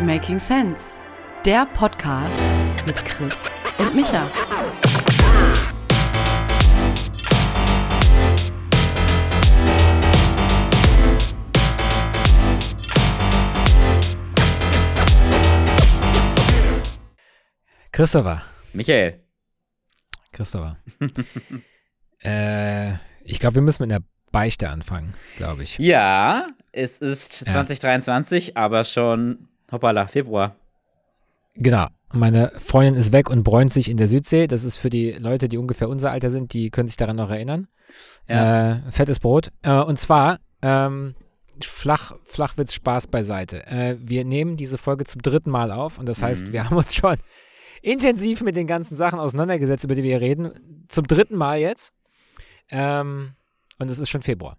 Making 0.00 0.38
Sense, 0.38 0.94
der 1.44 1.66
Podcast 1.66 2.40
mit 2.86 3.04
Chris 3.04 3.44
und 3.78 3.94
Micha. 3.94 4.26
Christopher. 17.92 18.42
Michael. 18.72 19.20
Christopher. 20.32 20.78
äh, 22.22 22.92
ich 23.24 23.40
glaube, 23.40 23.56
wir 23.56 23.62
müssen 23.62 23.82
mit 23.82 23.92
einer 23.92 24.04
Beichte 24.32 24.68
anfangen, 24.70 25.14
glaube 25.36 25.64
ich. 25.64 25.76
Ja, 25.78 26.46
es 26.72 26.98
ist 26.98 27.46
Ja. 27.46 27.52
2023, 27.52 28.56
aber 28.56 28.84
schon, 28.84 29.48
hoppala, 29.72 30.06
Februar. 30.06 30.56
Genau. 31.54 31.86
Meine 32.12 32.50
Freundin 32.58 32.94
ist 32.94 33.12
weg 33.12 33.30
und 33.30 33.44
bräunt 33.44 33.72
sich 33.72 33.88
in 33.88 33.96
der 33.96 34.08
Südsee. 34.08 34.46
Das 34.46 34.64
ist 34.64 34.78
für 34.78 34.90
die 34.90 35.12
Leute, 35.12 35.48
die 35.48 35.58
ungefähr 35.58 35.88
unser 35.88 36.10
Alter 36.10 36.30
sind, 36.30 36.52
die 36.52 36.70
können 36.70 36.88
sich 36.88 36.96
daran 36.96 37.16
noch 37.16 37.30
erinnern. 37.30 37.68
Ja. 38.28 38.72
Äh, 38.72 38.92
fettes 38.92 39.20
Brot. 39.20 39.50
Äh, 39.62 39.72
und 39.74 39.98
zwar, 39.98 40.38
ähm, 40.62 41.14
Flach, 41.62 42.12
Flachwitz, 42.24 42.72
Spaß 42.72 43.08
beiseite. 43.08 43.66
Äh, 43.66 43.96
wir 44.00 44.24
nehmen 44.24 44.56
diese 44.56 44.78
Folge 44.78 45.04
zum 45.04 45.22
dritten 45.22 45.50
Mal 45.50 45.70
auf 45.70 45.98
und 45.98 46.08
das 46.08 46.22
heißt, 46.22 46.48
Mhm. 46.48 46.52
wir 46.52 46.64
haben 46.64 46.76
uns 46.76 46.94
schon 46.94 47.16
intensiv 47.82 48.42
mit 48.42 48.56
den 48.56 48.66
ganzen 48.66 48.96
Sachen 48.96 49.18
auseinandergesetzt, 49.18 49.84
über 49.84 49.94
die 49.94 50.02
wir 50.02 50.20
reden. 50.20 50.84
Zum 50.88 51.06
dritten 51.06 51.36
Mal 51.36 51.58
jetzt. 51.58 51.92
Ähm, 52.70 53.32
und 53.78 53.88
es 53.90 53.98
ist 53.98 54.08
schon 54.08 54.22
Februar. 54.22 54.56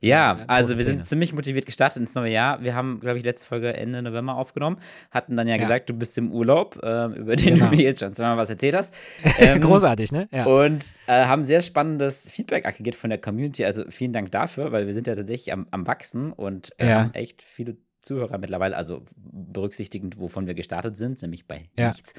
Ja, 0.00 0.38
also 0.46 0.76
wir 0.76 0.84
sind 0.84 1.04
ziemlich 1.04 1.32
motiviert 1.32 1.66
gestartet 1.66 1.98
ins 1.98 2.14
neue 2.14 2.32
Jahr. 2.32 2.62
Wir 2.62 2.74
haben, 2.74 3.00
glaube 3.00 3.18
ich, 3.18 3.24
letzte 3.24 3.46
Folge 3.46 3.74
Ende 3.76 4.00
November 4.00 4.36
aufgenommen, 4.36 4.78
hatten 5.10 5.36
dann 5.36 5.48
ja, 5.48 5.56
Ja. 5.56 5.60
gesagt, 5.62 5.90
du 5.90 5.94
bist 5.94 6.16
im 6.18 6.30
Urlaub, 6.32 6.78
ähm, 6.84 7.14
über 7.14 7.34
den 7.36 7.54
Genau. 7.56 7.70
du 7.70 7.76
mir 7.76 7.82
jetzt 7.82 7.98
schon 8.00 8.12
zweimal 8.14 8.36
was 8.36 8.50
erzählt 8.50 8.74
hast. 8.76 8.94
Ähm, 9.40 9.60
Großartig, 9.60 10.12
ne? 10.12 10.28
Ja. 10.30 10.44
Und 10.46 10.84
äh, 11.06 11.24
haben 11.26 11.42
sehr 11.44 11.62
spannendes 11.62 12.30
Feedback 12.30 12.66
aggregiert 12.66 12.94
von 12.96 13.10
der 13.10 13.18
Community. 13.20 13.64
Also 13.64 13.84
vielen 13.88 14.12
Dank 14.12 14.30
dafür, 14.30 14.70
weil 14.72 14.86
wir 14.86 14.92
sind 14.92 15.06
ja 15.06 15.14
tatsächlich 15.14 15.52
am, 15.52 15.66
am 15.70 15.86
Wachsen 15.86 16.32
und 16.32 16.70
äh, 16.78 16.88
Ja. 16.88 17.00
haben 17.02 17.14
echt 17.14 17.42
viele 17.42 17.76
Zuhörer 18.00 18.38
mittlerweile, 18.38 18.76
also 18.76 19.02
berücksichtigend, 19.16 20.18
wovon 20.18 20.46
wir 20.46 20.54
gestartet 20.54 20.96
sind, 20.96 21.22
nämlich 21.22 21.46
bei 21.46 21.68
Ja. 21.78 21.88
nichts. 21.88 22.14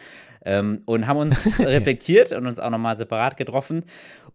Ähm, 0.46 0.82
und 0.86 1.08
haben 1.08 1.18
uns 1.18 1.60
reflektiert 1.60 2.32
und 2.32 2.48
uns 2.48 2.60
auch 2.60 2.70
nochmal 2.70 2.96
separat 2.98 3.38
getroffen 3.38 3.84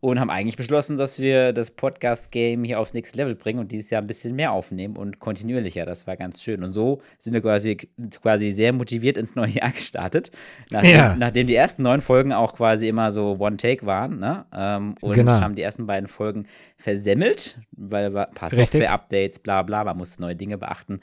und 0.01 0.21
haben 0.21 0.31
eigentlich 0.31 0.57
beschlossen, 0.57 0.97
dass 0.97 1.21
wir 1.21 1.53
das 1.53 1.71
Podcast-Game 1.71 2.65
hier 2.65 2.79
aufs 2.81 2.93
nächste 2.95 3.17
Level 3.17 3.35
bringen 3.35 3.59
und 3.59 3.73
dieses 3.73 3.91
Jahr 3.91 4.03
ein 4.03 4.07
bisschen 4.07 4.35
mehr 4.37 4.53
aufnehmen 4.53 4.97
und 4.97 5.19
kontinuierlicher. 5.19 5.87
Das 5.87 6.07
war 6.07 6.17
ganz 6.17 6.43
schön. 6.43 6.63
Und 6.63 6.73
so 6.73 7.01
sind 7.19 7.33
wir 7.33 7.41
quasi, 7.41 7.77
quasi 8.23 8.51
sehr 8.51 8.73
motiviert 8.73 9.17
ins 9.17 9.35
neue 9.35 9.51
Jahr 9.51 9.71
gestartet. 9.71 10.31
Nachdem, 10.71 10.91
Ja. 10.97 11.17
nachdem 11.17 11.47
die 11.47 11.55
ersten 11.55 11.83
neun 11.83 12.01
Folgen 12.01 12.33
auch 12.33 12.55
quasi 12.55 12.89
immer 12.89 13.13
so 13.13 13.37
One-Take 13.39 13.87
waren, 13.87 14.19
ne? 14.19 14.45
Ähm, 14.55 14.95
und 15.01 15.15
Genau. 15.15 15.41
haben 15.41 15.55
die 15.55 15.63
ersten 15.63 15.87
beiden 15.87 16.09
Folgen 16.09 16.47
versemmelt, 16.77 17.59
weil 17.73 18.17
ein 18.17 18.31
paar. 18.35 18.51
Software-Updates, 18.51 19.39
bla 19.39 19.63
bla, 19.63 19.85
man 19.85 19.97
musste 19.97 20.21
neue 20.21 20.37
Dinge 20.37 20.59
beachten. 20.59 21.01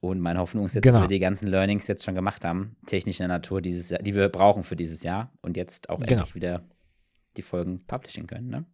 Und 0.00 0.20
meine 0.20 0.38
Hoffnung 0.38 0.66
ist 0.66 0.74
jetzt, 0.74 0.84
Genau. 0.84 0.96
dass 0.96 1.04
wir 1.04 1.08
die 1.08 1.18
ganzen 1.20 1.48
Learnings 1.48 1.86
jetzt 1.88 2.04
schon 2.04 2.14
gemacht 2.14 2.44
haben, 2.44 2.76
technischer 2.86 3.26
Natur 3.26 3.60
dieses 3.62 3.90
Jahr, 3.90 4.02
die 4.02 4.14
wir 4.14 4.28
brauchen 4.28 4.62
für 4.62 4.76
dieses 4.76 5.02
Jahr 5.02 5.32
und 5.40 5.56
jetzt 5.56 5.88
auch 5.90 5.98
Genau. 6.00 6.12
endlich 6.12 6.34
wieder 6.34 6.62
die 7.36 7.42
Folgen 7.42 7.84
publishen 7.86 8.26
können, 8.26 8.48
ne? 8.48 8.64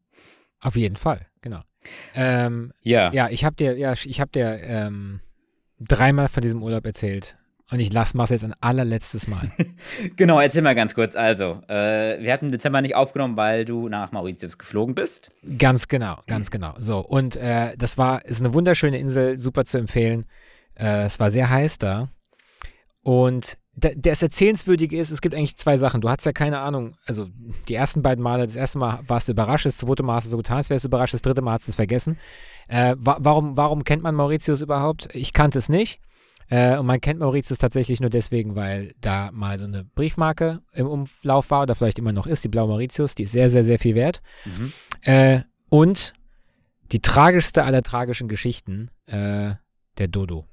Auf 0.60 0.76
jeden 0.76 0.96
Fall, 0.96 1.26
genau. 1.40 1.60
Ähm, 2.14 2.72
Ja. 2.82 3.12
ja, 3.12 3.28
ich 3.28 3.44
habe 3.44 3.56
dir, 3.56 3.76
ja, 3.76 3.92
ich 3.92 4.20
habe 4.20 4.30
dir 4.30 4.60
ähm, 4.62 5.20
dreimal 5.80 6.28
von 6.28 6.40
diesem 6.42 6.62
Urlaub 6.62 6.84
erzählt. 6.86 7.36
Und 7.72 7.80
ich 7.80 7.92
lass 7.92 8.12
mach's 8.12 8.30
jetzt 8.30 8.44
ein 8.44 8.54
allerletztes 8.60 9.28
Mal. 9.28 9.50
Genau, 10.16 10.40
erzähl 10.40 10.62
mal 10.62 10.74
ganz 10.74 10.94
kurz. 10.94 11.16
Also, 11.16 11.62
äh, 11.68 12.20
wir 12.22 12.32
hatten 12.32 12.46
im 12.46 12.52
Dezember 12.52 12.82
nicht 12.82 12.94
aufgenommen, 12.94 13.36
weil 13.36 13.64
du 13.64 13.88
nach 13.88 14.12
Mauritius 14.12 14.58
geflogen 14.58 14.94
bist. 14.94 15.30
ganz 15.58 15.88
genau, 15.88 16.18
ganz 16.26 16.50
genau. 16.50 16.74
So, 16.78 16.98
und 16.98 17.36
äh, 17.36 17.76
das 17.76 17.98
war, 17.98 18.24
ist 18.24 18.40
eine 18.40 18.52
wunderschöne 18.52 18.98
Insel, 18.98 19.38
super 19.38 19.64
zu 19.64 19.78
empfehlen. 19.78 20.26
Äh, 20.74 21.04
es 21.04 21.18
war 21.18 21.30
sehr 21.30 21.48
heiß 21.48 21.78
da. 21.78 22.08
Und 23.02 23.58
da, 23.74 23.88
das 23.96 24.22
Erzählenswürdige 24.22 24.98
ist, 24.98 25.10
es 25.10 25.20
gibt 25.20 25.34
eigentlich 25.34 25.56
zwei 25.56 25.78
Sachen. 25.78 26.00
Du 26.00 26.10
hattest 26.10 26.26
ja 26.26 26.32
keine 26.32 26.58
Ahnung, 26.58 26.96
also 27.06 27.28
die 27.68 27.74
ersten 27.74 28.02
beiden 28.02 28.22
Male, 28.22 28.44
das 28.44 28.56
erste 28.56 28.78
Mal 28.78 29.00
warst 29.06 29.28
du 29.28 29.32
überrascht, 29.32 29.66
das 29.66 29.78
zweite 29.78 30.02
Mal 30.02 30.16
hast 30.16 30.26
du 30.26 30.30
so 30.30 30.36
getan, 30.36 30.58
als 30.58 30.70
wärst 30.70 30.84
du 30.84 30.88
überrascht, 30.88 31.14
das 31.14 31.22
dritte 31.22 31.42
Mal 31.42 31.54
hast 31.54 31.68
du 31.68 31.70
es 31.70 31.76
vergessen. 31.76 32.18
Äh, 32.68 32.96
wa 32.98 33.16
warum, 33.20 33.56
warum 33.56 33.84
kennt 33.84 34.02
man 34.02 34.14
Mauritius 34.14 34.60
überhaupt? 34.60 35.08
Ich 35.14 35.32
kannte 35.32 35.58
es 35.58 35.68
nicht. 35.68 36.00
Äh, 36.52 36.76
und 36.76 36.84
man 36.84 37.00
kennt 37.00 37.18
Mauritius 37.18 37.56
tatsächlich 37.56 38.00
nur 38.00 38.10
deswegen, 38.10 38.56
weil 38.56 38.94
da 39.00 39.30
mal 39.32 39.58
so 39.58 39.64
eine 39.64 39.84
Briefmarke 39.84 40.60
im 40.74 40.86
Umlauf 40.86 41.50
war 41.50 41.62
oder 41.62 41.74
vielleicht 41.74 41.98
immer 41.98 42.12
noch 42.12 42.26
ist, 42.26 42.44
die 42.44 42.48
Blau 42.48 42.66
Mauritius, 42.66 43.14
die 43.14 43.22
ist 43.22 43.32
sehr, 43.32 43.48
sehr, 43.48 43.64
sehr 43.64 43.78
viel 43.78 43.94
wert. 43.94 44.20
Mhm. 44.44 44.72
Äh, 45.00 45.40
und 45.70 46.12
die 46.92 47.00
tragischste 47.00 47.64
aller 47.64 47.82
tragischen 47.82 48.28
Geschichten, 48.28 48.90
äh, 49.06 49.54
der 49.96 50.08
Dodo. 50.08 50.46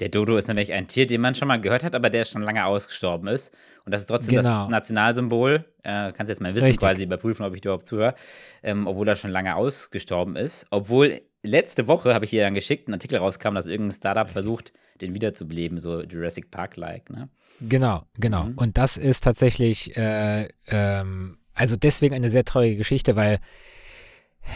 Der 0.00 0.08
Dodo 0.08 0.38
ist 0.38 0.48
nämlich 0.48 0.72
ein 0.72 0.86
Tier, 0.86 1.06
den 1.06 1.20
man 1.20 1.34
schon 1.34 1.48
mal 1.48 1.60
gehört 1.60 1.84
hat, 1.84 1.94
aber 1.94 2.08
der 2.08 2.24
schon 2.24 2.40
lange 2.40 2.64
ausgestorben 2.64 3.28
ist. 3.28 3.54
Und 3.84 3.92
das 3.92 4.02
ist 4.02 4.06
trotzdem 4.06 4.36
Genau. 4.36 4.60
das 4.60 4.68
Nationalsymbol. 4.70 5.66
Äh, 5.82 6.12
kannst 6.12 6.28
jetzt 6.30 6.40
mal 6.40 6.54
Wissen 6.54 6.66
Richtig. 6.66 6.80
quasi 6.80 7.02
überprüfen, 7.02 7.44
ob 7.44 7.54
ich 7.54 7.60
dir 7.60 7.68
überhaupt 7.68 7.86
zuhöre. 7.86 8.14
Ähm, 8.62 8.86
obwohl 8.86 9.06
er 9.08 9.16
schon 9.16 9.32
lange 9.32 9.54
ausgestorben 9.56 10.36
ist. 10.36 10.66
Obwohl 10.70 11.20
letzte 11.48 11.86
Woche 11.86 12.14
habe 12.14 12.24
ich 12.24 12.30
hier 12.30 12.44
dann 12.44 12.54
geschickt, 12.54 12.88
ein 12.88 12.94
Artikel 12.94 13.18
rauskam, 13.18 13.54
dass 13.54 13.66
irgendein 13.66 13.96
Startup 13.96 14.30
versucht, 14.30 14.72
den 15.00 15.14
wiederzubeleben, 15.14 15.80
so 15.80 16.02
Jurassic 16.02 16.50
Park-like. 16.50 17.10
Ne? 17.10 17.28
Genau, 17.60 18.04
genau. 18.18 18.44
Mhm. 18.44 18.58
Und 18.58 18.78
das 18.78 18.96
ist 18.96 19.24
tatsächlich, 19.24 19.96
äh, 19.96 20.48
ähm, 20.66 21.38
also 21.54 21.76
deswegen 21.76 22.14
eine 22.14 22.30
sehr 22.30 22.44
traurige 22.44 22.76
Geschichte, 22.76 23.16
weil 23.16 23.38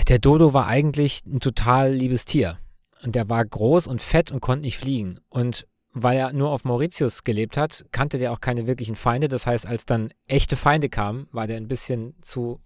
der 0.09 0.19
Dodo 0.19 0.53
war 0.53 0.67
eigentlich 0.67 1.25
ein 1.27 1.41
total 1.41 1.93
liebes 1.93 2.25
Tier. 2.25 2.59
Und 3.03 3.15
der 3.15 3.29
war 3.29 3.45
groß 3.45 3.89
und 3.89 4.01
fett 4.01 4.31
und 4.31 4.41
konnte 4.41 4.65
nicht 4.65 4.79
fliegen. 4.79 5.19
Und 5.29 5.67
weil 5.93 6.17
er 6.17 6.33
nur 6.33 6.51
auf 6.51 6.65
Mauritius 6.65 7.25
gelebt 7.25 7.57
hat, 7.57 7.85
kannte 7.93 8.19
der 8.19 8.33
auch 8.33 8.41
keine 8.41 8.67
wirklichen 8.67 8.97
Feinde. 8.97 9.29
Das 9.29 9.47
heißt, 9.47 9.67
als 9.67 9.85
dann 9.85 10.13
echte 10.27 10.57
Feinde 10.57 10.89
kamen, 10.89 11.27
war 11.33 11.47
der 11.47 11.57
ein 11.57 11.69
bisschen 11.69 12.15
zu 12.23 12.61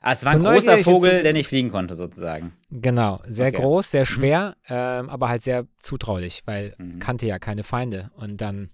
Ah, 0.00 0.12
es 0.12 0.24
war 0.24 0.32
ein 0.32 0.38
großer 0.40 0.52
neugierig 0.72 0.86
und 0.86 0.92
Vogel, 0.92 1.22
der 1.22 1.32
nicht 1.32 1.48
fliegen 1.48 1.70
konnte, 1.70 1.94
sozusagen. 1.94 2.52
Genau, 2.70 3.22
sehr 3.26 3.48
Okay. 3.48 3.56
groß, 3.56 3.90
sehr 3.90 4.04
schwer, 4.06 4.56
ähm, 4.68 5.08
aber 5.08 5.28
halt 5.28 5.42
sehr 5.42 5.66
zutraulich, 5.80 6.42
weil 6.44 6.74
Mhm. 6.78 6.98
kannte 6.98 7.26
ja 7.26 7.38
keine 7.38 7.62
Feinde. 7.62 8.10
Und 8.16 8.40
dann 8.40 8.70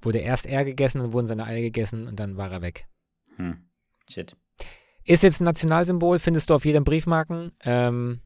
wurde 0.00 0.18
erst 0.18 0.46
er 0.46 0.64
gegessen, 0.64 1.00
dann 1.00 1.12
wurden 1.12 1.26
seine 1.26 1.44
Eier 1.44 1.60
gegessen 1.60 2.06
und 2.06 2.20
dann 2.20 2.36
war 2.36 2.52
er 2.52 2.62
weg. 2.62 2.86
Hm. 3.36 3.56
Shit. 4.08 4.36
Ist 5.04 5.22
jetzt 5.22 5.40
ein 5.40 5.44
Nationalsymbol, 5.44 6.18
findest 6.18 6.50
du 6.50 6.54
auf 6.54 6.64
jedem 6.64 6.84
Briefmarken. 6.84 7.52
Ähm, 7.64 8.20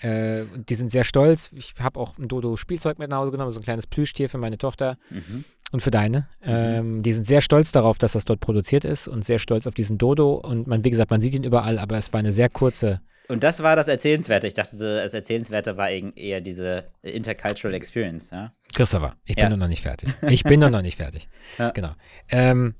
äh, 0.00 0.44
die 0.68 0.74
sind 0.74 0.90
sehr 0.92 1.04
stolz. 1.04 1.50
Ich 1.54 1.74
habe 1.80 1.98
auch 1.98 2.16
ein 2.18 2.28
Dodo-Spielzeug 2.28 2.98
mit 2.98 3.10
nach 3.10 3.18
Hause 3.18 3.32
genommen, 3.32 3.50
so 3.50 3.60
ein 3.60 3.64
kleines 3.64 3.86
Plüschtier 3.86 4.28
für 4.28 4.38
meine 4.38 4.58
Tochter 4.58 4.98
Mhm. 5.10 5.44
Und 5.72 5.80
für 5.80 5.90
deine. 5.90 6.28
Ähm, 6.42 7.02
die 7.02 7.12
sind 7.12 7.26
sehr 7.26 7.40
stolz 7.40 7.72
darauf, 7.72 7.98
dass 7.98 8.12
das 8.12 8.24
dort 8.24 8.40
produziert 8.40 8.84
ist 8.84 9.08
und 9.08 9.24
sehr 9.24 9.38
stolz 9.38 9.66
auf 9.66 9.74
diesen 9.74 9.98
Dodo. 9.98 10.34
Und 10.34 10.66
man, 10.66 10.84
wie 10.84 10.90
gesagt, 10.90 11.10
man 11.10 11.20
sieht 11.20 11.34
ihn 11.34 11.44
überall, 11.44 11.78
aber 11.78 11.96
es 11.96 12.12
war 12.12 12.20
eine 12.20 12.32
sehr 12.32 12.48
kurze 12.48 13.00
Und 13.28 13.42
das 13.42 13.62
war 13.62 13.74
das 13.74 13.88
Erzählenswerte. 13.88 14.46
Ich 14.46 14.54
dachte, 14.54 14.76
das 14.76 15.14
Erzählenswerte 15.14 15.76
war 15.76 15.90
eben 15.90 16.12
eher 16.14 16.40
diese 16.40 16.84
Intercultural 17.02 17.74
Experience, 17.74 18.30
ja? 18.30 18.52
Christopher, 18.74 19.16
ich 19.24 19.34
bin 19.34 19.44
Ja. 19.44 19.48
nur 19.48 19.58
noch 19.58 19.68
nicht 19.68 19.82
fertig. 19.82 20.10
Ich 20.28 20.44
bin 20.44 20.60
nur 20.60 20.70
noch 20.70 20.82
nicht 20.82 20.96
fertig. 20.96 21.28
Ja. 21.58 21.70
Genau. 21.70 21.92
Ähm, 22.28 22.74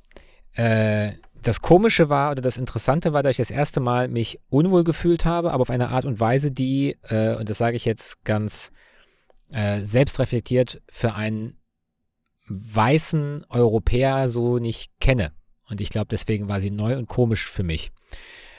äh, 0.54 1.12
das 1.42 1.60
Komische 1.60 2.08
war 2.08 2.30
oder 2.30 2.40
das 2.40 2.56
Interessante 2.56 3.12
war, 3.12 3.22
dass 3.22 3.32
ich 3.32 3.36
das 3.38 3.50
erste 3.50 3.80
Mal 3.80 4.08
mich 4.08 4.38
unwohl 4.48 4.84
gefühlt 4.84 5.24
habe, 5.24 5.52
aber 5.52 5.62
auf 5.62 5.70
eine 5.70 5.88
Art 5.88 6.04
und 6.04 6.20
Weise, 6.20 6.52
die, 6.52 6.96
äh, 7.08 7.34
und 7.34 7.48
das 7.50 7.58
sage 7.58 7.76
ich 7.76 7.84
jetzt 7.84 8.24
ganz 8.24 8.70
äh, 9.50 9.82
selbstreflektiert, 9.84 10.80
für 10.90 11.14
einen 11.14 11.58
weißen 12.52 13.46
Europäer 13.48 14.28
so 14.28 14.58
nicht 14.58 14.90
kenne. 15.00 15.32
Und 15.68 15.80
ich 15.80 15.88
glaube, 15.90 16.08
deswegen 16.10 16.48
war 16.48 16.60
sie 16.60 16.70
neu 16.70 16.96
und 16.98 17.08
komisch 17.08 17.46
für 17.48 17.62
mich. 17.62 17.92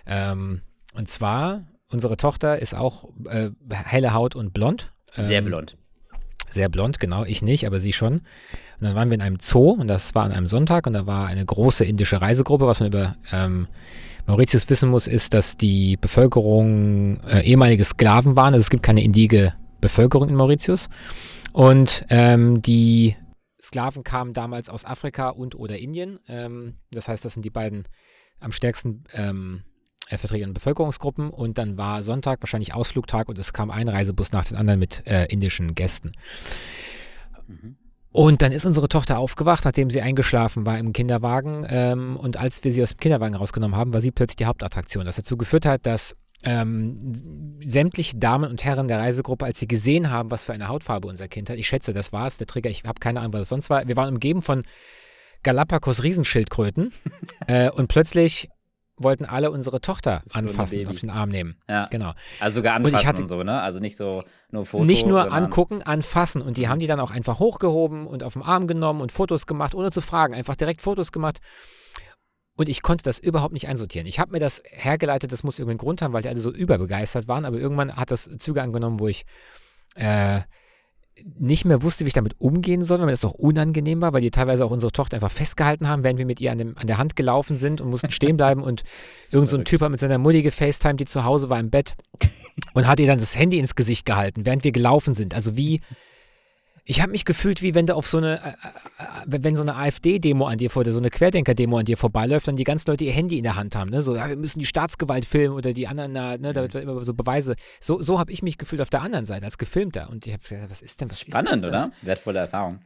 Ähm, 0.05 0.61
und 0.95 1.07
zwar, 1.07 1.67
unsere 1.91 2.17
Tochter 2.17 2.59
ist 2.59 2.75
auch 2.75 3.09
äh, 3.29 3.49
helle 3.71 4.13
Haut 4.13 4.35
und 4.35 4.53
blond. 4.53 4.91
Sehr 5.15 5.39
Ähm, 5.39 5.45
blond. 5.45 5.77
sehr 6.49 6.69
blond, 6.69 6.99
genau, 6.99 7.23
ich 7.23 7.41
nicht, 7.41 7.65
aber 7.67 7.79
sie 7.79 7.93
schon. 7.93 8.13
Und 8.13 8.21
dann 8.81 8.95
waren 8.95 9.09
wir 9.09 9.15
in 9.15 9.21
einem 9.21 9.37
Zoo 9.39 9.71
und 9.71 9.87
das 9.87 10.13
war 10.15 10.23
an 10.23 10.31
einem 10.31 10.47
Sonntag 10.47 10.87
und 10.87 10.93
da 10.93 11.05
war 11.07 11.27
eine 11.27 11.45
große 11.45 11.85
indische 11.85 12.19
Reisegruppe. 12.21 12.67
Was 12.67 12.79
man 12.79 12.87
über 12.87 13.15
ähm, 13.31 13.67
Mauritius 14.25 14.69
wissen 14.69 14.89
muss, 14.89 15.07
ist, 15.07 15.33
dass 15.33 15.57
die 15.57 15.97
Bevölkerung 15.97 17.19
äh, 17.27 17.41
ehemalige 17.41 17.83
Sklaven 17.83 18.35
waren. 18.35 18.53
Also 18.53 18.63
es 18.63 18.69
gibt 18.69 18.83
keine 18.83 19.03
indige 19.03 19.53
Bevölkerung 19.81 20.29
in 20.29 20.35
Mauritius. 20.35 20.89
Und 21.53 22.05
ähm, 22.09 22.61
die 22.61 23.15
Sklaven 23.63 24.03
kamen 24.03 24.33
damals 24.33 24.69
aus 24.69 24.85
Afrika 24.85 25.29
und 25.29 25.55
oder 25.55 25.77
Indien. 25.77 26.19
Ähm, 26.27 26.77
das 26.91 27.07
heißt, 27.07 27.23
das 27.23 27.33
sind 27.33 27.43
die 27.43 27.49
beiden 27.49 27.87
am 28.39 28.51
stärksten 28.51 29.05
ähm, 29.13 29.63
äh, 30.09 30.17
vertretenen 30.17 30.53
Bevölkerungsgruppen. 30.53 31.29
Und 31.29 31.57
dann 31.57 31.77
war 31.77 32.03
Sonntag 32.03 32.41
wahrscheinlich 32.41 32.73
Ausflugtag 32.73 33.29
und 33.29 33.37
es 33.37 33.53
kam 33.53 33.71
ein 33.71 33.87
Reisebus 33.87 34.31
nach 34.31 34.45
dem 34.45 34.57
anderen 34.57 34.79
mit 34.79 35.07
äh, 35.07 35.25
indischen 35.25 35.75
Gästen. 35.75 36.11
Mhm. 37.47 37.77
Und 38.11 38.43
dann 38.43 38.51
ist 38.51 38.65
unsere 38.65 38.89
Tochter 38.89 39.17
aufgewacht, 39.17 39.65
nachdem 39.65 39.89
sie 39.89 40.01
eingeschlafen 40.01 40.67
war 40.67 40.77
im 40.77 40.93
Kinderwagen. 40.93 41.65
Ähm, 41.67 42.15
und 42.15 42.37
als 42.37 42.63
wir 42.63 42.71
sie 42.71 42.83
aus 42.83 42.91
dem 42.91 42.99
Kinderwagen 42.99 43.33
rausgenommen 43.33 43.75
haben, 43.75 43.91
war 43.91 44.01
sie 44.01 44.11
plötzlich 44.11 44.35
die 44.35 44.45
Hauptattraktion. 44.45 45.05
Das 45.05 45.15
dazu 45.15 45.35
geführt 45.35 45.65
hat, 45.65 45.87
dass 45.87 46.15
ähm, 46.43 46.97
sämtliche 47.63 48.17
Damen 48.17 48.49
und 48.49 48.63
Herren 48.63 48.87
der 48.87 48.99
Reisegruppe, 48.99 49.45
als 49.45 49.59
sie 49.59 49.67
gesehen 49.67 50.09
haben, 50.09 50.31
was 50.31 50.45
für 50.45 50.53
eine 50.53 50.67
Hautfarbe 50.67 51.07
unser 51.07 51.27
Kind 51.27 51.49
hat, 51.49 51.57
ich 51.57 51.67
schätze, 51.67 51.93
das 51.93 52.11
war 52.11 52.27
es, 52.27 52.37
der 52.37 52.47
Trigger, 52.47 52.69
ich 52.69 52.83
habe 52.83 52.99
keine 52.99 53.19
Ahnung, 53.19 53.33
was 53.33 53.41
es 53.41 53.49
sonst 53.49 53.69
war. 53.69 53.87
Wir 53.87 53.95
waren 53.95 54.13
umgeben 54.13 54.41
von 54.41 54.63
Galapagos-Riesenschildkröten 55.43 56.91
äh, 57.47 57.69
und 57.69 57.87
plötzlich 57.87 58.49
wollten 58.97 59.25
alle 59.25 59.51
unsere 59.51 59.81
Tochter 59.81 60.21
anfassen, 60.31 60.87
auf 60.87 60.99
den 60.99 61.09
Arm 61.09 61.29
nehmen. 61.29 61.55
Ja. 61.67 61.85
Genau. 61.89 62.13
Also 62.39 62.55
sogar 62.55 62.75
anfassen 62.75 62.95
und, 62.95 63.05
hatte, 63.05 63.21
und, 63.23 63.27
so, 63.27 63.43
ne? 63.43 63.61
Also 63.61 63.79
nicht 63.79 63.97
so 63.97 64.23
nur 64.51 64.65
Fotos. 64.65 64.85
Nicht 64.87 65.05
nur 65.05 65.33
angucken, 65.33 65.81
anfassen. 65.81 66.41
Und 66.41 66.57
die 66.57 66.67
haben 66.67 66.79
die 66.79 66.87
dann 66.87 66.99
auch 66.99 67.11
einfach 67.11 67.39
hochgehoben 67.39 68.05
und 68.05 68.23
auf 68.23 68.33
den 68.33 68.43
Arm 68.43 68.67
genommen 68.67 69.01
und 69.01 69.11
Fotos 69.11 69.47
gemacht, 69.47 69.73
ohne 69.73 69.89
zu 69.89 70.01
fragen. 70.01 70.35
Einfach 70.35 70.55
direkt 70.55 70.81
Fotos 70.81 71.11
gemacht. 71.11 71.39
Und 72.55 72.69
ich 72.69 72.81
konnte 72.83 73.03
das 73.03 73.17
überhaupt 73.17 73.53
nicht 73.53 73.67
einsortieren. 73.67 74.07
Ich 74.07 74.19
habe 74.19 74.31
mir 74.31 74.39
das 74.39 74.61
hergeleitet, 74.65 75.31
das 75.31 75.43
muss 75.43 75.57
irgendeinen 75.57 75.79
Grund 75.79 76.01
haben, 76.01 76.13
weil 76.13 76.21
die 76.21 76.29
alle 76.29 76.37
so 76.37 76.51
überbegeistert 76.51 77.27
waren. 77.27 77.45
Aber 77.45 77.57
irgendwann 77.57 77.95
hat 77.95 78.11
das 78.11 78.29
Züge 78.37 78.61
angenommen, 78.61 78.99
wo 78.99 79.07
ich 79.07 79.25
äh, 79.95 80.41
nicht 81.39 81.65
mehr 81.65 81.81
wusste, 81.81 82.05
wie 82.05 82.07
ich 82.07 82.13
damit 82.13 82.35
umgehen 82.39 82.83
soll, 82.83 82.99
weil 82.99 83.05
mir 83.05 83.11
das 83.11 83.25
auch 83.25 83.33
unangenehm 83.33 84.01
war, 84.01 84.13
weil 84.13 84.21
die 84.21 84.31
teilweise 84.31 84.65
auch 84.65 84.71
unsere 84.71 84.91
Tochter 84.91 85.17
einfach 85.17 85.31
festgehalten 85.31 85.87
haben, 85.87 86.03
während 86.03 86.19
wir 86.19 86.25
mit 86.25 86.41
ihr 86.41 86.51
an, 86.51 86.57
dem, 86.57 86.77
an 86.77 86.87
der 86.87 86.97
Hand 86.97 87.15
gelaufen 87.15 87.55
sind 87.55 87.81
und 87.81 87.89
mussten 87.89 88.11
stehen 88.11 88.37
bleiben 88.37 88.63
und 88.63 88.83
irgend 89.31 89.49
so 89.49 89.57
ein 89.57 89.65
Typ 89.65 89.81
hat 89.81 89.91
mit 89.91 89.99
seiner 89.99 90.17
Mutti 90.17 90.41
gefacetimed, 90.41 90.99
die 90.99 91.05
zu 91.05 91.23
Hause 91.23 91.49
war 91.49 91.59
im 91.59 91.69
Bett 91.69 91.95
und 92.73 92.87
hat 92.87 92.99
ihr 92.99 93.07
dann 93.07 93.19
das 93.19 93.37
Handy 93.37 93.59
ins 93.59 93.75
Gesicht 93.75 94.05
gehalten, 94.05 94.45
während 94.45 94.63
wir 94.63 94.71
gelaufen 94.71 95.13
sind. 95.13 95.35
Also 95.35 95.55
wie, 95.55 95.81
ich 96.85 97.01
habe 97.01 97.11
mich 97.11 97.23
gefühlt, 97.23 97.61
wie 97.61 97.75
wenn 97.75 97.85
du 97.85 97.95
auf 97.95 98.07
so 98.07 98.17
eine, 98.17 98.41
äh, 98.43 99.35
äh, 99.35 99.39
wenn 99.41 99.55
so 99.55 99.61
eine 99.61 99.75
AfD-Demo 99.75 100.45
an 100.45 100.57
dir 100.57 100.69
vor, 100.69 100.83
so 100.89 100.99
eine 100.99 101.09
Querdenker-Demo 101.09 101.77
an 101.77 101.85
dir 101.85 101.97
vorbeiläuft, 101.97 102.47
dann 102.47 102.57
die 102.57 102.65
ganzen 102.65 102.89
Leute 102.89 103.05
ihr 103.05 103.13
Handy 103.13 103.37
in 103.37 103.43
der 103.43 103.55
Hand 103.55 103.75
haben, 103.75 103.89
ne? 103.89 104.01
So, 104.01 104.15
ja, 104.15 104.27
wir 104.27 104.35
müssen 104.35 104.59
die 104.59 104.65
Staatsgewalt 104.65 105.25
filmen 105.25 105.55
oder 105.55 105.73
die 105.73 105.87
anderen, 105.87 106.11
ne, 106.11 106.51
da 106.53 106.61
wird 106.61 106.75
immer 106.75 107.01
so 107.03 107.13
Beweise. 107.13 107.55
So, 107.79 108.01
so 108.01 108.19
habe 108.19 108.31
ich 108.31 108.43
mich 108.43 108.57
gefühlt 108.57 108.81
auf 108.81 108.89
der 108.89 109.01
anderen 109.01 109.25
Seite 109.25 109.45
als 109.45 109.57
Gefilmter. 109.57 110.09
Und 110.09 110.27
ich 110.27 110.33
habe 110.33 110.43
gesagt, 110.43 110.71
was 110.71 110.81
ist 110.81 110.99
denn 110.99 111.09
was 111.09 111.21
Spannend, 111.21 111.47
ist 111.47 111.61
denn 111.61 111.69
oder? 111.69 111.91
Wertvolle 112.01 112.39
Erfahrung. 112.39 112.79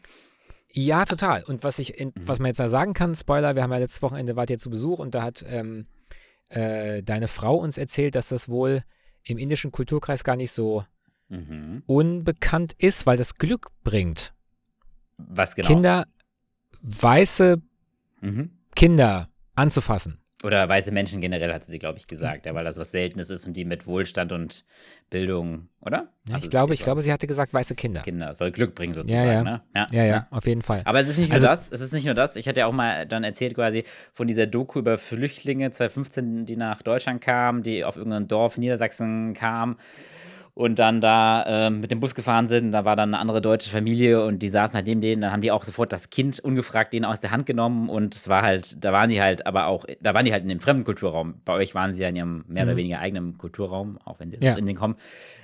Ja, 0.72 1.06
total. 1.06 1.44
Und 1.44 1.64
was 1.64 1.80
ich, 1.80 1.98
in, 1.98 2.10
mhm. 2.10 2.28
was 2.28 2.38
man 2.38 2.50
jetzt 2.50 2.60
da 2.60 2.70
sagen 2.70 2.94
kann, 2.94 3.16
Spoiler, 3.16 3.56
wir 3.56 3.64
haben 3.64 3.72
ja 3.72 3.80
letztes 3.80 4.04
Wochenende 4.04 4.36
wart 4.36 4.52
ihr 4.52 4.60
zu 4.60 4.70
Besuch 4.70 5.00
und 5.00 5.16
da 5.16 5.24
hat 5.24 5.44
ähm, 5.48 5.88
äh, 6.50 7.02
deine 7.02 7.28
Frau 7.28 7.56
uns 7.56 7.80
erzählt, 7.80 8.14
dass 8.14 8.30
das 8.30 8.48
wohl 8.48 8.84
im 9.24 9.40
indischen 9.40 9.72
Kulturkreis 9.72 10.24
gar 10.24 10.36
nicht 10.36 10.52
so 10.52 10.86
mhm. 11.30 11.84
unbekannt 11.86 12.74
ist, 12.78 13.06
weil 13.06 13.18
das 13.18 13.36
Glück 13.36 13.70
bringt. 13.84 14.34
Was 15.18 15.56
genau? 15.56 15.68
Kinder, 15.68 16.06
weiße 16.82 17.62
mhm. 18.22 18.52
Kinder 18.76 19.30
anzufassen. 19.56 20.20
Oder 20.44 20.70
weiße 20.70 20.92
Menschen 20.92 21.20
generell, 21.20 21.52
hatte 21.52 21.66
sie, 21.66 21.80
glaube 21.80 21.98
ich, 21.98 22.06
gesagt, 22.06 22.46
ja, 22.46 22.54
weil 22.54 22.64
das 22.64 22.78
was 22.78 22.92
Seltenes 22.92 23.32
ist 23.32 23.48
und 23.48 23.58
die 23.58 23.66
mit 23.66 23.88
Wohlstand 23.88 24.32
und 24.32 24.66
Bildung, 25.10 25.68
oder? 25.82 26.14
Ja, 26.28 26.36
also 26.36 26.46
ich 26.46 26.52
glaube, 26.52 26.76
ich 26.76 26.84
glaube, 26.84 27.02
sie 27.02 27.12
hatte 27.12 27.26
gesagt, 27.26 27.56
weiße 27.56 27.74
Kinder. 27.74 28.02
Kinder, 28.02 28.32
soll 28.36 28.52
Glück 28.52 28.76
bringen 28.76 28.94
sozusagen, 28.94 29.26
ja, 29.26 29.34
ja. 29.34 29.44
Ne? 29.44 29.62
Ja, 29.74 29.88
ja, 29.92 30.06
ja, 30.06 30.28
auf 30.30 30.46
jeden 30.46 30.62
Fall. 30.62 30.84
Aber 30.86 31.00
es 31.00 31.08
ist 31.10 31.18
nicht 31.18 31.30
nur 31.30 31.34
also, 31.34 31.48
das, 31.48 31.72
es 31.72 31.82
ist 31.82 31.92
nicht 31.92 32.06
nur 32.06 32.14
das. 32.14 32.36
Ich 32.36 32.48
hatte 32.48 32.60
ja 32.60 32.68
auch 32.68 32.72
mal 32.72 33.08
dann 33.08 33.24
erzählt 33.24 33.56
quasi 33.56 33.84
von 34.14 34.28
dieser 34.28 34.46
Doku 34.46 34.78
über 34.78 35.00
Flüchtlinge 35.00 35.72
2015, 35.72 36.46
die 36.46 36.56
nach 36.56 36.84
Deutschland 36.84 37.20
kamen, 37.20 37.64
die 37.64 37.84
auf 37.84 37.98
irgendein 37.98 38.28
Dorf 38.28 38.58
in 38.58 38.62
Niedersachsen 38.62 39.34
kamen 39.34 39.78
und 40.58 40.80
dann 40.80 41.02
da 41.02 41.68
äh, 41.68 41.70
mit 41.70 41.92
dem 41.92 42.00
Bus 42.00 42.16
gefahren 42.16 42.48
sind. 42.48 42.72
Da 42.72 42.84
war 42.84 42.96
dann 42.96 43.14
eine 43.14 43.20
andere 43.20 43.42
deutsche 43.42 43.70
Familie 43.70 44.26
und 44.26 44.40
die 44.40 44.50
saßen 44.50 44.74
halt 44.74 44.88
neben 44.88 45.02
denen. 45.02 45.22
Dann 45.22 45.32
haben 45.32 45.44
die 45.44 45.52
auch 45.52 45.64
sofort 45.64 45.94
das 45.94 46.10
Kind 46.10 46.40
ungefragt 46.40 46.94
denen 46.94 47.06
aus 47.06 47.20
der 47.20 47.30
Hand 47.30 47.46
genommen 47.46 47.90
und 47.90 48.16
es 48.16 48.28
war 48.28 48.42
halt, 48.42 48.84
da 48.84 48.92
waren 48.92 49.12
die 49.12 49.22
halt, 49.22 49.46
aber 49.46 49.68
auch, 49.68 49.86
da 50.02 50.16
waren 50.16 50.26
die 50.26 50.32
halt 50.32 50.42
in 50.42 50.50
dem 50.50 50.60
fremden 50.60 50.84
Kulturraum. 50.84 51.36
Bei 51.46 51.54
euch 51.54 51.76
waren 51.76 51.94
sie 51.94 52.02
ja 52.02 52.10
in 52.10 52.16
ihrem 52.16 52.44
mehr 52.48 52.64
mhm. 52.64 52.70
oder 52.70 52.78
weniger 52.78 53.00
eigenen 53.00 53.38
Kulturraum, 53.38 54.00
auch 54.04 54.20
wenn 54.20 54.32
sie 54.32 54.38
ja. 54.42 54.56
in 54.56 54.66
den 54.66 54.76
kommen. 54.76 54.96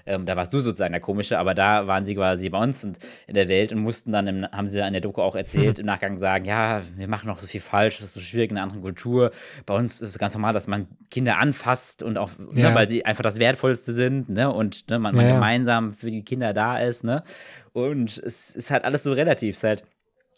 Ähm, 0.06 0.26
da 0.26 0.36
warst 0.36 0.54
du 0.54 0.60
sozusagen 0.60 0.92
der 0.92 1.02
Komische, 1.02 1.40
aber 1.40 1.54
da 1.54 1.88
waren 1.88 2.06
sie 2.06 2.16
quasi 2.16 2.50
bei 2.50 2.58
uns 2.60 2.84
und 2.84 2.98
in 3.28 3.36
der 3.36 3.48
Welt 3.48 3.72
und 3.72 3.80
mussten 3.80 4.12
dann, 4.12 4.28
im, 4.28 4.46
haben 4.52 4.68
sie 4.68 4.80
in 4.80 4.94
der 4.94 5.02
Doku 5.02 5.22
auch 5.22 5.36
erzählt, 5.36 5.80
im 5.80 5.86
Nachgang 5.86 6.18
sagen, 6.18 6.46
ja, 6.46 6.82
wir 6.96 7.08
machen 7.08 7.28
noch 7.28 7.40
so 7.40 7.48
viel 7.48 7.62
falsch, 7.62 8.00
es 8.00 8.06
ist 8.06 8.14
so 8.14 8.20
schwierig 8.20 8.52
in 8.52 8.58
einer 8.58 8.64
anderen 8.64 8.82
Kultur. 8.82 9.32
Bei 9.66 9.76
uns 9.76 10.02
ist 10.02 10.10
es 10.10 10.20
ganz 10.20 10.34
normal, 10.34 10.54
dass 10.54 10.68
man 10.68 10.88
Kinder 11.10 11.38
anfasst 11.38 12.04
und 12.04 12.18
auch, 12.18 12.32
ne, 12.38 12.62
ja. 12.62 12.70
ne, 12.70 12.76
weil 12.76 12.90
sie 12.90 13.06
einfach 13.06 13.24
das 13.24 13.40
Wertvollste 13.40 13.94
sind, 13.94 14.30
ne, 14.30 14.52
und 14.52 14.90
ne, 14.90 15.00
man, 15.00 15.16
man 15.16 15.26
ja. 15.26 15.34
gemeinsam 15.34 15.92
für 15.94 16.12
die 16.12 16.24
Kinder 16.24 16.54
da 16.54 16.80
ist, 16.80 17.04
ne. 17.04 17.24
Und 17.72 18.18
es 18.18 18.56
ist 18.56 18.72
halt 18.72 18.84
alles 18.84 19.04
so 19.04 19.14
relativ, 19.14 19.56
es 19.56 19.64
ist 19.64 19.68
halt 19.68 19.84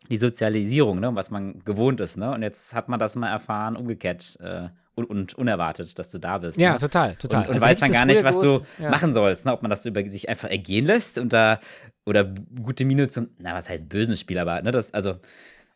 die 0.10 0.18
Sozialisierung, 0.18 1.00
ne, 1.00 1.14
was 1.16 1.32
man 1.32 1.64
gewohnt 1.66 2.00
ist, 2.00 2.18
ne. 2.18 2.32
Und 2.32 2.44
jetzt 2.44 2.74
hat 2.74 2.90
man 2.90 3.00
das 3.00 3.16
mal 3.16 3.30
erfahren, 3.30 3.76
umgekehrt, 3.76 4.38
äh, 4.42 4.70
und, 4.96 5.06
und, 5.06 5.34
unerwartet, 5.36 5.98
dass 6.00 6.10
du 6.10 6.18
da 6.18 6.38
bist. 6.38 6.58
Ja, 6.58 6.74
ne? 6.74 6.80
total, 6.80 7.16
total. 7.16 7.42
Und, 7.42 7.48
und 7.48 7.54
also 7.56 7.66
weißt 7.66 7.82
dann 7.82 7.92
gar 7.92 8.06
nicht, 8.06 8.24
was 8.24 8.40
du 8.40 8.62
ja. 8.80 8.90
machen 8.90 9.14
sollst, 9.14 9.46
ne? 9.46 9.54
ob 9.54 9.62
man 9.62 9.70
das 9.70 9.86
über 9.86 10.06
sich 10.08 10.30
einfach 10.30 10.50
ergehen 10.50 10.86
lässt 10.86 11.18
und 11.18 11.34
da 11.34 11.60
oder 12.06 12.24
gute 12.62 12.86
Miene 12.86 13.08
zum, 13.10 13.30
na, 13.40 13.54
was 13.54 13.70
heißt 13.70 13.90
bösen 13.90 14.16
Spiel, 14.16 14.38
aber 14.40 14.62
ne, 14.62 14.72
das, 14.72 14.94
also 14.94 15.16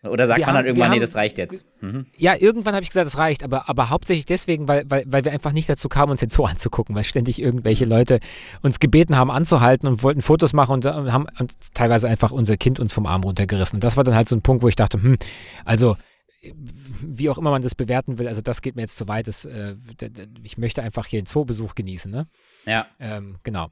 oder 0.01 0.27
sagt 0.27 0.39
wir 0.39 0.45
man 0.45 0.55
dann 0.55 0.65
irgendwann, 0.65 0.89
haben, 0.89 0.95
nee, 0.95 1.01
das 1.01 1.15
reicht 1.15 1.37
jetzt? 1.37 1.65
Mhm. 1.81 2.05
Ja, 2.17 2.33
irgendwann 2.39 2.73
habe 2.73 2.83
ich 2.83 2.89
gesagt, 2.89 3.05
das 3.05 3.17
reicht, 3.17 3.43
aber, 3.43 3.67
aber 3.67 3.89
hauptsächlich 3.89 4.25
deswegen, 4.25 4.65
weil, 4.69 4.85
weil, 4.87 5.03
weil 5.07 5.25
wir 5.25 5.33
einfach 5.33 5.51
nicht 5.51 5.67
dazu 5.67 5.89
kamen, 5.89 6.11
uns 6.11 6.21
den 6.21 6.29
Zoo 6.29 6.45
anzugucken, 6.45 6.95
weil 6.95 7.03
ständig 7.03 7.41
irgendwelche 7.41 7.85
mhm. 7.85 7.91
Leute 7.91 8.19
uns 8.61 8.79
gebeten 8.79 9.17
haben, 9.17 9.29
anzuhalten 9.29 9.89
und 9.89 10.01
wollten 10.01 10.21
Fotos 10.21 10.53
machen 10.53 10.75
und, 10.75 10.85
und 10.85 11.11
haben 11.11 11.27
und 11.37 11.53
teilweise 11.73 12.07
einfach 12.07 12.31
unser 12.31 12.55
Kind 12.55 12.79
uns 12.79 12.93
vom 12.93 13.05
Arm 13.05 13.23
runtergerissen. 13.23 13.77
Und 13.77 13.83
das 13.83 13.97
war 13.97 14.05
dann 14.05 14.15
halt 14.15 14.29
so 14.29 14.37
ein 14.37 14.41
Punkt, 14.41 14.63
wo 14.63 14.69
ich 14.69 14.77
dachte, 14.77 15.01
hm, 15.01 15.17
also 15.65 15.97
wie 17.01 17.29
auch 17.29 17.37
immer 17.37 17.51
man 17.51 17.61
das 17.61 17.75
bewerten 17.75 18.17
will, 18.17 18.27
also 18.27 18.41
das 18.41 18.61
geht 18.61 18.75
mir 18.75 18.83
jetzt 18.83 18.97
zu 18.97 19.07
weit. 19.07 19.27
Das, 19.27 19.45
äh, 19.45 19.75
ich 20.43 20.57
möchte 20.57 20.81
einfach 20.83 21.05
hier 21.05 21.19
einen 21.19 21.25
Zoobesuch 21.25 21.75
genießen, 21.75 22.11
ne? 22.11 22.27
Ja. 22.65 22.87
Ähm, 22.99 23.37
genau. 23.43 23.69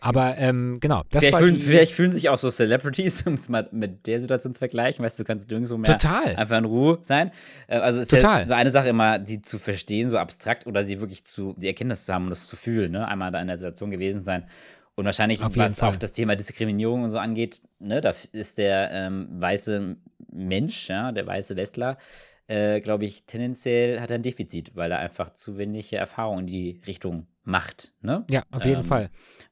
Aber 0.00 0.38
ähm, 0.38 0.78
genau, 0.80 1.02
das 1.10 1.24
vielleicht, 1.24 1.38
fühlen, 1.38 1.58
vielleicht 1.58 1.92
fühlen 1.92 2.12
sich 2.12 2.28
auch 2.28 2.38
so 2.38 2.48
Celebrities, 2.48 3.22
um 3.26 3.34
es 3.34 3.48
mal 3.48 3.68
mit 3.72 4.06
der 4.06 4.20
Situation 4.20 4.54
zu 4.54 4.58
vergleichen, 4.58 5.04
weißt 5.04 5.18
du, 5.18 5.24
du 5.24 5.26
kannst 5.26 5.50
nirgendwo 5.50 5.76
mehr 5.76 5.98
Total. 5.98 6.36
einfach 6.36 6.58
in 6.58 6.64
Ruhe 6.64 7.00
sein. 7.02 7.32
Äh, 7.66 7.78
also 7.78 8.00
ist 8.00 8.10
Total. 8.10 8.40
Ja 8.40 8.46
so 8.46 8.54
eine 8.54 8.70
Sache 8.70 8.88
immer, 8.88 9.24
sie 9.24 9.42
zu 9.42 9.58
verstehen, 9.58 10.08
so 10.08 10.16
abstrakt 10.16 10.66
oder 10.66 10.84
sie 10.84 11.00
wirklich 11.00 11.24
zu, 11.24 11.54
die 11.58 11.66
Erkenntnis 11.66 12.06
zu 12.06 12.14
haben 12.14 12.24
und 12.24 12.30
das 12.30 12.46
zu 12.46 12.56
fühlen, 12.56 12.92
ne? 12.92 13.08
Einmal 13.08 13.32
da 13.32 13.40
in 13.40 13.48
der 13.48 13.58
Situation 13.58 13.90
gewesen 13.90 14.22
sein. 14.22 14.46
Und 14.94 15.04
wahrscheinlich, 15.04 15.40
was 15.40 15.80
auch 15.80 15.94
das 15.94 16.12
Thema 16.12 16.34
Diskriminierung 16.34 17.04
und 17.04 17.10
so 17.10 17.18
angeht, 17.18 17.60
ne, 17.78 18.00
da 18.00 18.12
ist 18.32 18.58
der 18.58 18.90
ähm, 18.90 19.28
weiße 19.30 19.96
Mensch, 20.32 20.88
ja, 20.88 21.12
der 21.12 21.24
weiße 21.24 21.54
Westler, 21.54 21.98
äh, 22.48 22.80
glaube 22.80 23.04
ich, 23.04 23.24
tendenziell 23.26 24.00
hat 24.00 24.10
er 24.10 24.16
ein 24.16 24.22
Defizit, 24.22 24.74
weil 24.74 24.90
er 24.90 24.98
einfach 24.98 25.34
zu 25.34 25.58
wenig 25.58 25.92
Erfahrung 25.92 26.40
in 26.40 26.46
die 26.46 26.80
Richtung 26.86 27.26
macht. 27.44 27.92
Ne? 28.00 28.24
Ja, 28.30 28.42
auf 28.50 28.64
jeden 28.64 28.80
ähm, 28.80 28.86
Fall. 28.86 29.10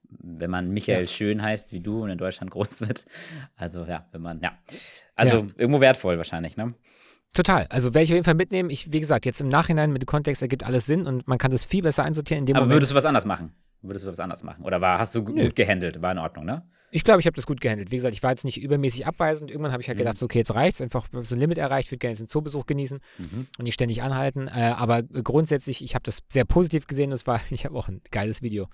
Wenn 0.08 0.50
man 0.50 0.70
Michael 0.70 1.02
ja. 1.02 1.06
Schön 1.06 1.42
heißt 1.42 1.72
wie 1.72 1.80
du 1.80 2.02
und 2.02 2.10
in 2.10 2.18
Deutschland 2.18 2.50
groß 2.50 2.80
wird. 2.82 3.04
Also 3.54 3.84
ja, 3.84 4.08
wenn 4.12 4.22
man, 4.22 4.40
ja. 4.40 4.58
Also 5.14 5.38
ja. 5.38 5.46
irgendwo 5.56 5.80
wertvoll 5.80 6.16
wahrscheinlich, 6.16 6.56
ne? 6.56 6.74
Total. 7.34 7.66
Also 7.68 7.92
werde 7.92 8.04
ich 8.04 8.10
auf 8.10 8.14
jeden 8.14 8.24
Fall 8.24 8.34
mitnehmen. 8.34 8.70
Ich, 8.70 8.92
wie 8.92 9.00
gesagt, 9.00 9.26
jetzt 9.26 9.42
im 9.42 9.48
Nachhinein 9.48 9.92
mit 9.92 10.02
dem 10.02 10.06
Kontext 10.06 10.40
ergibt 10.40 10.62
alles 10.62 10.86
Sinn 10.86 11.06
und 11.06 11.28
man 11.28 11.36
kann 11.36 11.50
das 11.50 11.66
viel 11.66 11.82
besser 11.82 12.02
einsortieren. 12.02 12.42
In 12.42 12.46
dem 12.46 12.56
Aber 12.56 12.64
Moment. 12.64 12.76
würdest 12.76 12.92
du 12.92 12.96
was 12.96 13.04
anders 13.04 13.26
machen? 13.26 13.52
Würdest 13.82 14.06
du 14.06 14.10
was 14.10 14.20
anders 14.20 14.42
machen? 14.42 14.64
Oder 14.64 14.80
war, 14.80 14.98
hast 14.98 15.14
du 15.14 15.20
Nö. 15.20 15.44
gut 15.44 15.54
gehandelt? 15.56 16.00
War 16.00 16.12
in 16.12 16.18
Ordnung, 16.18 16.46
ne? 16.46 16.66
Ich 16.90 17.04
glaube, 17.04 17.20
ich 17.20 17.26
habe 17.26 17.34
das 17.34 17.46
gut 17.46 17.60
gehandelt. 17.60 17.90
Wie 17.90 17.96
gesagt, 17.96 18.14
ich 18.14 18.22
war 18.22 18.30
jetzt 18.30 18.44
nicht 18.44 18.62
übermäßig 18.62 19.06
abweisend. 19.06 19.50
Irgendwann 19.50 19.72
habe 19.72 19.82
ich 19.82 19.88
halt 19.88 19.96
mhm. 19.96 20.04
gedacht, 20.04 20.18
so, 20.18 20.26
okay, 20.26 20.38
jetzt 20.38 20.54
reicht's. 20.54 20.80
Einfach 20.80 21.08
so 21.22 21.34
ein 21.34 21.40
Limit 21.40 21.58
erreicht, 21.58 21.90
würde 21.90 21.98
gerne 21.98 22.12
jetzt 22.12 22.20
einen 22.20 22.28
Zoobesuch 22.28 22.66
genießen 22.66 23.00
mhm. 23.18 23.46
und 23.58 23.62
nicht 23.64 23.74
ständig 23.74 24.02
anhalten. 24.02 24.48
Äh, 24.48 24.74
aber 24.76 25.02
grundsätzlich, 25.02 25.82
ich 25.82 25.94
habe 25.94 26.04
das 26.04 26.20
sehr 26.28 26.44
positiv 26.44 26.86
gesehen. 26.86 27.10
Das 27.10 27.26
war, 27.26 27.40
ich 27.50 27.64
habe 27.64 27.76
auch 27.76 27.88
ein 27.88 28.00
geiles 28.10 28.42
Video 28.42 28.68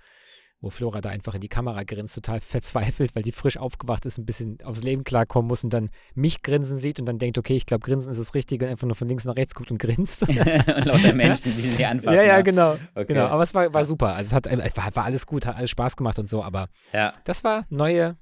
wo 0.63 0.71
Flora 0.71 1.01
da 1.01 1.11
einfach 1.11 1.35
in 1.35 1.41
die 1.41 1.49
Kamera 1.49 1.83
grinst, 1.83 2.15
total 2.15 2.41
verzweifelt, 2.41 3.15
weil 3.15 3.23
die 3.23 3.33
frisch 3.33 3.59
aufgewacht 3.59 4.07
ist, 4.07 4.17
ein 4.19 4.25
bisschen 4.25 4.59
aufs 4.65 4.83
Leben 4.83 5.05
klarkommen 5.05 5.49
muss 5.49 5.65
und 5.65 5.75
dann 5.75 5.91
mich 6.15 6.43
grinsen 6.43 6.79
sieht 6.79 7.01
und 7.01 7.07
dann 7.07 7.19
denkt, 7.19 7.37
okay, 7.37 7.57
ich 7.57 7.67
glaube, 7.67 7.85
grinsen 7.85 8.13
ist 8.13 8.19
das 8.19 8.35
Richtige, 8.35 8.69
einfach 8.69 8.87
nur 8.87 8.95
von 8.95 9.09
links 9.09 9.25
nach 9.25 9.37
rechts 9.37 9.55
guckt 9.55 9.71
und 9.71 9.79
grinst. 9.79 10.27
und 10.27 10.37
lauter 10.85 11.13
Menschen, 11.13 11.55
die 11.57 11.63
sie 11.63 11.85
anfassen. 11.85 12.17
Ja, 12.17 12.23
ja, 12.23 12.41
genau. 12.43 12.79
Okay. 12.95 13.07
genau. 13.07 13.27
Aber 13.27 13.43
es 13.43 13.53
war, 13.55 13.75
war 13.75 13.85
super. 13.85 14.15
Also 14.15 14.29
es 14.29 14.33
hat 14.35 14.77
war, 14.77 14.97
war 14.97 15.05
alles 15.05 15.27
gut, 15.27 15.45
hat 15.45 15.57
alles 15.57 15.71
Spaß 15.71 15.97
gemacht 15.97 16.19
und 16.19 16.29
so, 16.29 16.43
aber 16.43 16.69
ja. 16.93 17.11
das 17.25 17.43
war 17.43 17.67
neue, 17.69 18.17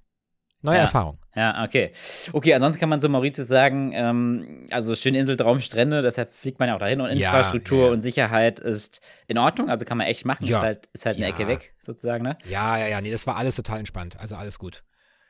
Neue 0.62 0.76
ja. 0.76 0.82
Erfahrung. 0.82 1.18
Ja, 1.34 1.64
okay. 1.64 1.92
Okay, 2.32 2.54
ansonsten 2.54 2.80
kann 2.80 2.88
man 2.88 3.00
so 3.00 3.08
Mauritius 3.08 3.46
sagen, 3.46 3.92
ähm, 3.94 4.66
also 4.70 4.94
schöne 4.94 5.18
Insel, 5.18 5.36
Traumstrände, 5.36 6.02
deshalb 6.02 6.32
fliegt 6.32 6.58
man 6.58 6.68
ja 6.68 6.74
auch 6.74 6.80
dahin 6.80 7.00
und 7.00 7.08
Infrastruktur 7.08 7.78
ja, 7.78 7.86
ja. 7.86 7.92
und 7.92 8.00
Sicherheit 8.02 8.60
ist 8.60 9.00
in 9.26 9.38
Ordnung, 9.38 9.70
also 9.70 9.84
kann 9.84 9.96
man 9.96 10.06
echt 10.06 10.24
machen. 10.24 10.44
Ja. 10.46 10.58
Ist 10.58 10.62
halt, 10.62 10.88
ist 10.92 11.06
halt 11.06 11.16
eine 11.16 11.26
Ecke 11.26 11.46
weg, 11.46 11.72
sozusagen, 11.78 12.24
ne? 12.24 12.36
Ja, 12.48 12.76
ja, 12.76 12.88
ja, 12.88 13.00
nee, 13.00 13.10
das 13.10 13.26
war 13.26 13.36
alles 13.36 13.56
total 13.56 13.78
entspannt, 13.78 14.18
also 14.18 14.36
alles 14.36 14.58
gut. 14.58 14.82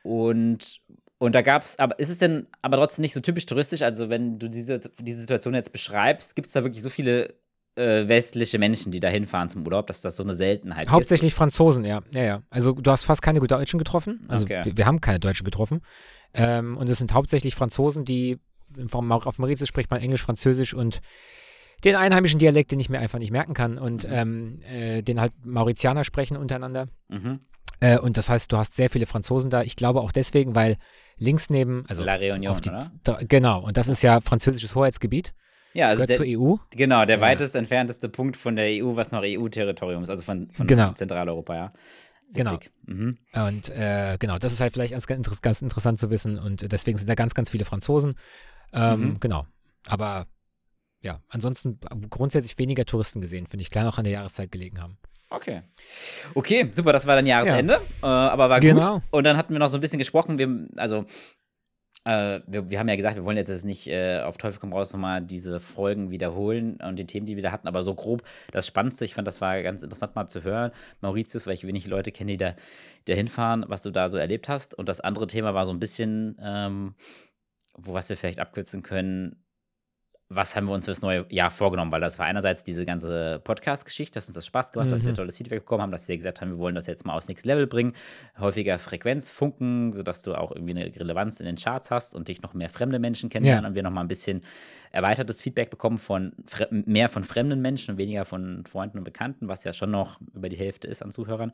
Und, 0.03 0.79
und 1.17 1.35
da 1.35 1.41
gab 1.41 1.61
es, 1.61 1.77
aber 1.79 1.97
ist 1.99 2.09
es 2.09 2.17
denn 2.17 2.47
aber 2.61 2.77
trotzdem 2.77 3.03
nicht 3.03 3.13
so 3.13 3.19
typisch 3.19 3.45
touristisch? 3.45 3.83
Also, 3.83 4.09
wenn 4.09 4.39
du 4.39 4.49
diese, 4.49 4.79
diese 4.99 5.21
Situation 5.21 5.53
jetzt 5.53 5.71
beschreibst, 5.71 6.35
gibt 6.35 6.47
es 6.47 6.53
da 6.53 6.63
wirklich 6.63 6.83
so 6.83 6.89
viele 6.89 7.35
äh, 7.75 8.07
westliche 8.07 8.59
Menschen, 8.59 8.91
die 8.91 8.99
da 8.99 9.07
hinfahren 9.07 9.49
zum 9.49 9.65
Urlaub, 9.65 9.87
dass 9.87 10.01
das 10.01 10.15
so 10.15 10.23
eine 10.23 10.33
Seltenheit 10.33 10.89
Hauptsächlich 10.89 11.33
Franzosen, 11.33 11.85
ja. 11.85 12.01
ja, 12.11 12.23
ja. 12.23 12.43
Also 12.49 12.73
du 12.73 12.91
hast 12.91 13.05
fast 13.05 13.21
keine 13.21 13.39
Deutschen 13.39 13.77
getroffen. 13.77 14.25
Also 14.27 14.43
Okay. 14.43 14.61
wir, 14.63 14.77
wir 14.77 14.85
haben 14.85 14.99
keine 15.01 15.19
Deutschen 15.19 15.45
getroffen. 15.45 15.81
Ähm, 16.33 16.77
und 16.77 16.89
es 16.89 16.97
sind 16.97 17.13
hauptsächlich 17.13 17.55
Franzosen, 17.55 18.05
die 18.05 18.39
auf 18.89 19.37
Mauritius 19.39 19.67
spricht 19.67 19.91
man 19.91 20.01
Englisch, 20.01 20.21
Französisch 20.21 20.73
und 20.73 21.01
den 21.83 21.95
einheimischen 21.95 22.39
Dialekt, 22.39 22.71
den 22.71 22.79
ich 22.79 22.89
mir 22.89 22.99
einfach 22.99 23.19
nicht 23.19 23.31
merken 23.31 23.53
kann 23.53 23.77
und 23.77 24.07
ähm, 24.09 24.59
äh, 24.63 25.01
den 25.01 25.19
halt 25.19 25.33
Mauritianer 25.43 26.03
sprechen 26.03 26.37
untereinander. 26.37 26.87
Mhm. 27.09 27.39
Äh, 27.79 27.97
und 27.97 28.17
das 28.17 28.29
heißt, 28.29 28.51
du 28.51 28.57
hast 28.57 28.73
sehr 28.73 28.89
viele 28.89 29.07
Franzosen 29.07 29.49
da. 29.49 29.63
Ich 29.63 29.75
glaube 29.75 30.01
auch 30.01 30.11
deswegen, 30.11 30.55
weil 30.55 30.77
links 31.17 31.49
neben, 31.49 31.83
also 31.87 32.03
La 32.03 32.15
Réunion, 32.15 32.49
auf 32.49 32.61
die? 32.61 32.69
Da, 33.03 33.19
genau, 33.27 33.63
und 33.63 33.77
das 33.77 33.87
ist 33.87 34.03
ja 34.03 34.21
französisches 34.21 34.75
Hoheitsgebiet, 34.75 35.33
Ja, 35.73 35.87
also 35.87 36.05
der, 36.05 36.17
zur 36.17 36.25
EU. 36.27 36.55
genau, 36.71 37.05
der 37.05 37.17
Ja. 37.17 37.21
weitest 37.21 37.55
entfernteste 37.55 38.09
Punkt 38.09 38.35
von 38.37 38.55
der 38.55 38.65
EU, 38.83 38.95
was 38.95 39.11
noch 39.11 39.21
EU-Territorium 39.23 40.03
ist, 40.03 40.09
also 40.09 40.23
von, 40.23 40.49
von 40.51 40.67
Genau. 40.67 40.91
Zentraleuropa, 40.93 41.55
ja. 41.55 41.73
Genau. 42.33 42.53
Witzig. 42.53 42.71
Mhm. 42.85 43.17
Und 43.33 43.69
äh, 43.69 44.17
genau, 44.19 44.37
das 44.37 44.53
ist 44.53 44.61
halt 44.61 44.73
vielleicht 44.73 44.93
ganz, 44.93 45.41
ganz, 45.41 45.61
interessant 45.61 45.99
zu 45.99 46.09
wissen 46.09 46.37
und 46.39 46.71
deswegen 46.71 46.97
sind 46.97 47.09
da 47.09 47.15
ganz, 47.15 47.33
ganz 47.33 47.49
viele 47.49 47.65
Franzosen. 47.65 48.15
Ähm, 48.73 48.99
Mhm. 49.01 49.19
Genau. 49.19 49.45
Aber 49.87 50.27
ja, 51.01 51.19
ansonsten 51.29 51.79
grundsätzlich 52.09 52.57
weniger 52.57 52.85
Touristen 52.85 53.19
gesehen, 53.21 53.47
finde 53.47 53.63
ich, 53.63 53.69
klar 53.71 53.83
noch 53.83 53.97
an 53.97 54.03
der 54.05 54.13
Jahreszeit 54.13 54.51
gelegen 54.51 54.79
haben. 54.81 54.97
Okay. 55.29 55.61
Okay, 56.35 56.69
super, 56.71 56.91
das 56.93 57.07
war 57.07 57.15
dann 57.15 57.25
Jahresende, 57.25 57.81
äh, 58.01 58.05
aber 58.05 58.49
war 58.49 58.59
Genau. 58.59 58.95
gut. 58.95 59.03
Und 59.11 59.23
dann 59.25 59.37
hatten 59.37 59.53
wir 59.53 59.59
noch 59.59 59.69
so 59.69 59.77
ein 59.77 59.81
bisschen 59.81 59.97
gesprochen, 59.99 60.37
wir, 60.37 60.67
also 60.77 61.05
äh, 62.03 62.39
wir, 62.47 62.69
wir 62.69 62.79
haben 62.79 62.89
ja 62.89 62.95
gesagt, 62.95 63.15
wir 63.15 63.25
wollen 63.25 63.37
jetzt, 63.37 63.63
nicht 63.63 63.87
äh, 63.87 64.21
auf 64.21 64.37
Teufel 64.37 64.59
komm 64.59 64.73
raus 64.73 64.91
nochmal 64.93 65.21
diese 65.21 65.59
Folgen 65.59 66.09
wiederholen 66.09 66.77
und 66.77 66.95
die 66.97 67.05
Themen, 67.05 67.25
die 67.25 67.35
wir 67.35 67.43
da 67.43 67.51
hatten, 67.51 67.67
aber 67.67 67.83
so 67.83 67.93
grob 67.93 68.23
das 68.51 68.65
Spannendste, 68.65 69.05
ich 69.05 69.13
fand, 69.13 69.27
das 69.27 69.41
war 69.41 69.61
ganz 69.61 69.83
interessant 69.83 70.15
mal 70.15 70.27
zu 70.27 70.43
hören. 70.43 70.71
Mauritius, 71.01 71.45
weil 71.45 71.53
ich 71.53 71.67
wenig 71.67 71.87
Leute 71.87 72.11
kenne, 72.11 72.31
die 72.31 72.37
da, 72.37 72.55
da 73.05 73.13
hinfahren, 73.13 73.65
was 73.67 73.83
du 73.83 73.91
da 73.91 74.09
so 74.09 74.17
erlebt 74.17 74.49
hast. 74.49 74.73
Und 74.73 74.89
das 74.89 74.99
andere 74.99 75.27
Thema 75.27 75.53
war 75.53 75.65
so 75.65 75.71
ein 75.71 75.79
bisschen, 75.79 76.37
ähm, 76.41 76.95
wo 77.75 77.93
was 77.93 78.09
wir 78.09 78.17
vielleicht 78.17 78.39
abkürzen 78.39 78.81
können, 78.81 79.43
was 80.33 80.55
haben 80.55 80.65
wir 80.67 80.73
uns 80.73 80.85
fürs 80.85 81.01
neue 81.01 81.25
Jahr 81.29 81.51
vorgenommen? 81.51 81.91
Weil 81.91 81.99
das 82.01 82.17
war 82.17 82.25
einerseits 82.25 82.63
diese 82.63 82.85
ganze 82.85 83.41
Podcast-Geschichte, 83.43 84.15
dass 84.15 84.27
uns 84.27 84.35
das 84.35 84.45
Spaß 84.45 84.71
gemacht 84.71 84.87
hat, 84.87 84.93
dass 84.93 85.03
wir 85.03 85.11
Mhm. 85.11 85.15
tolles 85.15 85.37
Feedback 85.37 85.59
bekommen 85.59 85.81
haben, 85.81 85.91
dass 85.91 86.07
wir 86.07 86.15
gesagt 86.15 86.39
haben, 86.41 86.51
wir 86.51 86.57
wollen 86.57 86.75
das 86.75 86.87
jetzt 86.87 87.05
mal 87.05 87.13
aufs 87.15 87.27
nächste 87.27 87.47
Level 87.47 87.67
bringen, 87.67 87.93
häufiger 88.39 88.79
Frequenz 88.79 89.29
funken, 89.29 89.91
sodass 89.93 90.21
du 90.23 90.33
auch 90.35 90.51
irgendwie 90.51 90.71
eine 90.71 90.85
Relevanz 90.95 91.39
in 91.39 91.45
den 91.45 91.57
Charts 91.57 91.91
hast 91.91 92.15
und 92.15 92.27
dich 92.29 92.41
noch 92.41 92.53
mehr 92.53 92.69
fremde 92.69 92.97
Menschen 92.99 93.29
kennenlernen 93.29 93.63
Ja. 93.65 93.69
und 93.69 93.75
wir 93.75 93.83
noch 93.83 93.91
mal 93.91 94.01
ein 94.01 94.07
bisschen 94.07 94.43
erweitertes 94.91 95.41
Feedback 95.41 95.69
bekommen 95.69 95.97
von 95.97 96.33
mehr 96.71 97.09
von 97.09 97.23
fremden 97.23 97.61
Menschen 97.61 97.91
und 97.91 97.97
weniger 97.97 98.25
von 98.25 98.65
Freunden 98.65 98.97
und 98.99 99.03
Bekannten, 99.03 99.47
was 99.47 99.63
ja 99.63 99.73
schon 99.73 99.91
noch 99.91 100.19
über 100.33 100.49
die 100.49 100.57
Hälfte 100.57 100.87
ist 100.87 101.01
an 101.01 101.11
Zuhörern. 101.11 101.51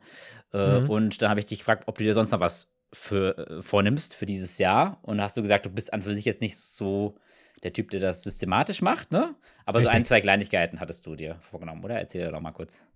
Äh, 0.52 0.80
Mhm. 0.80 0.90
Und 0.90 1.22
dann 1.22 1.30
habe 1.30 1.40
ich 1.40 1.46
dich 1.46 1.58
gefragt, 1.60 1.84
ob 1.86 1.98
du 1.98 2.04
dir 2.04 2.14
sonst 2.14 2.30
noch 2.30 2.40
was 2.40 2.70
für, 2.92 3.36
äh, 3.38 3.62
vornimmst 3.62 4.14
für 4.14 4.26
dieses 4.26 4.58
Jahr 4.58 4.98
und 5.02 5.20
hast 5.20 5.36
du 5.36 5.42
gesagt, 5.42 5.66
du 5.66 5.70
bist 5.70 5.92
an 5.92 6.02
für 6.02 6.14
sich 6.14 6.24
jetzt 6.24 6.40
nicht 6.40 6.56
so 6.56 7.16
der 7.62 7.72
Typ, 7.72 7.90
der 7.90 8.00
das 8.00 8.22
systematisch 8.22 8.82
macht, 8.82 9.12
ne? 9.12 9.34
Aber 9.66 9.80
so 9.80 9.86
Richtig. 9.86 9.96
ein, 9.96 10.04
zwei 10.04 10.20
Kleinigkeiten 10.20 10.80
hattest 10.80 11.06
du 11.06 11.16
dir 11.16 11.36
vorgenommen, 11.40 11.84
oder? 11.84 11.98
Erzähl 11.98 12.30
doch 12.30 12.40
mal 12.40 12.52
kurz. 12.52 12.86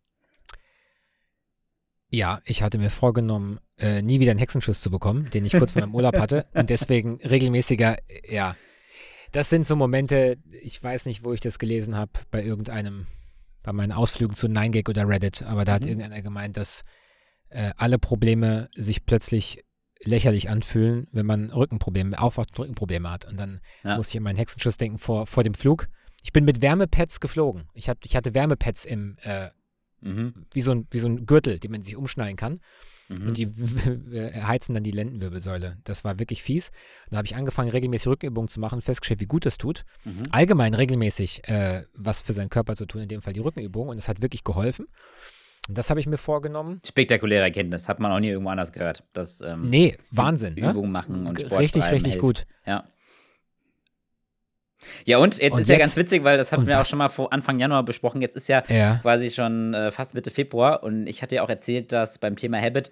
Ja, 2.11 2.41
ich 2.45 2.63
hatte 2.63 2.79
mir 2.79 2.91
vorgenommen, 2.91 3.59
äh, 3.79 4.03
nie 4.03 4.21
wieder 4.21 4.33
einen 4.33 4.39
Hexenschuss 4.39 4.83
zu 4.83 4.91
bekommen, 4.91 5.31
den 5.31 5.47
ich 5.47 5.53
kurz 5.55 5.73
vor 5.73 5.81
meinem 5.81 5.95
Urlaub 5.95 6.19
hatte. 6.19 6.47
Und 6.53 6.69
deswegen 6.69 7.19
regelmäßiger, 7.23 7.97
äh, 8.09 8.35
ja. 8.35 8.57
Das 9.33 9.49
sind 9.49 9.67
so 9.67 9.77
Momente, 9.77 10.37
ich 10.51 10.83
weiß 10.83 11.07
nicht, 11.07 11.25
wo 11.25 11.33
ich 11.33 11.41
das 11.41 11.59
gelesen 11.59 11.97
habe, 11.97 12.13
bei 12.31 12.43
irgendeinem, 12.45 13.07
bei 13.63 13.73
meinen 13.73 13.93
Ausflügen 13.93 14.37
zu 14.37 14.47
9gag 14.47 14.91
oder 14.91 15.09
Reddit, 15.09 15.43
aber 15.43 15.65
da 15.65 15.73
hat 15.73 15.83
Mhm. 15.83 15.89
irgendeiner 15.89 16.21
gemeint, 16.21 16.59
dass 16.59 16.85
äh, 17.49 17.73
alle 17.79 17.99
Probleme 17.99 18.69
sich 18.77 19.07
plötzlich 19.07 19.65
lächerlich 20.05 20.49
anfühlen, 20.51 21.07
wenn 21.13 21.27
man 21.27 21.51
Rückenprobleme, 21.51 22.19
Aufwacht- 22.19 22.51
und 22.51 22.59
Rückenprobleme 22.59 23.11
hat. 23.11 23.25
Und 23.27 23.37
dann 23.39 23.61
Ja. 23.85 23.97
muss 23.97 24.09
ich 24.11 24.17
an 24.17 24.23
meinen 24.25 24.37
Hexenschuss 24.37 24.77
denken 24.77 24.99
vor, 24.99 25.27
vor 25.27 25.45
dem 25.45 25.55
Flug. 25.55 25.89
Ich 26.23 26.33
bin 26.33 26.45
mit 26.45 26.63
Wärmepads 26.63 27.21
geflogen. 27.21 27.69
Ich, 27.75 27.89
hat, 27.89 27.99
ich 28.05 28.17
hatte 28.17 28.35
Wärmepads 28.35 28.85
im, 28.85 29.17
äh, 29.23 29.51
Mhm. 30.01 30.47
wie, 30.53 30.61
so 30.61 30.73
ein, 30.73 30.89
wie 30.91 30.99
so 30.99 31.07
ein 31.09 31.27
Gürtel, 31.27 31.61
den 31.61 31.71
man 31.71 31.83
sich 31.85 31.97
umschneiden 31.97 32.37
kann. 32.37 32.59
Mhm. 33.09 33.29
Und 33.29 33.37
die 33.37 33.47
heizen 34.43 34.75
dann 34.75 34.83
die 34.83 34.91
Lendenwirbelsäule. 34.91 35.79
Das 35.85 36.03
war 36.03 36.19
wirklich 36.19 36.43
fies. 36.43 36.73
Da 37.11 37.19
habe 37.19 37.27
ich 37.27 37.37
angefangen, 37.37 37.71
regelmäßig 37.71 38.09
Rückenübungen 38.09 38.49
zu 38.49 38.59
machen, 38.59 38.81
festgestellt, 38.83 39.21
wie 39.21 39.27
gut 39.27 39.47
das 39.47 39.59
tut. 39.59 39.85
Mhm. 40.05 40.25
Allgemein 40.31 40.75
regelmäßig 40.75 41.47
äh, 41.49 41.85
was 41.95 42.23
für 42.23 42.33
seinen 42.33 42.51
Körper 42.51 42.75
zu 42.75 42.87
tun, 42.87 43.03
in 43.03 43.09
dem 43.09 43.23
Fall 43.23 43.33
die 43.33 43.41
Rückenübung. 43.41 43.89
Und 43.89 43.97
das 43.97 44.09
hat 44.09 44.23
wirklich 44.23 44.43
geholfen. 44.45 44.87
Das 45.69 45.91
habe 45.91 46.01
ich 46.01 46.07
mir 46.07 46.19
vorgenommen. 46.19 46.81
Spektakuläre 46.85 47.45
Erkenntnis, 47.45 47.89
hat 47.89 48.01
man 48.01 48.11
auch 48.13 48.19
nie 48.19 48.29
irgendwo 48.29 48.51
anders 48.51 48.73
gehört. 48.73 49.05
Dass, 49.13 49.41
ähm, 49.41 49.69
Nee, 49.71 49.97
Wahnsinn. 50.11 50.55
Ne? 50.55 50.71
Übungen 50.71 50.91
machen 50.91 51.27
und 51.27 51.41
Sport 51.41 51.61
Richtig, 51.61 51.85
richtig 51.85 52.13
hilft. 52.15 52.19
gut. 52.21 52.47
Ja. 52.67 52.85
Ja, 55.07 55.19
und 55.19 55.39
jetzt 55.39 55.55
Und 55.55 55.61
ist 55.61 55.69
ja 55.69 55.75
jetzt- 55.77 55.83
ganz 55.83 55.97
witzig, 55.97 56.25
weil 56.25 56.39
das 56.39 56.53
hatten 56.53 56.67
wir 56.67 56.77
auch 56.77 56.81
was- 56.81 56.89
schon 56.91 56.99
mal 56.99 57.09
vor 57.09 57.33
Anfang 57.33 57.59
Januar 57.59 57.83
besprochen. 57.85 58.21
Jetzt 58.21 58.37
ist 58.37 58.49
ja 58.49 58.63
Ja. 58.69 58.97
quasi 59.03 59.31
schon 59.31 59.75
äh, 59.75 59.91
fast 59.91 60.15
Mitte 60.15 60.31
Februar 60.31 60.83
und 60.83 61.07
ich 61.07 61.23
hatte 61.23 61.35
ja 61.37 61.43
auch 61.43 61.49
erzählt, 61.51 61.93
dass 61.93 62.19
beim 62.19 62.37
Thema 62.37 62.61
Habit 62.61 62.91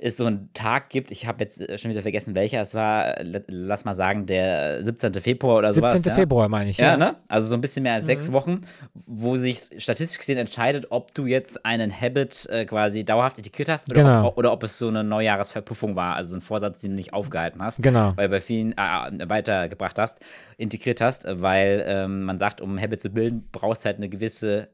es 0.00 0.16
so 0.16 0.26
einen 0.26 0.50
Tag 0.54 0.90
gibt. 0.90 1.12
Ich 1.12 1.26
habe 1.28 1.44
jetzt 1.44 1.60
äh, 1.60 1.78
schon 1.78 1.90
wieder 1.92 2.02
vergessen, 2.02 2.34
welcher. 2.34 2.60
Es 2.60 2.74
war, 2.74 3.14
lass 3.46 3.84
mal 3.84 3.94
sagen, 3.94 4.26
der 4.26 4.82
17. 4.82 5.14
Februar 5.20 5.58
oder 5.58 5.72
17. 5.72 5.88
sowas. 6.00 6.04
ja? 6.06 6.14
Februar, 6.14 6.48
meine 6.48 6.70
ich. 6.70 6.78
Ja, 6.78 6.96
ne? 6.96 7.14
Also 7.28 7.46
so 7.48 7.54
ein 7.54 7.60
bisschen 7.60 7.84
mehr 7.84 7.94
als 7.94 8.02
Mhm. 8.02 8.08
sechs 8.08 8.32
Wochen, 8.32 8.62
wo 9.06 9.36
sich 9.36 9.70
statistisch 9.78 10.18
gesehen 10.18 10.36
entscheidet, 10.38 10.86
ob 10.90 11.14
du 11.14 11.26
jetzt 11.26 11.64
einen 11.64 11.92
Habit 11.98 12.46
äh, 12.50 12.64
quasi 12.66 13.04
dauerhaft 13.04 13.38
integriert 13.38 13.68
hast 13.68 13.88
oder, 13.88 14.02
Genau. 14.02 14.26
ob, 14.28 14.36
oder 14.36 14.52
ob 14.52 14.64
es 14.64 14.78
so 14.78 14.88
eine 14.88 15.04
Neujahresverpuffung 15.04 15.94
war, 15.94 16.16
also 16.16 16.34
ein 16.36 16.40
Vorsatz, 16.40 16.80
den 16.80 16.90
du 16.90 16.96
nicht 16.96 17.12
aufgehalten 17.12 17.62
hast. 17.62 17.80
Genau. 17.80 18.12
Weil 18.16 18.28
bei 18.28 18.40
vielen 18.40 18.72
äh, 18.72 19.28
weitergebracht 19.28 19.98
hast, 20.00 20.18
integriert 20.56 21.00
hast, 21.00 21.13
äh, 21.22 21.40
weil 21.40 21.84
ähm, 21.86 22.22
man 22.24 22.38
sagt, 22.38 22.60
um 22.60 22.80
Habit 22.80 23.00
zu 23.00 23.10
bilden, 23.10 23.48
brauchst 23.52 23.84
du 23.84 23.86
halt 23.86 23.98
eine 23.98 24.08
gewisse 24.08 24.68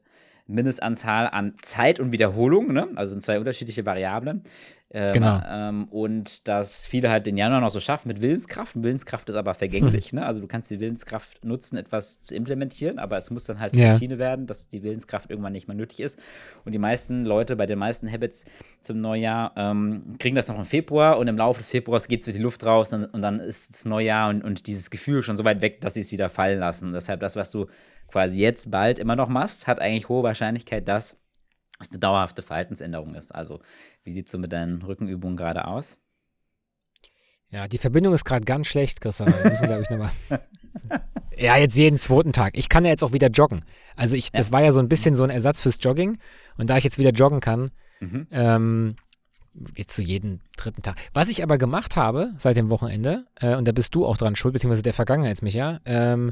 Mindestanzahl 0.47 1.27
an 1.27 1.55
Zeit 1.61 1.99
und 1.99 2.11
Wiederholung, 2.11 2.73
ne? 2.73 2.89
Also 2.95 3.11
sind 3.11 3.23
zwei 3.23 3.39
unterschiedliche 3.39 3.85
Variablen. 3.85 4.43
Ähm, 4.93 5.13
Genau. 5.13 5.41
Ähm, 5.47 5.85
und 5.85 6.47
dass 6.47 6.85
viele 6.85 7.09
halt 7.09 7.25
den 7.25 7.37
Januar 7.37 7.61
noch 7.61 7.69
so 7.69 7.79
schaffen 7.79 8.09
mit 8.09 8.21
Willenskraft. 8.21 8.81
Willenskraft 8.81 9.29
ist 9.29 9.35
aber 9.35 9.53
vergänglich, 9.53 10.11
ne? 10.13 10.25
Also 10.25 10.41
du 10.41 10.47
kannst 10.47 10.69
die 10.69 10.79
Willenskraft 10.79 11.45
nutzen, 11.45 11.77
etwas 11.77 12.19
zu 12.21 12.35
implementieren, 12.35 12.99
aber 12.99 13.17
es 13.17 13.29
muss 13.31 13.45
dann 13.45 13.59
halt 13.59 13.75
Ja. 13.75 13.93
Routine 13.93 14.19
werden, 14.19 14.47
dass 14.47 14.67
die 14.67 14.83
Willenskraft 14.83 15.29
irgendwann 15.29 15.53
nicht 15.53 15.67
mehr 15.67 15.77
nötig 15.77 16.01
ist. 16.01 16.19
Und 16.65 16.73
die 16.73 16.79
meisten 16.79 17.23
Leute 17.25 17.55
bei 17.55 17.65
den 17.65 17.79
meisten 17.79 18.11
Habits 18.11 18.45
zum 18.81 18.99
Neujahr 18.99 19.53
ähm, 19.55 20.15
kriegen 20.19 20.35
das 20.35 20.47
noch 20.49 20.57
im 20.57 20.65
Februar 20.65 21.17
und 21.17 21.27
im 21.27 21.37
Laufe 21.37 21.59
des 21.59 21.69
Februars 21.69 22.07
geht 22.07 22.25
so 22.25 22.31
die 22.31 22.39
Luft 22.39 22.65
raus 22.65 22.91
und, 22.91 23.05
und 23.05 23.21
dann 23.21 23.39
ist 23.39 23.73
es 23.73 23.85
Neujahr 23.85 24.29
und, 24.29 24.43
und 24.43 24.67
dieses 24.67 24.89
Gefühl 24.89 25.21
schon 25.23 25.37
so 25.37 25.45
weit 25.45 25.61
weg, 25.61 25.79
dass 25.81 25.93
sie 25.93 26.01
es 26.01 26.11
wieder 26.11 26.29
fallen 26.29 26.59
lassen. 26.59 26.91
Deshalb 26.93 27.21
das, 27.21 27.35
was 27.35 27.49
du 27.51 27.67
quasi 28.07 28.41
jetzt 28.41 28.69
bald 28.69 28.99
immer 28.99 29.15
noch 29.15 29.29
machst, 29.29 29.67
hat 29.67 29.79
eigentlich 29.79 30.09
hohe 30.09 30.23
Wahrscheinlichkeit, 30.23 30.85
dass 30.87 31.15
es 31.79 31.89
eine 31.91 31.99
dauerhafte 31.99 32.41
Verhaltensänderung 32.41 33.15
ist. 33.15 33.33
Also, 33.33 33.59
wie 34.03 34.11
sieht 34.11 34.25
es 34.27 34.31
so 34.31 34.37
mit 34.37 34.51
deinen 34.53 34.81
Rückenübungen 34.81 35.37
gerade 35.37 35.65
aus? 35.67 35.97
Ja, 37.49 37.67
die 37.67 37.77
Verbindung 37.77 38.13
ist 38.13 38.23
gerade 38.23 38.45
ganz 38.45 38.67
schlecht, 38.67 39.01
Christopher. 39.01 39.43
Wir 39.43 39.49
müssen, 39.51 39.65
glaube 39.67 39.81
ich, 39.83 39.89
nochmal. 39.89 40.11
ja, 41.37 41.57
jetzt 41.57 41.75
jeden 41.75 41.97
zweiten 41.97 42.31
Tag. 42.31 42.57
Ich 42.57 42.69
kann 42.69 42.85
ja 42.85 42.91
jetzt 42.91 43.03
auch 43.03 43.11
wieder 43.11 43.27
joggen. 43.27 43.65
Also 43.97 44.15
ich, 44.15 44.31
das 44.31 44.51
war 44.53 44.61
ja 44.63 44.71
so 44.71 44.79
ein 44.79 44.87
bisschen 44.87 45.15
so 45.15 45.23
ein 45.25 45.29
Ersatz 45.29 45.59
fürs 45.61 45.77
Jogging. 45.81 46.17
Und 46.57 46.69
da 46.69 46.77
ich 46.77 46.83
jetzt 46.85 46.97
wieder 46.97 47.11
joggen 47.11 47.39
kann, 47.41 47.71
Mhm. 47.99 48.27
ähm, 48.31 48.95
jetzt 49.77 49.93
zu 49.95 50.01
jedem 50.01 50.39
dritten 50.57 50.81
Tag. 50.81 50.95
Was 51.13 51.27
ich 51.29 51.43
aber 51.43 51.57
gemacht 51.59 51.97
habe 51.97 52.31
seit 52.37 52.55
dem 52.57 52.69
Wochenende, 52.69 53.25
äh, 53.35 53.55
und 53.55 53.67
da 53.67 53.73
bist 53.73 53.93
du 53.93 54.05
auch 54.07 54.17
dran 54.17 54.35
schuld, 54.35 54.53
beziehungsweise 54.53 54.81
der 54.81 54.93
Vergangenheitsmicha, 54.93 55.81
ähm, 55.85 56.31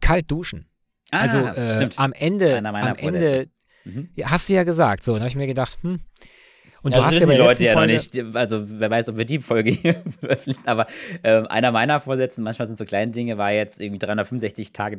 kalt 0.00 0.30
duschen. 0.30 0.66
also 1.10 1.38
äh, 1.40 1.88
am 1.96 2.12
Ende, 2.12 2.58
am 2.64 2.96
Ende, 2.96 3.48
Mhm. 3.84 4.10
ja, 4.14 4.30
hast 4.30 4.48
du 4.48 4.52
ja 4.52 4.62
gesagt, 4.62 5.02
so, 5.02 5.14
da 5.14 5.20
habe 5.20 5.28
ich 5.28 5.34
mir 5.34 5.48
gedacht, 5.48 5.76
hm. 5.82 5.98
Und 6.82 6.92
Ja, 6.92 6.98
du 6.98 7.04
das 7.04 7.14
hast 7.14 7.20
ja 7.20 7.26
bei 7.26 7.34
die 7.34 7.38
Leute 7.38 7.64
ja 7.64 7.74
noch 7.74 7.86
nicht. 7.86 8.18
Also, 8.34 8.64
wer 8.80 8.90
weiß, 8.90 9.10
ob 9.10 9.16
wir 9.16 9.24
die 9.24 9.38
Folge 9.38 9.70
hier 9.70 9.96
veröffentlichen. 10.20 10.66
Aber 10.66 10.86
ähm, 11.22 11.46
einer 11.46 11.70
meiner 11.70 12.00
Vorsätze, 12.00 12.40
manchmal 12.40 12.66
sind 12.66 12.78
so 12.78 12.84
kleine 12.84 13.12
Dinge, 13.12 13.38
war 13.38 13.52
jetzt 13.52 13.80
irgendwie 13.80 14.00
365 14.00 14.72
Tage 14.72 14.98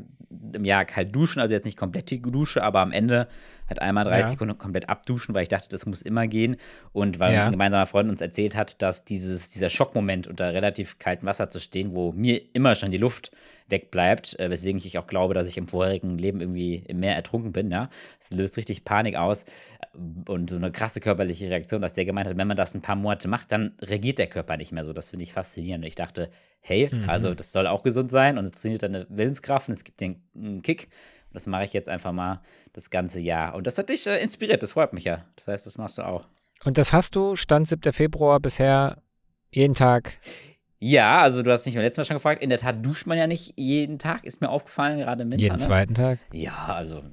im 0.53 0.65
Jahr 0.65 0.85
kalt 0.85 1.13
duschen. 1.15 1.41
Also 1.41 1.53
jetzt 1.53 1.65
nicht 1.65 1.77
komplett 1.77 2.09
die 2.09 2.21
Dusche, 2.21 2.63
aber 2.63 2.79
am 2.79 2.91
Ende 2.91 3.27
halt 3.67 3.81
einmal 3.81 4.03
30 4.03 4.23
Ja. 4.23 4.29
Sekunden 4.29 4.57
komplett 4.57 4.89
abduschen, 4.89 5.33
weil 5.35 5.43
ich 5.43 5.49
dachte, 5.49 5.69
das 5.69 5.85
muss 5.85 6.01
immer 6.01 6.27
gehen. 6.27 6.57
Und 6.91 7.19
weil 7.19 7.33
Ja. 7.33 7.45
ein 7.45 7.51
gemeinsamer 7.51 7.85
Freund 7.85 8.09
uns 8.09 8.21
erzählt 8.21 8.55
hat, 8.55 8.81
dass 8.81 9.05
dieses, 9.05 9.49
dieser 9.49 9.69
Schockmoment 9.69 10.27
unter 10.27 10.53
relativ 10.53 10.99
kaltem 10.99 11.27
Wasser 11.27 11.49
zu 11.49 11.59
stehen, 11.59 11.93
wo 11.95 12.11
mir 12.11 12.41
immer 12.53 12.75
schon 12.75 12.91
die 12.91 12.97
Luft 12.97 13.31
wegbleibt, 13.69 14.37
äh, 14.39 14.49
weswegen 14.49 14.77
ich 14.83 14.97
auch 14.97 15.07
glaube, 15.07 15.33
dass 15.33 15.47
ich 15.47 15.57
im 15.57 15.67
vorherigen 15.69 16.17
Leben 16.17 16.41
irgendwie 16.41 16.83
im 16.87 16.99
Meer 16.99 17.15
ertrunken 17.15 17.53
bin, 17.53 17.71
ja. 17.71 17.89
Es 18.19 18.31
löst 18.31 18.57
richtig 18.57 18.83
Panik 18.83 19.15
aus 19.15 19.45
und 20.27 20.49
so 20.49 20.57
eine 20.57 20.71
krasse 20.71 20.99
körperliche 20.99 21.49
Reaktion, 21.49 21.81
dass 21.81 21.93
der 21.93 22.05
gemeint 22.05 22.27
hat, 22.27 22.37
wenn 22.37 22.47
man 22.47 22.57
das 22.57 22.75
ein 22.75 22.81
paar 22.81 22.95
Monate 22.95 23.27
macht, 23.27 23.51
dann 23.51 23.73
reagiert 23.81 24.19
der 24.19 24.27
Körper 24.27 24.57
nicht 24.57 24.71
mehr 24.71 24.83
so. 24.83 24.91
Das 24.91 25.11
finde 25.11 25.23
ich 25.23 25.31
faszinierend. 25.33 25.83
Und 25.85 25.87
ich 25.87 25.95
dachte, 25.95 26.29
hey, 26.61 26.89
Mhm. 26.91 27.09
also 27.09 27.33
das 27.33 27.51
soll 27.51 27.67
auch 27.67 27.83
gesund 27.83 28.09
sein 28.11 28.37
und 28.37 28.45
es 28.45 28.53
trainiert 28.53 28.83
deine 28.83 29.05
Willenskraft 29.09 29.69
und 29.69 29.75
es 29.75 29.83
gibt 29.83 30.01
den 30.01 30.21
Kick. 30.61 30.89
Das 31.33 31.47
mache 31.47 31.63
ich 31.63 31.73
jetzt 31.73 31.89
einfach 31.89 32.11
mal 32.11 32.41
das 32.73 32.89
ganze 32.89 33.19
Jahr. 33.19 33.55
Und 33.55 33.67
das 33.67 33.77
hat 33.77 33.89
dich 33.89 34.05
äh, 34.07 34.21
inspiriert, 34.21 34.63
das 34.63 34.71
freut 34.73 34.93
mich 34.93 35.03
ja. 35.03 35.25
Das 35.35 35.47
heißt, 35.47 35.65
das 35.65 35.77
machst 35.77 35.97
du 35.97 36.03
auch. 36.03 36.25
Und 36.63 36.77
das 36.77 36.93
hast 36.93 37.15
du, 37.15 37.35
Stand 37.35 37.67
7. 37.67 37.91
Februar 37.91 38.39
bisher 38.39 39.01
jeden 39.51 39.73
Tag? 39.75 40.17
Ja, 40.79 41.21
also 41.21 41.43
du 41.43 41.51
hast 41.51 41.65
nicht 41.65 41.75
beim 41.75 41.83
letzten 41.83 42.01
Mal 42.01 42.05
schon 42.05 42.17
gefragt. 42.17 42.41
In 42.43 42.49
der 42.49 42.59
Tat 42.59 42.85
duscht 42.85 43.07
man 43.07 43.17
ja 43.17 43.25
nicht 43.27 43.53
jeden 43.55 43.99
Tag, 43.99 44.25
ist 44.25 44.41
mir 44.41 44.49
aufgefallen, 44.49 44.99
gerade 44.99 45.23
im 45.23 45.31
Winter. 45.31 45.41
Jeden 45.43 45.55
ne? 45.55 45.61
zweiten 45.61 45.93
Tag? 45.93 46.19
Ja, 46.33 46.53
also, 46.67 47.03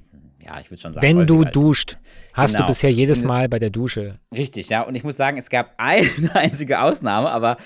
ja, 0.43 0.59
ich 0.59 0.69
würde 0.69 0.81
schon 0.81 0.93
sagen. 0.93 1.05
Wenn 1.05 1.25
du 1.25 1.37
häufiger. 1.39 1.51
duscht, 1.51 1.97
hast 2.33 2.51
Genau. 2.53 2.65
du 2.65 2.67
bisher 2.67 2.91
jedes 2.91 3.23
Mal 3.23 3.47
bei 3.49 3.59
der 3.59 3.69
Dusche. 3.69 4.19
Richtig, 4.35 4.69
ja. 4.69 4.81
Und 4.81 4.95
ich 4.95 5.03
muss 5.03 5.15
sagen, 5.15 5.37
es 5.37 5.49
gab 5.49 5.73
eine 5.77 6.35
einzige 6.35 6.81
Ausnahme, 6.81 7.29
aber 7.31 7.57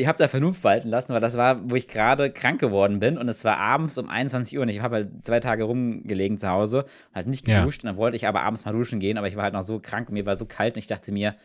ich 0.00 0.06
habe 0.06 0.18
da 0.18 0.28
Vernunft 0.28 0.64
walten 0.64 0.88
lassen, 0.88 1.12
weil 1.14 1.20
das 1.20 1.36
war, 1.36 1.70
wo 1.70 1.74
ich 1.76 1.88
gerade 1.88 2.30
krank 2.32 2.60
geworden 2.60 2.98
bin 3.00 3.16
und 3.18 3.28
es 3.28 3.44
war 3.44 3.58
abends 3.58 3.96
um 3.98 4.08
21 4.08 4.56
Uhr 4.56 4.62
und 4.62 4.68
ich 4.68 4.80
habe 4.80 4.96
halt 4.96 5.08
zwei 5.24 5.40
Tage 5.40 5.64
rumgelegen 5.64 6.38
zu 6.38 6.48
Hause 6.48 6.84
und 6.84 7.14
halt 7.14 7.26
nicht 7.26 7.46
Ja. 7.48 7.60
geduscht 7.60 7.84
und 7.84 7.88
dann 7.88 7.96
wollte 7.96 8.16
ich 8.16 8.26
aber 8.26 8.42
abends 8.42 8.64
mal 8.64 8.72
duschen 8.72 9.00
gehen, 9.00 9.18
aber 9.18 9.28
ich 9.28 9.36
war 9.36 9.44
halt 9.44 9.54
noch 9.54 9.62
so 9.62 9.78
krank 9.80 10.08
und 10.08 10.14
mir 10.14 10.26
war 10.26 10.36
so 10.36 10.46
kalt 10.46 10.74
und 10.74 10.78
ich 10.78 10.86
dachte 10.88 11.12
mir, 11.12 11.36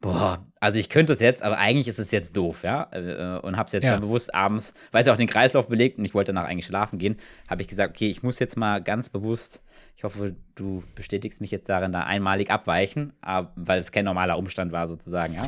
boah, 0.00 0.44
also 0.58 0.78
ich 0.80 0.88
könnte 0.90 1.12
es 1.12 1.20
jetzt, 1.20 1.42
aber 1.44 1.58
eigentlich 1.58 1.86
ist 1.86 2.00
es 2.00 2.10
jetzt 2.10 2.36
doof, 2.36 2.64
ja. 2.64 2.88
Äh, 2.90 3.38
Und 3.40 3.56
habe 3.56 3.66
es 3.68 3.72
jetzt 3.72 3.84
Ja. 3.84 3.92
dann 3.92 4.00
bewusst 4.00 4.34
abends, 4.34 4.74
weil 4.90 5.02
es 5.02 5.06
ja 5.06 5.12
auch 5.12 5.16
den 5.16 5.28
Kreislauf 5.28 5.68
belegt 5.68 5.98
und 5.98 6.04
ich 6.04 6.12
wollte 6.12 6.32
danach 6.32 6.48
eigentlich 6.48 6.66
schlafen 6.66 6.98
gehen, 6.98 7.16
habe 7.48 7.62
ich 7.62 7.68
gesagt, 7.68 7.90
okay, 7.94 8.08
ich 8.08 8.22
muss 8.24 8.40
jetzt 8.40 8.56
mal 8.56 8.82
ganz 8.82 9.10
bewusst, 9.10 9.62
ich 9.96 10.02
hoffe, 10.02 10.34
du 10.56 10.82
bestätigst 10.96 11.40
mich 11.40 11.52
jetzt 11.52 11.68
darin, 11.68 11.92
da 11.92 12.02
einmalig 12.02 12.50
abweichen, 12.50 13.12
weil 13.54 13.78
es 13.78 13.92
kein 13.92 14.04
normaler 14.04 14.38
Umstand 14.38 14.72
war 14.72 14.88
sozusagen, 14.88 15.34
ja. 15.34 15.42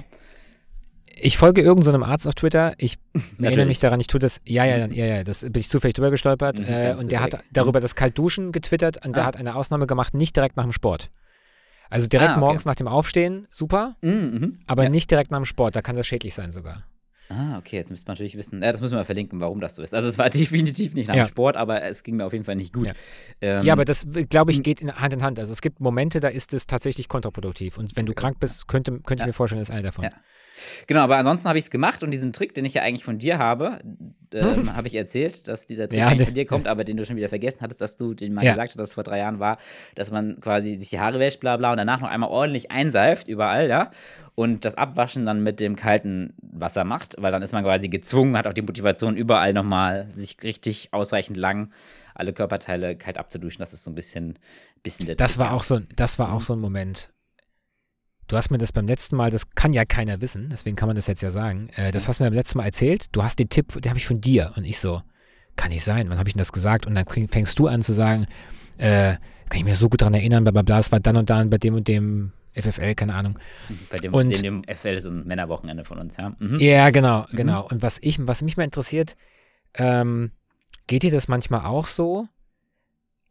Ich 1.20 1.38
folge 1.38 1.62
irgendeinem 1.62 2.02
Arzt 2.02 2.26
auf 2.26 2.34
Twitter. 2.34 2.74
Ich 2.78 2.96
erinnere 3.40 3.66
mich 3.66 3.80
daran, 3.80 4.00
ich 4.00 4.06
tue 4.06 4.18
das. 4.20 4.40
Ja, 4.44 4.64
ja, 4.64 4.86
ja, 4.86 5.04
ja, 5.06 5.24
das 5.24 5.40
bin 5.40 5.52
ich 5.56 5.68
zufällig 5.68 5.94
drüber 5.94 6.10
gestolpert. 6.10 6.58
Mhm, 6.58 6.64
äh, 6.66 6.94
und 6.98 7.10
der 7.12 7.20
hat 7.20 7.38
darüber 7.52 7.80
das 7.80 7.94
Kaltduschen 7.94 8.52
getwittert 8.52 9.04
und 9.04 9.16
der 9.16 9.24
Ah. 9.24 9.26
hat 9.26 9.36
eine 9.36 9.54
Ausnahme 9.54 9.86
gemacht, 9.86 10.14
nicht 10.14 10.36
direkt 10.36 10.56
nach 10.56 10.64
dem 10.64 10.72
Sport. 10.72 11.10
Also 11.90 12.06
direkt 12.08 12.30
Ah, 12.30 12.32
okay. 12.34 12.40
morgens 12.40 12.64
nach 12.64 12.74
dem 12.74 12.88
Aufstehen, 12.88 13.46
super, 13.50 13.96
Mhm, 14.00 14.10
mhm. 14.10 14.58
aber 14.66 14.84
ja. 14.84 14.88
nicht 14.88 15.10
direkt 15.10 15.30
nach 15.30 15.38
dem 15.38 15.44
Sport, 15.44 15.76
da 15.76 15.82
kann 15.82 15.96
das 15.96 16.06
schädlich 16.06 16.34
sein 16.34 16.50
sogar. 16.50 16.84
Ah, 17.30 17.56
okay, 17.58 17.76
jetzt 17.76 17.90
müsste 17.90 18.06
man 18.08 18.14
natürlich 18.14 18.36
wissen, 18.36 18.62
ja, 18.62 18.70
das 18.72 18.80
müssen 18.80 18.96
wir 18.96 19.04
verlinken, 19.04 19.40
warum 19.40 19.60
das 19.60 19.76
so 19.76 19.82
ist. 19.82 19.94
Also 19.94 20.08
es 20.08 20.18
war 20.18 20.28
definitiv 20.30 20.94
nicht 20.94 21.08
nach 21.08 21.14
Ja. 21.14 21.24
dem 21.24 21.28
Sport, 21.28 21.56
aber 21.56 21.82
es 21.82 22.02
ging 22.02 22.16
mir 22.16 22.26
auf 22.26 22.32
jeden 22.32 22.44
Fall 22.44 22.56
nicht 22.56 22.72
gut. 22.74 22.86
Ja. 22.88 22.92
Ähm, 23.40 23.64
ja, 23.64 23.72
aber 23.72 23.84
das, 23.84 24.06
glaube 24.28 24.50
ich, 24.50 24.62
geht 24.62 24.80
in 24.82 24.92
Hand 24.94 25.14
in 25.14 25.22
Hand. 25.22 25.38
Also 25.38 25.52
es 25.52 25.60
gibt 25.62 25.80
Momente, 25.80 26.20
da 26.20 26.28
ist 26.28 26.52
es 26.52 26.66
tatsächlich 26.66 27.08
kontraproduktiv. 27.08 27.78
Und 27.78 27.96
wenn 27.96 28.06
du 28.06 28.12
krank 28.14 28.40
bist, 28.40 28.66
könnte, 28.68 28.92
könnte 29.00 29.22
Ja. 29.22 29.24
ich 29.24 29.26
mir 29.28 29.32
vorstellen, 29.32 29.60
das 29.60 29.68
ist 29.68 29.74
einer 29.74 29.82
davon. 29.84 30.08
Genau, 30.86 31.00
aber 31.00 31.16
ansonsten 31.16 31.48
habe 31.48 31.58
ich 31.58 31.64
es 31.64 31.70
gemacht 31.70 32.02
und 32.02 32.10
diesen 32.10 32.32
Trick, 32.32 32.54
den 32.54 32.64
ich 32.64 32.74
ja 32.74 32.82
eigentlich 32.82 33.04
von 33.04 33.18
dir 33.18 33.38
habe, 33.38 33.80
ähm, 34.32 34.72
habe 34.76 34.86
ich 34.86 34.94
erzählt, 34.94 35.48
dass 35.48 35.66
dieser 35.66 35.88
Trick 35.88 36.00
Ja, 36.00 36.08
eigentlich 36.08 36.26
von 36.28 36.34
dir 36.34 36.46
kommt, 36.46 36.66
aber 36.68 36.84
den 36.84 36.96
du 36.96 37.04
schon 37.04 37.16
wieder 37.16 37.28
vergessen 37.28 37.58
hattest, 37.60 37.80
dass 37.80 37.96
du 37.96 38.14
den 38.14 38.34
mal 38.34 38.44
Ja. 38.44 38.52
gesagt 38.52 38.70
hast, 38.70 38.78
dass 38.78 38.88
es 38.90 38.94
vor 38.94 39.04
drei 39.04 39.18
Jahren 39.18 39.38
war, 39.40 39.58
dass 39.94 40.10
man 40.10 40.40
quasi 40.40 40.76
sich 40.76 40.90
die 40.90 41.00
Haare 41.00 41.18
wäscht, 41.18 41.40
bla 41.40 41.56
bla, 41.56 41.70
und 41.72 41.76
danach 41.76 42.00
noch 42.00 42.08
einmal 42.08 42.30
ordentlich 42.30 42.70
einseift, 42.70 43.28
überall, 43.28 43.68
ja, 43.68 43.90
und 44.34 44.64
das 44.64 44.74
Abwaschen 44.74 45.26
dann 45.26 45.42
mit 45.42 45.60
dem 45.60 45.76
kalten 45.76 46.34
Wasser 46.42 46.84
macht, 46.84 47.14
weil 47.18 47.30
dann 47.32 47.42
ist 47.42 47.52
man 47.52 47.62
quasi 47.64 47.88
gezwungen, 47.88 48.36
hat 48.36 48.46
auch 48.46 48.52
die 48.52 48.62
Motivation, 48.62 49.16
überall 49.16 49.52
nochmal 49.52 50.08
sich 50.14 50.36
richtig 50.42 50.88
ausreichend 50.92 51.36
lang 51.36 51.70
alle 52.14 52.32
Körperteile 52.32 52.96
kalt 52.96 53.18
abzuduschen. 53.18 53.58
Das 53.58 53.72
ist 53.72 53.82
so 53.84 53.90
ein 53.90 53.94
bisschen, 53.96 54.38
bisschen 54.84 55.06
der 55.06 55.16
Das 55.16 55.32
Trick, 55.32 55.40
war 55.40 55.46
ja. 55.46 55.52
auch 55.52 55.62
so, 55.64 55.80
das 55.96 56.18
war 56.18 56.32
auch 56.32 56.42
so 56.42 56.52
ein 56.52 56.60
Moment. 56.60 57.10
Du 58.28 58.36
hast 58.36 58.50
mir 58.50 58.58
das 58.58 58.72
beim 58.72 58.86
letzten 58.86 59.16
Mal, 59.16 59.30
das 59.30 59.50
kann 59.54 59.72
ja 59.72 59.84
keiner 59.84 60.20
wissen, 60.20 60.48
deswegen 60.50 60.76
kann 60.76 60.86
man 60.88 60.96
das 60.96 61.06
jetzt 61.06 61.22
ja 61.22 61.30
sagen. 61.30 61.68
Äh, 61.76 61.92
das 61.92 62.08
hast 62.08 62.18
du 62.20 62.24
mir 62.24 62.30
beim 62.30 62.36
letzten 62.36 62.58
Mal 62.58 62.64
erzählt. 62.64 63.06
Du 63.12 63.22
hast 63.22 63.38
den 63.38 63.48
Tipp, 63.48 63.80
den 63.80 63.90
habe 63.90 63.98
ich 63.98 64.06
von 64.06 64.20
dir. 64.20 64.52
Und 64.56 64.64
ich 64.64 64.78
so, 64.78 65.02
kann 65.56 65.70
nicht 65.70 65.84
sein. 65.84 66.08
Wann 66.08 66.18
habe 66.18 66.28
ich 66.28 66.34
denn 66.34 66.38
das 66.40 66.52
gesagt? 66.52 66.86
Und 66.86 66.94
dann 66.94 67.04
fäng- 67.04 67.30
fängst 67.30 67.58
du 67.58 67.66
an 67.68 67.82
zu 67.82 67.92
sagen, 67.92 68.26
äh, 68.78 69.14
kann 69.50 69.58
ich 69.58 69.64
mir 69.64 69.74
so 69.74 69.88
gut 69.88 70.00
daran 70.00 70.14
erinnern, 70.14 70.42
bla 70.42 70.52
bla 70.52 70.62
bla, 70.62 70.78
es 70.78 70.90
war 70.90 71.00
dann 71.00 71.16
und 71.16 71.28
dann 71.30 71.50
bei 71.50 71.58
dem 71.58 71.74
und 71.74 71.86
dem 71.86 72.32
FFL, 72.54 72.94
keine 72.94 73.14
Ahnung. 73.14 73.38
Bei 73.90 73.98
dem, 73.98 74.14
Und- 74.14 74.30
dem, 74.42 74.62
dem 74.64 74.64
FL 74.76 75.00
so 75.00 75.10
ein 75.10 75.26
Männerwochenende 75.26 75.84
von 75.84 75.98
uns, 75.98 76.16
ja. 76.16 76.34
Mhm. 76.38 76.58
Ja, 76.60 76.90
genau, 76.90 77.26
Mhm. 77.30 77.36
genau. 77.36 77.66
Und 77.68 77.82
was 77.82 77.98
ich, 78.00 78.18
was 78.26 78.42
mich 78.42 78.56
mal 78.56 78.64
interessiert, 78.64 79.16
ähm, 79.74 80.30
geht 80.86 81.02
dir 81.02 81.10
das 81.10 81.28
manchmal 81.28 81.66
auch 81.66 81.86
so? 81.86 82.26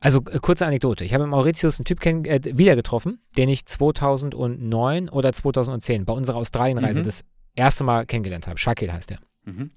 Also 0.03 0.21
äh, 0.29 0.39
kurze 0.39 0.65
Anekdote. 0.65 1.05
Ich 1.05 1.13
habe 1.13 1.23
mit 1.23 1.31
Mauritius 1.31 1.79
einen 1.79 1.85
Typ 1.85 1.99
kenn 2.01 2.25
äh, 2.25 2.41
wieder 2.57 2.75
getroffen, 2.75 3.21
den 3.37 3.47
ich 3.49 3.65
2009 3.65 5.09
oder 5.09 5.31
2010 5.31 6.05
bei 6.05 6.13
unserer 6.13 6.37
Australienreise 6.37 6.99
Mhm. 7.01 7.05
das 7.05 7.23
erste 7.55 7.83
Mal 7.83 8.05
kennengelernt 8.05 8.47
habe. 8.47 8.57
Shakil 8.57 8.91
heißt 8.91 9.11
er. 9.11 9.19
Mhm. 9.45 9.71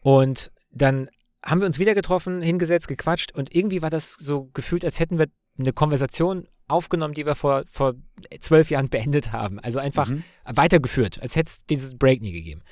Und 0.00 0.52
dann 0.70 1.08
haben 1.44 1.60
wir 1.60 1.66
uns 1.66 1.78
wieder 1.78 1.94
getroffen, 1.94 2.42
hingesetzt, 2.42 2.88
gequatscht 2.88 3.32
und 3.32 3.54
irgendwie 3.54 3.82
war 3.82 3.90
das 3.90 4.14
so 4.14 4.46
gefühlt, 4.52 4.84
als 4.84 4.98
hätten 4.98 5.18
wir 5.18 5.26
eine 5.60 5.72
Konversation 5.72 6.48
aufgenommen, 6.68 7.14
die 7.14 7.24
wir 7.24 7.36
vor, 7.36 7.62
vor 7.70 7.94
zwölf 8.40 8.70
Jahren 8.70 8.88
beendet 8.88 9.30
haben. 9.32 9.60
Also 9.60 9.78
einfach 9.78 10.08
Mhm. 10.08 10.24
weitergeführt, 10.44 11.22
als 11.22 11.36
hätte 11.36 11.46
es 11.48 11.64
dieses 11.66 11.96
Break 11.96 12.20
nie 12.20 12.32
gegeben. 12.32 12.62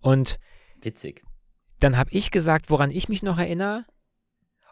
Und 0.00 0.38
Witzig. 0.80 1.22
dann 1.80 1.98
habe 1.98 2.08
ich 2.12 2.30
gesagt, 2.30 2.70
woran 2.70 2.90
ich 2.90 3.10
mich 3.10 3.22
noch 3.22 3.38
erinnere. 3.38 3.84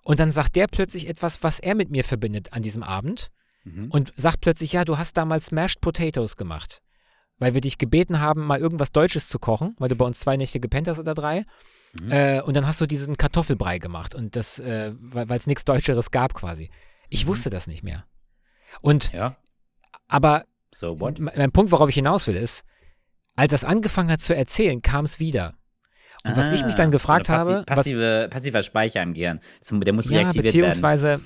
Und 0.05 0.21
dann 0.21 0.31
sagt 0.31 0.55
der 0.55 0.67
plötzlich 0.69 1.09
etwas, 1.09 1.43
was 1.43 1.59
er 1.59 1.75
mit 1.75 1.91
mir 1.91 2.05
verbindet 2.05 2.53
an 2.53 2.63
diesem 2.63 2.83
Abend. 2.83 3.31
Mhm. 3.65 3.91
Und 3.91 4.13
sagt 4.17 4.41
plötzlich, 4.43 4.73
ja, 4.75 4.85
du 4.85 4.99
hast 4.99 5.17
damals 5.17 5.51
Mashed 5.51 5.81
Potatoes 5.81 6.37
gemacht. 6.37 6.83
Weil 7.39 7.55
wir 7.55 7.61
dich 7.61 7.79
gebeten 7.79 8.21
haben, 8.21 8.45
mal 8.47 8.61
irgendwas 8.61 8.93
Deutsches 8.93 9.29
zu 9.29 9.39
kochen, 9.39 9.75
weil 9.79 9.89
du 9.89 9.97
bei 9.97 10.05
uns 10.05 10.21
zwei 10.21 10.37
Nächte 10.37 10.61
gepennt 10.61 10.87
hast 10.87 10.99
oder 10.99 11.15
drei. 11.15 11.45
Mhm. 11.99 12.13
Äh, 12.13 12.41
und 12.43 12.55
dann 12.55 12.67
hast 12.67 12.81
du 12.81 12.87
diesen 12.87 13.17
Kartoffelbrei 13.17 13.79
gemacht. 13.79 14.15
Und 14.15 14.37
das, 14.37 14.59
äh, 14.61 14.93
weil 15.01 15.31
es 15.39 15.47
nichts 15.47 15.65
Deutscheres 15.65 16.11
gab 16.11 16.35
quasi. 16.35 16.71
Ich 17.09 17.25
Mhm. 17.25 17.31
wusste 17.31 17.51
das 17.51 17.67
nicht 17.67 17.83
mehr. 17.83 18.05
Und, 18.83 19.13
ja, 19.13 19.37
aber 20.09 20.45
so 20.71 20.97
mein 20.97 21.53
Punkt, 21.53 21.73
worauf 21.73 21.89
ich 21.89 21.95
hinaus 21.95 22.27
will, 22.27 22.37
ist, 22.37 22.65
als 23.37 23.53
das 23.53 23.65
angefangen 23.65 24.11
hat 24.11 24.21
zu 24.21 24.35
erzählen, 24.35 24.83
kam 24.83 25.05
es 25.05 25.19
wieder. 25.21 25.55
Und 26.25 26.37
was 26.37 26.51
ich 26.51 26.65
mich 26.65 26.75
dann 26.75 26.89
Ah, 26.89 26.91
gefragt 26.91 27.27
so 27.27 27.33
habe, 27.35 27.51
was- 27.67 27.77
Passive, 27.77 28.29
passiver 28.31 28.63
Speicher 28.63 29.03
im 29.03 29.13
Gehirn. 29.15 29.41
Der 29.71 29.93
muss 29.93 30.09
Ja, 30.11 30.21
reaktiviert 30.21 30.55
werden. 30.55 30.63
beziehungsweise 30.71 31.21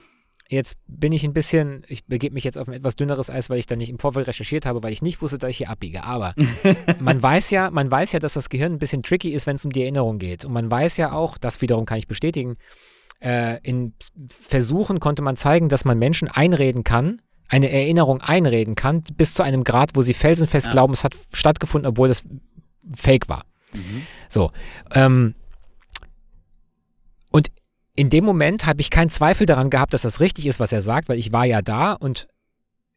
jetzt 0.50 0.76
bin 0.88 1.12
ich 1.12 1.24
ein 1.24 1.32
bisschen, 1.32 1.84
ich 1.88 2.06
begebe 2.06 2.34
mich 2.34 2.42
jetzt 2.44 2.58
auf 2.58 2.66
ein 2.68 2.74
etwas 2.74 2.96
dünneres 2.96 3.30
Eis, 3.30 3.48
weil 3.50 3.58
ich 3.58 3.66
dann 3.66 3.78
nicht 3.78 3.90
im 3.90 3.98
Vorfeld 3.98 4.26
recherchiert 4.26 4.66
habe, 4.66 4.82
weil 4.82 4.92
ich 4.92 5.02
nicht 5.02 5.22
wusste, 5.22 5.38
dass 5.38 5.50
ich 5.50 5.58
hier 5.58 5.70
abbiege. 5.70 6.02
Aber 6.04 6.32
man 7.00 7.22
weiß 7.22 7.50
ja, 7.50 7.70
man 7.70 7.90
weiß 7.90 8.12
ja, 8.12 8.18
dass 8.18 8.32
das 8.34 8.48
Gehirn 8.48 8.72
ein 8.72 8.78
bisschen 8.78 9.02
tricky 9.02 9.30
ist, 9.30 9.46
wenn 9.46 9.56
es 9.56 9.64
um 9.64 9.70
die 9.72 9.82
Erinnerung 9.82 10.18
geht. 10.18 10.44
Und 10.44 10.52
man 10.52 10.70
weiß 10.70 10.96
ja 10.96 11.12
auch, 11.12 11.38
das 11.38 11.60
wiederum 11.62 11.84
kann 11.86 11.98
ich 11.98 12.08
bestätigen, 12.08 12.56
äh, 13.20 13.58
in 13.62 13.94
Versuchen 14.30 15.00
konnte 15.00 15.22
man 15.22 15.36
zeigen, 15.36 15.68
dass 15.68 15.84
man 15.84 15.98
Menschen 15.98 16.28
einreden 16.28 16.82
kann, 16.82 17.20
eine 17.48 17.70
Erinnerung 17.70 18.20
einreden 18.20 18.74
kann, 18.74 19.04
bis 19.16 19.34
zu 19.34 19.42
einem 19.42 19.64
Grad, 19.64 19.90
wo 19.94 20.02
sie 20.02 20.14
felsenfest 20.14 20.66
Ja. 20.66 20.72
glauben, 20.72 20.92
es 20.92 21.04
hat 21.04 21.14
stattgefunden, 21.32 21.88
obwohl 21.88 22.08
das 22.08 22.24
fake 22.94 23.28
war. 23.28 23.44
Mhm. 23.72 24.06
So. 24.28 24.50
Ähm, 24.92 25.34
und 27.30 27.50
in 27.94 28.10
dem 28.10 28.24
Moment 28.24 28.66
habe 28.66 28.80
ich 28.80 28.90
keinen 28.90 29.10
Zweifel 29.10 29.46
daran 29.46 29.70
gehabt, 29.70 29.92
dass 29.94 30.02
das 30.02 30.20
richtig 30.20 30.46
ist, 30.46 30.60
was 30.60 30.72
er 30.72 30.82
sagt, 30.82 31.08
weil 31.08 31.18
ich 31.18 31.32
war 31.32 31.44
ja 31.44 31.62
da 31.62 31.92
und 31.92 32.28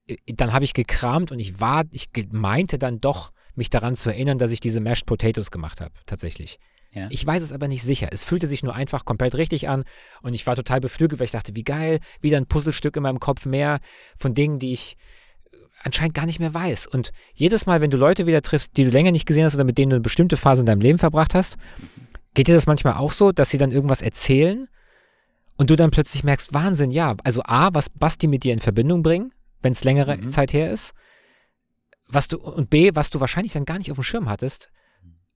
äh, 0.08 0.16
dann 0.28 0.54
habe 0.54 0.66
ich 0.66 0.74
gekramt 0.74 1.32
und 1.32 1.40
ich 1.40 1.60
war, 1.60 1.84
ich 1.92 2.10
meinte 2.32 2.78
dann 2.78 3.00
doch, 3.00 3.32
mich 3.56 3.70
daran 3.70 3.96
zu 3.96 4.10
erinnern, 4.10 4.38
dass 4.38 4.52
ich 4.52 4.62
diese 4.62 4.80
Mashed 4.80 5.06
Potatoes 5.06 5.52
gemacht 5.52 5.82
habe, 5.82 5.94
tatsächlich. 6.06 6.58
Ja. 6.94 7.08
Ich 7.10 7.26
weiß 7.26 7.42
es 7.42 7.52
aber 7.52 7.68
nicht 7.68 7.84
sicher. 7.84 8.10
Es 8.12 8.26
fühlte 8.26 8.48
sich 8.48 8.64
nur 8.64 8.76
einfach 8.76 9.06
komplett 9.06 9.36
richtig 9.36 9.70
an 9.70 9.84
und 10.22 10.34
ich 10.34 10.46
war 10.46 10.56
total 10.56 10.82
beflügelt, 10.82 11.20
weil 11.20 11.26
ich 11.26 11.32
dachte, 11.32 11.56
wie 11.56 11.64
geil, 11.64 12.00
wieder 12.20 12.38
ein 12.38 12.48
Puzzlestück 12.48 12.96
in 12.98 13.04
meinem 13.04 13.20
Kopf 13.20 13.46
mehr 13.46 13.80
von 14.18 14.34
Dingen, 14.34 14.60
die 14.60 14.74
ich 14.74 14.98
anscheinend 15.84 16.14
gar 16.14 16.26
nicht 16.26 16.40
mehr 16.40 16.54
weiß. 16.54 16.88
Und 16.88 17.12
jedes 17.34 17.66
Mal, 17.66 17.82
wenn 17.82 17.92
du 17.92 17.98
Leute 17.98 18.26
wieder 18.26 18.42
triffst, 18.42 18.78
die 18.78 18.84
du 18.84 18.90
länger 18.90 19.12
nicht 19.12 19.26
gesehen 19.26 19.46
hast 19.46 19.56
oder 19.56 19.64
mit 19.64 19.78
denen 19.78 19.90
du 19.92 19.96
eine 19.96 20.02
bestimmte 20.02 20.38
Phase 20.38 20.62
in 20.62 20.66
deinem 20.66 20.82
Leben 20.82 21.00
verbracht 21.00 21.34
hast, 21.34 21.58
geht 22.34 22.48
dir 22.48 22.56
das 22.56 22.68
manchmal 22.68 22.94
auch 22.94 23.12
so, 23.12 23.32
dass 23.32 23.50
sie 23.50 23.58
dann 23.58 23.72
irgendwas 23.72 24.02
erzählen 24.02 24.68
und 25.58 25.70
du 25.70 25.76
dann 25.76 25.92
plötzlich 25.92 26.24
merkst, 26.24 26.54
Wahnsinn, 26.54 26.92
ja, 26.92 27.16
also 27.24 27.42
A, 27.44 27.70
was 27.74 27.90
Basti 27.90 28.28
mit 28.28 28.44
dir 28.44 28.54
in 28.54 28.60
Verbindung 28.62 29.04
bringen, 29.04 29.34
wenn 29.62 29.74
es 29.74 29.84
längere 29.84 30.18
Mhm. 30.18 30.32
Zeit 30.32 30.54
her 30.54 30.72
ist, 30.72 30.94
was 32.08 32.28
du 32.28 32.38
und 32.38 32.70
B, 32.70 32.92
was 32.94 33.10
du 33.10 33.20
wahrscheinlich 33.20 33.54
dann 33.54 33.66
gar 33.66 33.78
nicht 33.78 33.92
auf 33.92 33.98
dem 33.98 34.04
Schirm 34.04 34.30
hattest 34.30 34.70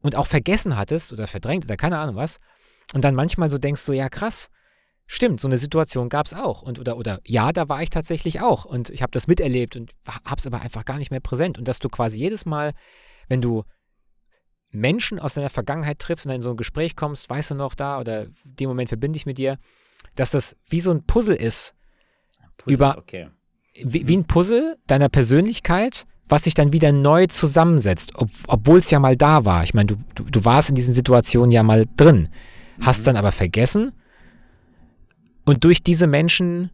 und 0.01 0.15
auch 0.15 0.27
vergessen 0.27 0.77
hattest 0.77 1.13
oder 1.13 1.27
verdrängt 1.27 1.65
oder 1.65 1.77
keine 1.77 1.97
Ahnung 1.97 2.15
was 2.15 2.39
und 2.93 3.03
dann 3.03 3.15
manchmal 3.15 3.49
so 3.49 3.57
denkst 3.57 3.81
so, 3.81 3.93
ja 3.93 4.09
krass, 4.09 4.49
stimmt, 5.07 5.39
so 5.39 5.47
eine 5.47 5.57
Situation 5.57 6.09
gab 6.09 6.25
es 6.25 6.33
auch 6.33 6.61
und 6.61 6.79
oder 6.79 6.97
oder 6.97 7.19
ja, 7.25 7.51
da 7.51 7.69
war 7.69 7.81
ich 7.83 7.89
tatsächlich 7.89 8.41
auch 8.41 8.65
und 8.65 8.89
ich 8.89 9.01
habe 9.01 9.11
das 9.11 9.27
miterlebt 9.27 9.75
und 9.75 9.91
habe 10.07 10.37
es 10.37 10.47
aber 10.47 10.61
einfach 10.61 10.83
gar 10.85 10.97
nicht 10.97 11.11
mehr 11.11 11.19
präsent 11.19 11.57
und 11.57 11.67
dass 11.67 11.79
du 11.79 11.89
quasi 11.89 12.17
jedes 12.17 12.45
Mal, 12.45 12.73
wenn 13.27 13.41
du 13.41 13.63
Menschen 14.71 15.19
aus 15.19 15.35
deiner 15.35 15.49
Vergangenheit 15.49 15.99
triffst 15.99 16.25
und 16.25 16.29
dann 16.29 16.37
in 16.37 16.41
so 16.41 16.49
ein 16.51 16.57
Gespräch 16.57 16.95
kommst, 16.95 17.29
weißt 17.29 17.51
du 17.51 17.55
noch 17.55 17.75
da 17.75 17.99
oder 17.99 18.27
den 18.43 18.67
Moment 18.67 18.89
verbinde 18.89 19.17
ich 19.17 19.25
mit 19.25 19.37
dir, 19.37 19.57
dass 20.15 20.31
das 20.31 20.55
wie 20.67 20.79
so 20.81 20.91
ein 20.91 21.05
Puzzle 21.05 21.35
ist, 21.35 21.75
Puzzle, 22.57 22.73
über- 22.73 22.97
Okay. 22.97 23.29
wie, 23.83 24.07
wie 24.07 24.17
ein 24.17 24.25
Puzzle 24.25 24.77
deiner 24.87 25.09
Persönlichkeit, 25.09 26.05
was 26.27 26.43
sich 26.45 26.55
dann 26.55 26.73
wieder 26.73 26.91
neu 26.91 27.27
zusammensetzt, 27.27 28.15
ob, 28.15 28.29
obwohl 28.47 28.79
es 28.79 28.89
ja 28.89 28.99
mal 28.99 29.15
da 29.15 29.45
war. 29.45 29.63
Ich 29.63 29.73
meine, 29.75 29.87
du, 29.87 29.95
du, 30.15 30.23
du 30.23 30.43
warst 30.43 30.69
in 30.69 30.75
diesen 30.75 30.93
Situationen 30.93 31.51
ja 31.51 31.61
mal 31.63 31.85
drin, 31.95 32.29
hast 32.81 33.01
Mhm. 33.01 33.05
dann 33.05 33.17
aber 33.17 33.31
vergessen 33.31 33.93
und 35.45 35.63
durch 35.63 35.83
diese 35.83 36.07
Menschen 36.07 36.71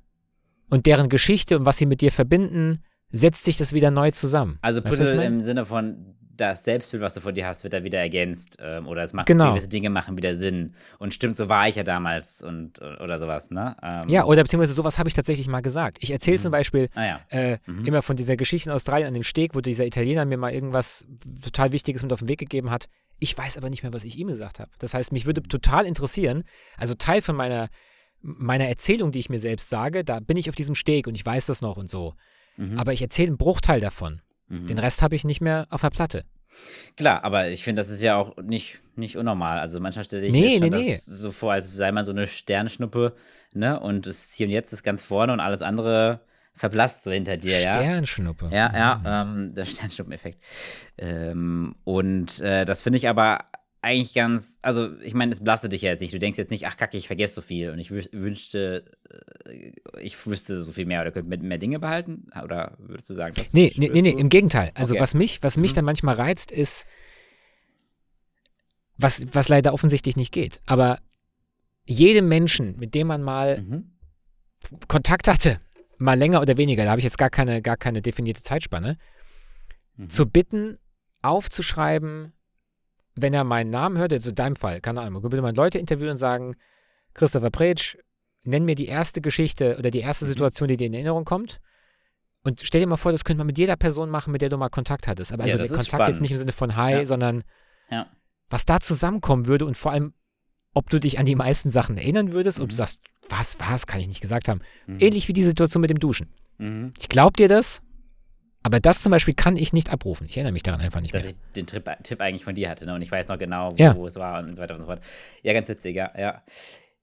und 0.70 0.86
deren 0.86 1.10
Geschichte 1.10 1.58
und 1.58 1.66
was 1.66 1.78
sie 1.78 1.86
mit 1.86 2.02
dir 2.02 2.12
verbinden, 2.12 2.84
setzt 3.12 3.44
sich 3.44 3.58
das 3.58 3.74
wieder 3.74 3.92
neu 3.92 4.12
zusammen. 4.12 4.58
Also 4.62 4.84
Weißt 4.84 4.98
Puzzle 5.00 5.22
im 5.24 5.42
Sinne 5.42 5.66
von 5.66 6.16
das 6.38 6.64
Selbstbild, 6.64 7.04
was 7.04 7.14
du 7.14 7.22
von 7.22 7.36
dir 7.36 7.46
hast, 7.46 7.64
wird 7.64 7.74
da 7.74 7.84
wieder 7.84 8.00
ergänzt. 8.00 8.58
Ähm, 8.60 8.88
oder 8.88 9.04
es 9.04 9.14
macht 9.14 9.28
Genau. 9.28 9.52
gewisse 9.52 9.68
Dinge 9.68 9.90
machen 9.92 10.18
wieder 10.18 10.36
Sinn. 10.36 10.74
Und 10.98 11.14
stimmt, 11.14 11.36
so 11.38 11.50
war 11.50 11.68
ich 11.68 11.76
ja 11.76 11.84
damals 11.84 12.42
und 12.42 12.82
oder 12.82 13.20
sowas, 13.20 13.52
ne? 13.52 13.76
Ähm, 13.84 14.10
Ja, 14.10 14.24
oder 14.24 14.42
beziehungsweise 14.42 14.74
sowas 14.74 14.98
habe 14.98 15.08
ich 15.10 15.14
tatsächlich 15.14 15.48
mal 15.50 15.60
gesagt. 15.62 15.98
Ich 16.00 16.10
erzähle 16.10 16.38
Mhm. 16.38 16.42
zum 16.42 16.52
Beispiel 16.52 16.90
Ah 16.96 17.06
ja. 17.06 17.20
äh, 17.30 17.58
Mhm. 17.68 17.86
immer 17.86 18.02
von 18.02 18.16
dieser 18.16 18.38
Geschichte 18.38 18.70
in 18.70 18.74
Australien 18.76 19.10
an 19.10 19.14
dem 19.14 19.24
Steg, 19.24 19.54
wo 19.54 19.60
dieser 19.62 19.86
Italiener 19.86 20.26
mir 20.26 20.38
mal 20.38 20.52
irgendwas 20.54 21.06
total 21.44 21.74
Wichtiges 21.74 22.02
mit 22.02 22.12
auf 22.14 22.20
den 22.20 22.30
Weg 22.30 22.40
gegeben 22.40 22.72
hat. 22.72 22.88
Ich 23.20 23.38
weiß 23.38 23.58
aber 23.58 23.70
nicht 23.70 23.84
mehr, 23.84 23.94
was 23.94 24.06
ich 24.06 24.18
ihm 24.18 24.28
gesagt 24.30 24.60
habe. 24.60 24.72
Das 24.80 24.94
heißt, 24.96 25.12
mich 25.12 25.28
würde 25.28 25.44
total 25.44 25.86
interessieren, 25.86 26.44
also 26.78 26.96
Teil 26.96 27.22
von 27.22 27.36
meiner, 27.36 27.68
meiner 28.22 28.68
Erzählung, 28.68 29.12
die 29.12 29.20
ich 29.20 29.30
mir 29.30 29.40
selbst 29.40 29.70
sage, 29.70 30.04
da 30.04 30.20
bin 30.20 30.38
ich 30.38 30.50
auf 30.50 30.56
diesem 30.56 30.76
Steg 30.76 31.08
und 31.08 31.16
ich 31.16 31.26
weiß 31.26 31.48
das 31.48 31.62
noch 31.62 31.78
und 31.78 31.90
so. 31.90 32.16
Mhm. 32.58 32.78
Aber 32.78 32.94
ich 32.94 33.02
erzähle 33.02 33.30
einen 33.30 33.38
Bruchteil 33.38 33.80
davon. 33.80 34.22
Mhm. 34.48 34.68
Den 34.68 34.80
Rest 34.80 35.02
habe 35.02 35.16
ich 35.16 35.24
nicht 35.24 35.42
mehr 35.42 35.68
auf 35.70 35.82
der 35.82 35.90
Platte. 35.90 36.26
Klar, 36.98 37.24
aber 37.24 37.50
ich 37.50 37.64
finde, 37.64 37.80
das 37.80 37.90
ist 37.90 38.02
ja 38.02 38.18
auch 38.18 38.36
nicht, 38.38 38.82
nicht 38.96 39.18
unnormal. 39.18 39.60
Also 39.60 39.80
manchmal 39.80 40.04
stelle 40.06 40.28
ich 40.28 40.34
Nee, 40.34 40.60
mir 40.60 40.70
nee, 40.70 40.78
nee. 40.78 40.92
das 40.92 41.06
so 41.06 41.32
vor, 41.32 41.54
als 41.54 41.74
sei 41.74 41.92
man 41.92 42.04
so 42.04 42.12
eine 42.12 42.28
Sternschnuppe, 42.28 43.16
ne? 43.54 43.80
Und 43.80 44.06
das 44.06 44.34
Hier 44.34 44.48
und 44.48 44.52
Jetzt 44.52 44.74
ist 44.74 44.84
ganz 44.84 45.02
vorne 45.02 45.32
und 45.34 45.40
alles 45.40 45.62
andere 45.62 46.22
verblasst 46.54 47.04
so 47.06 47.12
hinter 47.12 47.38
dir, 47.38 47.60
ja. 47.62 47.74
Sternschnuppe. 47.74 48.50
Ja, 48.52 48.72
ja, 48.76 49.24
ähm, 49.24 49.54
der 49.56 49.66
Sternschnuppeneffekt. 49.66 50.44
Ähm, 50.98 51.76
und 51.86 52.40
äh, 52.42 52.66
das 52.66 52.82
finde 52.82 52.98
ich 52.98 53.08
aber 53.08 53.46
eigentlich 53.84 54.14
ganz, 54.14 54.60
also 54.62 54.96
ich 55.02 55.14
meine, 55.16 55.32
es 55.32 55.40
belastet 55.40 55.74
dich 55.74 55.82
ja 55.82 55.90
jetzt 55.90 56.02
nicht. 56.02 56.14
Du 56.14 56.20
denkst 56.20 56.38
jetzt 56.38 56.52
nicht, 56.52 56.68
ach 56.68 56.78
kacke, 56.78 56.98
ich 56.98 57.08
vergesse 57.08 57.34
so 57.36 57.42
viel 57.42 57.72
und 57.72 57.80
ich 57.80 57.90
wü- 57.90 58.10
wünschte, 58.14 58.86
äh, 59.48 59.72
ich 60.00 60.24
wüsste 60.28 60.64
so 60.64 60.72
viel 60.72 60.86
mehr 60.86 61.02
oder 61.02 61.12
könnte 61.12 61.30
mehr, 61.30 61.40
mehr 61.40 61.58
Dinge 61.58 61.80
behalten? 61.80 62.28
Oder 62.44 62.76
würdest 62.78 63.10
du 63.10 63.16
sagen, 63.16 63.34
das 63.36 63.54
Nee, 63.54 63.74
nee, 63.78 63.90
nee, 63.90 64.04
nee, 64.04 64.12
im 64.12 64.30
Gegenteil. 64.30 64.72
Also 64.76 64.94
Okay. 64.94 65.02
was 65.02 65.14
mich, 65.16 65.42
was 65.42 65.58
mich 65.58 65.72
Mhm. 65.72 65.76
dann 65.78 65.86
manchmal 65.86 66.14
reizt, 66.16 66.52
ist, 66.52 66.86
was, 68.98 69.24
was 69.34 69.50
leider 69.50 69.74
offensichtlich 69.74 70.16
nicht 70.16 70.32
geht. 70.32 70.62
Aber 70.66 71.00
jedem 71.88 72.28
Menschen, 72.28 72.78
mit 72.78 72.94
dem 72.94 73.08
man 73.08 73.24
mal 73.24 73.62
Mhm. 73.62 73.92
Kontakt 74.88 75.28
hatte, 75.28 75.60
mal 75.98 76.18
länger 76.18 76.42
oder 76.42 76.56
weniger, 76.58 76.84
da 76.84 76.92
habe 76.92 77.00
ich 77.00 77.04
jetzt 77.06 77.18
gar 77.18 77.32
keine, 77.32 77.62
gar 77.64 77.78
keine 77.78 78.02
definierte 78.04 78.44
Zeitspanne, 78.44 78.98
Mhm. 79.98 80.10
zu 80.10 80.28
bitten, 80.28 80.78
aufzuschreiben, 81.24 82.34
wenn 83.16 83.34
er 83.34 83.44
meinen 83.44 83.70
Namen 83.70 83.98
hört, 83.98 84.14
also 84.14 84.30
in 84.30 84.36
deinem 84.36 84.56
Fall, 84.56 84.82
keine 84.82 85.02
Ahnung, 85.02 85.24
würde 85.24 85.42
man 85.42 85.56
Leute 85.56 85.78
interviewen 85.80 86.12
und 86.12 86.18
sagen, 86.18 86.56
Christopher 87.14 87.50
Pretsch, 87.50 87.98
nenn 88.44 88.66
mir 88.66 88.76
die 88.76 88.88
erste 88.88 89.22
Geschichte 89.22 89.76
oder 89.78 89.92
die 89.92 90.00
erste 90.00 90.26
Mhm. 90.26 90.30
Situation, 90.30 90.68
die 90.68 90.78
dir 90.78 90.88
in 90.88 90.94
Erinnerung 90.94 91.26
kommt. 91.26 91.60
Und 92.44 92.62
stell 92.64 92.82
dir 92.82 92.88
mal 92.88 92.98
vor, 92.98 93.12
das 93.12 93.24
könnte 93.24 93.38
man 93.40 93.48
mit 93.48 93.58
jeder 93.60 93.76
Person 93.76 94.10
machen, 94.10 94.32
mit 94.32 94.42
der 94.42 94.50
du 94.50 94.58
mal 94.58 94.70
Kontakt 94.70 95.08
hattest. 95.08 95.32
Aber 95.32 95.46
Ja, 95.46 95.54
also 95.54 95.58
das 95.60 95.68
der 95.70 95.78
Kontakt 95.78 95.92
jetzt 95.92 96.02
spannend. 96.08 96.22
nicht 96.22 96.32
im 96.32 96.38
Sinne 96.38 96.52
von 96.54 96.76
Hi, 96.76 96.92
Ja. 96.94 97.06
sondern 97.06 97.44
Ja. 97.92 98.08
was 98.50 98.66
da 98.66 98.80
zusammenkommen 98.80 99.46
würde 99.46 99.66
und 99.66 99.78
vor 99.78 99.92
allem, 99.92 100.14
ob 100.74 100.90
du 100.90 101.00
dich 101.00 101.20
an 101.20 101.26
die 101.26 101.36
meisten 101.36 101.70
Sachen 101.70 101.98
erinnern 101.98 102.32
würdest, 102.32 102.60
Mhm. 102.60 102.70
du 102.70 102.76
sagst, 102.76 103.02
was, 103.30 103.58
was, 103.60 103.86
kann 103.86 104.00
ich 104.00 104.08
nicht 104.08 104.22
gesagt 104.22 104.48
haben. 104.48 104.62
Mhm. 104.88 104.98
Ähnlich 105.00 105.28
wie 105.28 105.34
die 105.34 105.44
Situation 105.44 105.82
mit 105.82 105.90
dem 105.92 106.00
Duschen. 106.00 106.34
Mhm. 106.58 106.94
Ich 106.98 107.10
glaub 107.10 107.38
dir 107.38 107.48
das, 107.48 107.82
aber 108.64 108.80
das 108.80 109.02
zum 109.02 109.12
Beispiel 109.12 109.34
kann 109.34 109.58
ich 109.58 109.74
nicht 109.74 109.90
abrufen. 109.92 110.28
Ich 110.28 110.38
erinnere 110.38 110.54
mich 110.54 110.64
daran 110.64 110.82
einfach 110.82 111.02
nicht 111.02 111.14
Dass 111.14 111.24
mehr. 111.24 111.32
ich 111.32 111.54
den 111.56 111.66
Tipp, 111.68 111.90
Tipp 112.04 112.22
eigentlich 112.22 112.44
von 112.44 112.56
dir 112.56 112.70
hatte, 112.70 112.86
ne? 112.86 112.94
Und 112.96 113.02
ich 113.02 113.12
weiß 113.12 113.28
noch 113.28 113.38
genau, 113.40 113.70
wo, 113.72 113.76
Ja. 113.84 113.96
es 114.06 114.16
war 114.16 114.40
und 114.44 114.56
so 114.56 114.62
weiter 114.62 114.76
und 114.76 114.82
so 114.82 114.88
fort. 114.88 115.02
Ja, 115.44 115.54
ganz 115.54 115.68
witzig, 115.70 115.96
ja. 115.96 116.12
Ja, 116.18 116.44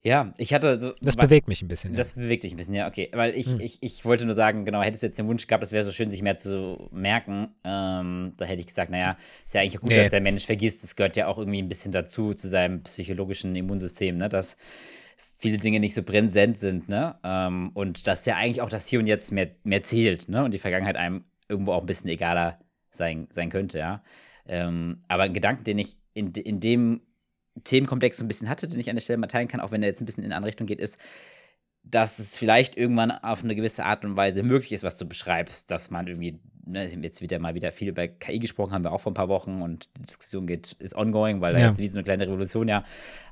ja 0.01 0.33
ich 0.37 0.53
hatte 0.53 0.79
so. 0.79 0.93
Das 1.01 1.17
wa- 1.17 1.23
bewegt 1.23 1.47
mich 1.49 1.61
ein 1.61 1.67
bisschen. 1.67 1.93
Das 1.95 2.13
bewegt 2.13 2.43
dich 2.43 2.53
ein 2.53 2.57
bisschen, 2.57 2.73
ja, 2.73 2.87
okay. 2.87 3.09
Weil 3.13 3.35
ich, 3.35 3.47
Hm. 3.47 3.59
ich, 3.59 3.77
ich 3.81 4.05
wollte 4.05 4.25
nur 4.25 4.35
sagen, 4.35 4.63
genau, 4.65 4.81
hättest 4.81 5.03
du 5.03 5.07
jetzt 5.07 5.19
den 5.19 5.27
Wunsch 5.27 5.47
gehabt, 5.47 5.63
es 5.63 5.71
wäre 5.71 5.83
so 5.83 5.91
schön, 5.91 6.09
sich 6.09 6.21
mehr 6.21 6.37
zu 6.37 6.87
merken, 6.91 7.49
ähm, 7.63 8.33
da 8.37 8.45
hätte 8.45 8.61
ich 8.61 8.67
gesagt, 8.67 8.89
naja, 8.91 9.17
ist 9.45 9.53
ja 9.53 9.61
eigentlich 9.61 9.77
auch 9.77 9.81
gut, 9.81 9.89
Nee. 9.89 9.97
dass 9.97 10.11
der 10.11 10.21
Mensch 10.21 10.45
vergisst. 10.45 10.83
Es 10.83 10.95
gehört 10.95 11.15
ja 11.17 11.27
auch 11.27 11.37
irgendwie 11.37 11.61
ein 11.61 11.67
bisschen 11.69 11.91
dazu, 11.91 12.33
zu 12.33 12.47
seinem 12.47 12.83
psychologischen 12.83 13.55
Immunsystem, 13.55 14.15
ne, 14.17 14.29
dass 14.29 14.55
viele 15.41 15.57
Dinge 15.57 15.79
nicht 15.79 15.95
so 15.95 16.03
präsent 16.03 16.57
sind, 16.57 16.89
ne? 16.89 17.15
Ähm, 17.23 17.71
und 17.73 18.07
dass 18.07 18.25
ja 18.25 18.35
eigentlich 18.35 18.61
auch 18.61 18.69
das 18.69 18.87
Hier 18.89 18.99
und 18.99 19.07
Jetzt 19.07 19.31
mehr, 19.31 19.47
mehr 19.63 19.81
zählt, 19.83 20.27
ne? 20.27 20.43
Und 20.43 20.51
die 20.51 20.59
Vergangenheit 20.59 20.97
einem 20.97 21.23
irgendwo 21.49 21.73
auch 21.73 21.81
ein 21.81 21.87
bisschen 21.87 22.09
egaler 22.09 22.59
sein, 22.91 23.27
sein 23.31 23.49
könnte, 23.49 23.79
ja. 23.79 24.03
Ähm, 24.45 24.99
aber 25.07 25.23
ein 25.23 25.33
Gedanken, 25.33 25.63
den 25.63 25.79
ich 25.79 25.97
in, 26.13 26.31
in 26.31 26.59
dem 26.59 27.01
Themenkomplex 27.63 28.17
so 28.17 28.23
ein 28.23 28.27
bisschen 28.27 28.49
hatte, 28.49 28.67
den 28.67 28.79
ich 28.79 28.89
an 28.89 28.95
der 28.95 29.01
Stelle 29.01 29.17
mal 29.17 29.27
teilen 29.27 29.47
kann, 29.47 29.59
auch 29.59 29.71
wenn 29.71 29.83
er 29.83 29.89
jetzt 29.89 30.01
ein 30.01 30.05
bisschen 30.05 30.23
in 30.23 30.29
eine 30.29 30.37
andere 30.37 30.49
Richtung 30.49 30.67
geht, 30.67 30.79
ist, 30.79 30.97
dass 31.83 32.19
es 32.19 32.37
vielleicht 32.37 32.77
irgendwann 32.77 33.11
auf 33.11 33.43
eine 33.43 33.55
gewisse 33.55 33.85
Art 33.85 34.05
und 34.05 34.15
Weise 34.15 34.43
möglich 34.43 34.71
ist, 34.71 34.83
was 34.83 34.97
du 34.97 35.05
beschreibst, 35.05 35.71
dass 35.71 35.89
man 35.91 36.07
irgendwie, 36.07 36.39
ne, 36.69 36.87
jetzt 36.87 37.21
wieder 37.21 37.39
mal 37.39 37.55
wieder 37.55 37.71
viel 37.71 37.89
über 37.89 38.07
KI 38.07 38.39
gesprochen, 38.39 38.71
haben 38.73 38.83
wir 38.83 38.91
auch 38.91 39.01
vor 39.01 39.11
ein 39.11 39.15
paar 39.15 39.27
Wochen 39.29 39.61
und 39.61 39.89
die 39.97 40.03
Diskussion 40.03 40.47
geht, 40.47 40.73
ist 40.79 40.95
ongoing, 40.95 41.41
weil 41.41 41.51
da 41.53 41.59
Ja. 41.59 41.67
jetzt 41.67 41.79
wie 41.79 41.87
so 41.87 41.97
eine 41.97 42.03
kleine 42.03 42.27
Revolution 42.27 42.67
ja 42.67 42.83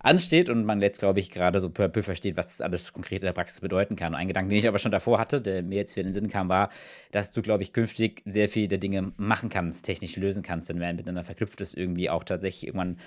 ansteht 0.02 0.50
und 0.50 0.66
man 0.66 0.82
jetzt, 0.82 1.00
glaube 1.00 1.20
ich, 1.20 1.30
gerade 1.32 1.60
so 1.60 1.70
peu 1.70 1.86
à 1.86 1.88
peu 1.88 2.02
versteht, 2.04 2.36
was 2.38 2.48
das 2.48 2.62
alles 2.62 2.94
konkret 2.94 3.22
in 3.22 3.26
der 3.28 3.34
Praxis 3.34 3.62
bedeuten 3.62 3.96
kann. 3.96 4.14
Und 4.14 4.20
ein 4.20 4.28
Gedanke, 4.28 4.50
den 4.50 4.58
ich 4.60 4.68
aber 4.68 4.80
schon 4.80 4.92
davor 4.92 5.20
hatte, 5.20 5.42
der 5.42 5.64
mir 5.64 5.76
jetzt 5.78 5.96
wieder 5.96 6.08
in 6.08 6.14
den 6.14 6.22
Sinn 6.22 6.30
kam, 6.32 6.50
war, 6.50 6.70
dass 7.12 7.32
du, 7.32 7.42
glaube 7.42 7.64
ich, 7.64 7.74
künftig 7.74 8.22
sehr 8.26 8.50
viele 8.50 8.68
der 8.68 8.78
Dinge 8.80 9.14
machen 9.18 9.50
kannst, 9.50 9.86
technisch 9.86 10.16
lösen 10.18 10.44
kannst, 10.44 10.70
wenn 10.70 10.80
man 10.80 10.96
miteinander 10.96 11.24
verknüpft 11.24 11.62
ist, 11.62 11.76
irgendwie 11.76 12.10
auch 12.10 12.24
tatsächlich 12.24 12.68
irgendwann 12.68 13.00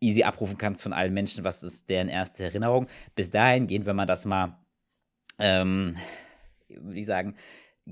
easy 0.00 0.22
abrufen 0.22 0.56
kannst 0.58 0.82
von 0.82 0.92
allen 0.92 1.12
Menschen, 1.14 1.44
was 1.44 1.62
ist 1.62 1.88
deren 1.90 2.08
erste 2.08 2.44
Erinnerung. 2.44 2.86
Bis 3.14 3.30
dahin 3.30 3.66
gehen, 3.66 3.84
wenn 3.86 3.96
man 3.96 4.08
das 4.08 4.24
mal 4.24 4.56
ähm, 5.38 5.96
würde 6.68 6.98
ich 6.98 7.06
sagen, 7.06 7.34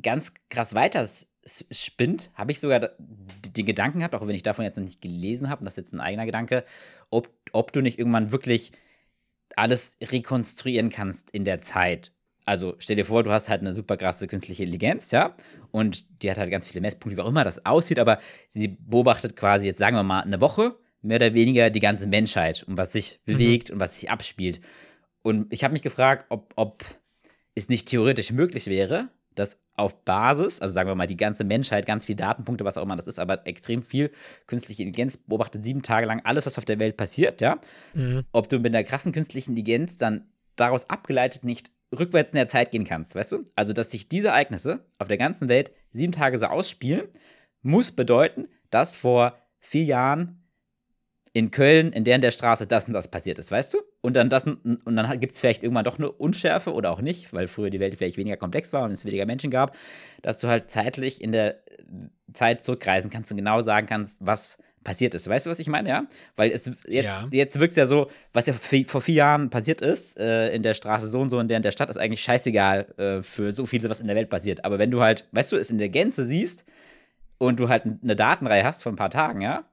ganz 0.03 0.33
krass 0.51 0.75
weiter 0.75 1.01
s- 1.01 1.29
s- 1.38 1.38
spinnt, 1.71 2.31
habe 2.35 2.53
ich 2.53 2.61
sogar 2.61 2.91
den 2.99 3.67
Gedanken 3.67 3.99
gehabt, 3.99 4.15
auch 4.15 4.27
wenn 4.27 4.35
ich 4.35 4.43
davon 4.43 4.65
jetzt 4.65 4.77
noch 4.77 4.85
nicht 4.85 5.01
gelesen 5.01 5.49
habe, 5.49 5.61
und 5.61 5.65
das 5.65 5.75
ist 5.75 5.85
jetzt 5.85 5.93
ein 5.95 6.01
eigener 6.01 6.27
Gedanke, 6.27 6.65
ob, 7.11 7.31
ob 7.53 7.73
du 7.73 7.81
nicht 7.81 7.99
irgendwann 7.99 8.33
wirklich 8.33 8.73
alles 9.57 9.97
rekonstruieren 10.03 10.91
kannst 10.91 11.31
in 11.31 11.45
der 11.45 11.61
Zeit. 11.61 12.13
Also 12.45 12.75
stell 12.79 12.97
dir 12.97 13.05
vor, 13.05 13.23
du 13.23 13.31
hast 13.31 13.49
halt 13.49 13.61
eine 13.61 13.75
super 13.75 13.97
krasse 13.97 14.27
künstliche 14.27 14.63
Intelligenz, 14.63 15.11
ja, 15.11 15.35
und 15.71 16.23
die 16.23 16.31
hat 16.31 16.39
halt 16.39 16.51
ganz 16.51 16.67
viele 16.67 16.81
Messpunkte, 16.81 17.17
wie 17.17 17.23
auch 17.23 17.29
immer 17.29 17.45
das 17.45 17.67
aussieht, 17.67 17.99
aber 17.99 18.19
sie 18.49 18.69
beobachtet 18.69 19.37
quasi 19.37 19.67
jetzt, 19.67 19.79
sagen 19.79 19.97
wir 19.97 20.03
mal, 20.03 20.23
eine 20.23 20.41
Woche, 20.41 20.77
mehr 21.03 21.17
oder 21.17 21.35
weniger 21.35 21.71
die 21.71 21.81
ganze 21.81 22.07
Menschheit 22.07 22.65
und 22.65 22.77
was 22.77 22.93
sich 22.93 23.21
bewegt 23.25 23.71
und 23.71 23.81
was 23.81 23.99
sich 23.99 24.11
abspielt. 24.11 24.61
Und 25.23 25.53
ich 25.53 25.63
habe 25.63 25.73
mich 25.73 25.83
gefragt, 25.83 26.27
ob, 26.31 26.53
ob 26.57 26.85
es 27.55 27.69
nicht 27.69 27.87
theoretisch 27.89 28.33
möglich 28.33 28.67
wäre, 28.67 29.09
dass 29.35 29.59
auf 29.79 30.05
Basis, 30.05 30.61
also 30.61 30.75
sagen 30.75 30.89
wir 30.89 30.95
mal, 30.95 31.07
die 31.07 31.17
ganze 31.17 31.45
Menschheit, 31.45 31.87
ganz 31.87 32.05
viele 32.05 32.17
Datenpunkte, 32.17 32.65
was 32.65 32.77
auch 32.77 32.83
immer 32.83 32.97
das 32.97 33.07
ist, 33.07 33.19
aber 33.19 33.47
extrem 33.47 33.83
viel 33.83 34.11
künstliche 34.47 34.83
Intelligenz 34.83 35.17
beobachtet 35.17 35.63
sieben 35.63 35.83
Tage 35.83 36.07
lang 36.07 36.21
alles, 36.25 36.47
was 36.47 36.59
auf 36.59 36.65
der 36.65 36.79
Welt 36.79 36.97
passiert, 36.97 37.41
ja. 37.41 37.59
Mhm. 37.95 38.25
Ob 38.33 38.49
du 38.49 38.59
mit 38.59 38.75
einer 38.75 38.85
krassen 38.85 39.13
künstlichen 39.13 39.51
Intelligenz 39.51 39.97
dann 39.99 40.29
daraus 40.57 40.91
abgeleitet 40.91 41.45
nicht 41.45 41.71
rückwärts 41.97 42.33
in 42.33 42.37
der 42.37 42.49
Zeit 42.49 42.71
gehen 42.71 42.85
kannst, 42.85 43.15
weißt 43.15 43.33
du? 43.33 43.45
Also, 43.55 43.73
dass 43.73 43.91
sich 43.91 44.09
diese 44.09 44.29
Ereignisse 44.29 44.85
auf 44.99 45.09
der 45.09 45.17
ganzen 45.17 45.49
Welt 45.49 45.73
sieben 45.93 46.13
Tage 46.13 46.37
so 46.39 46.47
ausspielen, 46.47 47.09
muss 47.63 47.93
bedeuten, 47.93 48.49
dass 48.71 48.97
vor 48.97 49.39
vier 49.59 49.85
Jahren 49.85 50.43
in 51.39 51.51
Köln 51.53 51.93
in 51.93 52.05
der 52.05 52.17
und 52.17 52.23
der 52.23 52.33
Straße 52.33 52.67
das 52.67 52.89
und 52.89 52.95
das 52.95 53.09
passiert 53.09 53.39
ist, 53.39 53.53
weißt 53.53 53.75
du? 53.75 53.79
Und 54.01 54.15
dann, 54.17 54.29
das, 54.29 54.45
und 54.45 54.97
dann 54.97 55.21
gibt 55.21 55.35
es 55.35 55.41
vielleicht 55.41 55.63
irgendwann 55.63 55.85
doch 55.85 55.99
eine 55.99 56.11
Unschärfe 56.11 56.73
oder 56.73 56.91
auch 56.91 57.01
nicht, 57.01 57.33
weil 57.33 57.47
früher 57.47 57.71
die 57.71 57.81
Welt 57.81 57.95
vielleicht 57.97 58.17
weniger 58.17 58.37
komplex 58.37 58.73
war 58.73 58.83
und 58.83 58.91
es 58.91 59.05
weniger 59.05 59.25
Menschen 59.25 59.51
gab, 59.51 59.77
dass 60.23 60.39
du 60.39 60.49
halt 60.49 60.69
zeitlich 60.71 61.23
in 61.23 61.31
der 61.33 61.61
Zeit 62.33 62.63
zurückreisen 62.63 63.11
kannst 63.11 63.31
und 63.31 63.37
genau 63.37 63.63
sagen 63.63 63.87
kannst, 63.87 64.19
was 64.25 64.59
passiert 64.83 65.15
ist. 65.15 65.29
Weißt 65.29 65.47
du, 65.47 65.51
was 65.51 65.59
ich 65.59 65.69
meine? 65.69 65.89
Ja? 65.89 66.07
Weil 66.35 66.51
es 66.51 66.67
jetzt, 66.87 67.05
Ja. 67.05 67.29
jetzt 67.31 67.59
wirkt 67.61 67.73
es 67.73 67.77
ja 67.77 67.87
so, 67.87 68.11
was 68.33 68.47
ja 68.47 68.55
vor 68.55 69.01
vier 69.01 69.15
Jahren 69.15 69.51
passiert 69.51 69.81
ist, 69.81 70.19
äh, 70.19 70.53
in 70.55 70.63
der 70.63 70.75
Straße 70.75 71.07
so 71.09 71.21
und 71.21 71.31
so 71.31 71.39
in 71.39 71.47
der 71.49 71.59
in 71.59 71.63
der 71.63 71.71
Stadt, 71.73 71.91
ist 71.91 71.99
eigentlich 71.99 72.23
scheißegal 72.23 72.95
äh, 72.97 73.23
für 73.23 73.53
so 73.53 73.67
viel, 73.67 73.89
was 73.89 74.01
in 74.01 74.07
der 74.07 74.17
Welt 74.17 74.31
passiert. 74.31 74.65
Aber 74.65 74.79
wenn 74.79 74.91
du 74.91 75.03
halt, 75.03 75.29
weißt 75.33 75.53
du, 75.53 75.57
es 75.57 75.71
in 75.71 75.79
der 75.79 75.89
Gänze 75.89 76.25
siehst 76.25 76.65
und 77.39 77.61
du 77.61 77.69
halt 77.69 77.85
eine 77.85 78.17
Datenreihe 78.17 78.65
hast 78.65 78.83
von 78.83 78.95
ein 78.95 78.97
paar 78.97 79.11
Tagen, 79.11 79.41
ja, 79.41 79.65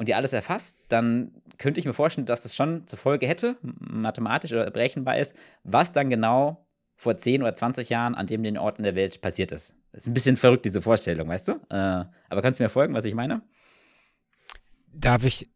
und 0.00 0.08
die 0.08 0.14
alles 0.14 0.32
erfasst, 0.32 0.78
dann 0.88 1.30
könnte 1.58 1.78
ich 1.78 1.84
mir 1.86 1.92
vorstellen, 1.92 2.24
dass 2.26 2.40
das 2.40 2.56
schon 2.56 2.86
zur 2.86 2.98
Folge 2.98 3.28
hätte, 3.28 3.56
mathematisch 3.62 4.50
oder 4.52 4.70
berechenbar 4.70 5.18
ist, 5.18 5.36
was 5.62 5.92
dann 5.92 6.08
genau 6.08 6.66
vor 6.96 7.16
10 7.18 7.42
oder 7.42 7.54
20 7.54 7.90
Jahren 7.90 8.14
an 8.14 8.26
dem 8.26 8.42
den 8.42 8.56
Orten 8.56 8.82
der 8.82 8.94
Welt 8.94 9.20
passiert 9.20 9.52
ist. 9.52 9.74
Das 9.92 10.04
ist 10.04 10.08
ein 10.08 10.14
bisschen 10.14 10.36
verrückt, 10.38 10.64
diese 10.64 10.80
Vorstellung, 10.80 11.28
weißt 11.28 11.48
du? 11.48 11.52
Äh, 11.68 12.04
aber 12.30 12.42
kannst 12.42 12.58
du 12.60 12.62
mir 12.64 12.70
folgen, 12.70 12.94
was 12.94 13.04
ich 13.04 13.14
meine? 13.14 13.42
Darf 14.92 15.24
ich, 15.24 15.50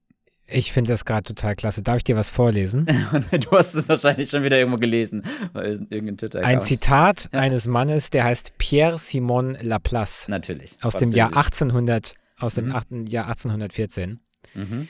ich 0.46 0.72
finde 0.72 0.92
das 0.92 1.04
gerade 1.07 1.22
total 1.22 1.57
klasse. 1.57 1.83
Darf 1.83 1.96
ich 1.98 2.04
dir 2.04 2.16
was 2.16 2.28
vorlesen? 2.30 2.85
du 3.30 3.50
hast 3.52 3.74
es 3.74 3.88
wahrscheinlich 3.88 4.28
schon 4.30 4.42
wieder 4.42 4.59
irgendwo 4.59 4.76
gelesen, 4.76 5.24
weil 5.54 5.87
irgendein 5.90 6.18
Twitter 6.18 6.44
Ein 6.44 6.61
Zitat 6.61 7.30
Ja. 7.33 7.40
eines 7.40 7.66
Mannes, 7.66 8.11
der 8.11 8.24
heißt 8.24 8.59
Pierre-Simon 8.59 9.57
Laplace 9.61 10.28
Natürlich. 10.28 10.76
aus 10.83 10.98
dem 10.98 11.11
Jahr 11.11 11.30
Französisch. 11.33 11.62
1800, 11.62 12.14
aus 12.38 12.54
dem 12.54 12.66
Mhm. 12.66 12.72
achten- 12.74 13.07
Jahr 13.07 13.26
1814. 13.28 14.20
Mhm. 14.54 14.88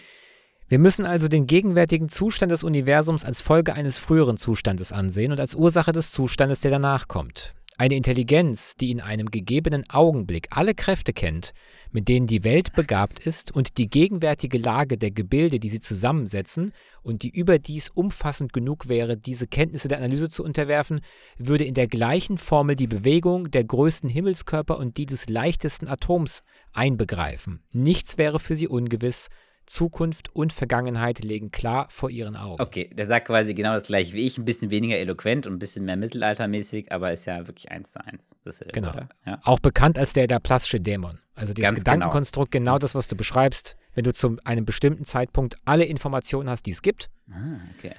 Wir 0.69 0.79
müssen 0.79 1.05
also 1.05 1.29
den 1.29 1.47
gegenwärtigen 1.47 2.09
Zustand 2.09 2.51
des 2.51 2.65
Universums 2.65 3.25
als 3.25 3.43
Folge 3.43 3.75
eines 3.75 3.99
früheren 3.99 4.37
Zustandes 4.37 4.93
ansehen 4.93 5.31
und 5.31 5.39
als 5.39 5.55
Ursache 5.55 5.93
des 5.93 6.11
Zustandes, 6.11 6.61
der 6.61 6.71
danach 6.71 7.07
kommt. 7.07 7.55
Eine 7.77 7.97
Intelligenz, 7.97 8.77
die 8.77 8.93
in 8.93 9.01
einem 9.01 9.33
gegebenen 9.33 9.85
Augenblick 9.91 10.47
alle 10.51 10.75
Kräfte 10.75 11.13
kennt, 11.13 11.53
mit 11.91 12.07
denen 12.07 12.29
die 12.29 12.45
Welt 12.45 12.73
begabt 12.75 13.19
ist 13.19 13.51
und 13.51 13.79
die 13.79 13.91
gegenwärtige 13.91 14.59
Lage 14.59 14.97
der 14.97 15.11
Gebilde, 15.11 15.59
die 15.59 15.69
sie 15.69 15.81
zusammensetzen 15.81 16.73
und 17.03 17.25
die 17.25 17.31
überdies 17.31 17.89
umfassend 17.89 18.53
genug 18.53 18.89
wäre, 18.89 19.17
diese 19.17 19.49
Kenntnisse 19.49 19.89
der 19.89 19.99
Analyse 19.99 20.29
zu 20.29 20.45
unterwerfen, 20.45 21.01
würde 21.37 21.65
in 21.65 21.75
der 21.75 21.89
gleichen 21.89 22.39
Formel 22.39 22.77
die 22.77 22.87
Bewegung 22.87 23.51
der 23.51 23.65
größten 23.65 24.09
Himmelskörper 24.09 24.79
und 24.79 24.97
die 24.97 25.07
des 25.07 25.29
leichtesten 25.29 25.89
Atoms 25.89 26.45
einbegreifen. 26.73 27.65
Nichts 27.73 28.19
wäre 28.19 28.39
für 28.39 28.55
sie 28.55 28.69
ungewiss, 28.69 29.31
Zukunft 29.67 30.35
und 30.35 30.53
Vergangenheit 30.53 31.21
legen 31.25 31.51
klar 31.51 31.87
vor 31.91 32.11
ihren 32.11 32.37
Augen. 32.37 32.61
Okay, 32.63 32.91
der 32.93 33.07
sagt 33.07 33.27
quasi 33.27 33.55
genau 33.55 33.75
das 33.75 33.85
gleiche 33.85 34.13
wie 34.15 34.25
ich, 34.25 34.39
ein 34.39 34.45
bisschen 34.45 34.71
weniger 34.71 34.97
eloquent 34.97 35.47
und 35.47 35.55
ein 35.55 35.59
bisschen 35.59 35.85
mehr 35.85 35.97
mittelaltermäßig, 35.97 36.93
aber 36.93 37.13
ist 37.13 37.27
ja 37.27 37.47
wirklich 37.47 37.71
eins 37.71 37.93
zu 37.93 38.05
eins. 38.05 38.31
Genau. 38.73 38.93
Ja. 39.27 39.41
Auch 39.43 39.61
bekannt 39.61 39.99
als 39.99 40.13
der 40.13 40.29
Laplace'sche 40.29 40.79
Dämon. 40.81 41.19
Also 41.35 41.53
dieses 41.53 41.71
Ganz 41.71 41.79
Gedankenkonstrukt, 41.81 42.53
genau. 42.53 42.79
das, 42.79 42.95
was 42.95 43.09
du 43.09 43.17
beschreibst, 43.17 43.77
wenn 43.95 44.05
du 44.05 44.13
zu 44.13 44.37
einem 44.45 44.65
bestimmten 44.65 45.05
Zeitpunkt 45.05 45.57
alle 45.65 45.85
Informationen 45.85 46.49
hast, 46.49 46.67
die 46.67 46.71
es 46.71 46.83
gibt, 46.83 47.11
Ah, 47.31 47.57
okay. 47.77 47.95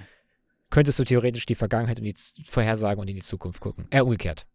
könntest 0.70 1.00
du 1.00 1.04
theoretisch 1.04 1.46
die 1.46 1.56
Vergangenheit 1.56 1.98
und 2.00 2.06
die 2.06 2.16
vorhersagen 2.46 3.02
und 3.02 3.08
in 3.10 3.16
die 3.16 3.22
Zukunft 3.22 3.60
gucken. 3.60 3.88
Äh, 3.90 4.02
umgekehrt. 4.02 4.46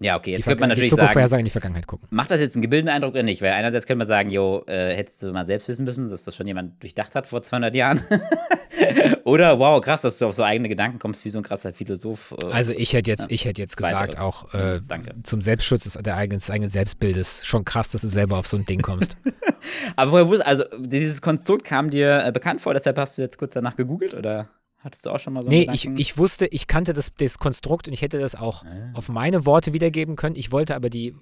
Ja, 0.00 0.16
okay, 0.16 0.30
Die, 0.30 0.30
jetzt 0.32 0.44
könnte 0.44 0.60
man 0.60 0.68
die 0.70 0.72
natürlich 0.72 0.90
Zukunft 0.90 1.14
sagen, 1.14 1.38
in 1.38 1.44
die 1.44 1.50
Vergangenheit 1.50 1.86
gucken. 1.86 2.08
macht 2.10 2.30
das 2.30 2.40
jetzt 2.40 2.56
einen 2.56 2.62
gebildeten 2.62 2.90
Eindruck 2.92 3.12
oder 3.12 3.22
nicht? 3.22 3.40
Weil 3.42 3.52
einerseits 3.52 3.86
könnte 3.86 3.98
man 3.98 4.06
sagen, 4.08 4.30
jo, 4.30 4.64
äh, 4.66 4.94
hättest 4.94 5.22
du 5.22 5.32
mal 5.32 5.44
selbst 5.44 5.68
wissen 5.68 5.84
müssen, 5.84 6.08
dass 6.10 6.24
das 6.24 6.34
schon 6.34 6.46
jemand 6.46 6.82
durchdacht 6.82 7.14
hat 7.14 7.26
vor 7.28 7.42
200 7.42 7.74
Jahren. 7.76 8.02
oder, 9.24 9.58
wow, 9.58 9.80
krass, 9.80 10.02
dass 10.02 10.18
du 10.18 10.26
auf 10.26 10.34
so 10.34 10.42
eigene 10.42 10.68
Gedanken 10.68 10.98
kommst, 10.98 11.24
wie 11.24 11.30
so 11.30 11.38
ein 11.38 11.44
krasser 11.44 11.72
Philosoph. 11.72 12.34
äh, 12.42 12.46
Also 12.52 12.72
ich 12.76 12.92
hätte 12.92 13.10
jetzt, 13.10 13.22
Ja. 13.22 13.26
ich 13.30 13.44
hätte 13.44 13.60
jetzt 13.60 13.76
gesagt, 13.76 14.18
auch 14.18 14.52
äh, 14.54 14.80
Danke. 14.86 15.14
zum 15.22 15.40
Selbstschutz 15.40 15.84
des, 15.84 15.92
der 15.94 16.16
eigenen, 16.16 16.38
des 16.38 16.50
eigenen 16.50 16.70
Selbstbildes 16.70 17.46
schon 17.46 17.64
krass, 17.64 17.88
dass 17.90 18.02
du 18.02 18.08
selber 18.08 18.38
auf 18.38 18.46
so 18.46 18.56
ein 18.56 18.64
Ding 18.64 18.82
kommst. 18.82 19.16
Aber 19.96 20.12
woher 20.12 20.28
wusstest 20.28 20.46
also 20.46 20.64
dieses 20.78 21.22
Konstrukt 21.22 21.64
kam 21.64 21.90
dir 21.90 22.24
äh, 22.26 22.32
bekannt 22.32 22.60
vor, 22.60 22.74
deshalb 22.74 22.98
hast 22.98 23.16
du 23.16 23.22
jetzt 23.22 23.38
kurz 23.38 23.54
danach 23.54 23.76
gegoogelt 23.76 24.14
oder 24.14 24.48
hattest 24.84 25.06
du 25.06 25.10
auch 25.10 25.18
schon 25.18 25.32
mal 25.32 25.42
so 25.42 25.48
einen 25.50 25.58
nee, 25.66 25.68
ich, 25.72 25.86
ich 25.96 26.18
wusste, 26.18 26.46
ich 26.46 26.66
kannte 26.68 26.92
das, 26.92 27.12
das 27.16 27.38
Konstrukt 27.38 27.88
und 27.88 27.94
ich 27.94 28.02
hätte 28.02 28.18
das 28.20 28.34
auch 28.34 28.64
Ah. 28.64 28.90
auf 28.94 29.08
meine 29.08 29.46
Worte 29.46 29.72
wiedergeben 29.72 30.14
können. 30.16 30.36
Ich 30.36 30.52
wollte 30.52 30.74
aber 30.76 30.90
die 30.90 31.14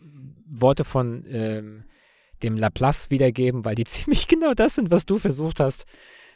Worte 0.46 0.84
von 0.84 1.24
ähm, 1.30 1.84
dem 2.42 2.56
Laplace 2.58 3.10
wiedergeben, 3.10 3.64
weil 3.64 3.74
die 3.76 3.84
ziemlich 3.86 4.28
genau 4.28 4.52
das 4.54 4.74
sind, 4.74 4.90
was 4.90 5.06
du 5.06 5.18
versucht 5.18 5.60
hast. 5.60 5.86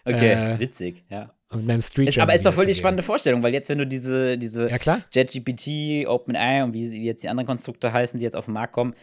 Okay, 0.05 0.33
äh, 0.55 0.59
witzig, 0.61 1.05
ja. 1.11 1.33
Mit 1.53 1.67
meinem 1.67 1.81
Street 1.81 2.09
Ist, 2.09 2.19
aber 2.19 2.35
ist 2.35 2.45
doch 2.47 2.55
voll 2.55 2.67
die 2.67 2.75
spannende 2.75 3.03
Vorstellung, 3.03 3.43
weil 3.43 3.53
jetzt, 3.53 3.69
wenn 3.69 3.79
du 3.79 3.87
diese, 3.87 4.37
diese 4.39 4.69
Ja. 4.69 5.01
JetGPT, 5.13 6.07
OpenAI 6.09 6.65
und 6.65 6.73
wie, 6.75 6.91
wie 6.91 7.05
jetzt 7.05 7.23
die 7.23 7.29
anderen 7.29 7.47
Konstrukte 7.47 7.93
heißen, 7.93 8.19
die 8.19 8.25
jetzt 8.25 8.35
auf 8.37 8.47
den 8.47 8.55
Markt 8.55 8.73
kommen, 8.73 8.95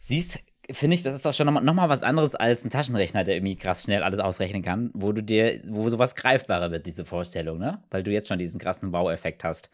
siehst, 0.00 0.38
finde 0.70 0.94
ich, 0.94 1.02
das 1.02 1.14
ist 1.14 1.26
doch 1.26 1.34
schon 1.34 1.46
nochmal 1.46 1.64
noch 1.64 1.74
mal 1.74 1.88
was 1.88 2.02
anderes 2.02 2.34
als 2.34 2.64
ein 2.64 2.70
Taschenrechner, 2.70 3.24
der 3.24 3.36
irgendwie 3.36 3.56
krass 3.56 3.82
schnell 3.82 4.02
alles 4.02 4.20
ausrechnen 4.20 4.62
kann, 4.62 4.90
wo 4.94 5.12
du 5.12 5.22
dir, 5.22 5.60
wo 5.66 5.88
sowas 5.90 6.14
greifbarer 6.14 6.70
wird, 6.70 6.86
diese 6.86 7.04
Vorstellung, 7.04 7.58
ne? 7.58 7.82
Weil 7.90 8.02
du 8.02 8.10
jetzt 8.10 8.28
schon 8.28 8.38
diesen 8.38 8.60
krassen 8.60 8.92
Wow-Effekt 8.92 9.44
hast. 9.44 9.70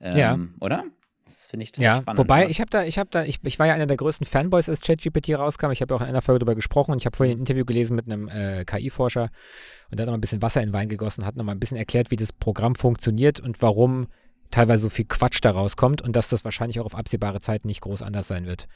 Ähm, 0.00 0.16
Ja. 0.16 0.38
Oder? 0.60 0.84
Das 1.24 1.46
finde 1.48 1.64
ich 1.64 1.72
total 1.72 1.84
Ja, 1.84 1.96
spannend. 2.02 2.18
wobei 2.18 2.42
ja. 2.42 2.48
ich 2.50 2.60
habe 2.60 2.68
da, 2.70 2.84
ich 2.84 2.98
habe 2.98 3.08
da, 3.10 3.24
ich, 3.24 3.38
ich 3.42 3.58
war 3.58 3.66
ja 3.66 3.74
einer 3.74 3.86
der 3.86 3.96
größten 3.96 4.26
Fanboys, 4.26 4.68
als 4.68 4.80
ChatGPT 4.80 5.30
rauskam. 5.30 5.70
Ich 5.70 5.80
habe 5.80 5.94
ja 5.94 5.96
auch 5.96 6.02
in 6.02 6.08
einer 6.08 6.20
Folge 6.20 6.40
darüber 6.40 6.54
gesprochen 6.54 6.92
und 6.92 6.98
ich 6.98 7.06
habe 7.06 7.16
vorhin 7.16 7.36
ein 7.36 7.40
Interview 7.40 7.64
gelesen 7.64 7.96
mit 7.96 8.06
einem 8.06 8.28
äh, 8.28 8.64
KI-Forscher 8.64 9.30
und 9.90 9.98
der 9.98 10.04
hat 10.04 10.08
noch 10.08 10.14
ein 10.14 10.20
bisschen 10.20 10.42
Wasser 10.42 10.60
in 10.60 10.68
den 10.68 10.72
Wein 10.74 10.88
gegossen, 10.88 11.24
hat 11.24 11.36
noch 11.36 11.44
mal 11.44 11.52
ein 11.52 11.60
bisschen 11.60 11.78
erklärt, 11.78 12.10
wie 12.10 12.16
das 12.16 12.32
Programm 12.32 12.74
funktioniert 12.74 13.40
und 13.40 13.62
warum 13.62 14.08
teilweise 14.50 14.82
so 14.82 14.90
viel 14.90 15.06
Quatsch 15.06 15.38
da 15.42 15.52
rauskommt 15.52 16.02
und 16.02 16.14
dass 16.14 16.28
das 16.28 16.44
wahrscheinlich 16.44 16.80
auch 16.80 16.86
auf 16.86 16.94
absehbare 16.94 17.40
Zeit 17.40 17.64
nicht 17.64 17.80
groß 17.80 18.02
anders 18.02 18.28
sein 18.28 18.46
wird. 18.46 18.66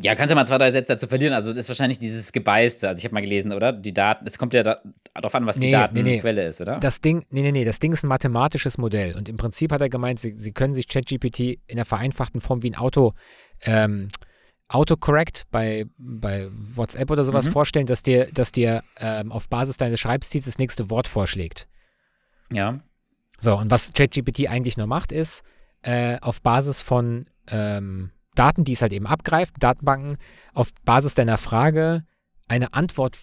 Ja, 0.00 0.16
kannst 0.16 0.30
ja 0.30 0.34
mal 0.34 0.44
zwei, 0.44 0.58
drei 0.58 0.72
Sätze 0.72 0.94
dazu 0.94 1.06
verlieren. 1.06 1.32
Also, 1.34 1.50
das 1.50 1.60
ist 1.60 1.68
wahrscheinlich 1.68 2.00
dieses 2.00 2.32
Gebeißte. 2.32 2.88
Also, 2.88 2.98
ich 2.98 3.04
habe 3.04 3.14
mal 3.14 3.20
gelesen, 3.20 3.52
oder? 3.52 3.72
Die 3.72 3.94
Daten, 3.94 4.26
es 4.26 4.38
kommt 4.38 4.52
ja 4.52 4.64
da, 4.64 4.82
darauf 5.14 5.34
an, 5.36 5.46
was 5.46 5.56
Nee, 5.56 5.66
die 5.66 5.72
nee, 5.72 6.02
nee. 6.02 6.02
Datenquelle 6.16 6.46
ist, 6.46 6.60
oder? 6.60 6.80
Das 6.80 7.00
Ding, 7.00 7.24
nee, 7.30 7.42
nee, 7.42 7.52
nee, 7.52 7.64
das 7.64 7.78
Ding 7.78 7.92
ist 7.92 8.02
ein 8.02 8.08
mathematisches 8.08 8.76
Modell 8.76 9.14
und 9.14 9.28
im 9.28 9.36
Prinzip 9.36 9.70
hat 9.70 9.80
er 9.80 9.88
gemeint, 9.88 10.18
sie, 10.18 10.34
sie 10.36 10.52
können 10.52 10.74
sich 10.74 10.88
ChatGPT 10.88 11.60
in 11.68 11.76
der 11.76 11.84
vereinfachten 11.84 12.40
Form 12.40 12.62
wie 12.64 12.70
ein 12.70 12.76
Auto, 12.76 13.12
ähm, 13.60 14.08
Autocorrect 14.66 15.44
bei, 15.52 15.84
bei 15.98 16.48
WhatsApp 16.50 17.10
oder 17.10 17.22
sowas 17.22 17.46
Mhm. 17.46 17.52
vorstellen, 17.52 17.86
dass 17.86 18.02
dir, 18.02 18.26
dass 18.32 18.50
dir 18.50 18.82
ähm, 18.98 19.30
auf 19.30 19.48
Basis 19.48 19.76
deines 19.76 20.00
Schreibstils 20.00 20.46
das 20.46 20.58
nächste 20.58 20.90
Wort 20.90 21.06
vorschlägt. 21.06 21.68
ja. 22.50 22.80
So, 23.38 23.58
und 23.58 23.70
was 23.70 23.92
ChatGPT 23.92 24.48
eigentlich 24.48 24.76
nur 24.76 24.86
macht, 24.86 25.12
ist, 25.12 25.42
äh, 25.82 26.18
auf 26.20 26.40
Basis 26.40 26.80
von 26.80 27.26
ähm, 27.48 28.10
Daten, 28.34 28.64
die 28.64 28.72
es 28.72 28.82
halt 28.82 28.92
eben 28.92 29.06
abgreift, 29.06 29.54
Datenbanken, 29.58 30.16
auf 30.52 30.70
Basis 30.84 31.14
deiner 31.14 31.38
Frage 31.38 32.04
eine 32.48 32.74
Antwort 32.74 33.18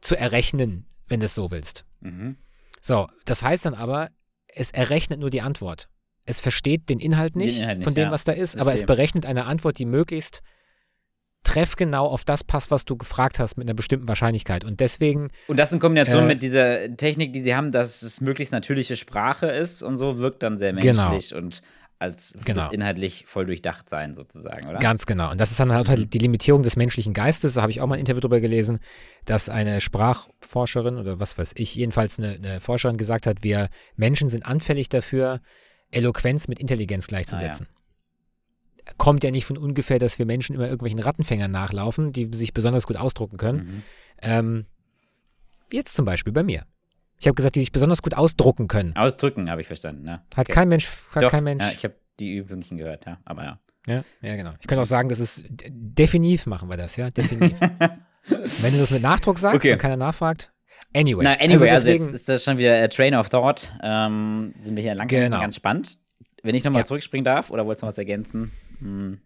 zu 0.00 0.16
errechnen, 0.16 0.86
wenn 1.08 1.20
du 1.20 1.26
es 1.26 1.34
so 1.34 1.50
willst. 1.50 1.84
Mhm. 2.00 2.36
So, 2.80 3.08
das 3.24 3.42
heißt 3.42 3.66
dann 3.66 3.74
aber, 3.74 4.10
es 4.54 4.70
errechnet 4.70 5.20
nur 5.20 5.30
die 5.30 5.42
Antwort. 5.42 5.88
Es 6.24 6.40
versteht 6.40 6.88
den 6.88 6.98
Inhalt 7.00 7.34
Den 7.34 7.42
nicht 7.42 7.58
Inhalt 7.60 7.78
nicht, 7.78 7.84
von 7.84 7.94
dem, 7.94 8.04
ja. 8.06 8.10
was 8.10 8.24
da 8.24 8.32
ist, 8.32 8.56
aber 8.56 8.72
es 8.72 8.84
berechnet 8.84 9.26
eine 9.26 9.44
Antwort, 9.46 9.78
die 9.78 9.86
möglichst 9.86 10.40
treffgenau 11.44 12.06
auf 12.06 12.24
das 12.24 12.44
passt, 12.44 12.70
was 12.70 12.84
du 12.84 12.96
gefragt 12.96 13.40
hast, 13.40 13.56
mit 13.56 13.66
einer 13.66 13.74
bestimmten 13.74 14.06
Wahrscheinlichkeit. 14.06 14.64
Und 14.64 14.78
deswegen, 14.78 15.30
Und 15.48 15.58
das 15.58 15.72
in 15.72 15.80
Kombination 15.80 16.24
Äh, 16.24 16.26
mit 16.26 16.42
dieser 16.42 16.96
Technik, 16.96 17.32
die 17.32 17.40
sie 17.40 17.54
haben, 17.56 17.72
dass 17.72 18.02
es 18.02 18.20
möglichst 18.20 18.52
natürliche 18.52 18.94
Sprache 18.94 19.46
ist 19.46 19.82
und 19.82 19.96
so, 19.96 20.18
wirkt 20.18 20.44
dann 20.44 20.56
sehr 20.56 20.72
Genau. 20.72 21.10
menschlich 21.10 21.34
und 21.34 21.62
als 22.02 22.34
Genau. 22.44 22.68
inhaltlich 22.70 23.24
voll 23.26 23.46
durchdacht 23.46 23.88
sein, 23.88 24.14
sozusagen, 24.14 24.68
oder? 24.68 24.78
ganz 24.80 25.06
genau. 25.06 25.30
Und 25.30 25.40
das 25.40 25.52
ist 25.52 25.60
dann 25.60 25.72
halt 25.72 25.88
Mhm. 25.88 26.10
die 26.10 26.18
Limitierung 26.18 26.62
des 26.62 26.76
menschlichen 26.76 27.14
Geistes. 27.14 27.54
Da 27.54 27.62
habe 27.62 27.70
ich 27.70 27.80
auch 27.80 27.86
mal 27.86 27.94
ein 27.94 28.00
Interview 28.00 28.20
drüber 28.20 28.40
gelesen, 28.40 28.80
dass 29.24 29.48
eine 29.48 29.80
Sprachforscherin 29.80 30.98
oder 30.98 31.20
was 31.20 31.38
weiß 31.38 31.52
ich, 31.56 31.74
jedenfalls 31.76 32.18
eine, 32.18 32.32
eine 32.32 32.60
Forscherin 32.60 32.96
gesagt 32.98 33.26
hat, 33.26 33.42
wir 33.42 33.68
Menschen 33.96 34.28
sind 34.28 34.44
anfällig 34.44 34.88
dafür, 34.88 35.40
Eloquenz 35.90 36.48
mit 36.48 36.58
Intelligenz 36.58 37.06
gleichzusetzen. 37.06 37.68
Kommt 38.98 39.22
ja 39.22 39.30
nicht 39.30 39.44
von 39.44 39.56
ungefähr, 39.56 39.98
dass 40.00 40.18
wir 40.18 40.26
Menschen 40.26 40.54
immer 40.56 40.64
irgendwelchen 40.64 40.98
Rattenfängern 40.98 41.50
nachlaufen, 41.50 42.12
die 42.12 42.28
sich 42.32 42.52
besonders 42.52 42.86
gut 42.86 42.96
ausdrucken 42.96 43.36
können. 43.36 43.58
Mhm. 43.58 43.82
Ähm, 44.22 44.66
wie 45.70 45.76
jetzt 45.76 45.94
zum 45.94 46.04
Beispiel 46.04 46.32
bei 46.32 46.42
mir. 46.42 46.64
Ich 47.22 47.28
habe 47.28 47.36
gesagt, 47.36 47.54
die 47.54 47.60
sich 47.60 47.70
besonders 47.70 48.02
gut 48.02 48.14
ausdrucken 48.14 48.66
können. 48.66 48.96
Ausdrücken, 48.96 49.48
habe 49.48 49.60
ich 49.60 49.68
verstanden, 49.68 50.02
ne? 50.02 50.22
Hat 50.36 50.46
Okay. 50.48 50.52
kein 50.52 50.68
Mensch, 50.68 50.90
hat 51.14 51.22
Doch, 51.22 51.30
kein 51.30 51.44
Mensch. 51.44 51.62
Ja, 51.64 51.70
ich 51.70 51.84
habe 51.84 51.94
die 52.18 52.34
Übungen 52.34 52.64
gehört, 52.76 53.06
ja, 53.06 53.18
aber 53.24 53.44
ja. 53.44 53.60
Ja, 53.86 54.04
ja, 54.22 54.34
genau. 54.34 54.50
Ich 54.60 54.66
könnte 54.66 54.82
auch 54.82 54.86
sagen, 54.86 55.08
das 55.08 55.20
ist 55.20 55.44
definitiv 55.48 56.46
machen 56.46 56.68
wir 56.68 56.76
das, 56.76 56.96
ja, 56.96 57.08
definitiv. 57.10 57.56
Wenn 58.60 58.72
du 58.72 58.78
das 58.80 58.90
mit 58.90 59.02
Nachdruck 59.02 59.38
sagst 59.38 59.54
Okay. 59.64 59.72
und 59.74 59.78
keiner 59.78 59.96
nachfragt. 59.96 60.52
Anyway. 60.96 61.22
Na, 61.22 61.34
anyway, 61.34 61.70
also, 61.70 61.86
deswegen, 61.86 62.04
jetzt 62.06 62.14
ist 62.14 62.28
das 62.28 62.42
schon 62.42 62.58
wieder 62.58 62.88
Train 62.88 63.14
of 63.14 63.28
Thought. 63.28 63.72
Ähm, 63.84 64.52
sind 64.60 64.74
wir 64.74 64.82
hier 64.82 64.96
lang 64.96 65.06
Genau. 65.06 65.38
ganz 65.40 65.54
spannend. 65.54 65.98
Wenn 66.42 66.56
ich 66.56 66.64
nochmal 66.64 66.82
Ja. 66.82 66.86
zurückspringen 66.86 67.24
darf, 67.24 67.50
oder 67.52 67.64
wolltest 67.66 67.82
du 67.82 67.86
noch 67.86 67.90
was 67.92 67.98
ergänzen? 67.98 68.50
Hm. 68.80 69.20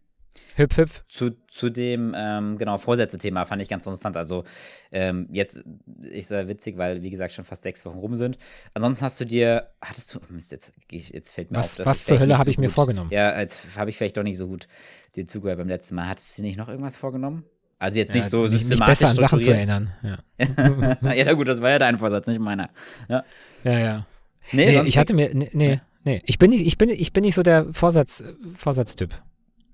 Hüpf, 0.57 0.77
hüpf. 0.77 1.05
Zu, 1.09 1.31
zu 1.51 1.71
dem, 1.71 2.15
ähm, 2.17 2.59
genau, 2.59 2.79
Vorsätze-Thema 2.79 3.45
fand 3.45 3.63
ich 3.63 3.69
ganz 3.69 3.85
interessant. 3.87 4.17
Also, 4.17 4.45
ähm, 4.93 5.29
jetzt 5.31 5.65
ist 6.03 6.31
ja 6.31 6.49
witzig, 6.49 6.77
weil, 6.79 7.03
wie 7.03 7.11
gesagt, 7.11 7.33
schon 7.33 7.45
fast 7.45 7.63
sechs 7.63 7.85
Wochen 7.85 7.99
rum 7.99 8.15
sind. 8.15 8.39
Ansonsten 8.75 9.05
hast 9.05 9.21
du 9.21 9.25
dir, 9.25 9.69
hattest 9.83 10.15
du, 10.15 10.21
Mist, 10.31 10.53
jetzt, 10.53 10.73
jetzt 10.91 11.31
fällt 11.31 11.51
mir 11.51 11.59
Was- 11.59 11.79
auf. 11.81 11.87
was 11.87 12.05
zur 12.05 12.19
Hölle 12.19 12.35
habe 12.39 12.45
so 12.47 12.51
ich 12.51 12.59
mir 12.59 12.67
gut. 12.67 12.75
vorgenommen? 12.75 13.11
Ja, 13.13 13.39
jetzt 13.41 13.61
habe 13.77 13.91
ich 13.91 13.97
vielleicht 13.97 14.17
doch 14.17 14.23
nicht 14.23 14.39
so 14.39 14.47
gut 14.47 14.69
dir 15.15 15.27
zugehört 15.27 15.59
beim 15.59 15.69
letzten 15.69 15.95
Mal. 15.95 16.09
Hattest 16.09 16.37
du 16.39 16.43
dir 16.43 16.49
nicht 16.49 16.59
noch 16.59 16.69
irgendwas 16.69 16.97
vorgenommen? 16.97 17.45
Also 17.79 17.99
jetzt 17.99 18.15
nicht 18.15 18.25
Ja, 18.25 18.29
so 18.31 18.43
nicht, 18.45 18.53
nicht 18.53 18.61
systematisch 18.63 19.01
besser 19.01 19.11
an 19.11 19.17
Sachen 19.17 19.39
zu 19.41 19.51
erinnern. 19.53 19.93
Ja, 20.03 20.19
ja, 21.13 21.25
na 21.27 21.33
gut, 21.35 21.47
das 21.47 21.61
war 21.61 21.71
ja 21.71 21.79
dein 21.79 21.99
Vorsatz, 21.99 22.27
nicht 22.27 22.41
meiner. 22.41 22.71
Ja. 23.09 23.23
ja. 23.65 23.79
ja. 23.79 24.07
Nee, 24.53 24.67
Nee, 24.81 24.89
ich 24.89 24.97
hatte 24.97 25.13
mir, 25.13 25.35
nee, 25.35 25.51
nee, 25.53 25.81
nee. 26.05 26.23
Ich 26.25 26.39
bin 26.39 26.51
nicht, 26.51 26.67
ich 26.67 26.79
bin, 26.79 26.89
ich 26.89 27.13
bin 27.13 27.23
nicht 27.25 27.35
so 27.35 27.43
der 27.43 27.67
Vorsatz, 27.75 28.23
Vorsatztyp. 28.55 29.13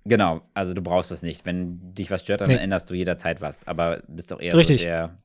Genau, 0.05 0.43
also 0.55 0.75
du 0.75 0.83
brauchst 0.83 1.13
es 1.13 1.23
nicht. 1.23 1.47
Wenn 1.47 1.95
dich 1.95 2.11
was 2.11 2.23
stört, 2.23 2.41
dann 2.41 2.49
Nee. 2.49 2.57
änderst 2.57 2.91
du 2.91 2.95
jederzeit 2.95 3.41
was. 3.41 3.67
Aber 3.67 4.03
bist 4.09 4.31
doch 4.33 4.41
eher 4.41 4.55
Richtig. 4.57 4.81
so 4.81 4.87
der. 4.87 5.19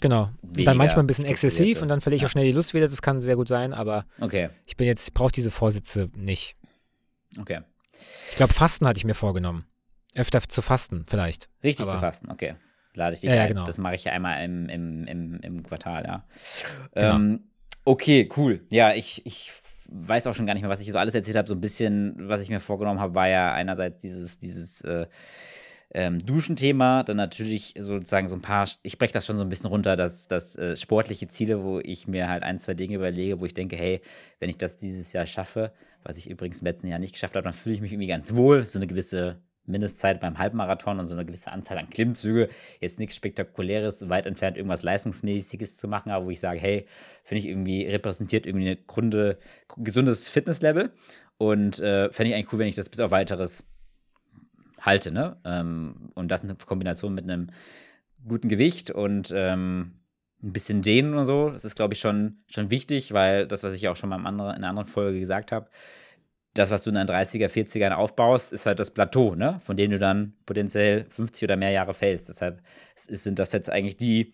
Genau. 0.00 0.30
Dann 0.42 0.76
manchmal 0.76 1.02
ein 1.04 1.06
bisschen 1.08 1.24
exzessiv 1.24 1.82
und 1.82 1.88
dann 1.88 2.00
verliere 2.00 2.18
ich 2.18 2.26
auch 2.26 2.30
schnell 2.30 2.44
die 2.44 2.52
Lust 2.52 2.72
wieder. 2.74 2.86
Das 2.86 3.02
kann 3.02 3.20
sehr 3.20 3.34
gut 3.36 3.48
sein, 3.48 3.72
aber 3.72 4.04
Okay, 4.20 4.50
ich 4.66 4.76
bin 4.76 4.86
jetzt, 4.86 5.12
brauche 5.14 5.32
diese 5.32 5.50
Vorsätze 5.50 6.08
nicht. 6.14 6.56
okay. 7.40 7.60
Ich 8.30 8.36
glaube, 8.36 8.52
Fasten 8.52 8.86
hatte 8.86 8.98
ich 8.98 9.04
mir 9.04 9.14
vorgenommen. 9.14 9.64
Öfter 10.14 10.40
zu 10.42 10.62
fasten, 10.62 11.04
vielleicht. 11.08 11.48
Richtig 11.64 11.84
Aber- 11.84 11.94
zu 11.94 11.98
fasten, 11.98 12.30
okay. 12.30 12.54
Lade 12.94 13.14
ich 13.14 13.20
dich 13.20 13.30
Ja, 13.30 13.36
ja, 13.36 13.42
ein. 13.42 13.48
genau. 13.48 13.64
Das 13.64 13.78
mache 13.78 13.94
ich 13.96 14.04
ja 14.04 14.12
einmal 14.12 14.44
im, 14.44 14.68
im, 14.68 15.04
im, 15.04 15.40
im 15.40 15.62
Quartal, 15.64 16.04
ja. 16.04 16.24
Genau. 16.94 17.14
Ähm, 17.16 17.40
okay, 17.84 18.28
cool. 18.36 18.64
Ja, 18.70 18.94
ich, 18.94 19.24
ich 19.26 19.52
weiß 19.88 20.26
auch 20.26 20.34
schon 20.34 20.46
gar 20.46 20.54
nicht 20.54 20.62
mehr, 20.62 20.70
was 20.70 20.80
ich 20.80 20.90
so 20.90 20.98
alles 20.98 21.14
erzählt 21.14 21.36
habe. 21.36 21.48
So 21.48 21.54
ein 21.54 21.60
bisschen, 21.60 22.14
was 22.28 22.42
ich 22.42 22.50
mir 22.50 22.60
vorgenommen 22.60 23.00
habe, 23.00 23.14
war 23.14 23.28
ja 23.28 23.52
einerseits 23.52 24.00
dieses, 24.00 24.38
dieses, 24.38 24.82
äh, 24.82 25.06
ähm, 25.90 26.24
Duschenthema, 26.24 27.02
dann 27.02 27.16
natürlich 27.16 27.74
sozusagen 27.78 28.28
so 28.28 28.34
ein 28.34 28.42
paar, 28.42 28.68
ich 28.82 28.98
breche 28.98 29.12
das 29.12 29.24
schon 29.24 29.38
so 29.38 29.44
ein 29.44 29.48
bisschen 29.48 29.70
runter, 29.70 29.96
dass 29.96 30.28
das 30.28 30.54
äh, 30.56 30.76
sportliche 30.76 31.28
Ziele, 31.28 31.64
wo 31.64 31.80
ich 31.80 32.06
mir 32.06 32.28
halt 32.28 32.42
ein, 32.42 32.58
zwei 32.58 32.74
Dinge 32.74 32.96
überlege, 32.96 33.40
wo 33.40 33.46
ich 33.46 33.54
denke, 33.54 33.76
hey, 33.76 34.02
wenn 34.38 34.50
ich 34.50 34.58
das 34.58 34.76
dieses 34.76 35.12
Jahr 35.12 35.26
schaffe, 35.26 35.72
was 36.02 36.18
ich 36.18 36.28
übrigens 36.28 36.60
im 36.60 36.66
letzten 36.66 36.88
Jahr 36.88 36.98
nicht 36.98 37.14
geschafft 37.14 37.36
habe, 37.36 37.44
dann 37.44 37.54
fühle 37.54 37.74
ich 37.76 37.80
mich 37.80 37.92
irgendwie 37.92 38.08
ganz 38.08 38.34
wohl. 38.34 38.66
So 38.66 38.78
eine 38.78 38.86
gewisse 38.86 39.40
Mindestzeit 39.68 40.20
beim 40.20 40.38
Halbmarathon 40.38 40.98
und 40.98 41.08
so 41.08 41.14
eine 41.14 41.24
gewisse 41.24 41.52
Anzahl 41.52 41.78
an 41.78 41.90
Klimmzüge. 41.90 42.48
Jetzt 42.80 42.98
nichts 42.98 43.14
Spektakuläres, 43.16 44.08
weit 44.08 44.26
entfernt 44.26 44.56
irgendwas 44.56 44.82
Leistungsmäßiges 44.82 45.76
zu 45.76 45.88
machen, 45.88 46.10
aber 46.10 46.26
wo 46.26 46.30
ich 46.30 46.40
sage, 46.40 46.58
hey, 46.58 46.86
finde 47.22 47.40
ich 47.40 47.48
irgendwie 47.48 47.84
repräsentiert 47.84 48.46
irgendwie 48.46 48.70
ein 48.70 48.78
Grunde, 48.86 49.38
gesundes 49.76 50.28
Fitnesslevel 50.28 50.92
und 51.36 51.78
äh, 51.78 52.10
fände 52.10 52.30
ich 52.30 52.34
eigentlich 52.34 52.52
cool, 52.52 52.58
wenn 52.58 52.68
ich 52.68 52.74
das 52.74 52.88
bis 52.88 53.00
auf 53.00 53.10
weiteres 53.10 53.64
halte, 54.80 55.12
ne? 55.12 55.36
Ähm, 55.44 56.10
und 56.14 56.28
das 56.28 56.42
in 56.42 56.56
Kombination 56.58 57.14
mit 57.14 57.24
einem 57.24 57.48
guten 58.26 58.48
Gewicht 58.48 58.90
und 58.90 59.32
ähm, 59.34 59.98
ein 60.42 60.52
bisschen 60.52 60.82
dehnen 60.82 61.14
und 61.14 61.24
so. 61.24 61.50
Das 61.50 61.64
ist, 61.64 61.76
glaube 61.76 61.94
ich, 61.94 62.00
schon, 62.00 62.38
schon 62.48 62.70
wichtig, 62.70 63.12
weil 63.12 63.46
das, 63.46 63.62
was 63.62 63.74
ich 63.74 63.88
auch 63.88 63.96
schon 63.96 64.10
mal 64.10 64.18
in 64.18 64.26
einer 64.26 64.68
anderen 64.68 64.86
Folge 64.86 65.18
gesagt 65.20 65.52
habe, 65.52 65.68
das, 66.54 66.70
was 66.70 66.82
du 66.82 66.90
in 66.90 66.96
deinen 66.96 67.08
30er, 67.08 67.48
40ern 67.48 67.92
aufbaust, 67.92 68.52
ist 68.52 68.66
halt 68.66 68.80
das 68.80 68.90
Plateau, 68.90 69.34
ne? 69.34 69.58
von 69.60 69.76
dem 69.76 69.90
du 69.90 69.98
dann 69.98 70.34
potenziell 70.46 71.06
50 71.10 71.44
oder 71.44 71.56
mehr 71.56 71.70
Jahre 71.70 71.94
fällst. 71.94 72.28
Deshalb 72.28 72.62
sind 72.96 73.38
das 73.38 73.52
jetzt 73.52 73.70
eigentlich 73.70 73.96
die, 73.96 74.32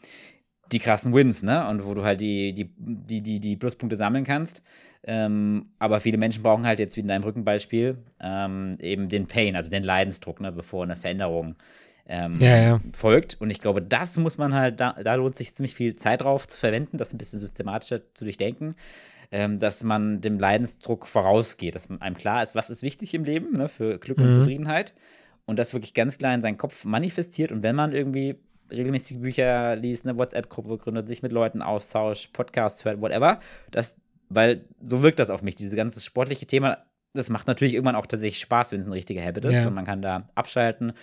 die 0.73 0.79
krassen 0.79 1.13
Wins, 1.13 1.43
ne? 1.43 1.69
Und 1.69 1.85
wo 1.85 1.93
du 1.93 2.05
halt 2.05 2.21
die, 2.21 2.55
die, 2.55 2.73
die, 2.79 3.21
die, 3.21 3.41
die 3.41 3.57
Pluspunkte 3.57 3.97
sammeln 3.97 4.25
kannst. 4.25 4.63
Ähm, 5.07 5.67
aber 5.79 6.01
viele 6.01 6.17
Menschen 6.17 6.43
brauchen 6.43 6.67
halt 6.67 6.79
jetzt 6.79 6.97
wie 6.97 7.01
in 7.01 7.09
deinem 7.09 7.25
Rückenbeispiel 7.25 7.99
ähm, 8.21 8.79
eben 8.81 9.11
den 9.11 9.27
Pain, 9.27 9.55
also 9.55 9.69
den 9.69 9.85
Leidensdruck, 9.85 10.41
ne, 10.41 10.51
bevor 10.51 10.85
eine 10.85 10.97
Veränderung 10.97 11.57
ähm, 12.07 12.41
ja, 12.41 12.57
ja. 12.57 12.81
folgt. 12.95 13.39
Und 13.39 13.51
ich 13.51 13.61
glaube, 13.61 13.83
das 13.83 14.17
muss 14.17 14.39
man 14.39 14.55
halt, 14.55 14.81
da, 14.81 14.93
da 14.93 15.15
lohnt 15.17 15.37
sich 15.37 15.55
ziemlich 15.55 15.75
viel 15.75 15.95
Zeit 15.97 16.23
drauf 16.23 16.49
zu 16.49 16.59
verwenden, 16.59 16.97
das 16.97 17.13
ein 17.13 17.19
bisschen 17.19 17.39
systematischer 17.39 18.01
zu 18.15 18.25
durchdenken 18.25 18.77
ähm, 19.31 19.59
dass 19.59 19.83
man 19.83 20.21
dem 20.21 20.39
Leidensdruck 20.39 21.07
vorausgeht, 21.07 21.75
dass 21.75 21.89
einem 21.91 22.17
klar 22.17 22.43
ist, 22.43 22.55
was 22.55 22.71
ist 22.71 22.83
wichtig 22.83 23.15
im 23.15 23.25
Leben 23.25 23.53
ne, 23.57 23.69
für 23.69 23.99
Glück 23.99 24.19
mhm. 24.19 24.27
und 24.27 24.35
Zufriedenheit 24.35 24.95
und 25.47 25.59
das 25.59 25.75
wirklich 25.75 25.95
ganz 25.95 26.19
klar 26.19 26.35
in 26.35 26.43
seinen 26.43 26.59
Kopf 26.59 26.85
manifestiert. 26.85 27.53
Und 27.53 27.63
wenn 27.63 27.77
man 27.77 27.93
irgendwie 27.93 28.37
regelmäßig 28.71 29.21
Bücher 29.21 29.77
liest, 29.77 30.07
eine 30.07 30.19
WhatsApp-Gruppe 30.19 30.79
gründet, 30.79 31.09
sich 31.09 31.23
mit 31.23 31.33
Leuten 31.33 31.63
austauscht, 31.63 32.33
Podcasts 32.33 32.85
hört, 32.85 33.01
whatever, 33.01 33.41
das, 33.71 33.97
weil 34.29 34.65
so 34.83 35.03
wirkt 35.03 35.19
das 35.19 35.31
auf 35.31 35.43
mich, 35.43 35.55
dieses 35.55 35.77
ganze 35.77 36.01
sportliche 36.01 36.47
Thema. 36.47 36.85
Das 37.13 37.31
macht 37.31 37.47
natürlich 37.47 37.75
irgendwann 37.75 37.95
auch 37.95 38.07
tatsächlich 38.07 38.41
Spaß, 38.41 38.73
wenn 38.73 38.81
es 38.81 38.87
ein 38.87 38.93
richtiger 38.93 39.23
Habit 39.23 39.45
ist 39.45 39.63
ja. 39.63 39.69
und 39.69 39.75
man 39.75 39.85
kann 39.85 40.03
da 40.03 40.29
abschalten. 40.35 40.95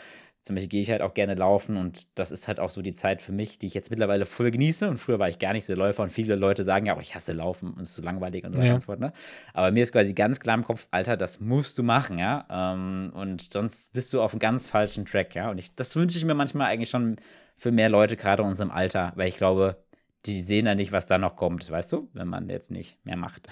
Zum 0.44 0.56
Beispiel 0.56 0.70
gehe 0.70 0.82
ich 0.82 0.90
halt 0.90 1.04
auch 1.04 1.14
gerne 1.14 1.36
laufen 1.36 1.78
und 1.78 2.18
das 2.18 2.32
ist 2.32 2.48
halt 2.48 2.60
auch 2.60 2.72
so 2.72 2.82
die 2.82 2.96
Zeit 2.96 3.22
für 3.22 3.32
mich, 3.32 3.60
die 3.60 3.68
ich 3.68 3.76
jetzt 3.76 3.92
mittlerweile 3.92 4.26
voll 4.26 4.50
genieße. 4.50 4.90
Und 4.90 4.98
früher 4.98 5.20
war 5.20 5.30
ich 5.30 5.38
gar 5.38 5.54
nicht 5.54 5.66
so 5.66 5.76
Läufer 5.76 6.02
und 6.02 6.12
viele 6.12 6.36
Leute 6.36 6.64
sagen 6.64 6.88
ja, 6.88 6.94
aber 6.94 7.02
ich 7.02 7.14
hasse 7.14 7.32
Laufen 7.32 7.74
und 7.74 7.82
es 7.82 7.90
ist 7.90 7.96
so 7.96 8.02
langweilig 8.02 8.44
und 8.44 8.54
so 8.54 8.60
weiter 8.60 8.74
und 8.74 8.82
so 8.82 8.86
fort. 8.88 9.00
Ne? 9.00 9.14
Aber 9.54 9.72
mir 9.72 9.84
ist 9.84 9.92
quasi 9.92 10.14
ganz 10.14 10.40
klar 10.40 10.58
im 10.58 10.64
Kopf, 10.64 10.88
Alter, 10.90 11.16
das 11.16 11.40
musst 11.40 11.78
du 11.78 11.84
machen, 11.84 12.18
ja. 12.18 12.48
Ähm, 12.50 13.12
und 13.14 13.54
sonst 13.54 13.94
bist 13.94 14.12
du 14.14 14.22
auf 14.22 14.34
einem 14.34 14.40
ganz 14.40 14.68
falschen 14.68 15.06
Track, 15.06 15.36
ja. 15.36 15.52
Und 15.52 15.60
ich, 15.60 15.76
das 15.76 15.96
wünsche 15.96 16.18
ich 16.18 16.26
mir 16.26 16.34
manchmal 16.34 16.68
eigentlich 16.68 16.90
schon 16.90 17.18
für 17.58 17.72
mehr 17.72 17.90
Leute, 17.90 18.18
gerade 18.18 18.42
in 18.42 18.50
unserem 18.50 18.72
Alter, 18.72 19.14
weil 19.16 19.28
ich 19.28 19.38
glaube, 19.38 19.84
die 20.26 20.42
sehen 20.42 20.66
ja 20.66 20.74
nicht, 20.74 20.92
was 20.92 21.06
da 21.06 21.20
noch 21.20 21.36
kommt, 21.36 21.70
weißt 21.70 21.92
du, 21.92 22.10
wenn 22.14 22.28
man 22.28 22.50
jetzt 22.50 22.72
nicht 22.72 23.04
mehr 23.06 23.18
macht. 23.18 23.48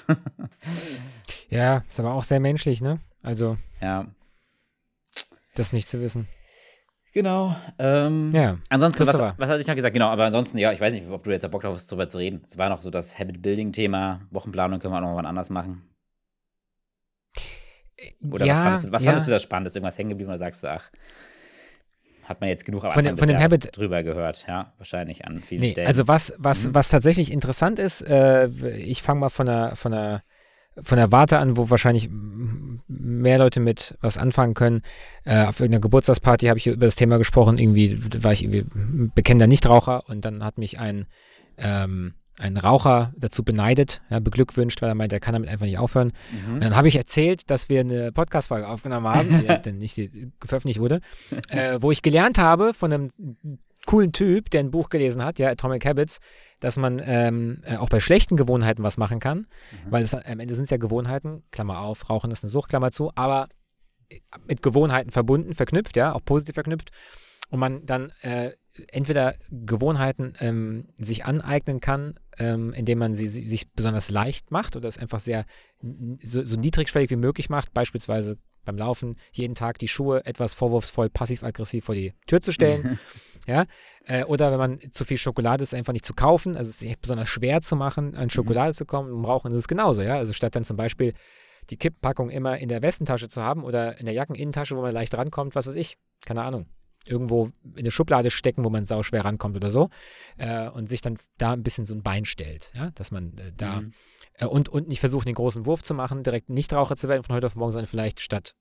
ja, 1.51 1.83
ist 1.87 1.99
aber 1.99 2.13
auch 2.13 2.23
sehr 2.23 2.39
menschlich, 2.39 2.81
ne? 2.81 2.99
Also. 3.21 3.57
Ja. 3.79 4.07
Das 5.53 5.73
nicht 5.73 5.87
zu 5.87 6.01
wissen. 6.01 6.27
Genau. 7.13 7.55
Ähm, 7.77 8.31
ja. 8.33 8.57
Ansonsten, 8.69 9.05
was, 9.07 9.17
was 9.17 9.49
hatte 9.49 9.61
ich 9.61 9.67
noch 9.67 9.75
gesagt? 9.75 9.93
Genau, 9.93 10.07
aber 10.07 10.25
ansonsten, 10.25 10.57
ja, 10.57 10.71
ich 10.71 10.79
weiß 10.79 10.93
nicht, 10.93 11.07
ob 11.09 11.23
du 11.23 11.31
jetzt 11.31 11.49
Bock 11.49 11.61
drauf 11.61 11.73
hast, 11.73 11.91
darüber 11.91 12.07
zu 12.07 12.17
reden. 12.17 12.41
Es 12.45 12.57
war 12.57 12.69
noch 12.69 12.81
so 12.81 12.89
das 12.89 13.17
Habit-Building-Thema. 13.17 14.21
Wochenplanung 14.31 14.79
können 14.79 14.93
wir 14.93 14.97
auch 14.97 15.01
noch 15.01 15.15
mal 15.15 15.25
anders 15.25 15.49
machen. 15.49 15.83
Oder 18.31 18.45
ja, 18.45 18.53
was, 18.53 18.61
fandest 18.61 18.85
du, 18.85 18.91
was 18.91 19.03
ja. 19.03 19.09
fandest 19.09 19.27
du 19.27 19.31
das 19.31 19.43
Spannendes? 19.43 19.75
Irgendwas 19.75 19.97
hängen 19.97 20.09
geblieben 20.09 20.29
oder 20.29 20.37
sagst 20.37 20.63
du, 20.63 20.67
ach, 20.67 20.89
hat 22.29 22.41
man 22.41 22.49
jetzt 22.49 22.63
genug 22.63 22.83
von, 22.93 23.03
dem, 23.03 23.17
von 23.17 23.27
dem 23.27 23.39
Habit 23.39 23.75
drüber 23.75 24.03
gehört, 24.03 24.45
ja, 24.47 24.73
wahrscheinlich 24.77 25.25
an 25.25 25.41
vielen 25.41 25.61
nee, 25.61 25.71
Stellen. 25.71 25.87
Also 25.87 26.07
was, 26.07 26.31
was, 26.37 26.67
mhm. 26.67 26.75
was 26.75 26.89
tatsächlich 26.89 27.31
interessant 27.31 27.79
ist, 27.79 28.01
äh, 28.01 28.47
ich 28.77 29.01
fange 29.01 29.21
mal 29.21 29.29
von 29.29 29.47
der, 29.47 29.75
von 29.75 29.91
der 29.91 30.21
von 30.81 30.97
der 30.97 31.11
Warte 31.11 31.39
an, 31.39 31.57
wo 31.57 31.69
wahrscheinlich 31.69 32.09
mehr 32.87 33.37
Leute 33.37 33.59
mit 33.59 33.97
was 34.01 34.17
anfangen 34.17 34.53
können. 34.53 34.81
Äh, 35.25 35.45
auf 35.45 35.59
irgendeiner 35.59 35.81
Geburtstagsparty 35.81 36.47
habe 36.47 36.57
ich 36.57 36.67
über 36.67 36.85
das 36.85 36.95
Thema 36.95 37.17
gesprochen. 37.17 37.57
Irgendwie 37.57 37.99
war 38.23 38.33
ich 38.33 38.43
irgendwie 38.43 38.65
bekennender 39.13 39.47
Nichtraucher 39.47 40.07
und 40.07 40.25
dann 40.25 40.43
hat 40.43 40.57
mich 40.57 40.79
ein, 40.79 41.07
ähm, 41.57 42.13
ein 42.39 42.57
Raucher 42.57 43.13
dazu 43.17 43.43
beneidet, 43.43 44.01
ja, 44.09 44.19
beglückwünscht, 44.19 44.81
weil 44.81 44.89
er 44.89 44.95
meinte, 44.95 45.15
er 45.15 45.19
kann 45.19 45.33
damit 45.33 45.49
einfach 45.49 45.65
nicht 45.65 45.77
aufhören. 45.77 46.13
Mhm. 46.31 46.55
Und 46.55 46.63
dann 46.63 46.75
habe 46.75 46.87
ich 46.87 46.95
erzählt, 46.95 47.49
dass 47.49 47.67
wir 47.67 47.81
eine 47.81 48.11
Podcast-Folge 48.11 48.67
aufgenommen 48.67 49.07
haben, 49.07 49.61
die 49.65 49.71
nicht 49.73 49.97
die 49.97 50.31
veröffentlicht 50.43 50.79
wurde, 50.79 51.01
äh, 51.49 51.77
wo 51.81 51.91
ich 51.91 52.01
gelernt 52.01 52.37
habe 52.37 52.73
von 52.73 52.93
einem 52.93 53.09
coolen 53.85 54.11
Typ, 54.11 54.49
der 54.49 54.61
ein 54.61 54.71
Buch 54.71 54.89
gelesen 54.89 55.23
hat, 55.23 55.39
ja, 55.39 55.49
Atomic 55.49 55.85
Habits, 55.85 56.19
dass 56.59 56.77
man 56.77 57.01
ähm, 57.03 57.61
äh, 57.63 57.77
auch 57.77 57.89
bei 57.89 57.99
schlechten 57.99 58.37
Gewohnheiten 58.37 58.83
was 58.83 58.97
machen 58.97 59.19
kann, 59.19 59.39
mhm. 59.39 59.91
weil 59.91 60.03
es, 60.03 60.13
am 60.13 60.39
Ende 60.39 60.55
sind 60.55 60.65
es 60.65 60.69
ja 60.69 60.77
Gewohnheiten, 60.77 61.43
Klammer 61.51 61.79
auf, 61.79 62.09
Rauchen 62.09 62.31
ist 62.31 62.43
eine 62.43 62.51
Sucht, 62.51 62.69
Klammer 62.69 62.91
zu, 62.91 63.11
aber 63.15 63.47
äh, 64.09 64.19
mit 64.47 64.61
Gewohnheiten 64.61 65.11
verbunden, 65.11 65.55
verknüpft, 65.55 65.95
ja, 65.95 66.13
auch 66.13 66.23
positiv 66.23 66.55
verknüpft 66.55 66.91
und 67.49 67.59
man 67.59 67.85
dann 67.85 68.11
äh, 68.21 68.51
entweder 68.91 69.35
Gewohnheiten 69.49 70.33
ähm, 70.39 70.87
sich 70.97 71.25
aneignen 71.25 71.79
kann, 71.79 72.19
ähm, 72.37 72.73
indem 72.73 72.99
man 72.99 73.13
sie, 73.13 73.27
sie, 73.27 73.47
sich 73.47 73.71
besonders 73.71 74.09
leicht 74.09 74.51
macht 74.51 74.75
oder 74.75 74.87
es 74.87 74.97
einfach 74.97 75.19
sehr 75.19 75.45
so, 76.21 76.43
so 76.45 76.57
niedrigschwellig 76.57 77.09
wie 77.09 77.15
möglich 77.15 77.49
macht, 77.49 77.73
beispielsweise 77.73 78.37
beim 78.65 78.77
Laufen 78.77 79.15
jeden 79.31 79.55
Tag 79.55 79.79
die 79.79 79.87
Schuhe 79.87 80.25
etwas 80.25 80.53
vorwurfsvoll 80.53 81.09
passiv-aggressiv 81.09 81.85
vor 81.85 81.95
die 81.95 82.13
Tür 82.27 82.41
zu 82.41 82.51
stellen. 82.51 82.99
ja. 83.47 83.65
Äh, 84.05 84.23
oder 84.25 84.51
wenn 84.51 84.59
man 84.59 84.91
zu 84.91 85.05
viel 85.05 85.17
Schokolade 85.17 85.63
ist, 85.63 85.73
einfach 85.73 85.93
nicht 85.93 86.05
zu 86.05 86.13
kaufen. 86.13 86.55
Also 86.55 86.69
es 86.69 86.81
ist 86.81 87.01
besonders 87.01 87.29
schwer 87.29 87.61
zu 87.61 87.75
machen, 87.75 88.15
an 88.15 88.25
mhm. 88.25 88.29
Schokolade 88.29 88.69
mhm. 88.69 88.75
zu 88.75 88.85
kommen. 88.85 89.11
Im 89.11 89.25
Rauchen 89.25 89.51
ist 89.51 89.57
es 89.57 89.67
genauso, 89.67 90.01
ja. 90.01 90.15
Also 90.15 90.33
statt 90.33 90.55
dann 90.55 90.63
zum 90.63 90.77
Beispiel 90.77 91.13
die 91.69 91.77
Kipppackung 91.77 92.29
immer 92.29 92.57
in 92.57 92.69
der 92.69 92.81
Westentasche 92.81 93.27
zu 93.27 93.41
haben 93.41 93.63
oder 93.63 93.99
in 93.99 94.05
der 94.05 94.13
Jackeninnentasche, 94.13 94.75
wo 94.75 94.81
man 94.81 94.93
leicht 94.93 95.15
rankommt, 95.15 95.55
was 95.55 95.67
weiß 95.67 95.75
ich, 95.75 95.97
keine 96.25 96.43
Ahnung. 96.43 96.65
Irgendwo 97.09 97.49
in 97.63 97.79
eine 97.79 97.91
Schublade 97.91 98.29
stecken, 98.31 98.63
wo 98.63 98.69
man 98.69 98.85
sau 98.85 99.03
schwer 99.03 99.25
rankommt 99.25 99.55
oder 99.55 99.69
so. 99.69 99.89
Äh, 100.37 100.69
und 100.69 100.87
sich 100.87 101.01
dann 101.01 101.17
da 101.37 101.53
ein 101.53 101.63
bisschen 101.63 101.85
so 101.85 101.95
ein 101.95 102.03
Bein 102.03 102.25
stellt, 102.25 102.71
ja, 102.75 102.91
dass 102.91 103.11
man 103.11 103.37
äh, 103.37 103.51
da 103.55 103.81
mhm. 103.81 103.93
Äh, 104.35 104.45
und, 104.45 104.69
und 104.69 104.87
nicht 104.87 104.99
versucht, 104.99 105.27
den 105.27 105.35
großen 105.35 105.65
Wurf 105.65 105.83
zu 105.83 105.93
machen, 105.93 106.23
direkt 106.23 106.49
nicht 106.49 106.73
Raucher 106.73 106.95
zu 106.95 107.09
werden 107.09 107.23
von 107.23 107.35
heute 107.35 107.47
auf 107.47 107.55
morgen, 107.55 107.71
sondern 107.71 107.87
vielleicht 107.87 108.19
statt 108.19 108.55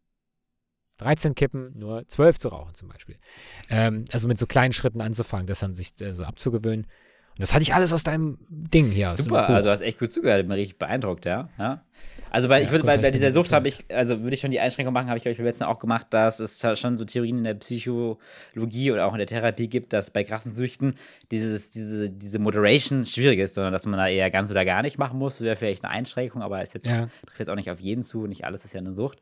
13 0.98 1.34
Kippen 1.34 1.78
nur 1.78 2.06
12 2.06 2.38
zu 2.38 2.48
rauchen 2.48 2.74
zum 2.74 2.88
Beispiel. 2.88 3.16
Ähm, 3.68 4.04
also 4.12 4.28
mit 4.28 4.38
so 4.38 4.46
kleinen 4.46 4.72
Schritten 4.72 5.00
anzufangen, 5.00 5.46
das 5.46 5.61
dann 5.61 5.74
sich 5.74 5.92
äh, 6.00 6.12
so 6.12 6.24
abzugewöhnen. 6.24 6.87
Das 7.38 7.55
hatte 7.55 7.62
ich 7.62 7.72
alles 7.72 7.92
aus 7.92 8.03
deinem 8.03 8.38
Ding 8.48 8.90
hier. 8.90 9.11
Super, 9.11 9.48
also 9.48 9.68
du 9.68 9.72
hast 9.72 9.81
echt 9.81 9.98
gut 9.98 10.11
zugehört, 10.11 10.42
bin 10.42 10.53
richtig 10.53 10.79
beeindruckt, 10.79 11.24
ja. 11.24 11.48
ja. 11.59 11.83
Also 12.31 12.48
bei, 12.48 12.59
ja, 12.59 12.64
ich 12.64 12.70
würde, 12.70 12.85
bei, 12.85 12.98
bei 12.98 13.11
dieser 13.11 13.31
Sucht 13.31 13.53
habe 13.53 13.68
ich, 13.68 13.85
also 13.90 14.22
würde 14.22 14.35
ich 14.35 14.40
schon 14.40 14.51
die 14.51 14.61
Einschränkung 14.61 14.92
machen, 14.92 15.09
habe 15.09 15.18
ich 15.18 15.27
euch 15.27 15.37
beim 15.37 15.46
letzten 15.46 15.64
auch 15.64 15.79
gemacht, 15.79 16.09
dass 16.11 16.40
es 16.40 16.62
schon 16.79 16.96
so 16.96 17.05
Theorien 17.05 17.38
in 17.38 17.44
der 17.44 17.55
Psychologie 17.55 18.92
oder 18.92 19.07
auch 19.07 19.12
in 19.12 19.18
der 19.18 19.27
Therapie 19.27 19.68
gibt, 19.68 19.92
dass 19.92 20.11
bei 20.11 20.24
krassen 20.24 20.53
Süchten 20.53 20.96
dieses, 21.31 21.70
diese, 21.70 22.11
diese 22.11 22.38
Moderation 22.38 23.07
schwierig 23.07 23.38
ist, 23.38 23.55
sondern 23.55 23.72
dass 23.72 23.87
man 23.87 23.98
da 23.98 24.09
eher 24.09 24.31
ganz 24.31 24.51
oder 24.51 24.64
gar 24.64 24.83
nicht 24.83 24.98
machen 24.98 25.18
muss. 25.18 25.38
Das 25.38 25.42
wäre 25.42 25.57
vielleicht 25.57 25.85
eine 25.85 25.92
Einschränkung, 25.92 26.42
aber 26.42 26.59
jetzt, 26.59 26.74
ja. 26.85 27.09
trifft 27.27 27.38
jetzt 27.38 27.51
auch 27.51 27.55
nicht 27.55 27.70
auf 27.70 27.81
jeden 27.81 28.03
zu, 28.03 28.27
nicht 28.27 28.44
alles 28.44 28.64
ist 28.64 28.74
ja 28.74 28.81
eine 28.81 28.92
Sucht. 28.92 29.20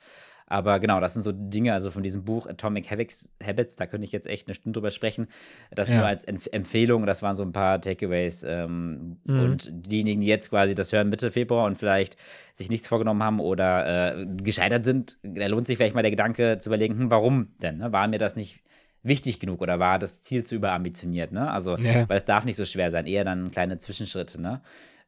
Aber 0.49 0.79
genau, 0.79 1.01
das 1.01 1.13
sind 1.13 1.23
so 1.23 1.33
Dinge, 1.33 1.73
also 1.73 1.91
von 1.91 2.05
diesem 2.05 2.25
Buch 2.25 2.47
Atomic 2.47 2.91
Habits, 2.91 3.35
Habits 3.45 3.75
da 3.75 3.87
könnte 3.87 4.05
ich 4.05 4.13
jetzt 4.13 4.29
echt 4.29 4.47
eine 4.47 4.55
Stunde 4.55 4.79
drüber 4.79 4.93
sprechen. 4.93 5.27
Das 5.73 5.91
ja. 5.91 5.97
nur 5.97 6.07
als 6.07 6.25
Empf 6.25 6.49
Empfehlung, 6.53 7.05
das 7.05 7.23
waren 7.23 7.35
so 7.35 7.43
ein 7.43 7.53
paar 7.53 7.81
Takeaways. 7.81 8.45
Ähm, 8.45 9.17
mhm. 9.25 9.41
Und 9.41 9.69
diejenigen, 9.73 10.21
die 10.21 10.29
jetzt 10.29 10.51
quasi 10.51 10.77
das 10.77 10.93
hören 10.93 11.09
Mitte 11.09 11.33
Februar 11.33 11.67
und 11.67 11.77
vielleicht 11.77 12.17
sich 12.55 12.71
nichts 12.71 12.87
vorgenommen 12.87 13.23
haben 13.25 13.41
oder 13.41 14.15
äh, 14.17 14.27
gescheitert 14.37 14.85
sind, 14.85 15.19
da 15.23 15.47
lohnt 15.47 15.67
sich 15.67 15.79
vielleicht 15.79 15.97
mal 15.97 16.03
der 16.03 16.13
Gedanke 16.13 16.59
zu 16.59 16.69
überlegen, 16.69 16.97
hm, 16.97 17.11
warum 17.11 17.49
denn? 17.61 17.79
Ne? 17.79 17.93
War 17.93 18.07
mir 18.07 18.19
das 18.19 18.37
nicht 18.37 18.61
wichtig 19.03 19.41
genug 19.41 19.61
oder 19.61 19.81
war 19.81 19.99
das 19.99 20.23
Ziel 20.23 20.45
zu 20.45 20.55
überambitioniert? 20.55 21.33
Ne? 21.33 21.51
Also, 21.51 21.77
ja. 21.77 22.09
weil 22.09 22.16
es 22.16 22.25
darf 22.25 22.45
nicht 22.45 22.57
so 22.57 22.64
schwer 22.64 22.91
sein, 22.91 23.07
eher 23.07 23.25
dann 23.25 23.51
kleine 23.51 23.79
Zwischenschritte. 23.79 24.41
Ne? 24.41 24.61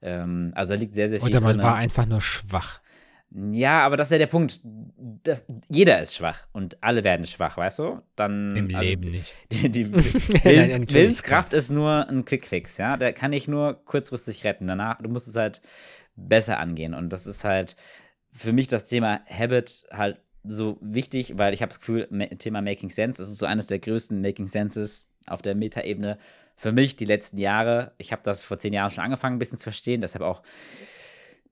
Ähm, 0.02 0.50
also 0.54 0.74
da 0.74 0.80
liegt 0.80 0.94
sehr, 0.94 1.08
sehr 1.08 1.20
viel 1.20 1.28
Oder 1.28 1.40
man 1.40 1.56
drin. 1.56 1.66
war 1.66 1.76
einfach 1.76 2.06
nur 2.06 2.20
schwach. 2.20 2.80
Ja, 3.30 3.80
aber 3.84 3.96
das 3.96 4.08
ist 4.08 4.12
ja 4.12 4.18
der 4.18 4.26
Punkt. 4.26 4.60
Das, 5.22 5.44
jeder 5.68 6.00
ist 6.00 6.16
schwach 6.16 6.46
und 6.52 6.82
alle 6.82 7.04
werden 7.04 7.26
schwach, 7.26 7.56
weißt 7.56 7.78
du? 7.80 8.00
Dann, 8.16 8.56
Im 8.56 8.74
also, 8.74 8.88
Leben 8.88 9.10
nicht. 9.10 9.34
Die, 9.52 9.68
die 9.68 9.92
Willens, 9.94 10.92
Willenskraft 10.92 11.52
ist 11.52 11.70
nur 11.70 12.08
ein 12.08 12.24
Quickfix, 12.24 12.78
ja. 12.78 12.96
Der 12.96 13.12
kann 13.12 13.32
ich 13.32 13.46
nur 13.46 13.84
kurzfristig 13.84 14.44
retten. 14.44 14.66
Danach, 14.66 15.02
du 15.02 15.10
musst 15.10 15.28
es 15.28 15.36
halt 15.36 15.60
besser 16.16 16.58
angehen. 16.58 16.94
Und 16.94 17.12
das 17.12 17.26
ist 17.26 17.44
halt 17.44 17.76
für 18.32 18.52
mich 18.52 18.66
das 18.66 18.86
Thema 18.86 19.20
Habit 19.28 19.86
halt 19.90 20.20
so 20.44 20.78
wichtig, 20.80 21.34
weil 21.36 21.52
ich 21.52 21.60
habe 21.60 21.68
das 21.68 21.80
Gefühl, 21.80 22.08
Thema 22.38 22.62
Making 22.62 22.88
Sense, 22.88 23.20
das 23.20 23.28
ist 23.28 23.38
so 23.38 23.46
eines 23.46 23.66
der 23.66 23.78
größten 23.78 24.20
Making 24.22 24.48
Senses 24.48 25.08
auf 25.26 25.42
der 25.42 25.54
Metaebene 25.54 26.18
für 26.56 26.72
mich 26.72 26.96
die 26.96 27.04
letzten 27.04 27.38
Jahre. 27.38 27.92
Ich 27.98 28.10
habe 28.10 28.22
das 28.24 28.42
vor 28.42 28.58
zehn 28.58 28.72
Jahren 28.72 28.90
schon 28.90 29.04
angefangen, 29.04 29.36
ein 29.36 29.38
bisschen 29.38 29.58
zu 29.58 29.64
verstehen, 29.64 30.00
deshalb 30.00 30.24
auch 30.24 30.42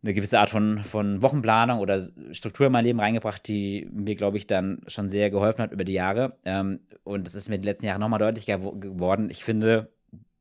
eine 0.07 0.15
gewisse 0.15 0.39
Art 0.39 0.51
von, 0.51 0.79
von 0.79 1.21
Wochenplanung 1.21 1.81
oder 1.81 2.01
Struktur 2.31 2.67
in 2.67 2.73
mein 2.73 2.85
Leben 2.85 3.01
reingebracht, 3.01 3.47
die 3.49 3.89
mir, 3.93 4.15
glaube 4.15 4.37
ich, 4.37 4.47
dann 4.47 4.81
schon 4.87 5.09
sehr 5.09 5.31
geholfen 5.31 5.63
hat 5.63 5.73
über 5.73 5.85
die 5.85 5.95
Jahre. 5.95 6.39
Ähm, 6.45 6.81
und 7.03 7.27
das 7.27 7.35
ist 7.35 7.49
mir 7.49 7.59
die 7.59 7.67
letzten 7.67 7.87
Jahre 7.87 7.99
nochmal 7.99 8.21
deutlicher 8.21 8.59
geworden. 8.59 9.29
Ich 9.31 9.43
finde, 9.43 9.91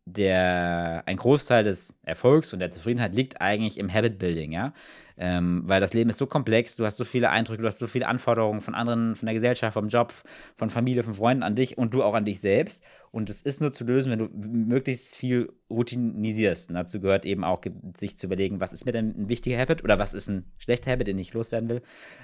der, 0.05 1.03
ein 1.07 1.17
Großteil 1.17 1.63
des 1.63 1.99
Erfolgs 2.03 2.53
und 2.53 2.59
der 2.59 2.69
Zufriedenheit 2.69 3.15
liegt 3.15 3.41
eigentlich 3.41 3.79
im 3.79 3.91
Habit 3.91 4.19
Building, 4.19 4.51
ja. 4.51 4.73
Ähm, 5.17 5.63
weil 5.65 5.79
das 5.79 5.93
Leben 5.93 6.09
ist 6.09 6.17
so 6.17 6.27
komplex, 6.27 6.75
du 6.75 6.85
hast 6.85 6.97
so 6.97 7.05
viele 7.05 7.29
Eindrücke, 7.29 7.61
du 7.61 7.67
hast 7.67 7.79
so 7.79 7.87
viele 7.87 8.07
Anforderungen 8.07 8.59
von 8.59 8.75
anderen, 8.75 9.15
von 9.15 9.25
der 9.25 9.33
Gesellschaft, 9.33 9.73
vom 9.73 9.87
Job, 9.87 10.13
von 10.57 10.69
Familie, 10.69 11.03
von 11.03 11.13
Freunden 11.13 11.43
an 11.43 11.55
dich 11.55 11.77
und 11.77 11.93
du 11.93 12.03
auch 12.03 12.13
an 12.13 12.25
dich 12.25 12.39
selbst. 12.39 12.83
Und 13.11 13.29
es 13.29 13.41
ist 13.41 13.61
nur 13.61 13.71
zu 13.71 13.85
lösen, 13.85 14.11
wenn 14.11 14.19
du 14.19 14.29
möglichst 14.47 15.15
viel 15.15 15.53
routinisierst. 15.69 16.69
Und 16.69 16.75
dazu 16.75 16.99
gehört 16.99 17.25
eben 17.25 17.43
auch, 17.43 17.61
sich 17.95 18.17
zu 18.17 18.27
überlegen, 18.27 18.59
was 18.59 18.73
ist 18.73 18.85
mir 18.85 18.91
denn 18.91 19.15
ein 19.17 19.29
wichtiger 19.29 19.57
Habit 19.57 19.83
oder 19.83 19.99
was 19.99 20.13
ist 20.13 20.27
ein 20.27 20.51
schlechter 20.57 20.91
Habit, 20.91 21.07
den 21.07 21.19
ich 21.19 21.33
loswerden 21.33 21.69
will. 21.69 21.81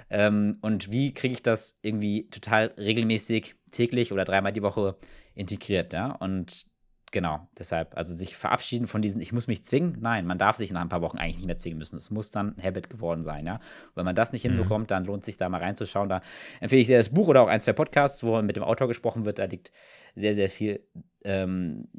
Ähm, 0.09 0.57
und 0.61 0.91
wie 0.91 1.13
kriege 1.13 1.33
ich 1.33 1.43
das 1.43 1.79
irgendwie 1.81 2.29
total 2.29 2.73
regelmäßig, 2.77 3.55
täglich 3.71 4.11
oder 4.11 4.25
dreimal 4.25 4.51
die 4.51 4.63
Woche 4.63 4.97
integriert, 5.33 5.93
ja. 5.93 6.11
Und 6.11 6.70
Genau, 7.11 7.45
deshalb, 7.59 7.97
also 7.97 8.13
sich 8.13 8.37
verabschieden 8.37 8.87
von 8.87 9.01
diesen, 9.01 9.19
ich 9.19 9.33
muss 9.33 9.47
mich 9.47 9.65
zwingen. 9.65 9.97
Nein, 9.99 10.25
man 10.25 10.37
darf 10.37 10.55
sich 10.55 10.71
nach 10.71 10.79
ein 10.79 10.87
paar 10.87 11.01
Wochen 11.01 11.17
eigentlich 11.17 11.35
nicht 11.35 11.45
mehr 11.45 11.57
zwingen 11.57 11.77
müssen. 11.77 11.97
Es 11.97 12.09
muss 12.09 12.31
dann 12.31 12.55
ein 12.57 12.63
Habit 12.63 12.89
geworden 12.89 13.25
sein, 13.25 13.45
ja. 13.45 13.55
Und 13.55 13.95
wenn 13.95 14.05
man 14.05 14.15
das 14.15 14.31
nicht 14.31 14.45
mhm. 14.45 14.51
hinbekommt, 14.51 14.91
dann 14.91 15.03
lohnt 15.03 15.23
es 15.23 15.25
sich 15.25 15.35
da 15.35 15.49
mal 15.49 15.59
reinzuschauen. 15.59 16.07
Da 16.07 16.21
empfehle 16.61 16.81
ich 16.81 16.87
sehr 16.87 16.97
das 16.97 17.09
Buch 17.09 17.27
oder 17.27 17.41
auch 17.41 17.49
ein, 17.49 17.59
zwei 17.59 17.73
Podcasts, 17.73 18.23
wo 18.23 18.41
mit 18.41 18.55
dem 18.55 18.63
Autor 18.63 18.87
gesprochen 18.87 19.25
wird. 19.25 19.39
Da 19.39 19.45
liegt 19.45 19.73
sehr, 20.15 20.33
sehr 20.33 20.49
viel 20.49 20.85
ähm, 21.25 21.89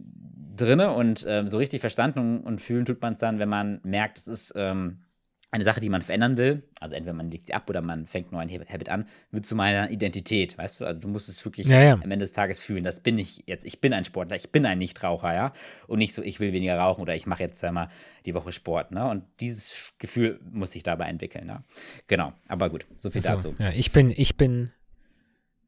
drin 0.57 0.81
und 0.81 1.27
ähm, 1.29 1.47
so 1.47 1.59
richtig 1.59 1.81
verstanden 1.81 2.41
und 2.41 2.63
fühlen 2.63 2.87
tut 2.87 3.03
man 3.03 3.13
es 3.13 3.21
dann, 3.21 3.39
wenn 3.39 3.51
man 3.51 3.81
merkt, 3.85 4.17
es 4.17 4.29
ist 4.29 4.55
ähm, 4.57 5.03
eine 5.53 5.65
Sache, 5.65 5.81
die 5.81 5.91
man 5.91 6.01
verändern 6.01 6.39
will, 6.39 6.63
also 6.81 6.95
entweder 6.95 7.13
man 7.13 7.31
legt 7.31 7.47
sie 7.47 7.53
ab 7.53 7.69
oder 7.69 7.83
man 7.83 8.07
fängt 8.07 8.33
nur 8.33 8.41
ein 8.41 8.51
Habit 8.51 8.89
an, 8.89 9.07
wird 9.31 9.45
zu 9.45 9.55
meiner 9.55 9.91
Identität, 9.91 10.57
weißt 10.57 10.81
du? 10.81 10.87
Also 10.87 11.03
du 11.03 11.09
musst 11.09 11.29
es 11.29 11.45
wirklich 11.45 11.67
ja, 11.67 11.83
ja. 11.83 11.93
am 11.93 12.11
Ende 12.11 12.21
des 12.21 12.33
Tages 12.33 12.59
fühlen. 12.59 12.85
Das 12.85 13.01
bin 13.01 13.19
ich 13.19 13.45
jetzt. 13.47 13.67
Ich 13.67 13.83
bin 13.83 13.93
ein 13.93 14.07
Sportler, 14.07 14.35
ich 14.35 14.51
bin 14.51 14.65
ein 14.65 14.79
Nichtraucher, 14.79 15.35
ja? 15.35 15.53
Und 15.87 15.99
nicht 15.99 16.15
so, 16.15 16.23
ich 16.23 16.41
will 16.41 16.55
weniger 16.55 16.79
rauchen 16.79 17.03
oder 17.03 17.15
ich 17.15 17.27
mache 17.27 17.43
jetzt 17.43 17.63
einmal 17.65 17.91
die 18.25 18.35
Woche 18.35 18.51
Sport, 18.51 18.93
ne? 18.93 19.07
Und 19.07 19.25
dieses 19.41 19.93
Gefühl 19.99 20.41
muss 20.51 20.73
sich 20.73 20.85
dabei 20.85 21.09
entwickeln, 21.09 21.47
ne? 21.47 21.63
Genau, 22.07 22.33
aber 22.49 22.71
gut, 22.71 22.87
so 22.97 23.11
viel 23.11 23.21
so, 23.21 23.29
dazu. 23.29 23.55
Ja, 23.59 23.73
ich 23.73 23.93
bin, 23.93 24.11
ich 24.17 24.39
bin 24.39 24.71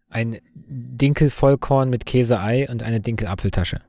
ein 0.08 0.38
Dinkel-Vollkorn 0.54 1.90
mit 1.90 2.06
Käse-Ei 2.06 2.70
und 2.70 2.82
eine 2.82 3.00
Dinkel-Apfeltasche. 3.00 3.82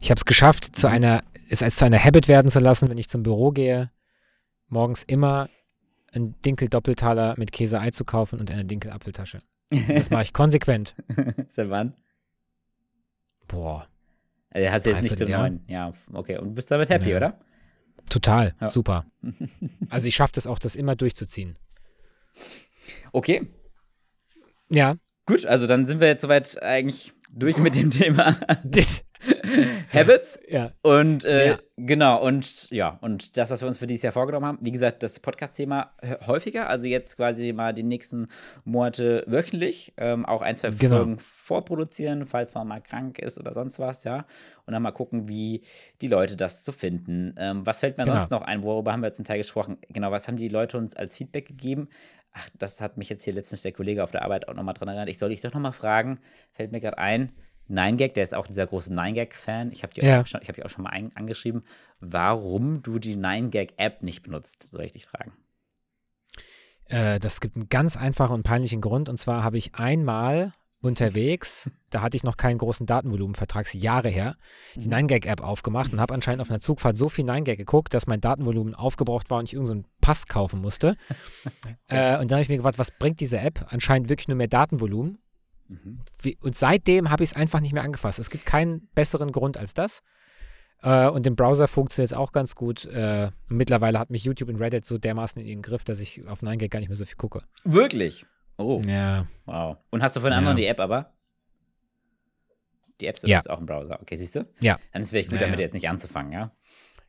Ich 0.00 0.10
habe 0.10 0.18
es 0.18 0.26
geschafft, 0.26 0.76
zu 0.76 0.86
mhm. 0.86 0.94
einer, 0.94 1.24
es 1.48 1.62
als 1.62 1.76
zu 1.76 1.86
einer 1.86 1.98
Habit 1.98 2.28
werden 2.28 2.50
zu 2.50 2.60
lassen, 2.60 2.90
wenn 2.90 2.98
ich 2.98 3.08
zum 3.08 3.22
Büro 3.22 3.52
gehe 3.52 3.90
morgens 4.68 5.02
immer 5.02 5.48
ein 6.12 6.34
Dinkel-Doppeltaler 6.42 7.34
mit 7.38 7.52
Käse-Ei 7.52 7.90
zu 7.90 8.04
kaufen 8.04 8.40
und 8.40 8.50
eine 8.50 8.64
Dinkel-Apfeltasche. 8.64 9.42
Das 9.70 10.10
mache 10.10 10.22
ich 10.22 10.32
konsequent. 10.32 10.94
Seit 11.48 11.68
wann? 11.68 11.94
Boah. 13.46 13.88
Also 14.50 14.70
hast 14.70 14.86
du 14.86 14.90
jetzt 14.90 15.02
nicht 15.02 15.18
so 15.18 15.24
neun. 15.26 15.60
Ja, 15.66 15.92
okay. 16.12 16.38
Und 16.38 16.54
bist 16.54 16.70
damit 16.70 16.88
happy, 16.88 17.10
ja. 17.10 17.16
oder? 17.18 17.40
Total, 18.08 18.54
ja. 18.60 18.68
super. 18.68 19.04
Also 19.90 20.06
ich 20.06 20.16
schaffe 20.16 20.32
das 20.34 20.46
auch, 20.46 20.58
das 20.58 20.74
immer 20.74 20.96
durchzuziehen. 20.96 21.56
Okay. 23.12 23.46
Ja. 24.68 24.96
Gut, 25.24 25.46
also 25.46 25.66
dann 25.66 25.86
sind 25.86 26.00
wir 26.00 26.08
jetzt 26.08 26.20
soweit 26.20 26.62
eigentlich 26.62 27.14
durch 27.30 27.56
mit 27.56 27.74
dem 27.76 27.90
Thema. 27.90 28.36
Habits. 29.92 30.38
Ja. 30.48 30.72
Und 30.82 31.24
äh, 31.24 31.48
ja. 31.48 31.58
genau, 31.76 32.22
und 32.22 32.70
ja, 32.70 32.98
und 33.00 33.36
das, 33.36 33.50
was 33.50 33.62
wir 33.62 33.68
uns 33.68 33.78
für 33.78 33.86
dieses 33.86 34.02
Jahr 34.02 34.12
vorgenommen 34.12 34.46
haben, 34.46 34.58
wie 34.60 34.72
gesagt, 34.72 35.02
das 35.02 35.20
Podcast-Thema 35.20 35.92
häufiger, 36.26 36.68
also 36.68 36.86
jetzt 36.86 37.16
quasi 37.16 37.52
mal 37.52 37.74
die 37.74 37.82
nächsten 37.82 38.28
Monate 38.64 39.24
wöchentlich, 39.26 39.94
ähm, 39.96 40.24
auch 40.26 40.42
ein, 40.42 40.56
zwei 40.56 40.70
genau. 40.70 40.96
Folgen 40.96 41.18
vorproduzieren, 41.18 42.26
falls 42.26 42.54
man 42.54 42.68
mal 42.68 42.80
krank 42.80 43.18
ist 43.18 43.38
oder 43.38 43.54
sonst 43.54 43.78
was, 43.78 44.04
ja. 44.04 44.26
Und 44.66 44.72
dann 44.72 44.82
mal 44.82 44.92
gucken, 44.92 45.28
wie 45.28 45.62
die 46.02 46.08
Leute 46.08 46.36
das 46.36 46.64
so 46.64 46.72
finden. 46.72 47.34
Ähm, 47.38 47.64
was 47.64 47.80
fällt 47.80 47.96
mir 47.96 48.04
genau. 48.04 48.16
sonst 48.16 48.30
noch 48.30 48.42
ein? 48.42 48.62
Worüber 48.62 48.92
haben 48.92 49.02
wir 49.02 49.12
zum 49.12 49.24
Teil 49.24 49.38
gesprochen? 49.38 49.78
Genau, 49.88 50.10
was 50.10 50.28
haben 50.28 50.36
die 50.36 50.48
Leute 50.48 50.76
uns 50.76 50.94
als 50.94 51.16
Feedback 51.16 51.46
gegeben? 51.46 51.88
Ach, 52.32 52.48
das 52.58 52.80
hat 52.80 52.98
mich 52.98 53.08
jetzt 53.08 53.24
hier 53.24 53.32
letztens 53.32 53.62
der 53.62 53.72
Kollege 53.72 54.04
auf 54.04 54.10
der 54.10 54.22
Arbeit 54.22 54.48
auch 54.48 54.54
nochmal 54.54 54.74
dran 54.74 54.88
erinnert. 54.88 55.08
Ich 55.08 55.18
soll 55.18 55.30
dich 55.30 55.40
doch 55.40 55.52
nochmal 55.52 55.72
fragen, 55.72 56.20
fällt 56.52 56.72
mir 56.72 56.80
gerade 56.80 56.98
ein, 56.98 57.32
9gag, 57.70 58.14
der 58.14 58.22
ist 58.22 58.34
auch 58.34 58.46
dieser 58.46 58.66
große 58.66 58.92
9gag-Fan. 58.92 59.72
Ich 59.72 59.82
habe 59.82 59.92
dich, 59.92 60.04
ja. 60.04 60.24
hab 60.24 60.54
dich 60.54 60.64
auch 60.64 60.70
schon 60.70 60.84
mal 60.84 60.90
ein, 60.90 61.14
angeschrieben, 61.14 61.64
warum 62.00 62.82
du 62.82 62.98
die 62.98 63.16
9gag-App 63.16 64.02
nicht 64.02 64.22
benutzt, 64.22 64.70
soll 64.70 64.84
ich 64.84 64.92
dich 64.92 65.06
fragen. 65.06 65.32
Äh, 66.86 67.18
das 67.20 67.40
gibt 67.40 67.56
einen 67.56 67.68
ganz 67.68 67.96
einfachen 67.96 68.34
und 68.34 68.42
peinlichen 68.42 68.80
Grund. 68.80 69.08
Und 69.08 69.18
zwar 69.18 69.44
habe 69.44 69.58
ich 69.58 69.74
einmal 69.74 70.52
unterwegs, 70.80 71.70
da 71.90 72.02
hatte 72.02 72.16
ich 72.16 72.22
noch 72.22 72.36
keinen 72.36 72.58
großen 72.58 72.86
Datenvolumenvertrag, 72.86 73.72
Jahre 73.74 74.08
her, 74.08 74.36
die 74.76 74.88
9gag-App 74.88 75.40
mhm. 75.40 75.46
aufgemacht 75.46 75.92
und 75.92 76.00
habe 76.00 76.14
anscheinend 76.14 76.40
auf 76.40 76.50
einer 76.50 76.60
Zugfahrt 76.60 76.96
so 76.96 77.08
viel 77.08 77.24
9gag 77.24 77.56
geguckt, 77.56 77.94
dass 77.94 78.06
mein 78.06 78.20
Datenvolumen 78.20 78.74
aufgebraucht 78.74 79.30
war 79.30 79.38
und 79.38 79.44
ich 79.44 79.54
irgendeinen 79.54 79.82
so 79.82 79.88
Pass 80.00 80.26
kaufen 80.26 80.60
musste. 80.60 80.96
äh, 81.88 82.18
und 82.18 82.30
dann 82.30 82.36
habe 82.36 82.42
ich 82.42 82.48
mir 82.48 82.56
gefragt, 82.56 82.78
was 82.78 82.90
bringt 82.90 83.20
diese 83.20 83.38
App? 83.38 83.66
Anscheinend 83.68 84.08
wirklich 84.08 84.28
nur 84.28 84.36
mehr 84.36 84.48
Datenvolumen. 84.48 85.18
Mhm. 85.68 86.00
Wie, 86.20 86.36
und 86.40 86.56
seitdem 86.56 87.10
habe 87.10 87.22
ich 87.22 87.30
es 87.30 87.36
einfach 87.36 87.60
nicht 87.60 87.72
mehr 87.72 87.84
angefasst. 87.84 88.18
Es 88.18 88.30
gibt 88.30 88.46
keinen 88.46 88.88
besseren 88.94 89.32
Grund 89.32 89.56
als 89.56 89.74
das. 89.74 90.02
Äh, 90.82 91.08
und 91.08 91.26
im 91.26 91.36
Browser 91.36 91.68
funktioniert 91.68 92.12
es 92.12 92.16
auch 92.16 92.32
ganz 92.32 92.54
gut. 92.54 92.84
Äh, 92.86 93.30
mittlerweile 93.48 93.98
hat 93.98 94.10
mich 94.10 94.24
YouTube 94.24 94.48
und 94.48 94.56
Reddit 94.56 94.84
so 94.84 94.98
dermaßen 94.98 95.40
in 95.40 95.48
ihren 95.48 95.62
Griff, 95.62 95.84
dass 95.84 96.00
ich 96.00 96.26
auf 96.26 96.42
9gag 96.42 96.68
gar 96.68 96.80
nicht 96.80 96.88
mehr 96.88 96.96
so 96.96 97.04
viel 97.04 97.16
gucke. 97.16 97.42
Wirklich? 97.64 98.26
Oh. 98.56 98.80
Ja. 98.86 99.26
Wow. 99.46 99.78
Und 99.90 100.02
hast 100.02 100.16
du 100.16 100.20
von 100.20 100.32
anderen 100.32 100.56
ja. 100.56 100.62
die 100.62 100.66
App 100.66 100.80
aber? 100.80 101.12
Die 103.00 103.06
App 103.06 103.16
ist 103.16 103.26
ja. 103.26 103.40
auch 103.48 103.60
im 103.60 103.66
Browser. 103.66 104.00
Okay, 104.02 104.16
siehst 104.16 104.34
du? 104.34 104.48
Ja. 104.60 104.78
Dann 104.92 105.02
ist 105.02 105.08
es 105.08 105.10
vielleicht 105.10 105.30
gut, 105.30 105.40
ja, 105.40 105.46
damit 105.46 105.60
jetzt 105.60 105.74
nicht 105.74 105.88
anzufangen, 105.88 106.32
ja? 106.32 106.52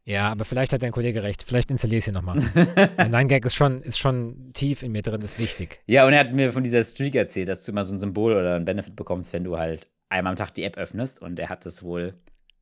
Ja, 0.10 0.32
aber 0.32 0.44
vielleicht 0.44 0.74
hat 0.74 0.82
dein 0.82 0.92
Kollege 0.92 1.22
recht. 1.22 1.44
Vielleicht 1.44 1.70
installiere 1.70 2.00
ich 2.00 2.06
sie 2.06 2.12
nochmal. 2.12 2.40
Nein, 2.98 3.28
Gag 3.28 3.46
ist 3.46 3.54
schon, 3.54 3.84
ist 3.84 4.00
schon 4.00 4.50
tief 4.54 4.82
in 4.82 4.92
mir 4.92 5.04
drin, 5.04 5.22
ist 5.22 5.38
wichtig. 5.38 5.82
Ja, 5.86 6.08
und 6.08 6.14
er 6.14 6.22
hat 6.22 6.34
mir 6.34 6.52
von 6.52 6.64
dieser 6.64 6.84
Streak 6.84 7.14
erzählt, 7.14 7.48
dass 7.48 7.64
du 7.64 7.72
immer 7.72 7.86
so 7.86 7.94
ein 7.94 8.00
Symbol 8.00 8.32
oder 8.32 8.56
ein 8.56 8.66
Benefit 8.66 8.96
bekommst, 8.96 9.34
wenn 9.34 9.44
du 9.44 9.60
halt 9.60 9.88
einmal 10.10 10.32
am 10.32 10.36
Tag 10.36 10.56
die 10.56 10.64
App 10.64 10.78
öffnest. 10.78 11.22
Und 11.22 11.38
er 11.38 11.50
hat 11.50 11.64
das 11.64 11.84
wohl 11.84 12.16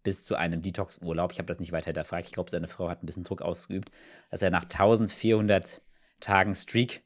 bis 0.04 0.26
zu 0.26 0.36
einem 0.36 0.62
Detox-Urlaub, 0.62 1.32
ich 1.32 1.38
habe 1.38 1.48
das 1.48 1.60
nicht 1.60 1.72
weiter 1.72 1.86
hinterfragt, 1.86 2.28
ich 2.28 2.34
glaube, 2.34 2.50
seine 2.50 2.68
Frau 2.68 2.90
hat 2.90 3.02
ein 3.02 3.06
bisschen 3.06 3.24
Druck 3.24 3.42
ausgeübt, 3.42 3.92
dass 4.30 4.42
er 4.42 4.50
nach 4.50 4.64
1400 4.64 5.82
Tagen 6.20 6.54
Streak 6.54 7.02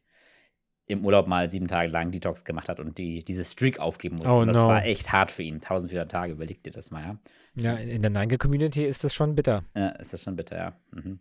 im 0.87 1.05
Urlaub 1.05 1.27
mal 1.27 1.51
sieben 1.51 1.67
Tage 1.67 1.91
lang 1.91 2.09
Detox 2.11 2.45
gemacht 2.45 2.67
hat 2.67 2.79
und 2.79 2.97
die, 2.97 3.23
diese 3.23 3.45
Streak 3.45 3.79
aufgeben 3.79 4.15
musste. 4.15 4.31
Oh, 4.31 4.39
und 4.39 4.47
das 4.47 4.57
no. 4.57 4.67
war 4.67 4.85
echt 4.85 5.11
hart 5.11 5.29
für 5.29 5.43
ihn. 5.43 5.55
1400 5.55 6.09
Tage, 6.09 6.33
überleg 6.33 6.63
dir 6.63 6.71
das 6.71 6.89
mal, 6.89 7.03
ja. 7.03 7.17
Ja, 7.55 7.75
in 7.75 8.01
der 8.01 8.11
Nine-Community 8.11 8.85
ist 8.85 9.03
das 9.03 9.13
schon 9.13 9.35
bitter. 9.35 9.65
Ja, 9.75 9.89
ist 9.89 10.13
das 10.13 10.23
schon 10.23 10.35
bitter, 10.35 10.57
ja. 10.57 10.79
Mhm. 10.91 11.19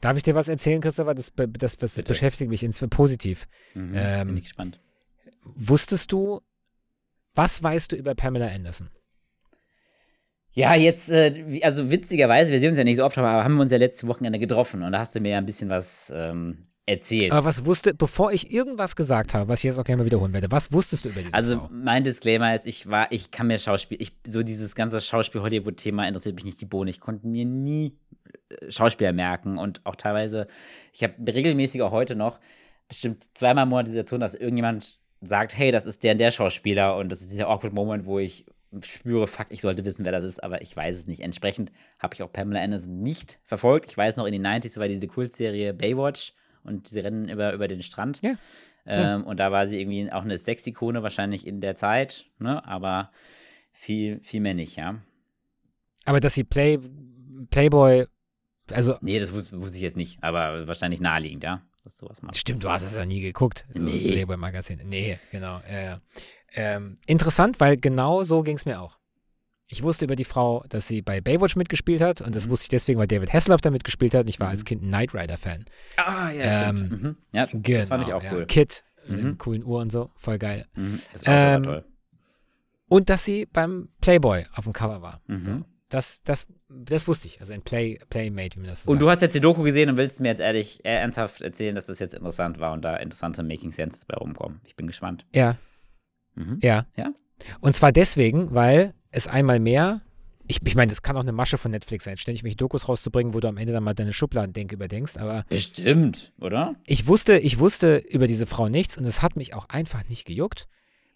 Darf 0.00 0.16
ich 0.16 0.24
dir 0.24 0.34
was 0.34 0.48
erzählen, 0.48 0.80
Christopher? 0.80 1.14
Das, 1.14 1.32
das, 1.36 1.76
das, 1.76 1.94
das 1.94 2.04
beschäftigt 2.04 2.50
mich 2.50 2.64
ins, 2.64 2.84
positiv. 2.90 3.46
Mhm, 3.74 3.92
ähm, 3.94 4.26
bin 4.28 4.36
ich 4.38 4.44
gespannt. 4.44 4.80
Wusstest 5.44 6.10
du, 6.10 6.40
was 7.34 7.62
weißt 7.62 7.92
du 7.92 7.96
über 7.96 8.14
Pamela 8.14 8.48
Anderson? 8.48 8.90
Ja, 10.54 10.74
jetzt, 10.74 11.08
äh, 11.08 11.60
also 11.62 11.90
witzigerweise, 11.90 12.52
wir 12.52 12.60
sehen 12.60 12.70
uns 12.70 12.78
ja 12.78 12.84
nicht 12.84 12.96
so 12.96 13.04
oft, 13.04 13.16
aber 13.16 13.44
haben 13.44 13.54
wir 13.54 13.62
uns 13.62 13.72
ja 13.72 13.78
letzte 13.78 14.06
Wochenende 14.06 14.38
getroffen 14.38 14.82
und 14.82 14.92
da 14.92 14.98
hast 14.98 15.14
du 15.14 15.20
mir 15.20 15.30
ja 15.30 15.38
ein 15.38 15.46
bisschen 15.46 15.70
was 15.70 16.12
ähm, 16.14 16.66
erzählt. 16.86 17.32
Aber 17.32 17.44
was 17.44 17.64
wusste, 17.64 17.94
bevor 17.94 18.32
ich 18.32 18.52
irgendwas 18.52 18.96
gesagt 18.96 19.34
habe, 19.34 19.48
was 19.48 19.60
ich 19.60 19.64
jetzt 19.64 19.78
auch 19.78 19.84
gerne 19.84 20.02
mal 20.02 20.06
wiederholen 20.06 20.32
werde, 20.32 20.50
was 20.50 20.72
wusstest 20.72 21.04
du 21.04 21.10
über 21.10 21.22
diese 21.22 21.34
Also 21.34 21.56
Frau? 21.58 21.68
mein 21.70 22.02
Disclaimer 22.04 22.54
ist, 22.54 22.66
ich 22.66 22.88
war, 22.88 23.10
ich 23.12 23.30
kann 23.30 23.46
mir 23.46 23.58
Schauspiel, 23.58 24.00
ich, 24.00 24.12
so 24.26 24.42
dieses 24.42 24.74
ganze 24.74 25.00
Schauspiel-Hollywood-Thema 25.00 26.06
interessiert 26.08 26.34
mich 26.34 26.44
nicht 26.44 26.60
die 26.60 26.66
Bohne. 26.66 26.90
Ich 26.90 27.00
konnte 27.00 27.26
mir 27.26 27.44
nie 27.44 27.96
äh, 28.48 28.70
Schauspieler 28.70 29.12
merken 29.12 29.58
und 29.58 29.80
auch 29.84 29.96
teilweise, 29.96 30.48
ich 30.92 31.04
habe 31.04 31.14
regelmäßig 31.32 31.82
auch 31.82 31.92
heute 31.92 32.16
noch 32.16 32.40
bestimmt 32.88 33.24
zweimal 33.34 33.62
im 33.64 33.68
Monat 33.70 33.86
die 33.86 33.92
Situation, 33.92 34.20
dass 34.20 34.34
irgendjemand 34.34 34.98
sagt, 35.20 35.56
hey, 35.56 35.70
das 35.70 35.86
ist 35.86 36.02
der 36.02 36.12
und 36.12 36.18
der 36.18 36.32
Schauspieler 36.32 36.96
und 36.96 37.10
das 37.10 37.20
ist 37.20 37.30
dieser 37.30 37.48
awkward 37.48 37.72
Moment, 37.72 38.06
wo 38.06 38.18
ich 38.18 38.44
spüre, 38.84 39.26
fuck, 39.26 39.46
ich 39.50 39.60
sollte 39.60 39.84
wissen, 39.84 40.04
wer 40.04 40.12
das 40.12 40.24
ist, 40.24 40.42
aber 40.42 40.62
ich 40.62 40.76
weiß 40.76 40.96
es 40.96 41.06
nicht. 41.06 41.20
Entsprechend 41.20 41.70
habe 41.98 42.14
ich 42.14 42.22
auch 42.22 42.32
Pamela 42.32 42.60
Anderson 42.60 43.02
nicht 43.02 43.38
verfolgt. 43.44 43.90
Ich 43.90 43.96
weiß 43.96 44.16
noch, 44.16 44.26
in 44.26 44.32
den 44.32 44.44
90s 44.46 44.78
war 44.80 44.88
diese 44.88 45.06
Kultserie 45.06 45.74
Baywatch 45.74 46.32
und 46.64 46.88
sie 46.88 47.00
rennen 47.00 47.28
über, 47.28 47.52
über 47.52 47.68
den 47.68 47.82
Strand. 47.82 48.20
Ja. 48.22 48.34
Ähm, 48.84 49.00
ja. 49.02 49.16
Und 49.16 49.38
da 49.38 49.52
war 49.52 49.66
sie 49.66 49.80
irgendwie 49.80 50.10
auch 50.10 50.22
eine 50.22 50.38
Sexikone 50.38 51.02
wahrscheinlich 51.02 51.46
in 51.46 51.60
der 51.60 51.76
Zeit, 51.76 52.26
ne? 52.38 52.64
aber 52.66 53.10
viel, 53.72 54.20
viel 54.22 54.40
mehr 54.40 54.54
nicht, 54.54 54.76
ja. 54.76 55.00
Aber 56.04 56.18
dass 56.18 56.34
sie 56.34 56.44
Play, 56.44 56.80
Playboy 57.50 58.06
also. 58.70 58.96
Nee, 59.00 59.18
das 59.18 59.32
wus 59.32 59.52
wusste 59.52 59.76
ich 59.76 59.82
jetzt 59.82 59.96
nicht, 59.96 60.22
aber 60.22 60.66
wahrscheinlich 60.66 61.00
naheliegend, 61.00 61.42
ja, 61.44 61.62
dass 61.82 61.96
du 61.96 62.08
was 62.08 62.22
machst. 62.22 62.40
Stimmt, 62.40 62.62
du 62.62 62.70
hast 62.70 62.84
es 62.84 62.94
ja 62.94 63.04
nie 63.04 63.20
geguckt. 63.20 63.66
Also 63.74 63.84
nee. 63.84 64.12
Playboy-Magazin. 64.12 64.80
Nee, 64.84 65.18
genau. 65.30 65.60
Ja, 65.68 65.80
ja. 65.80 66.00
Ähm, 66.54 66.98
interessant, 67.06 67.60
weil 67.60 67.76
genau 67.76 68.24
so 68.24 68.42
ging 68.42 68.56
es 68.56 68.66
mir 68.66 68.80
auch. 68.80 68.98
Ich 69.72 69.82
wusste 69.82 70.04
über 70.04 70.16
die 70.16 70.24
Frau, 70.24 70.64
dass 70.68 70.86
sie 70.86 71.00
bei 71.00 71.22
Baywatch 71.22 71.56
mitgespielt 71.56 72.02
hat 72.02 72.20
und 72.20 72.36
das 72.36 72.46
Mhm. 72.46 72.50
wusste 72.50 72.64
ich 72.64 72.68
deswegen, 72.68 72.98
weil 73.00 73.06
David 73.06 73.32
Hasselhoff 73.32 73.62
da 73.62 73.70
mitgespielt 73.70 74.14
hat 74.14 74.22
und 74.22 74.28
ich 74.28 74.38
war 74.38 74.48
Mhm. 74.48 74.52
als 74.52 74.64
Kind 74.66 74.82
ein 74.82 74.88
Knight 74.88 75.14
Rider-Fan. 75.14 75.64
Ah, 75.96 76.30
ja, 76.30 76.68
Ähm, 76.68 76.76
stimmt. 76.76 77.02
Mhm. 77.02 77.16
Ja, 77.32 77.46
Genau, 77.46 77.78
das 77.78 77.88
fand 77.88 78.06
ich 78.06 78.12
auch 78.12 78.22
ja. 78.22 78.32
cool. 78.34 78.44
Kid, 78.46 78.84
mit 79.08 79.18
Mhm. 79.20 79.22
dem 79.24 79.38
coolen 79.38 79.64
Uhr 79.64 79.80
und 79.80 79.90
so, 79.90 80.10
voll 80.16 80.38
geil. 80.38 80.66
Mhm. 80.74 81.00
Das 81.14 81.22
Auto 81.22 81.30
Ähm, 81.32 81.52
war 81.54 81.62
toll. 81.62 81.84
Und 82.88 83.08
dass 83.08 83.24
sie 83.24 83.46
beim 83.46 83.88
Playboy 84.02 84.44
auf 84.54 84.64
dem 84.64 84.74
Cover 84.74 85.00
war. 85.00 85.22
Mhm. 85.26 85.40
So, 85.42 85.60
das, 85.88 86.22
das, 86.24 86.46
das 86.68 87.08
wusste 87.08 87.26
ich. 87.26 87.40
Also 87.40 87.54
ein 87.54 87.62
Play, 87.62 87.98
Playmate, 88.10 88.56
wie 88.56 88.60
man 88.60 88.68
das 88.68 88.84
so 88.84 88.90
Und 88.92 88.98
du 88.98 89.06
sagt. 89.06 89.16
hast 89.16 89.20
jetzt 89.22 89.34
die 89.34 89.40
Doku 89.40 89.62
gesehen 89.62 89.88
und 89.88 89.96
willst 89.96 90.20
mir 90.20 90.28
jetzt 90.28 90.40
ehrlich, 90.40 90.84
äh, 90.84 90.96
ernsthaft 90.96 91.40
erzählen, 91.40 91.74
dass 91.74 91.86
das 91.86 91.98
jetzt 91.98 92.12
interessant 92.12 92.60
war 92.60 92.72
und 92.74 92.82
da 92.82 92.96
interessante 92.96 93.42
Making 93.42 93.72
Sense 93.72 94.04
bei 94.06 94.16
rumkommen. 94.16 94.60
Ich 94.64 94.76
bin 94.76 94.86
gespannt. 94.86 95.24
Ja, 95.34 95.56
ja. 96.60 96.84
Ja? 96.96 97.12
Und 97.60 97.74
zwar 97.74 97.92
deswegen, 97.92 98.54
weil 98.54 98.92
es 99.12 99.28
einmal 99.28 99.60
mehr, 99.60 100.00
ich, 100.48 100.60
ich 100.64 100.74
meine, 100.74 100.88
das 100.88 101.02
kann 101.02 101.16
auch 101.16 101.20
eine 101.20 101.32
Masche 101.32 101.58
von 101.58 101.70
Netflix 101.70 102.04
sein, 102.04 102.16
ständig 102.16 102.42
welche 102.42 102.56
Dokus 102.56 102.88
rauszubringen, 102.88 103.32
wo 103.34 103.40
du 103.40 103.48
am 103.48 103.56
Ende 103.56 103.72
dann 103.72 103.84
mal 103.84 103.94
deine 103.94 104.12
Schubladendenke 104.12 104.74
überdenkst, 104.74 105.16
aber 105.16 105.44
Bestimmt, 105.48 106.32
oder? 106.40 106.74
ich 106.84 107.06
wusste, 107.06 107.38
ich 107.38 107.58
wusste 107.58 107.98
über 107.98 108.26
diese 108.26 108.46
Frau 108.46 108.68
nichts 108.68 108.98
und 108.98 109.04
es 109.04 109.22
hat 109.22 109.36
mich 109.36 109.54
auch 109.54 109.68
einfach 109.68 110.08
nicht 110.08 110.24
gejuckt. 110.24 110.66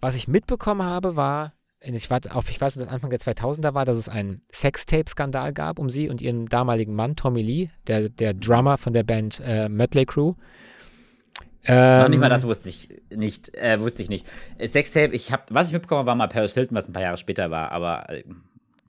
Was 0.00 0.14
ich 0.14 0.28
mitbekommen 0.28 0.82
habe, 0.82 1.16
war, 1.16 1.54
ich, 1.80 2.10
war 2.10 2.20
auch, 2.30 2.44
ich 2.48 2.60
weiß, 2.60 2.74
dass 2.74 2.88
Anfang 2.88 3.10
der 3.10 3.18
2000er 3.18 3.74
war, 3.74 3.84
dass 3.84 3.96
es 3.96 4.08
einen 4.08 4.42
Sextape-Skandal 4.52 5.52
gab 5.52 5.78
um 5.78 5.90
sie 5.90 6.08
und 6.08 6.20
ihren 6.20 6.46
damaligen 6.46 6.94
Mann, 6.94 7.16
Tommy 7.16 7.42
Lee, 7.42 7.70
der, 7.86 8.08
der 8.08 8.34
Drummer 8.34 8.78
von 8.78 8.92
der 8.92 9.02
Band 9.02 9.42
äh, 9.44 9.68
Mötley 9.68 10.04
Crew. 10.04 10.34
Ähm, 11.66 12.02
Noch 12.02 12.08
nicht 12.08 12.20
mal 12.20 12.28
das 12.28 12.46
wusste 12.46 12.68
ich 12.68 12.88
nicht. 13.14 13.54
Äh, 13.56 13.80
wusste 13.80 14.02
ich 14.02 14.08
nicht. 14.08 14.26
Sextape, 14.64 15.14
ich 15.14 15.32
hab, 15.32 15.52
was 15.52 15.68
ich 15.68 15.72
mitbekommen 15.72 15.98
habe, 16.00 16.06
war 16.08 16.14
mal 16.14 16.28
Paris 16.28 16.54
Hilton, 16.54 16.76
was 16.76 16.88
ein 16.88 16.92
paar 16.92 17.02
Jahre 17.02 17.16
später 17.16 17.50
war, 17.50 17.72
aber 17.72 18.08
äh, 18.10 18.24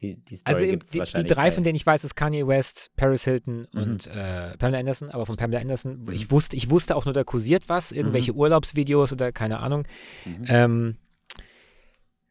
die, 0.02 0.16
die 0.24 0.40
Also 0.46 0.64
die, 0.64 0.78
die 0.78 1.24
drei, 1.24 1.52
von 1.52 1.64
denen 1.64 1.76
ich 1.76 1.86
weiß, 1.86 2.04
ist 2.04 2.16
Kanye 2.16 2.46
West, 2.48 2.92
Paris 2.98 3.24
Hilton 3.24 3.68
Mhm. 3.74 3.82
und 3.82 4.08
äh, 4.08 4.56
Pamela 4.58 4.78
Anderson. 4.80 5.10
Aber 5.10 5.26
von 5.26 5.38
Pamela 5.38 5.60
Anderson, 5.60 6.08
ich 6.12 6.30
wusste, 6.30 6.56
ich 6.56 6.70
wusste 6.70 6.96
auch 6.96 7.06
nur, 7.06 7.16
da 7.16 7.24
kursiert 7.24 7.64
was, 7.68 7.92
irgendwelche 7.92 8.32
Mhm. 8.34 8.38
Urlaubsvideos 8.40 9.12
oder 9.12 9.32
keine 9.32 9.58
Ahnung. 9.60 9.86
Mhm. 10.26 10.46
Ähm, 10.48 10.98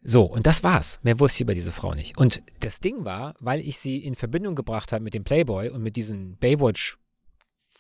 so, 0.09 0.23
und 0.23 0.47
das 0.47 0.63
war's. 0.63 1.01
Mehr 1.03 1.19
wusste 1.19 1.39
ich 1.39 1.41
über 1.41 1.55
diese 1.55 1.73
Frau 1.73 1.95
nicht. 1.95 2.17
Und 2.17 2.41
das 2.61 2.79
Ding 2.79 3.05
war, 3.05 3.35
weil 3.41 3.59
ich 3.59 3.79
sie 3.79 4.05
in 4.05 4.15
Verbindung 4.15 4.55
gebracht 4.55 4.93
habe 4.93 5.03
mit 5.03 5.15
dem 5.15 5.25
Playboy 5.25 5.69
und 5.71 5.83
mit 5.83 5.97
diesem 5.97 6.37
Baywatch 6.37 6.97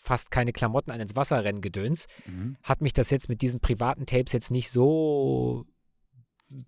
fast 0.06 0.30
keine 0.30 0.52
Klamotten 0.52 0.90
an 0.92 1.00
ins 1.00 1.16
Wasser 1.16 1.42
rennen 1.44 1.60
gedöns, 1.60 2.06
Mhm. 2.26 2.56
hat 2.62 2.80
mich 2.80 2.92
das 2.92 3.10
jetzt 3.10 3.28
mit 3.28 3.42
diesen 3.42 3.60
privaten 3.60 4.06
Tapes 4.06 4.32
jetzt 4.32 4.50
nicht 4.50 4.70
so 4.70 5.66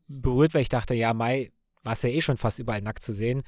berührt, 0.09 0.55
weil 0.55 0.63
ich 0.63 0.69
dachte, 0.69 0.95
ja, 0.95 1.15
Mai 1.15 1.53
war 1.85 1.93
es 1.93 2.03
ja 2.03 2.09
eh 2.11 2.21
schon 2.21 2.37
fast 2.37 2.59
überall 2.59 2.83
nackt 2.83 3.03
zu 3.03 3.13
sehen. 3.13 3.43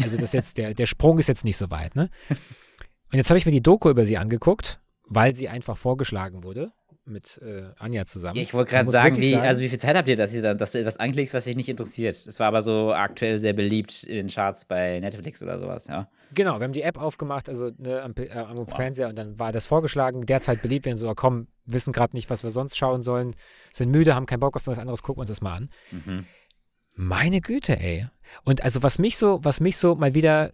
Also 0.00 0.16
das 0.16 0.32
jetzt, 0.32 0.56
der, 0.56 0.74
der 0.74 0.86
Sprung 0.86 1.18
ist 1.18 1.28
jetzt 1.28 1.44
nicht 1.44 1.56
so 1.58 1.70
weit, 1.70 1.94
ne? 1.94 2.10
Und 3.12 3.18
jetzt 3.18 3.28
habe 3.30 3.38
ich 3.38 3.46
mir 3.46 3.52
die 3.52 3.62
Doku 3.62 3.90
über 3.90 4.06
sie 4.06 4.16
angeguckt, 4.18 4.80
weil 5.04 5.34
sie 5.34 5.48
einfach 5.48 5.76
vorgeschlagen 5.76 6.42
wurde 6.42 6.72
mit 7.06 7.40
äh, 7.42 7.64
Anja 7.78 8.04
zusammen. 8.06 8.36
Ja, 8.36 8.42
ich 8.42 8.54
wollte 8.54 8.70
gerade 8.70 8.90
sagen, 8.90 9.16
wie, 9.16 9.36
also 9.36 9.60
wie 9.60 9.68
viel 9.68 9.78
Zeit 9.78 9.96
habt 9.96 10.08
ihr, 10.08 10.16
dass, 10.16 10.32
ihr 10.34 10.42
dann, 10.42 10.58
dass 10.58 10.72
du 10.72 10.78
etwas 10.78 10.96
anklickst, 10.96 11.34
was 11.34 11.44
dich 11.44 11.56
nicht 11.56 11.68
interessiert? 11.68 12.26
Das 12.26 12.40
war 12.40 12.48
aber 12.48 12.62
so 12.62 12.92
aktuell 12.92 13.38
sehr 13.38 13.52
beliebt 13.52 14.04
in 14.04 14.14
den 14.14 14.28
Charts 14.28 14.64
bei 14.64 15.00
Netflix 15.00 15.42
oder 15.42 15.58
sowas, 15.58 15.86
ja. 15.86 16.08
Genau, 16.32 16.58
wir 16.58 16.64
haben 16.64 16.72
die 16.72 16.82
App 16.82 16.98
aufgemacht, 16.98 17.48
also 17.48 17.70
ne, 17.78 18.02
am, 18.02 18.14
äh, 18.16 18.30
am 18.30 18.66
Fernseher 18.66 19.08
und 19.08 19.16
dann 19.16 19.38
war 19.38 19.52
das 19.52 19.66
vorgeschlagen, 19.66 20.26
derzeit 20.26 20.62
beliebt, 20.62 20.86
wenn 20.86 20.96
so, 20.96 21.12
komm, 21.14 21.48
wissen 21.66 21.92
gerade 21.92 22.16
nicht, 22.16 22.30
was 22.30 22.42
wir 22.42 22.50
sonst 22.50 22.76
schauen 22.76 23.02
sollen, 23.02 23.34
sind 23.72 23.90
müde, 23.90 24.14
haben 24.14 24.26
keinen 24.26 24.40
Bock 24.40 24.56
auf 24.56 24.66
was 24.66 24.78
anderes, 24.78 25.02
gucken 25.02 25.18
wir 25.18 25.22
uns 25.22 25.30
das 25.30 25.40
mal 25.40 25.54
an. 25.54 25.70
Mhm. 25.90 26.26
Meine 26.96 27.40
Güte, 27.40 27.78
ey. 27.78 28.06
Und 28.44 28.62
also 28.62 28.82
was 28.82 28.98
mich 28.98 29.16
so, 29.16 29.40
was 29.42 29.60
mich 29.60 29.76
so 29.76 29.94
mal 29.94 30.14
wieder 30.14 30.52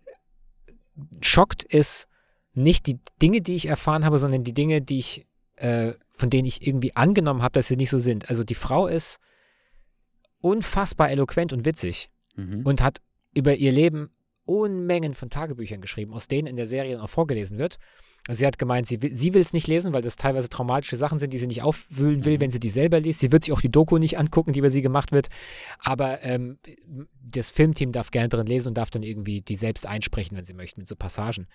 schockt, 1.20 1.62
ist 1.64 2.08
nicht 2.54 2.86
die 2.86 2.98
Dinge, 3.22 3.40
die 3.40 3.56
ich 3.56 3.66
erfahren 3.66 4.04
habe, 4.04 4.18
sondern 4.18 4.44
die 4.44 4.54
Dinge, 4.54 4.82
die 4.82 4.98
ich, 4.98 5.26
äh, 5.56 5.92
von 6.20 6.30
denen 6.30 6.46
ich 6.46 6.64
irgendwie 6.66 6.94
angenommen 6.94 7.42
habe, 7.42 7.52
dass 7.54 7.66
sie 7.68 7.76
nicht 7.76 7.90
so 7.90 7.98
sind. 7.98 8.28
Also 8.28 8.44
die 8.44 8.54
Frau 8.54 8.86
ist 8.86 9.18
unfassbar 10.40 11.10
eloquent 11.10 11.52
und 11.52 11.64
witzig 11.64 12.10
Mhm. 12.36 12.62
und 12.64 12.82
hat 12.82 13.00
über 13.34 13.56
ihr 13.56 13.72
Leben 13.72 14.10
Unmengen 14.44 15.14
von 15.14 15.30
Tagebüchern 15.30 15.80
geschrieben, 15.80 16.12
aus 16.12 16.26
denen 16.28 16.46
in 16.48 16.56
der 16.56 16.66
Serie 16.66 17.00
auch 17.02 17.08
vorgelesen 17.08 17.58
wird. 17.58 17.78
Also 18.28 18.40
sie 18.40 18.46
hat 18.46 18.58
gemeint, 18.58 18.86
sie 18.86 19.00
will 19.00 19.14
sie 19.14 19.30
es 19.30 19.52
nicht 19.52 19.66
lesen, 19.66 19.92
weil 19.92 20.02
das 20.02 20.16
teilweise 20.16 20.48
traumatische 20.48 20.96
Sachen 20.96 21.18
sind, 21.18 21.32
die 21.32 21.38
sie 21.38 21.46
nicht 21.46 21.62
aufwühlen 21.62 22.24
will, 22.24 22.40
wenn 22.40 22.50
sie 22.50 22.60
die 22.60 22.68
selber 22.68 23.00
liest. 23.00 23.20
Sie 23.20 23.32
wird 23.32 23.44
sich 23.44 23.52
auch 23.52 23.60
die 23.60 23.70
Doku 23.70 23.98
nicht 23.98 24.18
angucken, 24.18 24.52
die 24.52 24.58
über 24.58 24.70
sie 24.70 24.82
gemacht 24.82 25.12
wird. 25.12 25.28
Aber 25.78 26.22
ähm, 26.22 26.58
das 27.22 27.50
Filmteam 27.50 27.92
darf 27.92 28.10
gerne 28.10 28.28
drin 28.28 28.46
lesen 28.46 28.68
und 28.68 28.74
darf 28.76 28.90
dann 28.90 29.02
irgendwie 29.02 29.40
die 29.40 29.54
selbst 29.56 29.86
einsprechen, 29.86 30.36
wenn 30.36 30.44
sie 30.44 30.54
möchten, 30.54 30.80
mit 30.80 30.88
so 30.88 30.96
Passagen. 30.96 31.46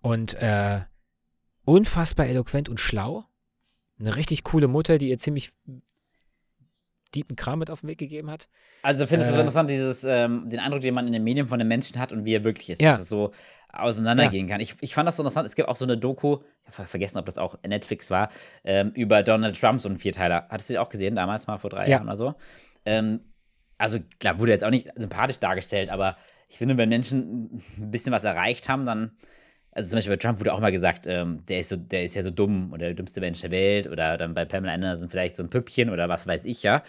Und 0.00 0.34
äh, 0.34 0.80
unfassbar 1.64 2.26
eloquent 2.26 2.68
und 2.68 2.80
schlau. 2.80 3.24
Eine 3.98 4.16
richtig 4.16 4.44
coole 4.44 4.68
Mutter, 4.68 4.98
die 4.98 5.08
ihr 5.10 5.18
ziemlich 5.18 5.52
deepen 7.14 7.36
Kram 7.36 7.58
mit 7.60 7.70
auf 7.70 7.80
den 7.80 7.88
Weg 7.88 7.98
gegeben 7.98 8.30
hat. 8.30 8.48
Also 8.82 9.06
findest 9.06 9.30
du 9.30 9.34
so 9.34 9.38
Äh, 9.38 9.42
interessant, 9.42 9.70
dieses, 9.70 10.04
ähm, 10.04 10.50
den 10.50 10.60
Eindruck, 10.60 10.82
den 10.82 10.92
man 10.94 11.06
in 11.06 11.12
den 11.12 11.24
Medien 11.24 11.46
von 11.46 11.58
den 11.58 11.68
Menschen 11.68 11.98
hat 11.98 12.12
und 12.12 12.24
wie 12.24 12.34
er 12.34 12.44
wirklich 12.44 12.68
ist, 12.70 12.82
Ja. 12.82 12.92
dass 12.92 13.02
es 13.02 13.08
so 13.08 13.32
auseinandergehen 13.72 14.48
kann. 14.48 14.60
Ich, 14.60 14.74
ich 14.80 14.94
fand 14.94 15.06
das 15.06 15.16
so 15.16 15.22
interessant. 15.22 15.46
Es 15.46 15.54
gibt 15.54 15.68
auch 15.68 15.76
so 15.76 15.84
eine 15.84 15.96
Doku, 15.96 16.38
ich 16.70 16.78
habe 16.78 16.88
vergessen, 16.88 17.18
ob 17.18 17.26
das 17.26 17.38
auch 17.38 17.56
Netflix 17.66 18.10
war, 18.10 18.30
ähm, 18.64 18.90
über 18.94 19.22
Donald 19.22 19.58
Trump, 19.58 19.80
so 19.80 19.88
einen 19.88 19.98
Vierteiler. 19.98 20.46
Hattest 20.50 20.68
du 20.68 20.74
die 20.74 20.78
auch 20.78 20.88
gesehen, 20.88 21.14
damals 21.16 21.46
mal 21.46 21.58
vor 21.58 21.70
drei 21.70 21.84
Ja. 21.84 21.96
Jahren 21.96 22.06
oder 22.06 22.16
so? 22.16 22.34
Ähm, 22.84 23.20
also 23.78 23.98
klar, 24.20 24.38
wurde 24.38 24.52
jetzt 24.52 24.64
auch 24.64 24.70
nicht 24.70 24.88
sympathisch 24.96 25.38
dargestellt, 25.38 25.90
aber 25.90 26.16
ich 26.48 26.58
finde, 26.58 26.76
wenn 26.76 26.88
Menschen 26.88 27.62
ein 27.78 27.90
bisschen 27.90 28.12
was 28.12 28.24
erreicht 28.24 28.68
haben, 28.68 28.86
dann 28.86 29.12
also 29.76 29.90
zum 29.90 29.98
Beispiel 29.98 30.14
bei 30.14 30.22
Trump 30.22 30.40
wurde 30.40 30.54
auch 30.54 30.60
mal 30.60 30.72
gesagt, 30.72 31.06
ähm, 31.06 31.44
der, 31.44 31.58
ist 31.58 31.68
so, 31.68 31.76
der 31.76 32.02
ist 32.02 32.14
ja 32.14 32.22
so 32.22 32.30
dumm 32.30 32.72
oder 32.72 32.86
der 32.86 32.94
dümmste 32.94 33.20
Mensch 33.20 33.42
der 33.42 33.50
Welt 33.50 33.86
oder 33.86 34.16
dann 34.16 34.32
bei 34.32 34.46
Pamela 34.46 34.72
Anderson 34.72 35.10
vielleicht 35.10 35.36
so 35.36 35.42
ein 35.42 35.50
Püppchen 35.50 35.90
oder 35.90 36.08
was 36.08 36.26
weiß 36.26 36.46
ich 36.46 36.62
ja. 36.62 36.82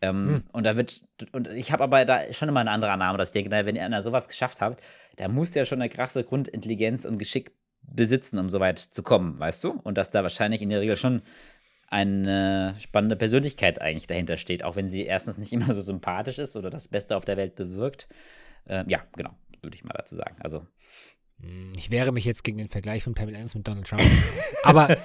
Ähm, 0.00 0.42
Und 0.50 0.66
da 0.66 0.76
wird, 0.76 1.02
und 1.30 1.46
ich 1.46 1.70
habe 1.70 1.84
aber 1.84 2.04
da 2.04 2.32
schon 2.32 2.48
immer 2.48 2.58
eine 2.58 2.72
andere 2.72 2.90
Annahme, 2.90 3.16
dass 3.16 3.28
ich 3.28 3.34
denke, 3.34 3.50
na, 3.50 3.64
wenn 3.64 3.78
einer 3.78 4.02
sowas 4.02 4.26
geschafft 4.26 4.60
hat, 4.60 4.80
da 5.16 5.28
muss 5.28 5.52
der 5.52 5.64
schon 5.64 5.80
eine 5.80 5.88
krasse 5.88 6.24
Grundintelligenz 6.24 7.04
und 7.04 7.18
Geschick 7.18 7.52
besitzen, 7.82 8.40
um 8.40 8.50
so 8.50 8.58
weit 8.58 8.80
zu 8.80 9.04
kommen, 9.04 9.38
weißt 9.38 9.62
du? 9.62 9.80
Und 9.84 9.96
dass 9.96 10.10
da 10.10 10.24
wahrscheinlich 10.24 10.62
in 10.62 10.70
der 10.70 10.80
Regel 10.80 10.96
schon 10.96 11.22
eine 11.86 12.74
spannende 12.80 13.14
Persönlichkeit 13.14 13.80
eigentlich 13.80 14.08
dahinter 14.08 14.36
steht, 14.36 14.64
auch 14.64 14.74
wenn 14.74 14.88
sie 14.88 15.04
erstens 15.04 15.38
nicht 15.38 15.52
immer 15.52 15.72
so 15.72 15.80
sympathisch 15.80 16.40
ist 16.40 16.56
oder 16.56 16.70
das 16.70 16.88
Beste 16.88 17.16
auf 17.16 17.24
der 17.24 17.36
Welt 17.36 17.54
bewirkt. 17.54 18.08
Ähm, 18.66 18.88
ja, 18.88 19.04
genau, 19.14 19.30
würde 19.60 19.76
ich 19.76 19.84
mal 19.84 19.94
dazu 19.94 20.16
sagen. 20.16 20.34
Also, 20.40 20.66
Hm, 20.66 21.21
Ich 21.76 21.90
wehre 21.90 22.12
mich 22.12 22.24
jetzt 22.24 22.44
gegen 22.44 22.58
den 22.58 22.68
Vergleich 22.68 23.02
von 23.02 23.14
Pamela 23.14 23.38
Anderson 23.38 23.60
mit 23.60 23.68
Donald 23.68 23.86
Trump. 23.86 24.02
aber 24.62 24.96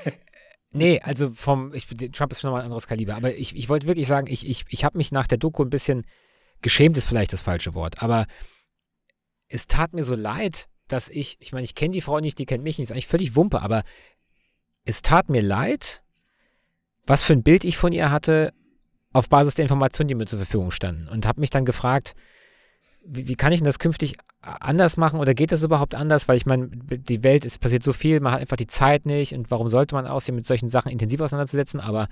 nee, 0.71 0.99
also 1.01 1.31
vom, 1.31 1.73
ich, 1.73 1.87
Trump 1.87 2.31
ist 2.31 2.41
schon 2.41 2.49
nochmal 2.49 2.61
ein 2.61 2.65
anderes 2.65 2.87
Kaliber. 2.87 3.15
Aber 3.15 3.33
ich, 3.35 3.55
ich 3.55 3.69
wollte 3.69 3.87
wirklich 3.87 4.07
sagen, 4.07 4.27
ich, 4.27 4.47
ich, 4.47 4.65
ich 4.69 4.83
habe 4.83 4.97
mich 4.97 5.11
nach 5.11 5.27
der 5.27 5.37
Doku 5.37 5.63
ein 5.63 5.69
bisschen 5.69 6.05
geschämt, 6.61 6.97
ist 6.97 7.05
vielleicht 7.05 7.33
das 7.33 7.41
falsche 7.41 7.73
Wort, 7.73 8.01
aber 8.01 8.25
es 9.47 9.67
tat 9.67 9.93
mir 9.93 10.03
so 10.03 10.15
leid, 10.15 10.67
dass 10.87 11.09
ich, 11.09 11.37
ich 11.39 11.51
meine, 11.51 11.65
ich 11.65 11.75
kenne 11.75 11.93
die 11.93 12.01
Frau 12.01 12.19
nicht, 12.19 12.39
die 12.39 12.45
kennt 12.45 12.63
mich 12.63 12.77
nicht, 12.77 12.85
ist 12.85 12.91
eigentlich 12.91 13.07
völlig 13.07 13.35
Wumpe, 13.35 13.61
aber 13.61 13.83
es 14.85 15.01
tat 15.01 15.29
mir 15.29 15.41
leid, 15.41 16.03
was 17.05 17.23
für 17.23 17.33
ein 17.33 17.43
Bild 17.43 17.63
ich 17.63 17.77
von 17.77 17.93
ihr 17.93 18.11
hatte, 18.11 18.53
auf 19.13 19.29
Basis 19.29 19.55
der 19.55 19.63
Informationen, 19.63 20.07
die 20.07 20.15
mir 20.15 20.25
zur 20.25 20.39
Verfügung 20.39 20.71
standen. 20.71 21.07
Und 21.07 21.25
habe 21.25 21.39
mich 21.39 21.49
dann 21.49 21.65
gefragt, 21.65 22.15
wie, 23.07 23.27
wie 23.27 23.35
kann 23.35 23.51
ich 23.51 23.59
denn 23.59 23.65
das 23.65 23.79
künftig 23.79 24.15
anders 24.41 24.97
machen 24.97 25.19
oder 25.19 25.33
geht 25.33 25.51
das 25.51 25.63
überhaupt 25.63 25.95
anders? 25.95 26.27
Weil 26.27 26.37
ich 26.37 26.45
meine, 26.45 26.67
die 26.67 27.23
Welt, 27.23 27.45
es 27.45 27.57
passiert 27.57 27.83
so 27.83 27.93
viel, 27.93 28.19
man 28.19 28.33
hat 28.33 28.41
einfach 28.41 28.57
die 28.57 28.67
Zeit 28.67 29.05
nicht 29.05 29.33
und 29.33 29.49
warum 29.51 29.67
sollte 29.67 29.95
man 29.95 30.07
aussehen, 30.07 30.35
mit 30.35 30.45
solchen 30.45 30.69
Sachen 30.69 30.91
intensiv 30.91 31.21
auseinanderzusetzen? 31.21 31.79
Aber 31.79 32.07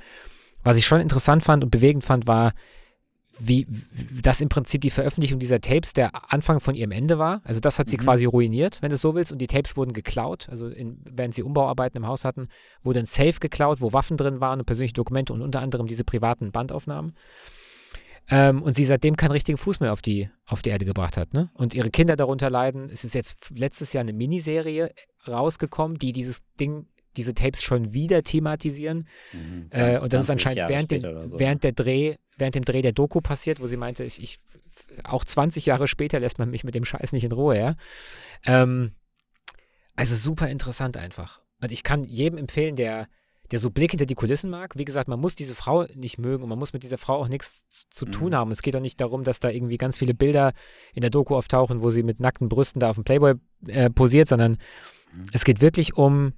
was 0.64 0.78
ich 0.78 0.86
schon 0.86 1.02
interessant 1.02 1.44
fand 1.44 1.64
und 1.64 1.70
bewegend 1.70 2.04
fand, 2.04 2.28
war, 2.28 2.54
wie, 3.38 3.68
wie 3.70 4.22
das 4.22 4.40
im 4.40 4.48
Prinzip 4.50 4.82
die 4.82 4.90
Veröffentlichung 4.90 5.40
dieser 5.40 5.60
Tapes 5.60 5.92
der 5.92 6.12
Anfang 6.32 6.62
von 6.62 6.74
ihrem 6.74 6.92
Ende 6.92 7.20
war. 7.20 7.42
Also 7.44 7.60
das 7.60 7.80
hat 7.80 7.90
sie 7.90 7.98
Mhm. 7.98 8.02
quasi 8.02 8.26
ruiniert, 8.26 8.82
wenn 8.82 8.90
du 8.90 8.96
es 8.96 9.02
so 9.02 9.14
willst. 9.14 9.34
Und 9.34 9.40
die 9.40 9.48
Tapes 9.48 9.76
wurden 9.76 9.92
geklaut. 9.92 10.48
Also 10.50 10.70
in, 10.70 11.02
während 11.12 11.36
sie 11.36 11.44
Umbauarbeiten 11.44 11.98
im 11.98 12.08
Haus 12.08 12.24
hatten, 12.24 12.48
wurde 12.82 13.00
ein 13.00 13.06
Safe 13.06 13.34
geklaut, 13.40 13.82
wo 13.82 13.92
Waffen 13.92 14.16
drin 14.16 14.40
waren 14.40 14.60
und 14.60 14.66
persönliche 14.66 14.94
Dokumente 14.94 15.34
und 15.34 15.42
unter 15.42 15.62
anderem 15.62 15.86
diese 15.86 16.06
privaten 16.06 16.52
Bandaufnahmen. 16.52 17.14
Ähm, 18.30 18.64
und 18.64 18.74
sie 18.76 18.86
seitdem 18.86 19.16
keinen 19.16 19.32
richtigen 19.32 19.58
Fuß 19.58 19.80
mehr 19.80 19.94
auf 19.94 20.02
die, 20.02 20.30
auf 20.46 20.62
die 20.62 20.72
Erde 20.72 20.86
gebracht 20.86 21.18
hat. 21.18 21.34
Ne? 21.34 21.52
Und 21.54 21.74
ihre 21.74 21.92
Kinder 21.92 22.16
darunter 22.16 22.50
leiden. 22.50 22.90
Es 22.90 23.04
ist 23.04 23.14
jetzt 23.14 23.36
letztes 23.52 23.94
Jahr 23.94 24.02
eine 24.02 24.14
Miniserie 24.14 24.92
rausgekommen, 25.28 25.98
die 25.98 26.12
dieses 26.12 26.42
Ding, 26.60 26.88
diese 27.18 27.34
Tapes 27.34 27.62
schon 27.62 27.94
wieder 27.94 28.24
thematisieren. 28.24 29.08
mhm, 29.32 29.70
Äh, 29.72 30.00
und 30.00 30.12
das 30.14 30.22
ist 30.22 30.28
20 30.28 30.30
anscheinend 30.30 30.58
Jahre 30.58 30.70
während, 30.74 30.92
dem, 30.92 31.30
so. 31.30 31.40
während 31.40 31.64
der 31.64 31.72
Dreh, 31.72 32.16
während 32.38 32.56
dem 32.56 32.66
Dreh 32.66 32.82
der 32.82 32.94
Doku 32.94 33.22
passiert, 33.22 33.60
wo 33.60 33.68
sie 33.68 33.78
meinte, 33.78 34.04
ich, 34.04 34.22
ich 34.22 34.40
auch 35.04 35.24
20 35.24 35.66
Jahre 35.66 35.88
später 35.88 36.20
lässt 36.20 36.40
man 36.40 36.50
mich 36.50 36.64
mit 36.64 36.76
dem 36.76 36.86
Scheiß 36.86 37.14
nicht 37.14 37.24
in 37.24 37.32
Ruhe, 37.32 37.58
ja. 37.58 37.76
Ähm, 38.46 38.94
also 39.96 40.16
super 40.16 40.50
interessant 40.50 40.98
einfach. 40.98 41.42
Und 41.62 41.72
ich 41.72 41.84
kann 41.84 42.04
jedem 42.04 42.38
empfehlen, 42.38 42.76
der, 42.76 43.08
der 43.52 43.60
so 43.60 43.70
Blick 43.70 43.92
hinter 43.92 44.06
die 44.06 44.16
Kulissen 44.16 44.50
mag. 44.50 44.78
Wie 44.78 44.86
gesagt, 44.86 45.08
man 45.08 45.20
muss 45.20 45.36
diese 45.36 45.56
Frau 45.56 45.84
nicht 45.94 46.18
mögen 46.18 46.44
und 46.44 46.50
man 46.50 46.58
muss 46.60 46.74
mit 46.74 46.84
dieser 46.84 46.98
Frau 46.98 47.16
auch 47.18 47.28
nichts 47.28 47.66
zu 47.90 48.06
tun 48.06 48.30
Mhm. 48.30 48.36
haben. 48.36 48.52
Es 48.52 48.62
geht 48.62 48.76
auch 48.76 48.82
nicht 48.82 49.00
darum, 49.00 49.24
dass 49.24 49.40
da 49.40 49.50
irgendwie 49.50 49.78
ganz 49.78 49.98
viele 49.98 50.14
Bilder 50.14 50.54
in 50.94 51.02
der 51.02 51.10
Doku 51.12 51.36
auftauchen, 51.36 51.82
wo 51.84 51.90
sie 51.90 52.04
mit 52.04 52.20
nackten 52.20 52.50
Brüsten 52.50 52.80
da 52.80 52.90
auf 52.90 52.96
dem 52.96 53.04
Playboy 53.04 53.36
äh, 53.68 53.90
posiert, 53.90 54.28
sondern 54.28 54.54
Mhm. 55.14 55.26
es 55.34 55.44
geht 55.46 55.62
wirklich 55.62 55.96
um, 55.96 56.34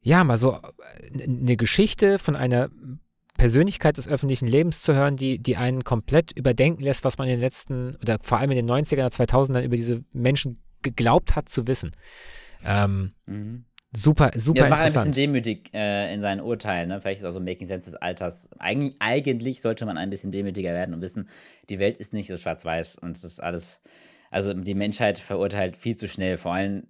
ja, 0.00 0.22
mal 0.24 0.38
so 0.38 0.52
äh, 0.54 1.22
eine 1.24 1.56
Geschichte 1.56 2.18
von 2.18 2.36
einer 2.36 2.70
Persönlichkeit 3.36 3.96
des 3.98 4.08
öffentlichen 4.08 4.48
Lebens 4.48 4.82
zu 4.82 4.94
hören, 4.94 5.16
die, 5.16 5.38
die 5.38 5.56
einen 5.56 5.84
komplett 5.84 6.36
überdenken 6.36 6.82
lässt, 6.82 7.04
was 7.04 7.18
man 7.18 7.28
in 7.28 7.34
den 7.34 7.40
letzten 7.40 7.94
oder 7.96 8.18
vor 8.22 8.38
allem 8.38 8.50
in 8.50 8.56
den 8.56 8.66
90er, 8.68 9.06
2000ern 9.12 9.62
über 9.62 9.76
diese 9.76 10.04
Menschen 10.12 10.60
geglaubt 10.82 11.36
hat 11.36 11.48
zu 11.48 11.66
wissen. 11.66 11.92
Ähm, 12.64 13.12
Mhm. 13.26 13.64
Super, 13.92 14.30
super 14.34 14.58
Ja, 14.58 14.62
das 14.64 14.70
macht 14.70 14.80
ein 14.80 14.84
bisschen 14.86 15.00
interessant. 15.06 15.16
demütig 15.16 15.70
äh, 15.74 16.12
in 16.14 16.20
seinen 16.20 16.40
Urteilen. 16.40 16.88
Ne? 16.88 17.00
Vielleicht 17.00 17.20
ist 17.20 17.26
auch 17.26 17.32
so 17.32 17.38
ein 17.40 17.44
Making 17.44 17.66
Sense 17.66 17.90
des 17.90 18.00
Alters. 18.00 18.48
Eig 18.58 18.94
eigentlich 18.98 19.60
sollte 19.60 19.86
man 19.86 19.96
ein 19.98 20.10
bisschen 20.10 20.30
demütiger 20.30 20.70
werden 20.72 20.94
und 20.94 21.00
wissen, 21.00 21.28
die 21.70 21.78
Welt 21.78 21.96
ist 21.98 22.12
nicht 22.12 22.28
so 22.28 22.36
schwarz-weiß 22.36 22.96
und 22.96 23.16
es 23.16 23.24
ist 23.24 23.40
alles. 23.42 23.80
Also 24.30 24.52
die 24.52 24.74
Menschheit 24.74 25.18
verurteilt 25.18 25.76
viel 25.76 25.96
zu 25.96 26.06
schnell, 26.08 26.36
vor 26.36 26.52
allem 26.54 26.84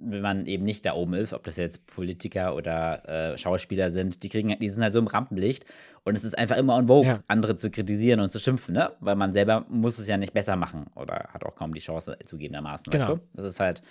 wenn 0.00 0.22
man 0.22 0.46
eben 0.46 0.62
nicht 0.64 0.86
da 0.86 0.94
oben 0.94 1.14
ist, 1.14 1.32
ob 1.32 1.42
das 1.42 1.56
jetzt 1.56 1.84
Politiker 1.88 2.54
oder 2.54 3.32
äh, 3.32 3.36
Schauspieler 3.36 3.90
sind, 3.90 4.22
die 4.22 4.28
kriegen, 4.28 4.56
die 4.60 4.68
sind 4.68 4.80
halt 4.84 4.92
so 4.92 5.00
im 5.00 5.08
Rampenlicht 5.08 5.64
und 6.04 6.16
es 6.16 6.22
ist 6.22 6.38
einfach 6.38 6.56
immer 6.56 6.76
on 6.76 6.86
vogue, 6.86 7.04
Ja. 7.08 7.22
andere 7.26 7.56
zu 7.56 7.68
kritisieren 7.68 8.20
und 8.20 8.30
zu 8.30 8.38
schimpfen, 8.38 8.74
ne? 8.76 8.92
Weil 9.00 9.16
man 9.16 9.32
selber 9.32 9.66
muss 9.68 9.98
es 9.98 10.06
ja 10.06 10.16
nicht 10.16 10.32
besser 10.32 10.54
machen 10.54 10.86
oder 10.94 11.28
hat 11.34 11.44
auch 11.44 11.56
kaum 11.56 11.74
die 11.74 11.80
Chance 11.80 12.16
zugegebenermaßen, 12.24 12.92
weißt 12.92 13.06
Genau. 13.06 13.18
du? 13.18 13.26
Das 13.34 13.44
ist 13.44 13.58
halt. 13.58 13.82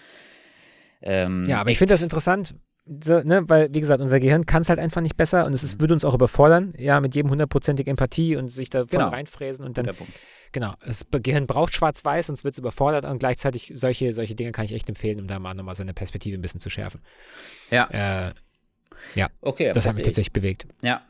Ähm, 1.02 1.46
Ja, 1.48 1.60
aber 1.62 1.70
ich 1.72 1.78
finde 1.78 1.94
das 1.94 2.02
interessant, 2.02 2.56
so, 3.04 3.20
ne, 3.20 3.44
weil, 3.50 3.74
wie 3.74 3.82
gesagt, 3.82 4.02
unser 4.02 4.20
Gehirn 4.20 4.46
kann 4.46 4.62
es 4.62 4.70
halt 4.70 4.80
einfach 4.80 5.02
nicht 5.02 5.18
besser 5.18 5.46
und 5.46 5.54
es 5.54 5.64
ist, 5.64 5.80
würde 5.82 5.94
uns 5.94 6.06
auch 6.06 6.14
überfordern, 6.14 6.74
ja, 6.78 7.00
mit 7.02 7.16
jedem 7.16 7.30
hundertprozentig 7.30 7.88
Empathie 7.88 8.36
und 8.38 8.48
sich 8.50 8.70
da 8.70 8.84
Genau. 8.84 9.10
reinfräsen 9.10 9.66
und 9.66 9.78
dann, 9.78 9.90
genau, 10.54 10.74
das 10.86 11.06
Gehirn 11.12 11.48
braucht 11.48 11.74
schwarz-weiß, 11.74 12.28
sonst 12.28 12.44
wird 12.46 12.54
es 12.56 12.60
überfordert 12.60 13.04
und 13.06 13.20
gleichzeitig 13.20 13.74
solche, 13.76 14.14
solche 14.14 14.36
Dinge 14.36 14.54
kann 14.54 14.64
ich 14.66 14.72
echt 14.74 14.88
empfehlen, 14.88 15.20
um 15.20 15.28
da 15.28 15.38
mal 15.38 15.54
nochmal 15.54 15.76
seine 15.76 15.94
Perspektive 15.94 16.38
ein 16.38 16.42
bisschen 16.42 16.62
zu 16.62 16.70
schärfen. 16.70 17.02
Ja. 17.72 18.28
Äh, 18.28 18.34
Okay, 19.42 19.72
das 19.74 19.88
hat 19.88 19.96
mich 19.96 20.04
tatsächlich 20.06 20.34
bewegt. 20.34 20.68
Ja. 20.82 21.02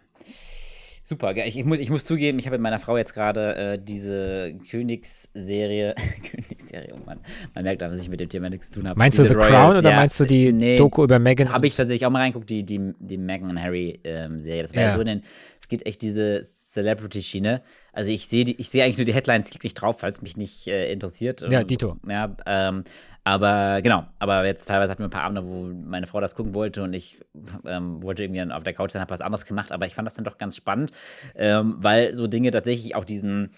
Super, 1.10 1.34
ich, 1.38 1.58
ich, 1.58 1.64
muss, 1.64 1.80
ich 1.80 1.90
muss 1.90 2.04
zugeben, 2.04 2.38
ich 2.38 2.48
habe 2.48 2.58
mit 2.58 2.64
meiner 2.64 2.80
Frau 2.80 2.98
jetzt 2.98 3.14
gerade 3.14 3.56
äh, 3.56 3.80
diese 3.82 4.54
Königsserie, 4.70 5.96
Königsserie, 6.32 6.94
oh 6.94 7.00
Mann, 7.06 7.22
man 7.56 7.64
merkt, 7.64 7.82
dass 7.82 7.98
ich 8.02 8.10
mit 8.10 8.20
dem 8.20 8.28
Thema 8.28 8.50
nichts 8.50 8.68
zu 8.70 8.82
tun 8.82 8.90
habe. 8.90 9.00
Meinst 9.00 9.18
du 9.18 9.24
Diese 9.24 9.36
The 9.36 9.40
Royals, 9.40 9.52
Crown 9.54 9.78
oder 9.78 9.90
ja, 9.90 9.96
meinst 9.96 10.20
du 10.20 10.26
die 10.26 10.52
nee, 10.52 10.76
Doku 10.76 11.06
über 11.06 11.18
Meghan? 11.18 11.50
Habe 11.54 11.66
ich 11.66 11.78
tatsächlich 11.78 12.06
auch 12.06 12.10
mal 12.10 12.20
reinguckt, 12.20 12.50
die, 12.50 12.64
die, 12.64 12.94
die 13.00 13.18
Meghan 13.18 13.50
und 13.50 13.62
Harry 13.64 14.02
ähm, 14.04 14.42
Serie. 14.42 14.64
Das 14.64 14.76
war 14.76 14.82
ja, 14.82 14.90
Ja. 14.90 14.98
so 14.98 15.04
denn 15.04 15.22
es 15.62 15.70
gibt 15.70 15.86
echt 15.86 16.02
diese 16.02 16.42
Celebrity-Schiene. 16.44 17.62
Also 17.94 18.12
ich 18.12 18.28
sehe 18.28 18.44
ich 18.44 18.68
sehe 18.70 18.84
eigentlich 18.84 18.98
nur 18.98 19.06
die 19.06 19.14
Headlines, 19.14 19.50
klicke 19.50 19.66
nicht 19.66 19.76
drauf, 19.76 20.00
falls 20.00 20.22
mich 20.22 20.36
nicht 20.36 20.68
äh, 20.68 20.92
interessiert. 20.92 21.40
Ja, 21.40 21.62
Ähm, 21.62 21.68
Dito. 21.68 21.96
Ja, 22.06 22.36
ähm, 22.46 22.84
aber 23.28 23.82
genau, 23.82 24.06
aber 24.20 24.46
jetzt 24.46 24.68
teilweise 24.68 24.90
hatten 24.90 25.02
wir 25.02 25.10
ein 25.10 25.12
paar 25.12 25.24
Abende, 25.24 25.44
wo 25.44 25.64
meine 25.64 26.08
Frau 26.08 26.22
das 26.22 26.34
gucken 26.34 26.54
wollte 26.54 26.82
und 26.82 26.94
ich 26.94 27.20
ähm, 27.66 28.02
wollte 28.02 28.24
irgendwie 28.24 28.42
auf 28.54 28.64
der 28.64 28.72
Couch 28.72 28.92
sein, 28.92 29.02
habe 29.02 29.12
was 29.12 29.20
anderes 29.20 29.46
gemacht, 29.46 29.74
aber 29.74 29.86
ich 29.86 29.96
fand 29.96 30.06
das 30.06 30.16
dann 30.16 30.24
doch 30.24 30.38
ganz 30.38 30.56
spannend, 30.56 30.94
ähm, 31.36 31.76
weil 31.80 32.14
so 32.14 32.28
Dinge 32.28 32.52
tatsächlich 32.52 32.96
auch 32.96 33.04
diesen, 33.04 33.52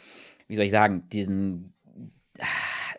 wie 0.47 0.55
soll 0.55 0.65
ich 0.65 0.71
sagen, 0.71 1.07
diesen 1.09 1.75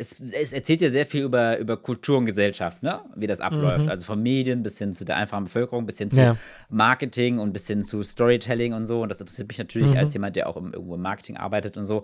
es, 0.00 0.18
es 0.18 0.52
erzählt 0.52 0.80
ja 0.80 0.88
sehr 0.88 1.04
viel 1.04 1.24
über, 1.24 1.58
über 1.58 1.76
Kultur 1.76 2.16
und 2.16 2.24
Gesellschaft, 2.24 2.82
ne? 2.82 3.00
wie 3.16 3.26
das 3.26 3.40
abläuft. 3.40 3.86
Also 3.86 4.06
von 4.06 4.22
Medien 4.22 4.62
bis 4.62 4.78
hin 4.78 4.94
zu 4.94 5.04
der 5.04 5.16
einfachen 5.16 5.44
Bevölkerung, 5.44 5.84
bis 5.84 5.98
hin 5.98 6.10
zu 6.10 6.18
Ja. 6.18 6.36
Marketing 6.70 7.38
und 7.38 7.52
bis 7.52 7.66
hin 7.66 7.82
zu 7.82 8.02
Storytelling 8.02 8.72
und 8.72 8.86
so. 8.86 9.02
Und 9.02 9.10
das 9.10 9.20
interessiert 9.20 9.48
mich 9.48 9.58
natürlich 9.58 9.98
als 9.98 10.14
jemand, 10.14 10.36
der 10.36 10.48
auch 10.48 10.56
im, 10.56 10.72
irgendwo 10.72 10.94
im 10.94 11.02
Marketing 11.02 11.36
arbeitet 11.36 11.76
und 11.76 11.84
so 11.84 12.02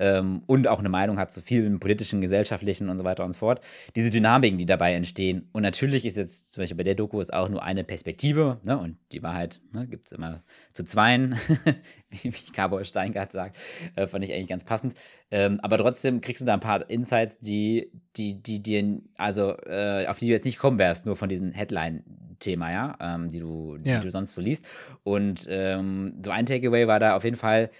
ähm, 0.00 0.42
und 0.46 0.66
auch 0.66 0.78
eine 0.80 0.88
Meinung 0.88 1.18
hat 1.18 1.30
zu 1.30 1.42
vielen 1.42 1.78
politischen, 1.78 2.20
gesellschaftlichen 2.22 2.88
und 2.88 2.98
so 2.98 3.04
weiter 3.04 3.24
und 3.24 3.34
so 3.34 3.38
fort. 3.40 3.60
Diese 3.94 4.10
Dynamiken, 4.10 4.58
die 4.58 4.64
dabei 4.66 4.94
entstehen. 4.94 5.48
Und 5.52 5.62
natürlich 5.62 6.06
ist 6.06 6.16
jetzt 6.16 6.54
zum 6.54 6.62
Beispiel 6.62 6.78
bei 6.78 6.84
der 6.84 6.94
Doku 6.94 7.20
ist 7.20 7.32
auch 7.32 7.48
nur 7.50 7.62
eine 7.62 7.84
Perspektive 7.84 8.58
ne? 8.64 8.78
und 8.78 8.96
die 9.12 9.22
Wahrheit 9.22 9.60
ne, 9.72 9.86
gibt 9.86 10.06
es 10.06 10.12
immer 10.12 10.42
zu 10.72 10.84
zweien, 10.84 11.36
wie, 12.08 12.32
wie 12.32 12.52
Cowboy 12.52 12.84
Steingart 12.84 13.30
sagt. 13.32 13.58
Äh, 13.94 14.06
fand 14.06 14.24
ich 14.24 14.32
eigentlich 14.32 14.48
ganz 14.48 14.64
passend. 14.64 14.94
Ähm, 15.30 15.60
aber 15.60 15.76
trotzdem 15.76 16.20
kriegst 16.22 16.40
du 16.40 16.46
da 16.46 16.54
ein 16.54 16.60
paar 16.60 16.88
Insights, 16.88 17.38
die, 17.38 17.92
die, 18.16 18.42
die 18.42 18.62
dir, 18.62 19.00
also 19.16 19.54
äh, 19.66 20.06
auf 20.08 20.18
die 20.18 20.26
du 20.26 20.32
jetzt 20.32 20.46
nicht 20.46 20.58
kommen 20.58 20.78
wärst, 20.78 21.04
nur 21.04 21.14
von 21.14 21.28
diesem 21.28 21.52
Headline-Thema, 21.52 22.72
ja, 22.72 22.96
ähm, 23.00 23.28
die, 23.28 23.38
du, 23.40 23.76
Ja. 23.84 23.98
die 23.98 24.06
du 24.06 24.10
sonst 24.10 24.34
so 24.34 24.40
liest. 24.40 24.64
Und 25.04 25.46
ähm, 25.50 26.14
so 26.24 26.30
ein 26.30 26.46
Takeaway 26.46 26.86
war 26.86 26.98
da 27.00 27.16
auf 27.16 27.24
jeden 27.24 27.36
Fall 27.36 27.70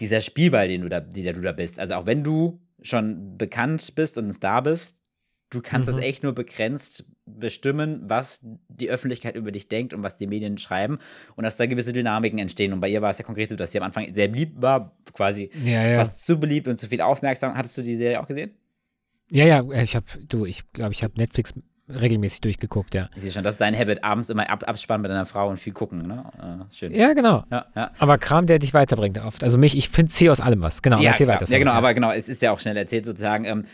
dieser 0.00 0.20
Spielball, 0.20 0.68
den 0.68 0.82
du 0.82 0.88
da, 0.88 1.00
die, 1.00 1.22
der 1.22 1.32
du 1.34 1.40
da 1.40 1.52
bist. 1.52 1.78
Also 1.78 1.94
auch 1.94 2.06
wenn 2.06 2.24
du 2.24 2.60
schon 2.82 3.36
bekannt 3.36 3.94
bist 3.94 4.16
und 4.18 4.26
ein 4.26 4.32
Star 4.32 4.62
bist, 4.62 4.96
du 5.50 5.60
kannst 5.60 5.88
das 5.88 5.96
Mhm. 5.96 6.02
echt 6.02 6.22
nur 6.22 6.34
begrenzt 6.34 7.04
bestimmen, 7.26 8.00
was 8.08 8.40
die 8.68 8.88
Öffentlichkeit 8.90 9.36
über 9.36 9.52
dich 9.52 9.68
denkt 9.68 9.92
und 9.94 10.02
was 10.02 10.16
die 10.16 10.26
Medien 10.26 10.58
schreiben 10.58 10.98
und 11.36 11.44
dass 11.44 11.56
da 11.56 11.66
gewisse 11.66 11.92
Dynamiken 11.92 12.38
entstehen. 12.38 12.72
Und 12.72 12.80
bei 12.80 12.88
ihr 12.88 13.02
war 13.02 13.10
es 13.10 13.18
ja 13.18 13.24
konkret 13.24 13.48
so, 13.48 13.56
dass 13.56 13.72
sie 13.72 13.78
am 13.78 13.84
Anfang 13.84 14.12
sehr 14.12 14.28
beliebt 14.28 14.60
war, 14.62 14.96
quasi 15.12 15.50
Ja, 15.64 15.86
ja. 15.86 15.96
fast 15.96 16.24
zu 16.24 16.38
beliebt 16.40 16.66
und 16.68 16.78
zu 16.78 16.86
viel 16.88 17.00
Aufmerksamkeit. 17.00 17.58
Hattest 17.58 17.76
du 17.78 17.82
die 17.82 17.96
Serie 17.96 18.20
auch 18.20 18.26
gesehen? 18.26 18.52
Ja, 19.30 19.44
ja, 19.44 19.60
äh, 19.72 19.84
ich 19.84 19.94
habe, 19.94 20.06
du, 20.28 20.44
ich 20.46 20.72
glaube, 20.72 20.92
ich 20.92 21.04
habe 21.04 21.14
Netflix 21.16 21.54
regelmäßig 22.00 22.40
durchgeguckt, 22.40 22.94
ja. 22.94 23.08
Ich 23.16 23.22
sehe 23.22 23.32
schon, 23.32 23.44
das 23.44 23.54
ist 23.54 23.60
dein 23.60 23.76
Habit, 23.76 24.04
abends 24.04 24.30
immer 24.30 24.48
ab, 24.48 24.64
abspannen 24.66 25.02
mit 25.02 25.10
deiner 25.10 25.26
Frau 25.26 25.48
und 25.48 25.58
viel 25.58 25.72
gucken, 25.72 26.06
ne? 26.06 26.24
Äh, 26.38 26.74
schön. 26.74 26.94
Ja, 26.94 27.12
genau. 27.12 27.44
Ja, 27.50 27.66
ja. 27.74 27.90
Aber 27.98 28.18
Kram, 28.18 28.46
der 28.46 28.58
dich 28.58 28.74
weiterbringt 28.74 29.18
oft. 29.18 29.44
Also 29.44 29.58
mich, 29.58 29.76
ich 29.76 29.88
finde, 29.88 30.10
ziehe 30.12 30.30
aus 30.30 30.40
allem 30.40 30.60
was. 30.60 30.82
Genau, 30.82 31.00
ja, 31.00 31.10
erzähl 31.10 31.26
klar. 31.26 31.40
weiter. 31.40 31.50
ja, 31.50 31.58
genau, 31.58 31.72
aber 31.72 31.94
genau, 31.94 32.12
es 32.12 32.28
ist 32.28 32.42
ja 32.42 32.52
auch 32.52 32.60
schnell 32.60 32.76
erzählt 32.76 33.04
sozusagen. 33.04 33.44
Ähm, 33.44 33.64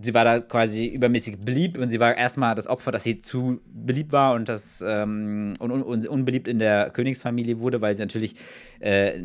sie 0.00 0.14
war 0.14 0.24
da 0.24 0.40
quasi 0.40 0.86
übermäßig 0.86 1.38
beliebt 1.40 1.76
und 1.76 1.90
sie 1.90 2.00
war 2.00 2.16
erstmal 2.16 2.54
das 2.54 2.66
Opfer, 2.66 2.92
dass 2.92 3.04
sie 3.04 3.20
zu 3.20 3.60
beliebt 3.66 4.12
war 4.12 4.34
und 4.34 4.48
das 4.48 4.82
ähm, 4.86 5.52
und, 5.58 5.70
und, 5.70 5.82
und 5.82 6.06
unbeliebt 6.06 6.48
in 6.48 6.58
der 6.58 6.90
Königsfamilie 6.90 7.58
wurde, 7.58 7.80
weil 7.80 7.94
sie 7.94 8.02
natürlich 8.02 8.34
äh, 8.80 9.20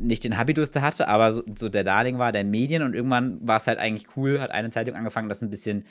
nicht 0.00 0.24
den 0.24 0.36
Habitus 0.36 0.70
da 0.70 0.82
hatte, 0.82 1.08
aber 1.08 1.32
so, 1.32 1.42
so 1.56 1.68
der 1.68 1.84
Darling 1.84 2.18
war 2.18 2.32
der 2.32 2.44
Medien 2.44 2.82
und 2.82 2.94
irgendwann 2.94 3.38
war 3.46 3.56
es 3.56 3.66
halt 3.66 3.78
eigentlich 3.78 4.06
cool, 4.16 4.40
hat 4.40 4.50
eine 4.50 4.70
Zeitung 4.70 4.94
angefangen, 4.94 5.28
das 5.28 5.42
ein 5.42 5.50
bisschen 5.50 5.84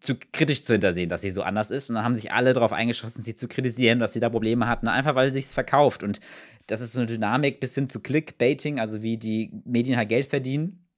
zu 0.00 0.16
kritisch 0.16 0.64
zu 0.64 0.72
hintersehen, 0.72 1.08
dass 1.08 1.20
sie 1.20 1.30
so 1.30 1.42
anders 1.42 1.70
ist. 1.70 1.88
Und 1.88 1.96
dann 1.96 2.04
haben 2.04 2.14
sich 2.14 2.32
alle 2.32 2.52
darauf 2.52 2.72
eingeschossen, 2.72 3.22
sie 3.22 3.36
zu 3.36 3.48
kritisieren, 3.48 4.00
dass 4.00 4.12
sie 4.12 4.20
da 4.20 4.28
Probleme 4.28 4.66
hatten, 4.66 4.88
einfach 4.88 5.14
weil 5.14 5.32
sie 5.32 5.38
es 5.38 5.54
verkauft. 5.54 6.02
Und 6.02 6.20
das 6.66 6.80
ist 6.80 6.92
so 6.92 7.00
eine 7.00 7.06
Dynamik 7.06 7.60
bis 7.60 7.74
hin 7.74 7.88
zu 7.88 8.00
Clickbaiting, 8.00 8.80
also 8.80 9.02
wie 9.02 9.18
die 9.18 9.52
Medien 9.64 9.96
halt 9.96 10.08
Geld 10.08 10.26
verdienen, 10.26 10.88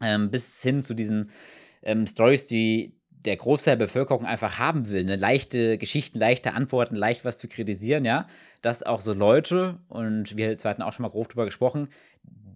ähm, 0.00 0.30
bis 0.30 0.62
hin 0.62 0.82
zu 0.82 0.94
diesen 0.94 1.30
ähm, 1.82 2.06
Stories, 2.06 2.46
die 2.46 2.96
der 3.10 3.36
Großteil 3.36 3.76
der 3.76 3.86
Bevölkerung 3.86 4.24
einfach 4.24 4.58
haben 4.58 4.88
will. 4.88 5.00
Eine 5.00 5.16
leichte 5.16 5.78
Geschichten, 5.78 6.18
leichte 6.18 6.54
Antworten, 6.54 6.94
leicht 6.94 7.24
was 7.24 7.38
zu 7.38 7.48
kritisieren, 7.48 8.04
ja. 8.04 8.28
Dass 8.62 8.82
auch 8.82 9.00
so 9.00 9.12
Leute, 9.12 9.80
und 9.88 10.36
wir 10.36 10.56
zwei 10.58 10.70
hatten 10.70 10.82
auch 10.82 10.92
schon 10.92 11.02
mal 11.02 11.10
grob 11.10 11.28
drüber 11.28 11.44
gesprochen, 11.44 11.88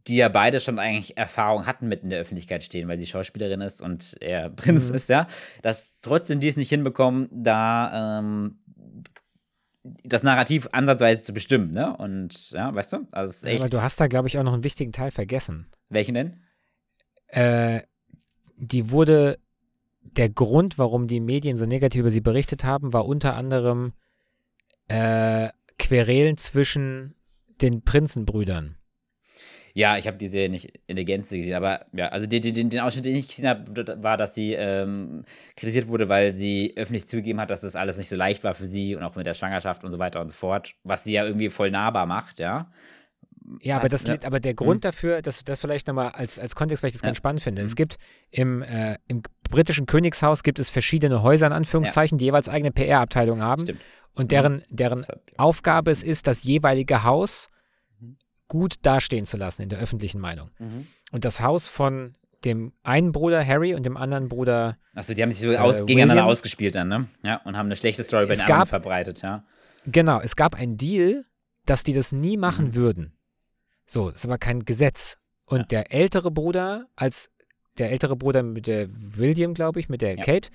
die 0.07 0.16
ja 0.16 0.28
beide 0.28 0.61
schon 0.61 0.78
eigentlich 0.78 1.16
Erfahrung 1.16 1.66
hatten 1.66 1.88
mit 1.88 2.03
in 2.03 2.11
der 2.11 2.20
Öffentlichkeit 2.20 2.64
stehen, 2.64 2.88
weil 2.88 2.98
sie 2.98 3.07
Schauspielerin 3.07 3.61
ist 3.61 3.82
und 3.82 4.16
er 4.20 4.48
Prinz 4.57 4.88
Mhm. 4.88 4.94
ist, 4.94 5.09
ja, 5.09 5.26
dass 5.62 5.94
trotzdem 6.01 6.40
die 6.40 6.48
es 6.48 6.57
nicht 6.57 6.70
hinbekommen, 6.70 7.28
da 7.32 8.18
ähm, 8.20 8.59
das 10.05 10.22
Narrativ 10.22 10.68
ansatzweise 10.72 11.22
zu 11.22 11.32
bestimmen, 11.32 11.72
ne? 11.72 11.96
Und 11.96 12.51
ja, 12.51 12.74
weißt 12.74 12.92
du? 12.92 13.07
Also 13.12 13.46
Ja, 13.48 13.57
aber 13.59 13.68
du 13.68 13.80
hast 13.82 13.98
da, 14.01 14.07
glaube 14.09 14.28
ich, 14.28 14.38
auch 14.38 14.42
noch 14.42 14.53
einen 14.53 14.64
wichtigen 14.64 14.92
Teil 14.92 15.11
vergessen. 15.11 15.66
welchen 15.88 16.14
denn? 16.14 16.40
Äh, 17.28 17.82
die 18.57 18.90
wurde, 18.90 19.38
der 20.03 20.28
Grund, 20.28 20.76
warum 20.78 21.07
die 21.07 21.20
Medien 21.20 21.57
so 21.57 21.64
negativ 21.64 22.01
über 22.01 22.11
sie 22.11 22.20
berichtet 22.20 22.64
haben, 22.64 22.92
war 22.92 23.07
unter 23.07 23.36
anderem 23.36 23.92
äh, 24.88 25.48
Querelen 25.78 26.36
zwischen 26.36 27.14
den 27.62 27.82
Prinzenbrüdern. 27.82 28.76
Ja, 29.81 29.97
ich 29.97 30.07
habe 30.07 30.16
die 30.18 30.28
Serie 30.28 30.51
nicht 30.51 30.78
in 30.87 30.97
der 30.97 31.05
Gänze 31.07 31.37
gesehen, 31.39 31.55
aber 31.55 31.87
ja, 31.93 32.09
also 32.09 32.26
den, 32.26 32.43
den, 32.43 32.68
den 32.70 32.81
Ausschnitt, 32.81 33.07
den 33.07 33.16
ich 33.16 33.28
gesehen 33.28 33.49
habe, 33.49 34.03
war, 34.03 34.16
dass 34.18 34.35
sie 34.35 34.53
ähm, 34.53 35.24
kritisiert 35.57 35.89
wurde, 35.89 36.09
weil 36.09 36.33
sie 36.33 36.74
öffentlich 36.76 37.07
zugegeben 37.07 37.41
hat, 37.41 37.49
dass 37.51 37.62
das 37.62 37.76
alles 37.76 37.97
nicht 37.97 38.09
so 38.09 38.16
leicht 38.16 38.45
war 38.45 38.53
für 38.55 38.66
sie 38.66 38.95
und 38.95 39.03
auch 39.03 39.16
mit 39.16 39.24
der 39.26 39.35
Schwangerschaft 39.35 39.83
und 39.85 39.91
so 39.91 39.99
weiter 39.99 40.20
und 40.20 40.28
so 40.31 40.37
fort, 40.37 40.74
was 40.85 41.05
sie 41.05 41.12
ja 41.12 41.24
irgendwie 41.24 41.49
voll 41.49 41.70
nahbar 41.70 42.05
macht, 42.07 42.39
ja. 42.41 42.70
Ja, 43.62 43.78
aber, 43.78 43.89
das, 43.89 44.05
ja. 44.05 44.12
liegt- 44.12 44.24
aber 44.26 44.39
der 44.39 44.55
Grund 44.55 44.85
dafür, 44.85 45.22
dass 45.22 45.43
das 45.45 45.59
vielleicht 45.61 45.87
nochmal 45.87 46.11
als, 46.11 46.39
als 46.39 46.55
Kontext, 46.55 46.83
weil 46.83 46.89
ich 46.89 46.95
das 46.95 47.03
Ja. 47.03 47.07
ganz 47.09 47.16
spannend 47.16 47.41
finde. 47.43 47.62
Es 47.62 47.72
Mhm. 47.72 47.76
gibt 47.76 47.97
im, 48.31 48.62
äh, 48.62 48.97
im 49.09 49.22
britischen 49.51 49.87
Königshaus 49.87 50.43
gibt 50.43 50.59
es 50.61 50.68
verschiedene 50.70 51.22
Häuser, 51.22 51.47
in 51.49 51.53
Anführungszeichen, 51.53 52.18
die 52.18 52.26
jeweils 52.26 52.49
eigene 52.49 52.70
PR-Abteilungen 52.70 53.43
haben. 53.43 53.62
Stimmt. 53.62 53.81
Und 54.14 54.31
deren, 54.31 54.62
deren 54.68 54.99
Das 54.99 55.09
hat- 55.09 55.20
Aufgabe 55.39 55.91
es 55.91 56.03
ist, 56.03 56.26
das 56.26 56.45
jeweilige 56.45 57.03
Haus 57.03 57.49
Mhm. 57.49 57.60
Gut 58.51 58.74
dastehen 58.82 59.24
zu 59.24 59.36
lassen 59.38 59.62
in 59.62 59.68
der 59.70 59.78
öffentlichen 59.78 60.20
Meinung. 60.20 60.51
Mhm. 60.59 60.86
Und 61.12 61.24
das 61.24 61.40
Haus 61.40 61.68
von 61.68 62.12
dem 62.44 62.72
einen 62.82 63.12
Bruder 63.12 63.46
Harry 63.46 63.74
und 63.74 63.84
dem 63.86 63.96
anderen 63.96 64.28
Bruder. 64.28 64.76
Achso, 64.94 65.14
die 65.14 65.22
haben 65.22 65.30
sich 65.30 65.40
so 65.40 65.57
aus, 65.57 65.82
Äh, 65.82 65.86
gegeneinander 65.86 66.22
William. 66.22 66.30
ausgespielt 66.30 66.74
dann, 66.74 66.88
ne? 66.88 67.07
Ja, 67.22 67.36
und 67.44 67.57
haben 67.57 67.66
eine 67.66 67.76
schlechte 67.76 68.03
Story 68.03 68.26
bei 68.26 68.32
Es 68.32 68.38
den 68.38 68.42
anderen 68.44 68.61
gab- 68.62 68.68
verbreitet, 68.68 69.22
ja. 69.22 69.44
Genau, 69.86 70.20
es 70.20 70.36
gab 70.36 70.55
einen 70.57 70.76
Deal, 70.76 71.24
dass 71.66 71.84
die 71.84 71.92
das 71.94 72.12
nie 72.12 72.36
machen 72.36 72.68
Mhm. 72.68 72.74
würden. 72.74 73.12
So, 73.86 74.09
ist 74.09 74.24
aber 74.24 74.38
kein 74.38 74.64
Gesetz. 74.64 75.16
Und 75.46 75.59
Ja. 75.61 75.64
der 75.66 75.92
ältere 75.92 76.30
Bruder, 76.30 76.86
als 76.96 77.30
der 77.81 77.91
ältere 77.91 78.16
Bruder 78.16 78.43
mit 78.43 78.66
der 78.66 78.89
William, 78.91 79.55
glaube 79.55 79.81
ich, 79.81 79.89
mit 79.89 80.03
der 80.03 80.16
Ja. 80.16 80.22
Kate, 80.22 80.51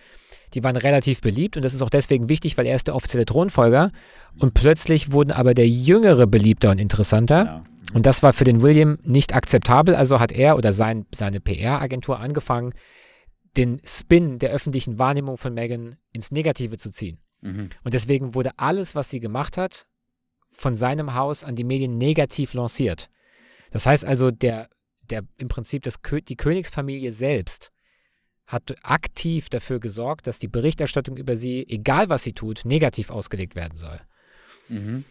die 0.53 0.63
waren 0.63 0.75
relativ 0.75 1.21
beliebt 1.21 1.57
und 1.57 1.65
das 1.65 1.73
ist 1.73 1.81
auch 1.81 1.89
deswegen 1.89 2.29
wichtig, 2.29 2.57
weil 2.57 2.65
er 2.65 2.75
ist 2.75 2.87
der 2.87 2.95
offizielle 2.95 3.25
Thronfolger. 3.25 3.91
Und 4.39 4.53
plötzlich 4.53 5.11
wurden 5.11 5.31
aber 5.31 5.53
der 5.53 5.67
Jüngere 5.67 6.27
beliebter 6.27 6.71
und 6.71 6.79
interessanter. 6.79 7.43
Genau. 7.43 7.63
Und 7.93 8.05
das 8.05 8.23
war 8.23 8.33
für 8.33 8.43
den 8.45 8.61
William 8.61 8.97
nicht 9.03 9.35
akzeptabel, 9.35 9.95
also 9.95 10.19
hat 10.19 10.31
er 10.31 10.57
oder 10.57 10.73
sein, 10.73 11.05
seine 11.13 11.39
PR-Agentur 11.39 12.19
angefangen, 12.19 12.73
den 13.57 13.79
Spin 13.85 14.39
der 14.39 14.51
öffentlichen 14.51 14.99
Wahrnehmung 14.99 15.37
von 15.37 15.53
Meghan 15.53 15.95
ins 16.11 16.31
Negative 16.31 16.77
zu 16.77 16.89
ziehen. 16.89 17.19
Mhm. 17.41 17.69
Und 17.83 17.93
deswegen 17.93 18.33
wurde 18.33 18.51
alles, 18.57 18.95
was 18.95 19.09
sie 19.09 19.19
gemacht 19.19 19.57
hat, 19.57 19.85
von 20.51 20.75
seinem 20.75 21.15
Haus 21.15 21.43
an 21.43 21.55
die 21.55 21.63
Medien 21.63 21.97
negativ 21.97 22.53
lanciert. 22.53 23.09
Das 23.71 23.85
heißt 23.85 24.05
also, 24.05 24.31
der, 24.31 24.69
der 25.09 25.23
im 25.37 25.47
Prinzip 25.47 25.83
das, 25.83 25.99
die 26.27 26.35
Königsfamilie 26.35 27.11
selbst 27.11 27.71
hat 28.47 28.75
aktiv 28.83 29.49
dafür 29.49 29.79
gesorgt, 29.79 30.27
dass 30.27 30.39
die 30.39 30.47
Berichterstattung 30.47 31.17
über 31.17 31.35
sie, 31.35 31.67
egal 31.67 32.09
was 32.09 32.23
sie 32.23 32.33
tut, 32.33 32.61
negativ 32.63 33.09
ausgelegt 33.09 33.55
werden 33.55 33.77
soll. 33.77 33.99
Mhm. 34.69 35.03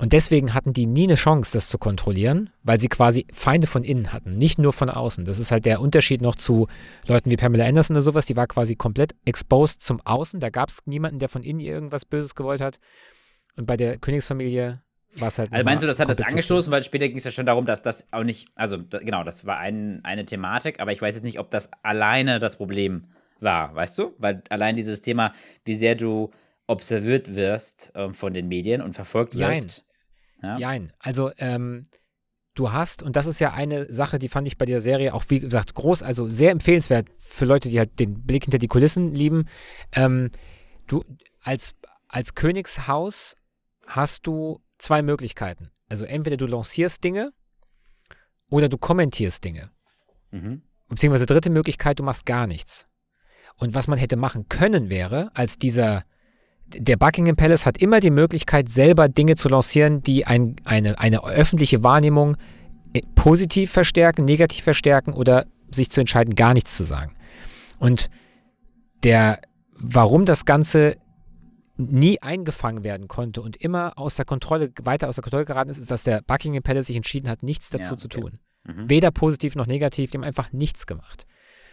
Und 0.00 0.12
deswegen 0.12 0.54
hatten 0.54 0.72
die 0.72 0.86
nie 0.86 1.04
eine 1.04 1.16
Chance, 1.16 1.52
das 1.52 1.68
zu 1.68 1.76
kontrollieren, 1.76 2.50
weil 2.62 2.78
sie 2.78 2.88
quasi 2.88 3.26
Feinde 3.32 3.66
von 3.66 3.82
innen 3.82 4.12
hatten, 4.12 4.38
nicht 4.38 4.58
nur 4.58 4.72
von 4.72 4.90
außen. 4.90 5.24
Das 5.24 5.40
ist 5.40 5.50
halt 5.50 5.64
der 5.64 5.80
Unterschied 5.80 6.22
noch 6.22 6.36
zu 6.36 6.68
Leuten 7.06 7.32
wie 7.32 7.36
Pamela 7.36 7.64
Anderson 7.64 7.96
oder 7.96 8.02
sowas. 8.02 8.24
Die 8.24 8.36
war 8.36 8.46
quasi 8.46 8.76
komplett 8.76 9.16
exposed 9.24 9.82
zum 9.82 10.00
Außen. 10.00 10.38
Da 10.38 10.50
gab 10.50 10.68
es 10.68 10.78
niemanden, 10.84 11.18
der 11.18 11.28
von 11.28 11.42
innen 11.42 11.58
irgendwas 11.58 12.04
Böses 12.04 12.36
gewollt 12.36 12.60
hat. 12.60 12.78
Und 13.56 13.66
bei 13.66 13.76
der 13.76 13.98
Königsfamilie 13.98 14.80
war 15.20 15.28
es 15.28 15.38
halt. 15.38 15.52
Also 15.52 15.64
meinst 15.64 15.82
du, 15.82 15.86
das 15.86 16.00
hat 16.00 16.08
das 16.08 16.20
angestoßen, 16.20 16.72
weil 16.72 16.82
später 16.82 17.08
ging 17.08 17.18
es 17.18 17.24
ja 17.24 17.30
schon 17.30 17.46
darum, 17.46 17.66
dass 17.66 17.82
das 17.82 18.06
auch 18.12 18.24
nicht, 18.24 18.48
also 18.54 18.76
da, 18.76 18.98
genau, 18.98 19.24
das 19.24 19.46
war 19.46 19.58
ein, 19.58 20.00
eine 20.04 20.24
Thematik, 20.24 20.80
aber 20.80 20.92
ich 20.92 21.00
weiß 21.00 21.14
jetzt 21.14 21.24
nicht, 21.24 21.38
ob 21.38 21.50
das 21.50 21.70
alleine 21.82 22.38
das 22.40 22.56
Problem 22.56 23.08
war, 23.40 23.74
weißt 23.74 23.98
du? 23.98 24.14
Weil 24.18 24.42
allein 24.50 24.76
dieses 24.76 25.02
Thema, 25.02 25.32
wie 25.64 25.76
sehr 25.76 25.94
du 25.94 26.30
observiert 26.66 27.34
wirst 27.34 27.92
ähm, 27.94 28.14
von 28.14 28.34
den 28.34 28.48
Medien 28.48 28.82
und 28.82 28.92
verfolgt 28.92 29.38
wirst. 29.38 29.84
Ja. 30.42 30.58
Jein. 30.58 30.92
Also, 30.98 31.30
ähm, 31.38 31.86
du 32.54 32.72
hast, 32.72 33.02
und 33.02 33.16
das 33.16 33.26
ist 33.26 33.40
ja 33.40 33.52
eine 33.52 33.92
Sache, 33.92 34.18
die 34.18 34.28
fand 34.28 34.46
ich 34.46 34.58
bei 34.58 34.66
der 34.66 34.80
Serie 34.80 35.14
auch, 35.14 35.24
wie 35.28 35.40
gesagt, 35.40 35.74
groß, 35.74 36.02
also 36.02 36.28
sehr 36.28 36.50
empfehlenswert 36.50 37.08
für 37.18 37.44
Leute, 37.44 37.68
die 37.68 37.78
halt 37.78 37.98
den 37.98 38.24
Blick 38.24 38.44
hinter 38.44 38.58
die 38.58 38.68
Kulissen 38.68 39.14
lieben. 39.14 39.46
Ähm, 39.92 40.30
du, 40.86 41.04
als, 41.42 41.74
als 42.08 42.34
Königshaus 42.34 43.36
hast 43.86 44.26
du 44.26 44.60
zwei 44.78 45.02
Möglichkeiten. 45.02 45.70
Also 45.88 46.04
entweder 46.04 46.36
du 46.36 46.46
lancierst 46.46 47.02
Dinge 47.02 47.32
oder 48.50 48.68
du 48.68 48.78
kommentierst 48.78 49.44
Dinge. 49.44 49.70
Mhm. 50.30 50.62
Beziehungsweise 50.88 51.26
dritte 51.26 51.50
Möglichkeit, 51.50 51.98
du 51.98 52.02
machst 52.02 52.26
gar 52.26 52.46
nichts. 52.46 52.86
Und 53.56 53.74
was 53.74 53.88
man 53.88 53.98
hätte 53.98 54.16
machen 54.16 54.48
können 54.48 54.88
wäre, 54.88 55.30
als 55.34 55.58
dieser, 55.58 56.04
der 56.66 56.96
Buckingham 56.96 57.36
Palace 57.36 57.66
hat 57.66 57.78
immer 57.78 58.00
die 58.00 58.10
Möglichkeit, 58.10 58.68
selber 58.68 59.08
Dinge 59.08 59.36
zu 59.36 59.48
lancieren, 59.48 60.02
die 60.02 60.26
ein, 60.26 60.56
eine, 60.64 60.98
eine 60.98 61.24
öffentliche 61.24 61.82
Wahrnehmung 61.82 62.36
äh, 62.94 63.02
positiv 63.14 63.72
verstärken, 63.72 64.24
negativ 64.24 64.64
verstärken 64.64 65.12
oder 65.12 65.46
sich 65.70 65.90
zu 65.90 66.00
entscheiden, 66.00 66.34
gar 66.34 66.54
nichts 66.54 66.76
zu 66.76 66.84
sagen. 66.84 67.14
Und 67.78 68.08
der, 69.02 69.40
warum 69.72 70.24
das 70.24 70.44
Ganze 70.44 70.96
nie 71.78 72.20
eingefangen 72.20 72.84
werden 72.84 73.08
konnte 73.08 73.40
und 73.40 73.56
immer 73.56 73.92
aus 73.96 74.16
der 74.16 74.24
Kontrolle, 74.24 74.70
weiter 74.82 75.08
aus 75.08 75.14
der 75.14 75.22
Kontrolle 75.22 75.44
geraten 75.44 75.70
ist, 75.70 75.78
ist, 75.78 75.90
dass 75.90 76.02
der 76.02 76.22
Buckingham 76.22 76.62
Palace 76.62 76.88
sich 76.88 76.96
entschieden 76.96 77.28
hat, 77.28 77.42
nichts 77.42 77.70
dazu 77.70 77.92
Ja, 77.92 77.96
zu 77.96 78.06
okay. 78.06 78.20
tun. 78.20 78.38
Mhm. 78.64 78.90
Weder 78.90 79.10
positiv 79.10 79.54
noch 79.54 79.66
negativ, 79.66 80.10
die 80.10 80.18
haben 80.18 80.24
einfach 80.24 80.52
nichts 80.52 80.86
gemacht. 80.86 81.26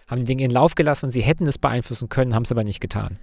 Haben 0.07 0.19
die 0.19 0.25
Dinge 0.25 0.43
in 0.43 0.51
Lauf 0.51 0.75
gelassen 0.75 1.07
und 1.07 1.11
sie 1.11 1.21
hätten 1.21 1.47
es 1.47 1.57
beeinflussen 1.57 2.09
können, 2.09 2.35
haben 2.35 2.43
es 2.43 2.51
aber 2.51 2.63
nicht 2.63 2.79
getan. 2.79 3.17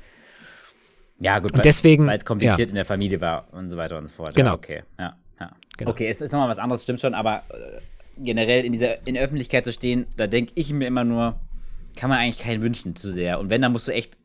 Ja, 1.21 1.39
gut, 1.39 1.53
Und 1.53 1.65
deswegen, 1.65 2.07
weil 2.07 2.17
es 2.17 2.25
kompliziert 2.25 2.71
in 2.71 2.75
der 2.75 2.85
Familie 2.85 3.21
war 3.21 3.47
und 3.53 3.71
so 3.71 3.77
weiter 3.77 3.97
und 3.99 4.09
so 4.09 4.13
fort. 4.13 4.35
Genau. 4.35 4.51
Ja, 4.51 4.55
okay. 4.57 4.83
Ja, 4.99 5.17
ja. 5.39 5.53
Genau. 5.77 5.91
Okay, 5.93 6.09
es 6.09 6.21
ist 6.21 6.33
nochmal 6.33 6.49
was 6.49 6.59
anderes, 6.59 6.83
stimmt 6.83 7.01
schon, 7.01 7.15
aber 7.15 7.45
äh, 7.51 7.81
generell 8.19 8.65
in 8.65 8.73
dieser 8.73 9.07
in 9.07 9.15
der 9.15 9.23
Öffentlichkeit 9.23 9.65
zu 9.65 9.73
stehen, 9.73 10.07
da 10.17 10.27
denke 10.27 10.53
ich 10.57 10.73
mir 10.73 10.89
immer 10.89 11.05
nur, 11.05 11.39
kann 11.95 12.11
man 12.11 12.19
eigentlich 12.19 12.41
keinen 12.41 12.61
wünschen 12.63 12.97
zu 12.97 13.13
sehr. 13.13 13.39
Und 13.39 13.51
wenn, 13.51 13.63
dann 13.63 13.71
musst 13.71 13.87
du 13.87 13.93
echt 13.93 14.17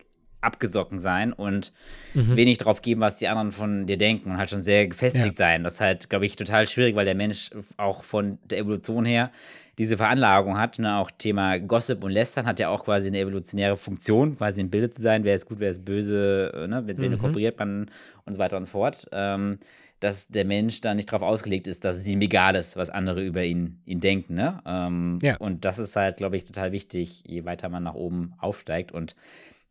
abgesocken 0.41 0.99
sein 0.99 1.33
und 1.33 1.71
Mhm. 2.13 2.35
wenig 2.35 2.57
drauf 2.57 2.81
geben, 2.81 3.01
was 3.01 3.17
die 3.19 3.27
anderen 3.27 3.51
von 3.51 3.85
dir 3.87 3.97
denken 3.97 4.31
und 4.31 4.37
halt 4.37 4.49
schon 4.49 4.61
sehr 4.61 4.87
gefestigt 4.87 5.25
Ja. 5.25 5.33
sein. 5.33 5.63
Das 5.63 5.75
ist 5.75 5.81
halt, 5.81 6.09
glaube 6.09 6.25
ich, 6.25 6.35
total 6.35 6.67
schwierig, 6.67 6.95
weil 6.95 7.05
der 7.05 7.15
Mensch 7.15 7.49
auch 7.77 8.03
von 8.03 8.37
der 8.45 8.59
Evolution 8.59 9.05
her 9.05 9.31
diese 9.77 9.97
Veranlagung 9.97 10.57
hat. 10.57 10.79
Ne? 10.79 10.95
Auch 10.97 11.11
Thema 11.11 11.59
Gossip 11.59 12.03
und 12.03 12.11
Lästern 12.11 12.45
hat 12.47 12.59
ja 12.59 12.69
auch 12.69 12.83
quasi 12.85 13.07
eine 13.07 13.19
evolutionäre 13.19 13.75
Funktion, 13.77 14.37
quasi 14.37 14.61
im 14.61 14.69
Bilde 14.69 14.89
zu 14.89 15.01
sein, 15.01 15.23
wer 15.23 15.35
ist 15.35 15.45
gut, 15.45 15.59
wer 15.59 15.69
ist 15.69 15.85
böse, 15.85 16.65
ne? 16.69 16.81
mit 16.81 16.99
wem 16.99 17.11
Mhm. 17.13 17.17
kooperiert 17.19 17.59
man 17.59 17.91
und 18.25 18.33
so 18.33 18.39
weiter 18.39 18.57
und 18.57 18.65
so 18.65 18.71
fort. 18.71 19.07
Ähm, 19.11 19.59
dass 19.99 20.27
der 20.27 20.45
Mensch 20.45 20.79
da 20.81 20.93
nicht 20.93 21.11
drauf 21.11 21.23
ausgelegt 21.23 21.65
ist, 21.65 21.83
dass 21.83 21.95
es 21.97 22.05
ihm 22.05 22.21
egal 22.21 22.53
ist, 22.53 22.77
was 22.77 22.91
andere 22.91 23.25
über 23.25 23.43
ihn, 23.43 23.81
ihn 23.85 23.99
denken. 23.99 24.35
Ne? 24.35 24.61
Ähm, 24.63 25.17
Ja. 25.23 25.37
Und 25.37 25.65
das 25.65 25.79
ist 25.79 25.95
halt, 25.95 26.17
glaube 26.17 26.37
ich, 26.37 26.43
total 26.43 26.71
wichtig, 26.71 27.23
je 27.25 27.45
weiter 27.45 27.67
man 27.69 27.81
nach 27.81 27.95
oben 27.95 28.33
aufsteigt. 28.37 28.91
Und 28.91 29.15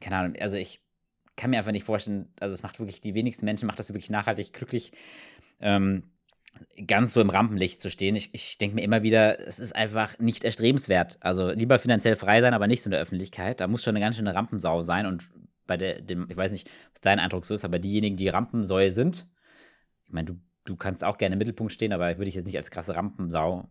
keine 0.00 0.16
Ahnung, 0.16 0.36
also 0.40 0.56
ich 0.56 0.80
kann 1.36 1.50
mir 1.50 1.58
einfach 1.58 1.72
nicht 1.72 1.84
vorstellen, 1.84 2.32
also 2.40 2.54
es 2.54 2.62
macht 2.62 2.78
wirklich, 2.78 3.00
die 3.00 3.14
wenigsten 3.14 3.44
Menschen 3.44 3.66
macht 3.66 3.78
das 3.78 3.90
wirklich 3.90 4.10
nachhaltig 4.10 4.52
glücklich, 4.52 4.92
ähm, 5.60 6.04
ganz 6.86 7.12
so 7.12 7.20
im 7.20 7.30
Rampenlicht 7.30 7.80
zu 7.80 7.90
stehen. 7.90 8.16
Ich, 8.16 8.30
ich 8.32 8.58
denke 8.58 8.76
mir 8.76 8.82
immer 8.82 9.02
wieder, 9.02 9.46
es 9.46 9.58
ist 9.58 9.74
einfach 9.74 10.18
nicht 10.18 10.44
erstrebenswert. 10.44 11.18
Also 11.20 11.50
lieber 11.50 11.78
finanziell 11.78 12.16
frei 12.16 12.40
sein, 12.40 12.54
aber 12.54 12.66
nicht 12.66 12.82
so 12.82 12.88
in 12.88 12.92
der 12.92 13.00
Öffentlichkeit. 13.00 13.60
Da 13.60 13.66
muss 13.66 13.82
schon 13.82 13.94
eine 13.94 14.04
ganz 14.04 14.16
schöne 14.16 14.34
Rampensau 14.34 14.82
sein. 14.82 15.04
Und 15.04 15.28
bei 15.66 15.76
der, 15.76 16.00
dem, 16.00 16.26
ich 16.30 16.36
weiß 16.36 16.52
nicht, 16.52 16.70
was 16.92 17.00
dein 17.02 17.18
Eindruck 17.18 17.44
so 17.44 17.54
ist, 17.54 17.64
aber 17.64 17.78
diejenigen, 17.78 18.16
die 18.16 18.28
Rampensäue 18.28 18.90
sind, 18.90 19.26
ich 20.04 20.12
meine, 20.12 20.26
du, 20.26 20.40
du 20.64 20.76
kannst 20.76 21.04
auch 21.04 21.18
gerne 21.18 21.34
im 21.34 21.38
Mittelpunkt 21.38 21.72
stehen, 21.72 21.92
aber 21.92 22.16
würde 22.16 22.28
ich 22.28 22.34
jetzt 22.34 22.46
nicht 22.46 22.56
als 22.56 22.70
krasse 22.70 22.94
Rampensau 22.94 23.68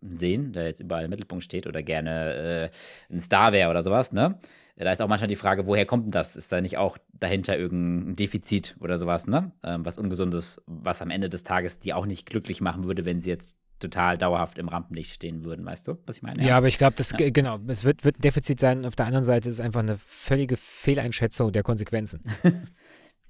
sehen, 0.00 0.52
der 0.52 0.66
jetzt 0.66 0.80
überall 0.80 1.04
im 1.04 1.10
Mittelpunkt 1.10 1.44
steht 1.44 1.66
oder 1.66 1.82
gerne 1.82 2.70
äh, 3.10 3.12
ein 3.12 3.20
Star 3.20 3.52
wäre 3.52 3.70
oder 3.70 3.82
sowas, 3.82 4.12
ne? 4.12 4.38
Da 4.84 4.92
ist 4.92 5.02
auch 5.02 5.08
manchmal 5.08 5.26
die 5.28 5.34
Frage, 5.36 5.66
woher 5.66 5.86
kommt 5.86 6.04
denn 6.04 6.10
das? 6.12 6.36
Ist 6.36 6.52
da 6.52 6.60
nicht 6.60 6.76
auch 6.76 6.98
dahinter 7.12 7.58
irgendein 7.58 8.14
Defizit 8.16 8.76
oder 8.80 8.96
sowas, 8.96 9.26
ne? 9.26 9.50
Ähm, 9.64 9.84
was 9.84 9.98
Ungesundes, 9.98 10.62
was 10.66 11.02
am 11.02 11.10
Ende 11.10 11.28
des 11.28 11.42
Tages 11.42 11.80
die 11.80 11.92
auch 11.92 12.06
nicht 12.06 12.26
glücklich 12.30 12.60
machen 12.60 12.84
würde, 12.84 13.04
wenn 13.04 13.18
sie 13.20 13.28
jetzt 13.30 13.56
total 13.80 14.16
dauerhaft 14.18 14.56
im 14.58 14.68
Rampenlicht 14.68 15.12
stehen 15.12 15.44
würden, 15.44 15.64
weißt 15.66 15.86
du, 15.88 15.98
was 16.06 16.16
ich 16.16 16.22
meine? 16.22 16.44
Ja, 16.44 16.56
aber 16.56 16.66
ich 16.68 16.78
glaube, 16.78 16.94
das, 16.96 17.10
Ja. 17.12 17.16
ge- 17.16 17.30
genau, 17.32 17.58
es 17.68 17.84
wird, 17.84 18.04
wird 18.04 18.18
ein 18.18 18.22
Defizit 18.22 18.58
sein. 18.60 18.84
Auf 18.86 18.96
der 18.96 19.06
anderen 19.06 19.24
Seite 19.24 19.48
ist 19.48 19.56
es 19.56 19.60
einfach 19.60 19.80
eine 19.80 19.98
völlige 19.98 20.56
Fehleinschätzung 20.56 21.52
der 21.52 21.62
Konsequenzen. 21.64 22.22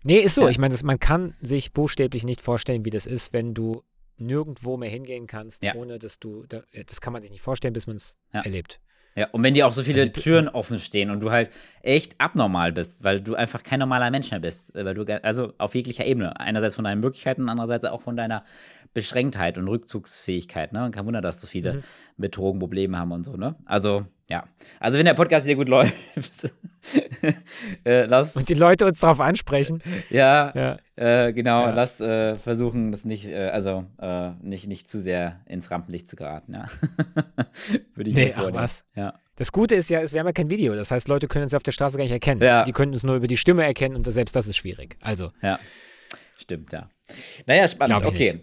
nee, 0.04 0.18
ist 0.18 0.34
so. 0.34 0.42
Ja. 0.42 0.48
Ich 0.48 0.58
meine, 0.58 0.74
man 0.84 0.98
kann 0.98 1.34
sich 1.40 1.72
buchstäblich 1.72 2.24
nicht 2.24 2.40
vorstellen, 2.40 2.84
wie 2.84 2.90
das 2.90 3.06
ist, 3.06 3.32
wenn 3.32 3.54
du 3.54 3.82
nirgendwo 4.16 4.76
mehr 4.76 4.90
hingehen 4.90 5.26
kannst, 5.26 5.62
Ja. 5.64 5.74
ohne 5.74 5.98
dass 5.98 6.18
du, 6.18 6.44
da, 6.46 6.62
das 6.86 7.00
kann 7.00 7.12
man 7.12 7.22
sich 7.22 7.30
nicht 7.30 7.42
vorstellen, 7.42 7.72
bis 7.72 7.86
man 7.86 7.96
es 7.96 8.16
Ja. 8.32 8.40
erlebt. 8.40 8.80
Ja, 9.18 9.26
und 9.32 9.42
wenn 9.42 9.52
dir 9.52 9.66
auch 9.66 9.72
so 9.72 9.82
viele 9.82 10.02
Also, 10.02 10.12
Türen 10.12 10.48
offen 10.48 10.78
stehen 10.78 11.10
und 11.10 11.18
du 11.18 11.32
halt 11.32 11.50
echt 11.82 12.14
abnormal 12.20 12.70
bist, 12.70 13.02
weil 13.02 13.20
du 13.20 13.34
einfach 13.34 13.64
kein 13.64 13.80
normaler 13.80 14.12
Mensch 14.12 14.30
mehr 14.30 14.38
bist, 14.38 14.72
weil 14.74 14.94
du, 14.94 15.04
also 15.24 15.54
auf 15.58 15.74
jeglicher 15.74 16.06
Ebene, 16.06 16.38
einerseits 16.38 16.76
von 16.76 16.84
deinen 16.84 17.00
Möglichkeiten, 17.00 17.48
andererseits 17.48 17.84
auch 17.84 18.00
von 18.00 18.16
deiner 18.16 18.44
Beschränktheit 18.94 19.58
und 19.58 19.68
Rückzugsfähigkeit, 19.68 20.72
ne? 20.72 20.84
Und 20.84 20.92
kein 20.94 21.06
Wunder, 21.06 21.20
dass 21.20 21.40
so 21.40 21.46
viele 21.46 21.74
Mhm. 21.74 21.82
mit 22.16 22.36
Drogen 22.36 22.58
Probleme 22.58 22.98
haben 22.98 23.12
und 23.12 23.24
so, 23.24 23.36
ne? 23.36 23.54
Also, 23.66 24.06
ja. 24.30 24.44
Also, 24.80 24.98
wenn 24.98 25.04
der 25.04 25.14
Podcast 25.14 25.46
sehr 25.46 25.56
gut 25.56 25.68
läuft, 25.70 25.92
äh, 27.84 28.04
lass, 28.06 28.36
Und 28.36 28.48
die 28.48 28.54
Leute 28.54 28.86
uns 28.86 29.00
darauf 29.00 29.20
ansprechen. 29.20 29.82
ja, 30.10 30.52
Ja. 30.54 30.78
äh, 31.26 31.32
genau, 31.32 31.64
Ja. 31.66 31.70
lass 31.70 32.00
äh, 32.00 32.34
versuchen, 32.34 32.90
das 32.92 33.04
nicht, 33.04 33.26
äh, 33.26 33.48
also 33.48 33.84
äh, 34.00 34.30
nicht, 34.42 34.66
nicht 34.66 34.88
zu 34.88 34.98
sehr 34.98 35.40
ins 35.46 35.70
Rampenlicht 35.70 36.08
zu 36.08 36.16
geraten, 36.16 36.54
ja. 36.54 36.66
Würde 37.94 38.10
ich 38.10 38.16
Nee, 38.16 38.26
mir 38.26 38.34
ach 38.36 38.52
was. 38.52 38.84
Ja. 38.94 39.14
Das 39.36 39.52
Gute 39.52 39.74
ist 39.76 39.88
ja, 39.88 40.00
wir 40.10 40.18
haben 40.18 40.26
ja 40.26 40.32
kein 40.32 40.50
Video. 40.50 40.74
Das 40.74 40.90
heißt, 40.90 41.06
Leute 41.06 41.28
können 41.28 41.44
uns 41.44 41.54
auf 41.54 41.62
der 41.62 41.70
Straße 41.72 41.96
gar 41.96 42.02
nicht 42.02 42.12
erkennen. 42.12 42.42
Ja. 42.42 42.64
Die 42.64 42.72
können 42.72 42.92
uns 42.92 43.04
nur 43.04 43.14
über 43.16 43.28
die 43.28 43.36
Stimme 43.36 43.62
erkennen 43.64 43.94
und 43.94 44.04
selbst 44.10 44.34
das 44.34 44.48
ist 44.48 44.56
schwierig. 44.56 44.96
Also, 45.00 45.30
Ja, 45.42 45.60
stimmt, 46.38 46.72
ja. 46.72 46.88
Naja, 47.46 47.68
spannend, 47.68 48.04
okay. 48.04 48.40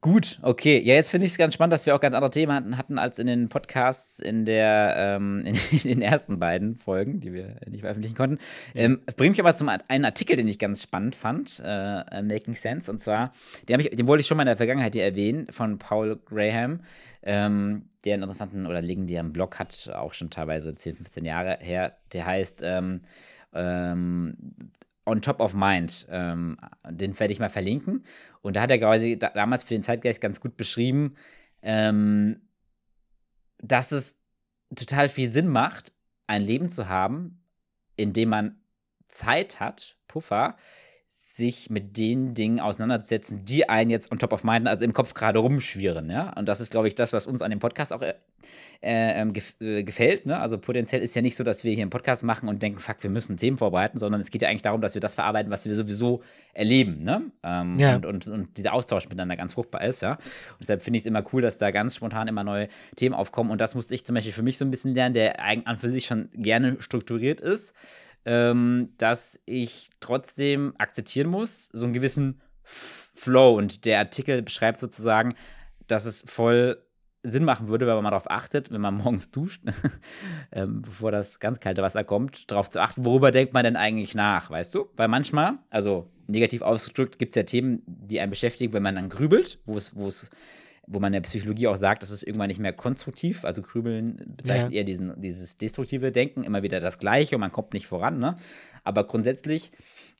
Gut, 0.00 0.38
okay. 0.42 0.78
Ja, 0.78 0.94
jetzt 0.94 1.10
finde 1.10 1.26
ich 1.26 1.32
es 1.32 1.38
ganz 1.38 1.54
spannend, 1.54 1.72
dass 1.72 1.84
wir 1.84 1.92
auch 1.92 1.98
ganz 1.98 2.14
andere 2.14 2.30
Themen 2.30 2.54
hatten, 2.54 2.78
hatten 2.78 2.98
als 3.00 3.18
in 3.18 3.26
den 3.26 3.48
Podcasts 3.48 4.20
in, 4.20 4.44
der, 4.44 4.94
ähm, 4.96 5.40
in, 5.44 5.56
in, 5.72 5.78
den 5.80 6.02
ersten 6.02 6.38
beiden 6.38 6.76
Folgen, 6.76 7.18
die 7.18 7.32
wir 7.32 7.56
nicht 7.68 7.80
veröffentlichen 7.80 8.14
konnten. 8.14 8.38
Ähm, 8.76 9.00
bringt 9.16 9.32
mich 9.32 9.40
aber 9.40 9.56
zum 9.56 9.68
einen 9.68 10.04
Artikel, 10.04 10.36
den 10.36 10.46
ich 10.46 10.60
ganz 10.60 10.84
spannend 10.84 11.16
fand, 11.16 11.60
äh, 11.64 12.00
äh 12.12 12.22
Making 12.22 12.54
Sense. 12.54 12.88
Und 12.88 12.98
zwar, 12.98 13.32
den, 13.68 13.80
ich, 13.80 13.90
den 13.90 14.06
wollte 14.06 14.20
ich 14.20 14.28
schon 14.28 14.36
mal 14.36 14.44
in 14.44 14.48
der 14.48 14.56
Vergangenheit 14.56 14.92
hier 14.92 15.04
erwähnen, 15.04 15.48
von 15.50 15.78
Paul 15.78 16.16
Graham, 16.24 16.80
ähm, 17.24 17.86
der 18.04 18.14
einen 18.14 18.22
interessanten 18.22 18.66
oder 18.66 18.80
legendären 18.80 19.32
Blog 19.32 19.58
hat, 19.58 19.90
auch 19.96 20.14
schon 20.14 20.30
teilweise 20.30 20.76
10, 20.76 20.94
15 20.94 21.24
Jahre 21.24 21.58
her. 21.60 21.96
Der 22.12 22.24
heißt 22.24 22.60
ähm, 22.62 23.00
ähm, 23.52 24.36
On 25.08 25.22
Top 25.22 25.40
of 25.40 25.54
Mind. 25.54 26.06
Ähm, 26.10 26.56
den 26.88 27.18
werde 27.18 27.32
ich 27.32 27.40
mal 27.40 27.48
verlinken. 27.48 28.04
Und 28.42 28.56
da 28.56 28.62
hat 28.62 28.70
er 28.70 28.78
quasi 28.78 29.18
da, 29.18 29.30
damals 29.30 29.64
für 29.64 29.74
den 29.74 29.82
Zeitgeist 29.82 30.20
ganz 30.20 30.40
gut 30.40 30.56
beschrieben, 30.56 31.14
ähm, 31.62 32.40
dass 33.58 33.92
es 33.92 34.18
total 34.74 35.08
viel 35.08 35.28
Sinn 35.28 35.48
macht, 35.48 35.92
ein 36.26 36.42
Leben 36.42 36.68
zu 36.68 36.88
haben, 36.88 37.42
in 37.96 38.12
dem 38.12 38.28
man 38.28 38.60
Zeit 39.08 39.60
hat, 39.60 39.96
Puffer, 40.06 40.56
sich 41.38 41.70
mit 41.70 41.96
den 41.96 42.34
Dingen 42.34 42.60
auseinanderzusetzen, 42.60 43.46
die 43.46 43.68
einen 43.68 43.90
jetzt 43.90 44.12
on 44.12 44.18
top 44.18 44.34
of 44.34 44.44
mind, 44.44 44.68
also 44.68 44.84
im 44.84 44.92
Kopf 44.92 45.14
gerade 45.14 45.38
rumschwirren, 45.38 46.10
ja. 46.10 46.34
Und 46.34 46.46
das 46.46 46.60
ist, 46.60 46.70
glaube 46.70 46.88
ich, 46.88 46.94
das, 46.94 47.14
was 47.14 47.26
uns 47.26 47.40
an 47.40 47.50
dem 47.50 47.60
Podcast 47.60 47.94
auch 47.94 48.02
äh, 48.02 48.14
äh, 48.80 49.20
ähm, 49.20 49.32
gef 49.32 49.54
äh, 49.60 49.82
gefällt, 49.82 50.26
ne? 50.26 50.38
Also 50.38 50.58
potenziell 50.58 51.02
ist 51.02 51.14
ja 51.16 51.22
nicht 51.22 51.34
so, 51.34 51.42
dass 51.42 51.64
wir 51.64 51.72
hier 51.72 51.82
einen 51.82 51.90
Podcast 51.90 52.22
machen 52.22 52.48
und 52.48 52.62
denken, 52.62 52.78
fuck, 52.78 53.02
wir 53.02 53.10
müssen 53.10 53.36
Themen 53.36 53.56
vorbereiten, 53.56 53.98
sondern 53.98 54.20
es 54.20 54.30
geht 54.30 54.42
ja 54.42 54.48
eigentlich 54.48 54.62
darum, 54.62 54.80
dass 54.80 54.94
wir 54.94 55.00
das 55.00 55.14
verarbeiten, 55.14 55.50
was 55.50 55.64
wir 55.64 55.74
sowieso 55.74 56.22
erleben, 56.52 57.02
ne? 57.02 57.22
Ähm, 57.42 57.78
ja. 57.78 57.96
und, 57.96 58.06
und, 58.06 58.28
und 58.28 58.58
dieser 58.58 58.74
Austausch 58.74 59.04
miteinander 59.04 59.36
ganz 59.36 59.54
fruchtbar 59.54 59.82
ist, 59.82 60.02
ja. 60.02 60.12
Und 60.12 60.60
deshalb 60.60 60.82
finde 60.82 60.98
ich 60.98 61.02
es 61.02 61.06
immer 61.06 61.24
cool, 61.32 61.42
dass 61.42 61.58
da 61.58 61.70
ganz 61.70 61.96
spontan 61.96 62.28
immer 62.28 62.44
neue 62.44 62.68
Themen 62.96 63.14
aufkommen. 63.14 63.50
Und 63.50 63.60
das 63.60 63.74
musste 63.74 63.94
ich 63.94 64.04
zum 64.04 64.14
Beispiel 64.14 64.32
für 64.32 64.42
mich 64.42 64.58
so 64.58 64.64
ein 64.64 64.70
bisschen 64.70 64.94
lernen, 64.94 65.14
der 65.14 65.40
eigentlich 65.40 65.66
an 65.66 65.78
für 65.78 65.90
sich 65.90 66.06
schon 66.06 66.28
gerne 66.34 66.76
strukturiert 66.80 67.40
ist 67.40 67.74
ähm, 68.28 68.90
dass 68.98 69.40
ich 69.46 69.88
trotzdem 70.00 70.74
akzeptieren 70.76 71.30
muss, 71.30 71.70
so 71.72 71.86
einen 71.86 71.94
gewissen 71.94 72.42
Flow. 72.62 73.56
Und 73.56 73.86
der 73.86 74.00
Artikel 74.00 74.42
beschreibt 74.42 74.78
sozusagen, 74.78 75.34
dass 75.86 76.04
es 76.04 76.24
voll 76.28 76.76
Sinn 77.22 77.44
machen 77.44 77.68
würde, 77.68 77.86
wenn 77.86 77.94
man 77.94 78.04
darauf 78.04 78.30
achtet, 78.30 78.70
wenn 78.70 78.82
man 78.82 78.94
morgens 79.02 79.30
duscht, 79.30 79.62
ähm, 80.52 80.82
bevor 80.82 81.10
das 81.10 81.40
ganz 81.40 81.58
kalte 81.58 81.80
Wasser 81.80 82.04
kommt, 82.04 82.50
darauf 82.50 82.68
zu 82.68 82.82
achten, 82.82 83.06
worüber 83.06 83.32
denkt 83.32 83.54
man 83.54 83.64
denn 83.64 83.76
eigentlich 83.76 84.14
nach, 84.14 84.50
weißt 84.50 84.74
du? 84.74 84.90
Weil 84.94 85.08
manchmal, 85.08 85.54
also 85.70 86.10
negativ 86.26 86.60
ausgedrückt, 86.60 87.18
gibt 87.18 87.30
es 87.30 87.36
ja 87.36 87.44
Themen, 87.44 87.82
die 87.86 88.20
einen 88.20 88.30
beschäftigen, 88.30 88.74
wenn 88.74 88.82
man 88.82 88.96
dann 88.96 89.08
grübelt, 89.08 89.58
wo 89.64 89.78
es, 89.78 89.96
wo 89.96 90.06
es 90.06 90.28
wo 90.90 90.98
man 91.00 91.08
in 91.08 91.14
der 91.14 91.28
Psychologie 91.28 91.66
auch 91.66 91.76
sagt, 91.76 92.02
das 92.02 92.10
ist 92.10 92.22
irgendwann 92.22 92.48
nicht 92.48 92.60
mehr 92.60 92.72
konstruktiv. 92.72 93.44
Also 93.44 93.62
Grübeln 93.62 94.16
bezeichnet 94.36 94.72
ja. 94.72 94.78
eher 94.78 94.84
diesen, 94.84 95.20
dieses 95.20 95.58
destruktive 95.58 96.12
Denken, 96.12 96.44
immer 96.44 96.62
wieder 96.62 96.80
das 96.80 96.98
Gleiche 96.98 97.36
und 97.36 97.40
man 97.40 97.52
kommt 97.52 97.74
nicht 97.74 97.86
voran. 97.86 98.18
Ne? 98.18 98.36
Aber 98.84 99.04
grundsätzlich, 99.04 99.70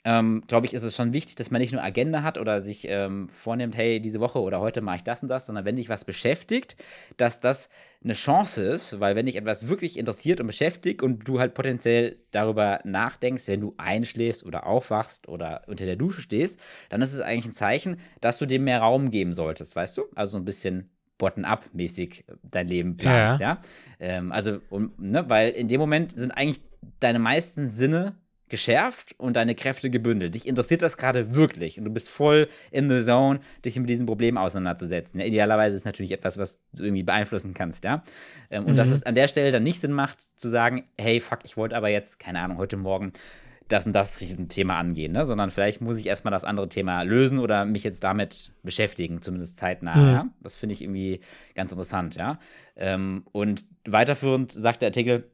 ähm, 0.05 0.45
glaube 0.47 0.67
ich, 0.67 0.75
ist 0.75 0.85
es 0.85 0.95
schon 0.95 1.13
wichtig, 1.13 1.35
dass 1.37 1.51
man 1.51 1.61
nicht 1.61 1.73
nur 1.73 1.83
Agenda 1.83 2.23
hat 2.23 2.39
oder 2.39 2.61
sich 2.63 2.87
ähm, 2.89 3.29
vornimmt, 3.29 3.77
hey, 3.77 4.01
diese 4.01 4.21
Woche 4.21 4.41
oder 4.41 4.61
heute 4.61 4.81
mache 4.81 4.97
ich 4.97 5.03
das 5.03 5.23
und 5.23 5.29
das, 5.29 5.47
sondern 5.47 5.65
wenn 5.65 5.77
dich 5.77 5.89
was 5.89 6.05
beschäftigt, 6.05 6.77
dass 7.17 7.41
das 7.41 7.69
eine 8.03 8.13
Chance 8.13 8.63
ist, 8.63 9.01
weil 9.01 9.17
wenn 9.17 9.27
dich 9.27 9.37
etwas 9.37 9.69
wirklich 9.69 9.99
interessiert 9.99 10.41
und 10.41 10.47
beschäftigt 10.47 11.03
und 11.03 11.27
du 11.27 11.41
halt 11.41 11.55
potenziell 11.55 12.17
darüber 12.31 12.81
nachdenkst, 12.85 13.49
wenn 13.49 13.61
du 13.61 13.75
einschläfst 13.77 14.47
oder 14.47 14.67
aufwachst 14.67 15.29
oder 15.29 15.63
unter 15.67 15.85
der 15.85 15.97
Dusche 15.97 16.23
stehst, 16.23 16.61
dann 16.91 17.03
ist 17.03 17.13
es 17.13 17.21
eigentlich 17.21 17.47
ein 17.47 17.53
Zeichen, 17.53 18.01
dass 18.21 18.39
du 18.39 18.47
dem 18.47 18.65
mehr 18.65 18.81
Raum 18.81 19.11
geben 19.11 19.33
solltest, 19.33 19.75
weißt 19.75 19.99
du? 19.99 20.05
Also 20.15 20.33
so 20.33 20.39
ein 20.39 20.45
bisschen 20.45 20.91
bottom-up-mäßig 21.19 22.25
dein 22.45 22.69
Leben 22.69 22.97
planst, 22.97 23.41
ja. 23.41 23.55
ja? 23.55 23.61
Ähm, 23.99 24.31
also, 24.31 24.61
um, 24.71 24.93
ne, 24.99 25.29
weil 25.29 25.51
in 25.51 25.67
dem 25.67 25.81
Moment 25.81 26.17
sind 26.17 26.31
eigentlich 26.31 26.61
deine 27.01 27.19
meisten 27.19 27.67
Sinne 27.67 28.15
geschärft 28.49 29.15
und 29.19 29.37
deine 29.37 29.55
Kräfte 29.55 29.91
gebündelt. 29.91 30.35
Dich 30.35 30.47
interessiert 30.47 30.83
das 30.83 30.97
gerade 30.97 31.35
wirklich 31.35 31.79
und 31.79 31.85
du 31.85 31.91
bist 31.91 32.09
voll 32.09 32.49
in 32.71 32.89
the 32.91 33.05
zone, 33.05 33.41
dich 33.65 33.79
mit 33.79 33.89
diesem 33.89 34.07
Problem 34.07 34.37
auseinanderzusetzen. 34.37 35.21
Ja, 35.21 35.27
idealerweise 35.27 35.75
ist 35.75 35.83
es 35.83 35.85
natürlich 35.85 36.13
etwas, 36.13 36.39
was 36.39 36.59
du 36.73 36.85
irgendwie 36.85 37.03
beeinflussen 37.03 37.55
kannst, 37.55 37.85
ja. 37.85 38.03
Ähm, 38.51 38.65
und 38.65 38.73
mhm. 38.73 38.77
dass 38.77 38.89
es 38.89 39.03
an 39.05 39.15
der 39.15 39.29
Stelle 39.29 39.51
dann 39.51 39.63
nicht 39.63 39.81
Sinn 39.81 39.93
macht, 39.93 40.19
zu 40.39 40.49
sagen, 40.49 40.85
hey, 40.99 41.21
fuck, 41.21 41.41
ich 41.45 41.57
wollte 41.57 41.77
aber 41.77 41.89
jetzt, 41.89 42.19
keine 42.19 42.41
Ahnung, 42.41 42.59
heute 42.59 42.77
Morgen 42.77 43.13
das 43.69 43.85
und 43.85 43.93
das 43.93 44.21
Riesenthema 44.21 44.79
angehen, 44.79 45.13
ne? 45.13 45.27
sondern 45.27 45.51
vielleicht 45.51 45.81
muss 45.81 45.99
ich 45.99 46.07
erstmal 46.07 46.33
das 46.33 46.45
andere 46.45 46.69
Thema 46.69 47.03
lösen 47.03 47.39
oder 47.39 47.65
mich 47.67 47.85
jetzt 47.85 48.03
damit 48.03 48.53
beschäftigen, 48.63 49.21
zumindest 49.21 49.59
zeitnah. 49.59 49.97
Mhm. 49.97 50.13
Ja? 50.13 50.29
Das 50.41 50.57
finde 50.57 50.73
ich 50.73 50.83
irgendwie 50.83 51.21
ganz 51.55 51.71
interessant, 51.71 52.17
ja. 52.17 52.39
Ähm, 52.77 53.25
und 53.33 53.67
weiterführend 53.87 54.53
sagt 54.53 54.83
der 54.83 54.89
Artikel, 54.89 55.31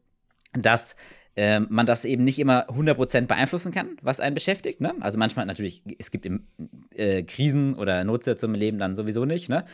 dass 0.53 0.97
ähm, 1.37 1.66
man 1.70 1.87
das 1.87 2.05
eben 2.05 2.24
nicht 2.24 2.39
immer 2.39 2.68
100% 2.68 3.26
beeinflussen 3.26 3.72
kann, 3.72 3.97
was 4.03 4.20
einen 4.20 4.35
beschäftigt. 4.35 4.80
Ne? 4.80 4.95
Also 5.01 5.18
manchmal 5.18 5.47
natürlich, 5.47 5.82
es 5.99 6.11
gibt 6.11 6.26
im, 6.26 6.47
äh, 6.95 7.22
Krisen 7.24 7.74
oder 7.74 8.05
Notsituationen 8.05 8.55
im 8.55 8.61
Leben 8.61 8.78
dann 8.78 8.95
sowieso 8.95 9.24
nicht. 9.24 9.49
Ne? 9.49 9.64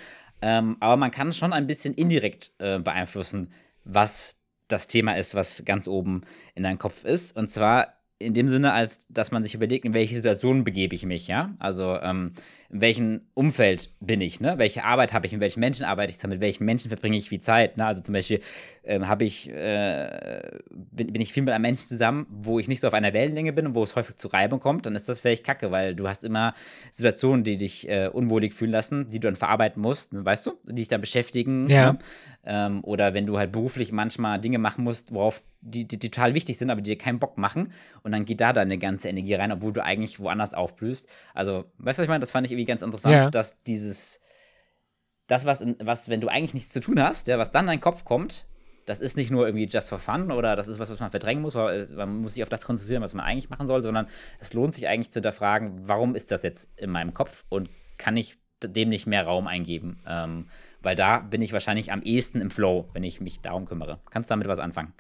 Ähm, 0.43 0.77
aber 0.81 0.97
man 0.97 1.11
kann 1.11 1.33
schon 1.33 1.53
ein 1.53 1.67
bisschen 1.67 1.95
indirekt 1.95 2.53
äh, 2.59 2.79
beeinflussen, 2.79 3.53
was 3.85 4.37
das 4.69 4.87
Thema 4.87 5.17
ist, 5.17 5.35
was 5.35 5.65
ganz 5.65 5.87
oben 5.87 6.23
in 6.55 6.63
deinem 6.63 6.79
Kopf 6.79 7.05
ist. 7.05 7.37
Und 7.37 7.49
zwar 7.49 7.95
in 8.19 8.35
dem 8.35 8.49
Sinne, 8.49 8.73
als 8.73 9.07
dass 9.09 9.31
man 9.31 9.43
sich 9.43 9.55
überlegt, 9.55 9.85
in 9.85 9.95
welche 9.95 10.15
Situation 10.15 10.65
begebe 10.65 10.95
ich 10.95 11.05
mich, 11.05 11.27
ja? 11.27 11.55
Also 11.59 11.99
ähm, 12.01 12.33
in 12.73 12.81
welchem 12.81 13.21
Umfeld 13.35 13.91
bin 14.01 14.21
ich, 14.21 14.41
ne? 14.41 14.55
Welche 14.59 14.85
Arbeit 14.85 15.13
habe 15.13 15.27
ich, 15.27 15.33
mit 15.33 15.41
welchen 15.41 15.61
Menschen 15.61 15.85
arbeite 15.85 16.11
ich 16.11 16.17
zusammen, 16.17 16.35
mit 16.35 16.41
welchen 16.41 16.65
Menschen 16.65 16.89
verbringe 16.89 17.17
ich 17.17 17.29
viel 17.29 17.41
Zeit, 17.41 17.77
ne? 17.77 17.87
Also 17.87 18.01
zum 18.01 18.13
Beispiel 18.13 18.41
ähm, 18.85 19.09
habe 19.09 19.25
ich, 19.25 19.51
äh, 19.51 20.41
bin, 20.71 21.13
bin 21.13 21.21
ich 21.21 21.33
viel 21.33 21.43
mit 21.43 21.53
einem 21.53 21.63
Menschen 21.63 21.87
zusammen, 21.87 22.27
wo 22.31 22.59
ich 22.59 22.69
nicht 22.69 22.81
so 22.81 22.87
auf 22.87 22.95
einer 22.95 23.13
Wellenlänge 23.13 23.53
bin 23.53 23.67
und 23.67 23.75
wo 23.75 23.83
es 23.83 23.97
häufig 23.97 24.17
zu 24.17 24.29
Reibung 24.29 24.61
kommt, 24.61 24.87
dann 24.87 24.95
ist 24.95 25.09
das 25.09 25.21
vielleicht 25.21 25.45
kacke, 25.45 25.71
weil 25.71 25.95
du 25.95 26.09
hast 26.09 26.25
immer 26.25 26.55
Situationen, 26.93 27.45
die 27.45 27.57
dich 27.57 27.89
äh, 27.89 28.09
unwohlig 28.09 28.55
fühlen 28.55 28.71
lassen, 28.71 29.11
die 29.11 29.19
du 29.19 29.29
dann 29.29 29.37
verarbeiten 29.37 29.83
musst, 29.83 30.13
ne? 30.13 30.25
weißt 30.25 30.47
du, 30.47 30.53
die 30.67 30.77
dich 30.77 30.89
dann 30.89 31.01
beschäftigen. 31.01 31.69
Ja. 31.69 31.93
Ne? 31.93 31.99
Ähm, 32.43 32.83
oder 32.85 33.13
wenn 33.13 33.27
du 33.27 33.37
halt 33.37 33.53
beruflich 33.53 33.93
manchmal 33.93 34.41
Dinge 34.41 34.59
machen 34.59 34.83
musst, 34.83 35.13
worauf 35.13 35.43
die, 35.61 35.85
die, 35.85 35.99
die, 35.99 36.11
total 36.11 36.35
wichtig 36.35 36.57
sind, 36.57 36.71
aber 36.71 36.81
die 36.81 36.91
dir 36.91 36.99
keinen 36.99 37.19
Bock 37.19 37.37
machen. 37.37 37.73
Und 38.03 38.13
dann 38.13 38.25
geht 38.25 38.41
da 38.41 38.55
deine 38.55 38.79
ganze 38.79 39.11
Energie 39.11 39.35
rein, 39.35 39.53
obwohl 39.53 39.75
du 39.75 39.85
eigentlich 39.85 40.19
woanders 40.19 40.55
aufblühst. 40.55 41.07
Also, 41.35 41.67
weißt 41.79 41.99
du, 41.99 42.01
was 42.01 42.05
ich 42.05 42.09
meine? 42.09 42.21
Das 42.21 42.33
fand 42.33 42.47
ich 42.47 42.53
irgendwie 42.61 42.65
ganz 42.67 42.83
interessant, 42.83 43.15
ja. 43.15 43.31
dass 43.31 43.63
dieses, 43.65 44.21
das, 45.27 45.45
was, 45.45 45.61
in, 45.61 45.77
was, 45.81 46.09
wenn 46.09 46.21
du 46.21 46.29
eigentlich 46.29 46.55
nichts 46.55 46.71
zu 46.71 46.81
tun 46.81 47.03
hast, 47.03 47.27
ja, 47.29 47.39
was 47.39 47.51
dann 47.51 47.65
in 47.65 47.69
deinen 47.69 47.81
Kopf 47.81 48.05
kommt, 48.05 48.47
das 48.87 49.01
ist 49.01 49.17
nicht 49.17 49.31
nur 49.31 49.47
irgendwie 49.47 49.67
just 49.67 49.89
for 49.89 49.99
fun 49.99 50.33
oder 50.33 50.57
das 50.57 50.67
ist 50.67 50.79
was, 50.79 50.91
was 50.91 51.01
man 51.01 51.11
verdrängen 51.11 51.43
muss, 51.43 51.55
weil 51.55 51.87
man 51.95 52.23
muss 52.23 52.35
sich 52.35 52.43
auf 52.43 52.49
das 52.49 52.65
konzentrieren, 52.65 53.03
was 53.03 53.15
man 53.15 53.25
eigentlich 53.25 53.51
machen 53.51 53.67
soll, 53.67 53.83
sondern 53.83 54.09
es 54.41 54.53
lohnt 54.53 54.75
sich 54.75 54.89
eigentlich 54.89 55.11
zu 55.11 55.19
hinterfragen, 55.19 55.89
warum 55.89 56.15
ist 56.15 56.31
das 56.33 56.43
jetzt 56.43 56.69
in 56.77 56.91
meinem 56.91 57.15
Kopf 57.15 57.45
und 57.49 57.71
kann 57.99 58.17
ich 58.17 58.39
dem 58.63 58.89
nicht 58.89 59.07
mehr 59.07 59.25
Raum 59.25 59.47
eingeben? 59.47 60.03
Ähm, 60.07 60.49
weil 60.83 60.97
da 60.97 61.19
bin 61.19 61.43
ich 61.43 61.53
wahrscheinlich 61.53 61.93
am 61.93 62.03
ehesten 62.03 62.41
im 62.41 62.51
Flow, 62.51 62.89
wenn 62.93 63.05
ich 63.05 63.21
mich 63.21 63.41
darum 63.41 63.67
kümmere. 63.67 64.01
Kannst 64.11 64.31
du 64.31 64.33
damit 64.33 64.49
was 64.49 64.59
anfangen? 64.59 64.93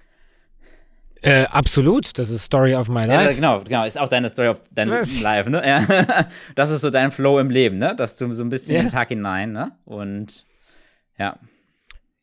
Äh, 1.22 1.44
absolut, 1.44 2.18
das 2.18 2.30
ist 2.30 2.44
Story 2.44 2.74
of 2.74 2.88
my 2.88 3.04
life. 3.04 3.24
Ja, 3.24 3.32
genau, 3.32 3.60
genau, 3.62 3.84
ist 3.84 3.98
auch 3.98 4.08
deine 4.08 4.30
Story 4.30 4.48
of 4.48 4.62
dein? 4.70 4.88
Life, 4.88 5.50
ne? 5.50 5.66
Ja. 5.66 6.28
Das 6.54 6.70
ist 6.70 6.80
so 6.80 6.90
dein 6.90 7.10
Flow 7.10 7.38
im 7.38 7.50
Leben, 7.50 7.78
ne? 7.78 7.94
Dass 7.94 8.16
du 8.16 8.32
so 8.32 8.42
ein 8.42 8.48
bisschen 8.48 8.74
yeah. 8.74 8.84
den 8.84 8.90
Tag 8.90 9.08
hinein, 9.08 9.52
ne? 9.52 9.78
Und 9.84 10.46
ja. 11.18 11.38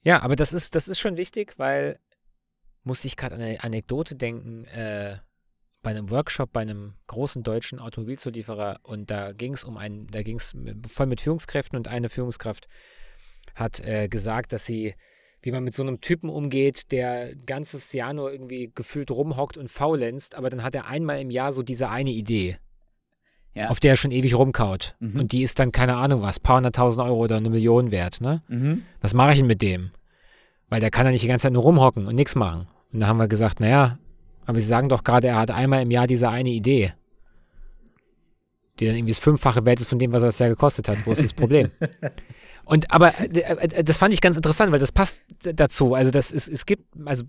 Ja, 0.03 0.21
aber 0.23 0.35
das 0.35 0.53
ist, 0.53 0.73
das 0.73 0.87
ist 0.87 0.99
schon 0.99 1.17
wichtig, 1.17 1.53
weil 1.57 1.99
muss 2.83 3.05
ich 3.05 3.17
gerade 3.17 3.35
an 3.35 3.41
eine 3.41 3.63
Anekdote 3.63 4.15
denken, 4.15 4.65
äh, 4.65 5.17
bei 5.83 5.91
einem 5.91 6.09
Workshop 6.09 6.51
bei 6.51 6.61
einem 6.61 6.95
großen 7.07 7.43
deutschen 7.43 7.79
Automobilzulieferer 7.79 8.79
und 8.83 9.11
da 9.11 9.31
ging 9.31 9.53
es 9.53 9.63
um 9.63 9.77
einen, 9.77 10.07
da 10.07 10.23
ging 10.23 10.37
es 10.37 10.55
voll 10.87 11.05
mit 11.05 11.21
Führungskräften 11.21 11.77
und 11.77 11.87
eine 11.87 12.09
Führungskraft 12.09 12.67
hat 13.55 13.79
äh, 13.81 14.07
gesagt, 14.07 14.53
dass 14.53 14.65
sie 14.65 14.95
wie 15.47 15.51
man 15.53 15.63
mit 15.63 15.73
so 15.73 15.81
einem 15.81 16.01
Typen 16.01 16.29
umgeht, 16.29 16.91
der 16.91 17.29
ein 17.29 17.45
ganzes 17.45 17.93
Jahr 17.93 18.11
nur 18.11 18.29
irgendwie 18.29 18.69
gefühlt 18.75 19.09
rumhockt 19.11 19.55
und 19.55 19.71
faulenzt, 19.71 20.35
aber 20.35 20.49
dann 20.49 20.61
hat 20.61 20.75
er 20.75 20.87
einmal 20.87 21.21
im 21.21 21.31
Jahr 21.31 21.53
so 21.53 21.63
diese 21.63 21.89
eine 21.89 22.09
Idee, 22.09 22.57
ja. 23.53 23.69
auf 23.69 23.79
der 23.79 23.91
er 23.91 23.95
schon 23.95 24.11
ewig 24.11 24.35
rumkaut. 24.35 24.97
Mhm. 24.99 25.21
Und 25.21 25.31
die 25.31 25.43
ist 25.43 25.57
dann, 25.59 25.71
keine 25.71 25.95
Ahnung 25.95 26.21
was, 26.21 26.41
paar 26.41 26.57
hunderttausend 26.57 27.01
Euro 27.01 27.23
oder 27.23 27.37
eine 27.37 27.49
Million 27.49 27.91
wert, 27.91 28.19
ne? 28.19 28.43
Mhm. 28.49 28.83
Was 28.99 29.13
mache 29.13 29.31
ich 29.31 29.37
denn 29.37 29.47
mit 29.47 29.61
dem? 29.61 29.91
Weil 30.67 30.81
der 30.81 30.91
kann 30.91 31.05
ja 31.05 31.13
nicht 31.13 31.23
die 31.23 31.29
ganze 31.29 31.43
Zeit 31.43 31.53
nur 31.53 31.63
rumhocken 31.63 32.07
und 32.07 32.15
nichts 32.15 32.35
machen. 32.35 32.67
Und 32.91 32.99
da 32.99 33.07
haben 33.07 33.15
wir 33.17 33.29
gesagt, 33.29 33.61
naja, 33.61 33.99
aber 34.45 34.59
Sie 34.59 34.67
sagen 34.67 34.89
doch 34.89 35.05
gerade, 35.05 35.27
er 35.27 35.37
hat 35.37 35.51
einmal 35.51 35.81
im 35.81 35.91
Jahr 35.91 36.07
diese 36.07 36.27
eine 36.27 36.49
Idee. 36.49 36.91
Die 38.81 38.85
dann 38.85 38.97
irgendwie 38.97 39.13
das 39.13 39.19
fünffache 39.19 39.65
wert 39.65 39.79
ist 39.79 39.87
von 39.87 39.97
dem, 39.97 40.11
was 40.11 40.23
er 40.23 40.27
das 40.27 40.39
Jahr 40.39 40.49
gekostet 40.49 40.89
hat. 40.89 40.97
Wo 41.05 41.13
ist 41.13 41.23
das 41.23 41.31
Problem? 41.31 41.71
Und 42.68 42.91
aber 42.91 43.13
äh, 43.20 43.28
äh, 43.39 43.84
das 43.84 43.97
fand 43.97 44.13
ich 44.13 44.20
ganz 44.22 44.36
interessant, 44.36 44.72
weil 44.72 44.80
das 44.80 44.91
passt 44.91 45.22
dazu. 45.41 45.93
Also 45.95 46.11
das 46.11 46.32
ist, 46.32 46.47
es 46.49 46.65
gibt, 46.65 46.84
also 47.05 47.24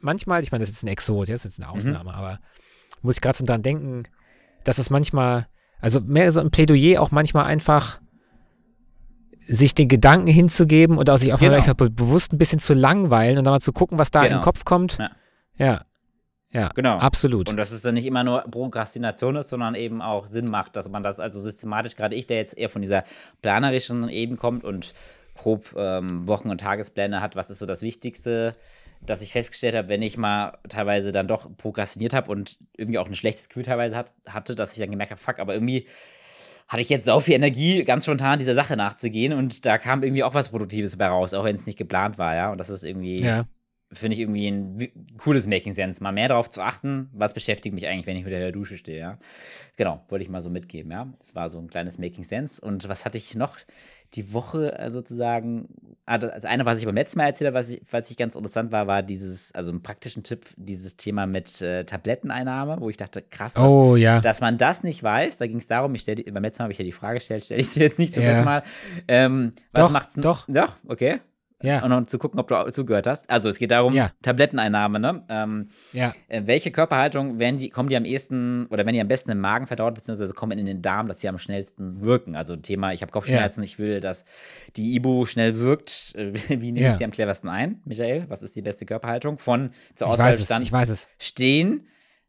manchmal, 0.00 0.42
ich 0.42 0.52
meine, 0.52 0.62
das 0.62 0.70
ist 0.70 0.76
jetzt 0.76 0.84
ein 0.84 0.88
Exot, 0.88 1.28
das 1.28 1.40
ist 1.40 1.44
jetzt 1.44 1.60
eine 1.60 1.68
mhm. 1.70 1.76
Ausnahme, 1.76 2.10
mhm. 2.10 2.16
aber 2.16 2.38
muss 3.02 3.16
ich 3.16 3.20
gerade 3.20 3.36
so 3.36 3.44
dran 3.44 3.62
denken, 3.62 4.04
dass 4.64 4.78
es 4.78 4.88
manchmal, 4.90 5.48
also 5.80 6.00
mehr 6.00 6.30
so 6.30 6.40
ein 6.40 6.50
Plädoyer 6.50 7.02
auch 7.02 7.10
manchmal 7.10 7.44
einfach 7.46 8.00
sich 9.46 9.74
den 9.74 9.88
Gedanken 9.88 10.28
hinzugeben 10.28 10.98
und 10.98 11.08
auch 11.10 11.16
sich 11.18 11.32
auch 11.32 11.38
Genau. 11.38 11.60
vielleicht 11.62 11.76
be- 11.76 11.90
bewusst 11.90 12.32
ein 12.32 12.38
bisschen 12.38 12.58
zu 12.58 12.74
langweilen 12.74 13.38
und 13.38 13.44
dann 13.44 13.54
mal 13.54 13.60
zu 13.60 13.72
gucken, 13.72 13.98
was 13.98 14.10
da 14.10 14.20
in 14.22 14.28
Genau. 14.28 14.40
den 14.40 14.44
Kopf 14.44 14.64
kommt. 14.64 14.98
Ja. 14.98 15.10
Ja. 15.56 15.84
Ja, 16.50 16.70
Genau. 16.74 16.96
absolut. 16.98 17.50
Und 17.50 17.56
dass 17.56 17.70
es 17.70 17.82
dann 17.82 17.94
nicht 17.94 18.06
immer 18.06 18.24
nur 18.24 18.42
Prokrastination 18.42 19.36
ist, 19.36 19.50
sondern 19.50 19.74
eben 19.74 20.00
auch 20.00 20.26
Sinn 20.26 20.46
macht, 20.46 20.76
dass 20.76 20.88
man 20.88 21.02
das 21.02 21.20
also 21.20 21.40
systematisch, 21.40 21.94
gerade 21.94 22.14
ich, 22.14 22.26
der 22.26 22.38
jetzt 22.38 22.56
eher 22.56 22.70
von 22.70 22.82
dieser 22.82 23.04
planerischen 23.42 24.08
Ebene 24.08 24.38
kommt 24.38 24.64
und 24.64 24.94
grob 25.36 25.74
ähm, 25.76 26.26
Wochen- 26.26 26.50
und 26.50 26.60
Tagespläne 26.60 27.20
hat, 27.20 27.36
was 27.36 27.50
ist 27.50 27.58
so 27.58 27.66
das 27.66 27.82
Wichtigste, 27.82 28.54
dass 29.06 29.22
ich 29.22 29.32
festgestellt 29.32 29.76
habe, 29.76 29.88
wenn 29.88 30.02
ich 30.02 30.16
mal 30.16 30.58
teilweise 30.68 31.12
dann 31.12 31.28
doch 31.28 31.48
prokrastiniert 31.56 32.14
habe 32.14 32.30
und 32.32 32.58
irgendwie 32.76 32.98
auch 32.98 33.06
ein 33.06 33.14
schlechtes 33.14 33.48
Gefühl 33.48 33.64
teilweise 33.64 33.96
hat, 33.96 34.12
hatte, 34.26 34.54
dass 34.54 34.72
ich 34.72 34.78
dann 34.78 34.90
gemerkt 34.90 35.12
habe, 35.12 35.20
fuck, 35.20 35.38
aber 35.38 35.54
irgendwie 35.54 35.86
hatte 36.66 36.80
ich 36.82 36.88
jetzt 36.88 37.04
so 37.04 37.20
viel 37.20 37.34
Energie, 37.34 37.84
ganz 37.84 38.04
spontan 38.04 38.38
dieser 38.38 38.54
Sache 38.54 38.76
nachzugehen 38.76 39.32
und 39.32 39.64
da 39.64 39.78
kam 39.78 40.02
irgendwie 40.02 40.24
auch 40.24 40.34
was 40.34 40.48
Produktives 40.48 40.96
bei 40.96 41.06
raus, 41.06 41.32
auch 41.34 41.44
wenn 41.44 41.54
es 41.54 41.66
nicht 41.66 41.78
geplant 41.78 42.18
war, 42.18 42.34
ja. 42.34 42.50
Und 42.50 42.58
das 42.58 42.68
ist 42.70 42.84
irgendwie 42.84 43.22
ja. 43.22 43.44
Finde 43.92 44.14
ich 44.14 44.20
irgendwie 44.20 44.46
ein 44.48 44.78
cooles 45.16 45.46
Making 45.46 45.72
Sense, 45.72 46.02
mal 46.02 46.12
mehr 46.12 46.28
darauf 46.28 46.50
zu 46.50 46.60
achten, 46.62 47.08
was 47.12 47.32
beschäftigt 47.32 47.74
mich 47.74 47.86
eigentlich, 47.86 48.06
wenn 48.06 48.16
ich 48.16 48.24
unter 48.24 48.38
der 48.38 48.52
Dusche 48.52 48.76
stehe, 48.76 48.98
ja. 48.98 49.18
Genau, 49.76 50.04
wollte 50.08 50.22
ich 50.22 50.28
mal 50.28 50.42
so 50.42 50.50
mitgeben, 50.50 50.92
ja. 50.92 51.12
Das 51.20 51.34
war 51.34 51.48
so 51.48 51.58
ein 51.58 51.68
kleines 51.68 51.98
Making 51.98 52.24
Sense. 52.24 52.60
Und 52.60 52.88
was 52.88 53.04
hatte 53.04 53.16
ich 53.16 53.34
noch 53.34 53.56
die 54.14 54.32
Woche 54.32 54.78
äh, 54.78 54.90
sozusagen? 54.90 55.68
Das 56.06 56.44
eine, 56.44 56.64
was 56.66 56.78
ich 56.80 56.86
beim 56.86 56.94
letzten 56.94 57.18
Mal 57.18 57.26
erzählt 57.26 57.48
habe, 57.48 57.58
was 57.58 57.68
ich, 57.70 57.82
was 57.90 58.10
ich 58.10 58.16
ganz 58.16 58.34
interessant 58.34 58.72
war, 58.72 58.86
war 58.86 59.02
dieses, 59.02 59.54
also 59.54 59.70
einen 59.70 59.82
praktischen 59.82 60.22
Tipp, 60.22 60.46
dieses 60.56 60.96
Thema 60.96 61.26
mit 61.26 61.60
äh, 61.62 61.84
Tabletteneinnahme, 61.84 62.78
wo 62.80 62.90
ich 62.90 62.96
dachte, 62.98 63.22
krass, 63.22 63.54
dass, 63.54 63.62
Oh 63.70 63.96
ja. 63.96 64.20
dass 64.20 64.40
man 64.40 64.58
das 64.58 64.82
nicht 64.82 65.02
weiß. 65.02 65.38
Da 65.38 65.46
ging 65.46 65.58
es 65.58 65.66
darum, 65.66 65.94
ich 65.94 66.02
stell, 66.02 66.16
beim 66.16 66.42
letzten 66.42 66.62
Mal 66.62 66.64
habe 66.64 66.72
ich 66.72 66.78
ja 66.78 66.84
die 66.84 66.92
Frage 66.92 67.18
gestellt, 67.20 67.44
stelle 67.44 67.60
ich 67.60 67.72
dir 67.72 67.84
jetzt 67.84 67.98
nicht 67.98 68.12
zum 68.14 68.22
Ja. 68.22 68.30
dritten 68.32 68.44
Mal. 68.44 68.62
Ähm, 69.06 69.52
was 69.72 69.86
Doch, 69.86 69.92
macht's 69.92 70.14
denn- 70.14 70.22
doch. 70.22 70.46
Doch, 70.48 70.76
okay 70.86 71.20
Ja. 71.62 71.82
und 71.84 71.92
um 71.92 72.06
zu 72.06 72.18
gucken, 72.18 72.38
ob 72.38 72.46
du 72.48 72.70
zugehört 72.70 73.06
hast. 73.08 73.28
Also 73.28 73.48
es 73.48 73.58
geht 73.58 73.70
darum, 73.72 73.92
Ja. 73.92 74.12
Tabletteneinnahme, 74.22 75.00
ne? 75.00 75.24
Ähm, 75.28 75.68
Ja. 75.92 76.12
äh, 76.28 76.42
welche 76.44 76.70
Körperhaltung 76.70 77.40
werden 77.40 77.58
die, 77.58 77.68
kommen 77.68 77.88
die 77.88 77.96
am 77.96 78.04
ehesten 78.04 78.66
oder 78.66 78.86
wenn 78.86 78.94
die 78.94 79.00
am 79.00 79.08
besten 79.08 79.32
im 79.32 79.40
Magen 79.40 79.66
verdaut, 79.66 79.94
beziehungsweise 79.94 80.32
kommen 80.34 80.56
in 80.58 80.66
den 80.66 80.82
Darm, 80.82 81.08
dass 81.08 81.20
sie 81.20 81.28
am 81.28 81.36
schnellsten 81.38 82.00
wirken? 82.00 82.36
Also 82.36 82.54
Thema, 82.54 82.92
ich 82.92 83.02
habe 83.02 83.10
Kopfschmerzen, 83.10 83.62
ich 83.64 83.78
will, 83.80 84.00
dass 84.00 84.24
die 84.76 84.94
Ibu 84.94 85.24
schnell 85.24 85.58
wirkt. 85.58 86.14
Äh, 86.16 86.32
Wie 86.60 86.70
nehme 86.72 86.86
Ja. 86.86 86.92
ich 86.92 86.98
sie 86.98 87.04
am 87.04 87.10
cleversten 87.10 87.48
ein, 87.50 87.82
Michael? 87.84 88.26
Was 88.28 88.42
ist 88.42 88.54
die 88.54 88.62
beste 88.62 88.86
Körperhaltung? 88.86 89.38
Von 89.38 89.70
zur 89.94 90.06
Ich 90.06 90.12
Auswahl 90.14 90.28
weiß 90.28 90.38
es. 90.38 90.44
stand 90.44 90.64
Ich 90.64 90.72
weiß 90.72 90.88
es. 90.90 91.08
stehen, 91.18 91.88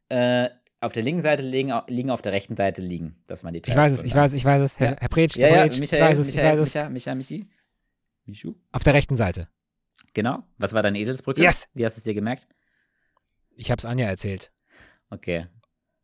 äh, 0.09 0.49
auf 0.81 0.93
der 0.93 1.03
linken 1.03 1.21
Seite 1.21 1.43
liegen, 1.43 1.73
liegen, 1.87 2.09
auf 2.09 2.21
der 2.21 2.31
rechten 2.31 2.55
Seite 2.55 2.81
liegen. 2.81 3.17
Das 3.27 3.43
waren 3.43 3.53
die 3.53 3.61
Ich 3.65 3.75
weiß 3.75 3.91
es. 3.91 4.01
Ich 4.03 4.15
weiß 4.15 4.31
es. 4.31 4.37
Ich 4.37 4.45
weiß 4.45 4.61
es. 4.63 4.79
Herr, 4.79 4.91
Ja. 4.91 4.97
Herr 5.01 5.09
Pretsch, 5.09 5.35
Ja, 5.35 5.47
Herr 5.47 5.55
ja, 5.57 5.63
Michael, 5.65 5.83
ich 5.83 5.91
weiß 5.91 6.17
es. 6.17 6.29
Ich 6.29 6.35
Michael, 6.35 6.57
weiß 6.59 6.67
es. 6.67 6.73
Micha, 6.73 6.89
Micha, 6.89 7.15
Michi? 7.15 7.47
Michu? 8.29 8.55
Auf 8.71 8.83
der 8.83 8.93
rechten 8.93 9.15
Seite. 9.15 9.47
Genau. 10.13 10.43
Was 10.57 10.73
war 10.73 10.81
deine 10.83 10.99
Eselsbrücke? 10.99 11.41
Yes. 11.41 11.67
Wie 11.73 11.85
hast 11.85 11.95
du 11.97 11.99
es 11.99 12.03
dir 12.05 12.13
gemerkt? 12.13 12.47
Ich 13.55 13.69
habe 13.71 13.79
es 13.79 13.85
Anja 13.85 14.07
erzählt. 14.07 14.51
Okay. 15.09 15.47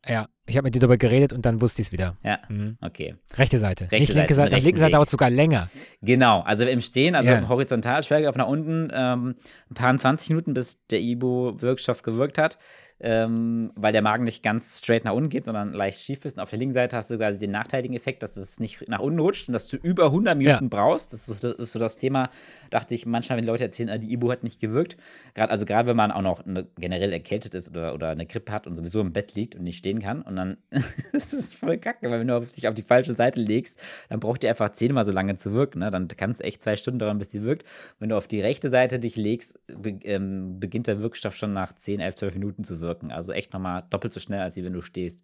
Ja. 0.06 0.28
Ich 0.48 0.56
habe 0.56 0.66
mit 0.66 0.74
dir 0.76 0.78
darüber 0.78 0.96
geredet 0.96 1.32
und 1.32 1.44
dann 1.44 1.60
wusste 1.60 1.82
ich 1.82 1.88
es 1.88 1.92
wieder. 1.92 2.16
Ja, 2.22 2.38
Mhm. 2.48 2.78
okay. 2.80 3.16
Rechte 3.34 3.58
Seite. 3.58 3.84
Rechte 3.90 3.96
Nicht 3.96 4.14
linke 4.14 4.34
Seite, 4.34 4.50
Seite. 4.52 4.64
linke 4.64 4.78
Seite 4.78 4.92
dauert 4.92 5.08
sogar 5.08 5.28
länger. 5.30 5.68
Genau, 6.02 6.42
also 6.42 6.64
im 6.64 6.80
Stehen, 6.80 7.16
also 7.16 7.30
Ja. 7.30 7.38
im 7.38 7.48
Horizontalschwerkraft 7.48 8.38
nach 8.38 8.46
unten, 8.46 8.88
ähm, 8.94 9.34
ein 9.68 9.74
paar 9.74 9.96
20 9.98 10.28
Minuten, 10.30 10.54
bis 10.54 10.80
der 10.86 11.00
Ibo-Wirkstoff 11.00 12.02
gewirkt 12.02 12.38
hat, 12.38 12.58
ähm, 13.00 13.72
weil 13.74 13.92
der 13.92 14.02
Magen 14.02 14.24
nicht 14.24 14.42
ganz 14.42 14.78
straight 14.78 15.04
nach 15.04 15.12
unten 15.12 15.28
geht, 15.28 15.44
sondern 15.44 15.72
leicht 15.72 16.00
schief 16.00 16.24
ist. 16.24 16.38
Und 16.38 16.42
auf 16.42 16.50
der 16.50 16.58
linken 16.58 16.72
Seite 16.74 16.96
hast 16.96 17.10
du 17.10 17.18
quasi 17.18 17.38
den 17.38 17.50
nachteiligen 17.50 17.94
Effekt, 17.96 18.22
dass 18.22 18.36
es 18.36 18.58
nicht 18.58 18.88
nach 18.88 19.00
unten 19.00 19.18
rutscht 19.20 19.48
und 19.48 19.52
dass 19.52 19.68
du 19.68 19.76
über 19.76 20.06
100 20.06 20.36
Minuten 20.36 20.70
brauchst. 20.70 21.12
Das 21.12 21.28
ist, 21.28 21.40
so- 21.40 21.48
das 21.52 21.58
ist 21.66 21.72
so 21.72 21.78
das 21.78 21.96
Thema, 21.98 22.30
dachte 22.70 22.94
ich 22.94 23.04
manchmal, 23.04 23.38
wenn 23.38 23.44
Leute 23.44 23.64
erzählen, 23.64 23.90
ah, 23.90 23.98
die 23.98 24.12
Ibo 24.12 24.30
hat 24.30 24.42
nicht 24.44 24.60
gewirkt. 24.60 24.96
Grad, 25.34 25.50
also 25.50 25.66
gerade 25.66 25.88
wenn 25.88 25.96
man 25.96 26.10
auch 26.10 26.22
noch 26.22 26.46
eine, 26.46 26.66
generell 26.78 27.12
erkältet 27.12 27.54
ist 27.54 27.68
oder, 27.70 27.92
oder 27.94 28.08
eine 28.08 28.24
Grippe 28.24 28.50
hat 28.52 28.66
und 28.66 28.76
sowieso 28.76 29.00
im 29.02 29.12
Bett 29.12 29.34
liegt 29.34 29.54
und 29.56 29.64
nicht 29.64 29.76
stehen 29.78 30.00
kann. 30.00 30.22
Und 30.22 30.36
dann 30.36 30.56
ist 31.12 31.34
es 31.34 31.52
voll 31.52 31.76
kacke, 31.76 32.10
weil 32.10 32.20
wenn 32.20 32.28
du 32.28 32.40
dich 32.40 32.66
auf 32.66 32.74
die 32.74 32.82
falsche 32.82 33.12
Seite 33.12 33.40
legst, 33.40 33.78
dann 34.08 34.20
braucht 34.20 34.42
die 34.42 34.48
einfach 34.48 34.70
zehnmal 34.72 35.04
so 35.04 35.12
lange 35.12 35.36
zu 35.36 35.52
wirken. 35.52 35.80
Ne? 35.80 35.90
Dann 35.90 36.08
kann 36.08 36.30
es 36.30 36.40
echt 36.40 36.62
zwei 36.62 36.76
Stunden 36.76 36.98
dauern, 36.98 37.18
bis 37.18 37.28
die 37.28 37.42
wirkt. 37.42 37.66
Wenn 37.98 38.08
du 38.08 38.16
auf 38.16 38.26
die 38.26 38.40
rechte 38.40 38.70
Seite 38.70 38.98
dich 38.98 39.16
legst, 39.16 39.58
be 39.66 39.98
ähm, 40.04 40.58
beginnt 40.58 40.86
der 40.86 41.02
Wirkstoff 41.02 41.36
schon 41.36 41.52
nach 41.52 41.74
10, 41.74 42.00
11, 42.00 42.14
12 42.16 42.34
Minuten 42.34 42.64
zu 42.64 42.80
wirken. 42.80 42.85
Also 43.10 43.32
echt 43.32 43.52
nochmal 43.52 43.84
doppelt 43.90 44.12
so 44.12 44.20
schnell, 44.20 44.40
als 44.40 44.56
wenn 44.56 44.72
du 44.72 44.82
stehst. 44.82 45.20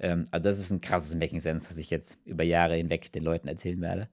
Ähm, 0.00 0.24
also 0.30 0.44
das 0.48 0.58
ist 0.58 0.70
ein 0.70 0.80
krasses 0.80 1.14
Making 1.14 1.40
Sense, 1.40 1.68
was 1.70 1.76
ich 1.76 1.90
jetzt 1.90 2.18
über 2.24 2.42
Jahre 2.44 2.76
hinweg 2.76 3.12
den 3.12 3.22
Leuten 3.24 3.48
erzählen 3.48 3.80
werde. 3.80 4.08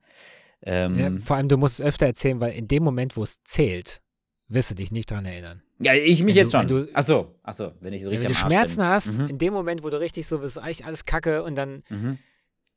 Ähm, 0.64 0.96
Ja, 1.00 1.12
vor 1.20 1.38
allem, 1.38 1.48
du 1.50 1.58
musst 1.58 1.80
es 1.80 1.86
öfter 1.86 2.06
erzählen, 2.06 2.40
weil 2.40 2.54
in 2.54 2.68
dem 2.68 2.84
Moment, 2.84 3.18
wo 3.18 3.24
es 3.24 3.42
zählt, 3.44 4.02
wirst 4.48 4.70
du 4.72 4.76
dich 4.76 4.92
nicht 4.92 5.10
dran 5.10 5.26
erinnern. 5.26 5.64
ja, 5.80 5.94
ich 5.96 6.24
mich 6.24 6.36
wenn 6.36 6.42
jetzt 6.44 6.54
du- 6.54 6.58
schon. 6.60 6.70
wenn 6.70 6.86
du- 6.86 6.92
ach 6.94 7.04
so, 7.04 7.36
ach 7.42 7.54
so, 7.54 7.72
wenn 7.80 7.94
ich 7.94 8.04
so 8.04 8.12
Wenn 8.12 8.20
richtig 8.20 8.38
du 8.38 8.44
am 8.44 8.44
Arsch 8.44 8.54
Schmerzen 8.54 8.78
bin. 8.78 8.86
hast, 8.86 9.18
Mhm. 9.20 9.26
in 9.28 9.38
dem 9.40 9.54
Moment, 9.54 9.84
wo 9.84 9.90
du 9.90 10.00
richtig 10.00 10.28
so, 10.28 10.38
das 10.38 10.52
ist 10.52 10.58
eigentlich 10.60 10.86
alles 10.86 11.06
Kacke 11.06 11.42
und 11.44 11.56
dann, 11.56 11.84
Mhm. 11.90 12.20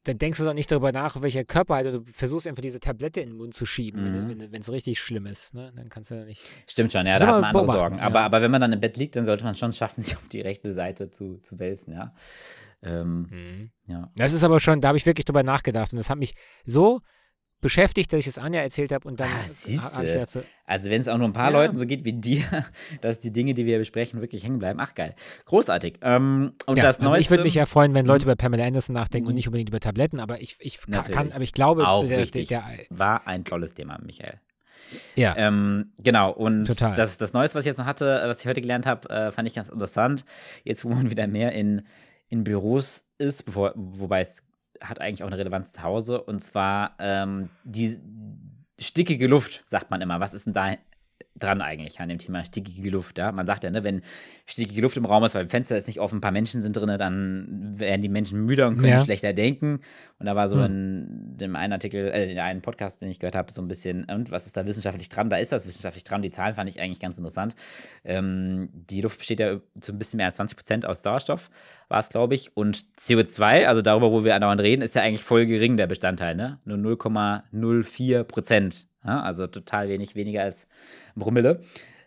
Dann 0.04 0.18
denkst 0.18 0.38
du 0.38 0.44
doch 0.44 0.54
nicht 0.54 0.70
darüber 0.70 0.92
nach, 0.92 1.20
welcher 1.22 1.44
Körperhaltung, 1.44 2.04
du 2.04 2.12
versuchst 2.12 2.46
einfach 2.46 2.60
diese 2.62 2.78
Tablette 2.80 3.20
in 3.20 3.30
den 3.30 3.36
Mund 3.38 3.54
zu 3.54 3.66
schieben, 3.66 4.10
Mhm. 4.10 4.52
wenn 4.52 4.60
es 4.60 4.70
richtig 4.70 4.98
schlimm 5.00 5.26
ist. 5.26 5.54
Ne? 5.54 5.72
Dann 5.74 5.88
kannst 5.88 6.10
du 6.10 6.24
nicht. 6.26 6.42
Stimmt 6.68 6.92
schon, 6.92 7.06
ja, 7.06 7.18
da 7.18 7.26
hat 7.26 7.40
man 7.40 7.44
andere 7.56 7.66
Sorgen. 7.66 7.96
ja. 7.96 8.02
Aber, 8.02 8.20
aber 8.20 8.42
wenn 8.42 8.50
man 8.50 8.60
dann 8.60 8.72
im 8.72 8.80
Bett 8.80 8.96
liegt, 8.96 9.16
dann 9.16 9.24
sollte 9.24 9.42
man 9.44 9.52
es 9.52 9.58
schon 9.58 9.72
schaffen, 9.72 10.02
sich 10.02 10.16
auf 10.16 10.28
die 10.28 10.40
rechte 10.42 10.72
Seite 10.72 11.10
zu, 11.10 11.38
zu 11.38 11.58
wälzen, 11.58 11.92
ja. 11.94 12.14
Ähm, 12.82 13.70
ja. 13.86 14.10
Das 14.16 14.32
ist 14.34 14.44
aber 14.44 14.60
schon, 14.60 14.80
da 14.80 14.88
habe 14.88 14.98
ich 14.98 15.06
wirklich 15.06 15.24
drüber 15.24 15.42
nachgedacht 15.42 15.92
und 15.92 15.96
das 15.98 16.10
hat 16.10 16.18
mich 16.18 16.34
so 16.64 17.00
beschäftigt, 17.64 18.12
dass 18.12 18.20
ich 18.20 18.26
es 18.28 18.38
Anja 18.38 18.60
erzählt 18.60 18.92
habe 18.92 19.08
und 19.08 19.18
dann 19.18 19.28
Ah, 19.28 19.92
habe 19.94 20.06
ich 20.06 20.30
so, 20.30 20.42
Also 20.66 20.90
wenn 20.90 21.00
es 21.00 21.08
auch 21.08 21.18
nur 21.18 21.26
ein 21.26 21.32
paar 21.32 21.50
Ja. 21.50 21.58
Leuten 21.58 21.74
so 21.76 21.84
geht 21.86 22.04
wie 22.04 22.12
dir, 22.12 22.42
dass 23.00 23.18
die 23.18 23.32
Dinge, 23.32 23.54
die 23.54 23.66
wir 23.66 23.78
besprechen, 23.78 24.20
wirklich 24.20 24.44
hängen 24.44 24.58
bleiben. 24.58 24.78
Ach 24.80 24.94
geil. 24.94 25.14
Großartig. 25.46 25.98
Ähm, 26.02 26.52
und 26.66 26.76
ja, 26.76 26.82
das 26.84 26.98
also 27.00 27.10
Neueste. 27.10 27.20
ich 27.22 27.30
würde 27.30 27.42
mich 27.44 27.54
ja 27.54 27.66
freuen, 27.66 27.94
wenn 27.94 28.06
Leute 28.06 28.24
über 28.26 28.36
Pamela 28.36 28.64
Anderson 28.64 28.94
nachdenken 28.94 29.26
und 29.26 29.32
Mhm. 29.32 29.36
nicht 29.36 29.48
unbedingt 29.48 29.70
über 29.70 29.80
Tabletten, 29.80 30.20
aber 30.20 30.40
ich, 30.40 30.56
ich 30.60 30.78
ka- 30.80 31.02
kann, 31.02 31.32
aber 31.32 31.42
ich 31.42 31.52
glaube, 31.52 31.88
Auch 31.88 32.00
der, 32.02 32.08
der, 32.10 32.18
richtig. 32.18 32.48
der, 32.48 32.62
war 32.90 33.26
ein 33.26 33.44
tolles 33.44 33.74
Thema, 33.74 33.98
Michael. 34.04 34.40
ja, 35.16 35.34
Ähm, 35.36 35.92
genau, 36.02 36.30
und 36.32 36.66
Total. 36.66 36.94
Das, 36.94 37.18
das 37.18 37.32
Neueste, 37.32 37.58
was 37.58 37.64
ich 37.64 37.70
jetzt 37.70 37.78
noch 37.78 37.86
hatte, 37.86 38.22
was 38.26 38.40
ich 38.40 38.46
heute 38.46 38.60
gelernt 38.60 38.86
habe, 38.86 39.08
äh, 39.08 39.32
fand 39.32 39.48
ich 39.48 39.54
ganz 39.54 39.68
interessant. 39.70 40.24
Jetzt, 40.62 40.84
wo 40.84 40.90
man 40.90 41.10
wieder 41.10 41.26
mehr 41.26 41.52
in, 41.52 41.82
in 42.28 42.44
Büros 42.44 43.04
ist, 43.18 43.44
bevor, 43.46 43.72
wobei 43.74 44.20
es 44.20 44.42
hat 44.80 45.00
eigentlich 45.00 45.22
auch 45.22 45.28
eine 45.28 45.38
Relevanz 45.38 45.72
zu 45.72 45.82
Hause, 45.82 46.20
und 46.22 46.40
zwar 46.40 46.94
ähm, 46.98 47.50
die 47.64 47.98
stickige 48.78 49.26
Luft, 49.26 49.62
sagt 49.66 49.90
man 49.90 50.00
immer. 50.00 50.20
Was 50.20 50.34
ist 50.34 50.46
denn 50.46 50.52
da 50.52 50.76
dran 51.36 51.60
eigentlich 51.62 52.00
an 52.00 52.08
dem 52.08 52.18
Thema 52.18 52.44
stickige 52.44 52.90
Luft? 52.90 53.18
Ja? 53.18 53.32
Man 53.32 53.46
sagt 53.46 53.64
ja, 53.64 53.70
ne, 53.70 53.82
wenn 53.84 54.02
stickige 54.46 54.80
Luft 54.82 54.96
im 54.96 55.04
Raum 55.04 55.24
ist, 55.24 55.34
weil 55.34 55.44
das 55.44 55.50
Fenster 55.50 55.76
ist 55.76 55.86
nicht 55.88 56.00
offen, 56.00 56.18
ein 56.18 56.20
paar 56.20 56.30
Menschen 56.32 56.62
sind 56.62 56.76
drin, 56.76 56.96
dann 56.98 57.74
werden 57.78 58.02
die 58.02 58.08
Menschen 58.08 58.44
müder 58.44 58.68
und 58.68 58.76
können 58.76 58.88
Ja. 58.88 59.00
schlechter 59.04 59.32
denken. 59.32 59.80
Und 60.18 60.26
da 60.26 60.36
war 60.36 60.48
so 60.48 60.58
Hm. 60.58 60.64
in 60.66 61.36
dem 61.38 61.56
einen 61.56 61.72
Artikel, 61.72 62.06
äh, 62.08 62.30
in 62.32 62.38
einem 62.38 62.62
Podcast, 62.62 63.02
den 63.02 63.10
ich 63.10 63.18
gehört 63.18 63.34
habe, 63.34 63.50
so 63.52 63.60
ein 63.60 63.68
bisschen, 63.68 64.04
und 64.04 64.30
was 64.30 64.46
ist 64.46 64.56
da 64.56 64.64
wissenschaftlich 64.64 65.08
dran? 65.08 65.28
Da 65.28 65.36
ist 65.36 65.50
was 65.52 65.66
wissenschaftlich 65.66 66.04
dran. 66.04 66.22
Die 66.22 66.30
Zahlen 66.30 66.54
fand 66.54 66.70
ich 66.70 66.80
eigentlich 66.80 67.00
ganz 67.00 67.18
interessant. 67.18 67.54
Ähm, 68.04 68.68
die 68.72 69.00
Luft 69.00 69.18
besteht 69.18 69.40
ja 69.40 69.60
zu 69.80 69.92
ein 69.92 69.98
bisschen 69.98 70.18
mehr 70.18 70.26
als 70.26 70.36
20 70.36 70.56
Prozent 70.56 70.86
aus 70.86 71.02
Sauerstoff, 71.02 71.50
war 71.88 71.98
es, 71.98 72.08
glaube 72.10 72.34
ich. 72.34 72.56
Und 72.56 72.84
CO2, 72.96 73.66
also 73.66 73.82
darüber, 73.82 74.12
wo 74.12 74.24
wir 74.24 74.34
andauernd 74.34 74.60
reden, 74.60 74.82
ist 74.82 74.94
ja 74.94 75.02
eigentlich 75.02 75.24
voll 75.24 75.46
gering, 75.46 75.76
der 75.76 75.86
Bestandteil, 75.88 76.34
ne? 76.36 76.58
Nur 76.64 76.78
0,04 76.78 78.24
Prozent. 78.24 78.86
Ja? 79.04 79.22
Also 79.22 79.46
total 79.46 79.88
wenig, 79.88 80.14
weniger 80.14 80.42
als 80.42 80.66
Promille. 81.18 81.60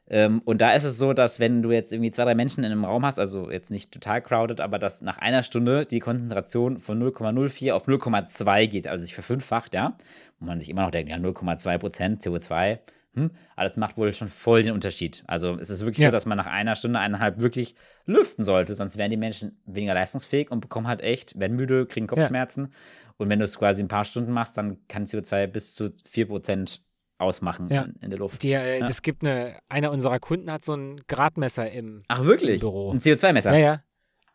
Ähm, 0.10 0.42
und 0.46 0.62
da 0.62 0.74
ist 0.74 0.86
es 0.86 0.98
so, 0.98 1.12
dass 1.14 1.40
wenn 1.40 1.62
du 1.62 1.72
jetzt 1.72 1.92
irgendwie 1.92 2.12
zwei, 2.12 2.24
drei 2.24 2.36
Menschen 2.36 2.64
in 2.64 2.72
einem 2.72 2.86
Raum 2.86 3.06
hast, 3.06 3.20
also 3.20 3.52
jetzt 3.52 3.72
nicht 3.72 3.92
total 3.92 4.22
crowded, 4.22 4.62
aber 4.62 4.80
dass 4.80 5.02
nach 5.02 5.18
einer 5.18 5.44
Stunde 5.44 5.86
die 5.86 6.00
Konzentration 6.00 6.78
von 6.80 7.02
0,04 7.02 7.74
auf 7.74 7.88
0,2 7.88 8.68
geht, 8.68 8.88
also 8.88 9.04
sich 9.04 9.14
verfünffacht, 9.14 9.74
ja, 9.74 9.98
wo 10.40 10.46
man 10.46 10.60
sich 10.60 10.70
immer 10.70 10.84
noch 10.84 10.92
denkt, 10.92 11.12
ja, 11.12 11.18
0,2 11.18 11.78
Prozent 11.78 12.22
CO2, 12.22 12.80
hm, 13.16 13.32
aber 13.56 13.64
das 13.64 13.76
macht 13.76 13.98
wohl 13.98 14.14
schon 14.14 14.30
voll 14.30 14.64
den 14.64 14.72
Unterschied. 14.74 15.24
Also 15.28 15.58
es 15.60 15.70
ist 15.70 15.82
wirklich 15.82 16.04
Ja. 16.04 16.08
so, 16.08 16.12
dass 16.14 16.26
man 16.26 16.38
nach 16.38 16.46
einer 16.46 16.76
Stunde, 16.78 17.00
eineinhalb 17.00 17.42
wirklich 17.42 17.76
lüften 18.06 18.46
sollte, 18.46 18.76
sonst 18.76 18.98
wären 18.98 19.12
die 19.12 19.18
Menschen 19.18 19.60
weniger 19.66 19.94
leistungsfähig 19.94 20.52
und 20.52 20.62
bekommen 20.62 20.88
halt 20.88 21.02
echt, 21.02 21.38
werden 21.38 21.58
müde, 21.58 21.86
kriegen 21.86 22.08
Kopfschmerzen. 22.08 22.72
Und 23.18 23.30
wenn 23.30 23.40
du 23.40 23.46
es 23.46 23.58
quasi 23.58 23.84
ein 23.84 23.88
paar 23.90 24.06
Stunden 24.06 24.32
machst, 24.32 24.56
dann 24.58 24.78
kann 24.88 25.06
CO2 25.06 25.48
bis 25.48 25.74
zu 25.74 25.92
4 26.06 26.28
Prozent 26.28 26.82
ausmachen 27.18 27.70
Ja. 27.72 27.88
in, 28.02 28.10
der 28.10 28.20
Luft. 28.20 28.44
die, 28.44 28.52
äh, 28.54 28.80
Ja. 28.80 28.88
es 28.88 29.02
gibt 29.02 29.26
eine, 29.26 29.60
einer 29.70 29.92
unserer 29.92 30.20
Kunden 30.20 30.52
hat 30.52 30.64
so 30.64 30.74
ein 30.76 31.02
Gradmesser 31.08 31.70
im, 31.72 32.04
Ach, 32.08 32.24
wirklich? 32.24 32.62
Im 32.62 32.70
Büro. 32.70 32.92
Ein 32.92 33.00
CO2-Messer? 33.00 33.58
ja, 33.58 33.82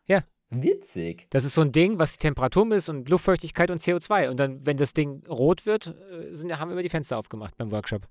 ja, 0.06 0.22
Witzig. 0.50 1.26
das 1.30 1.44
ist 1.44 1.54
so 1.54 1.62
ein 1.62 1.72
Ding, 1.72 1.98
was 1.98 2.12
die 2.12 2.18
Temperatur 2.18 2.66
misst 2.66 2.88
und 2.88 3.08
Luftfeuchtigkeit 3.08 3.70
und 3.70 3.80
CO2 3.80 4.28
und 4.30 4.38
dann, 4.38 4.66
wenn 4.66 4.76
das 4.76 4.92
Ding 4.92 5.24
rot 5.28 5.64
wird, 5.64 5.86
äh, 5.86 6.32
sind, 6.34 6.58
haben 6.58 6.68
wir 6.68 6.72
immer 6.74 6.82
die 6.82 6.88
Fenster 6.88 7.16
aufgemacht 7.18 7.56
beim 7.56 7.70
Workshop. 7.72 8.06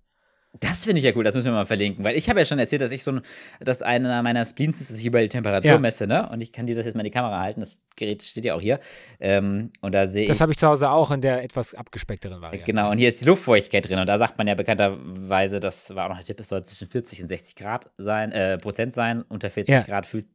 Das 0.59 0.83
finde 0.83 0.99
ich 0.99 1.05
ja 1.05 1.13
cool, 1.15 1.23
das 1.23 1.33
müssen 1.33 1.45
wir 1.45 1.53
mal 1.53 1.65
verlinken, 1.65 2.03
weil 2.03 2.17
ich 2.17 2.29
habe 2.29 2.39
ja 2.39 2.45
schon 2.45 2.59
erzählt, 2.59 2.81
dass 2.81 2.91
ich 2.91 3.03
so 3.03 3.11
ein, 3.13 3.21
dass 3.61 3.81
einer 3.81 4.21
meiner 4.21 4.43
Spleens 4.43 4.81
ist, 4.81 4.91
dass 4.91 4.99
ich 4.99 5.05
über 5.05 5.21
die 5.21 5.29
Temperatur 5.29 5.71
Ja. 5.71 5.79
messe, 5.79 6.07
ne? 6.07 6.27
Und 6.29 6.41
ich 6.41 6.51
kann 6.51 6.67
dir 6.67 6.75
das 6.75 6.85
jetzt 6.85 6.93
mal 6.93 7.01
in 7.01 7.05
die 7.05 7.11
Kamera 7.11 7.39
halten, 7.39 7.61
das 7.61 7.81
Gerät 7.95 8.21
steht 8.21 8.43
ja 8.43 8.55
auch 8.55 8.61
hier. 8.61 8.81
Ähm, 9.21 9.71
und 9.79 9.93
da 9.93 10.07
sehe 10.07 10.23
ich. 10.23 10.27
Das 10.27 10.41
habe 10.41 10.51
ich 10.51 10.57
zu 10.57 10.67
Hause 10.67 10.89
auch 10.89 11.09
in 11.11 11.21
der 11.21 11.41
etwas 11.43 11.73
abgespeckteren 11.73 12.41
Variante. 12.41 12.65
Genau, 12.65 12.91
und 12.91 12.97
hier 12.97 13.07
ist 13.07 13.21
die 13.21 13.25
Luftfeuchtigkeit 13.25 13.87
drin. 13.87 13.99
Und 13.99 14.07
da 14.07 14.17
sagt 14.17 14.37
man 14.37 14.45
ja 14.47 14.55
bekannterweise, 14.55 15.61
das 15.61 15.95
war 15.95 16.05
auch 16.05 16.09
noch 16.09 16.17
ein 16.17 16.23
Tipp, 16.25 16.39
es 16.39 16.49
soll 16.49 16.63
zwischen 16.63 16.87
40 16.89 17.21
und 17.21 17.27
60 17.29 17.55
Grad 17.55 17.89
sein, 17.97 18.31
äh, 18.33 18.57
Prozent 18.57 18.93
sein. 18.93 19.21
Unter 19.29 19.49
40 19.49 19.73
Ja. 19.73 19.81
Grad 19.83 20.05
fühlt, 20.05 20.25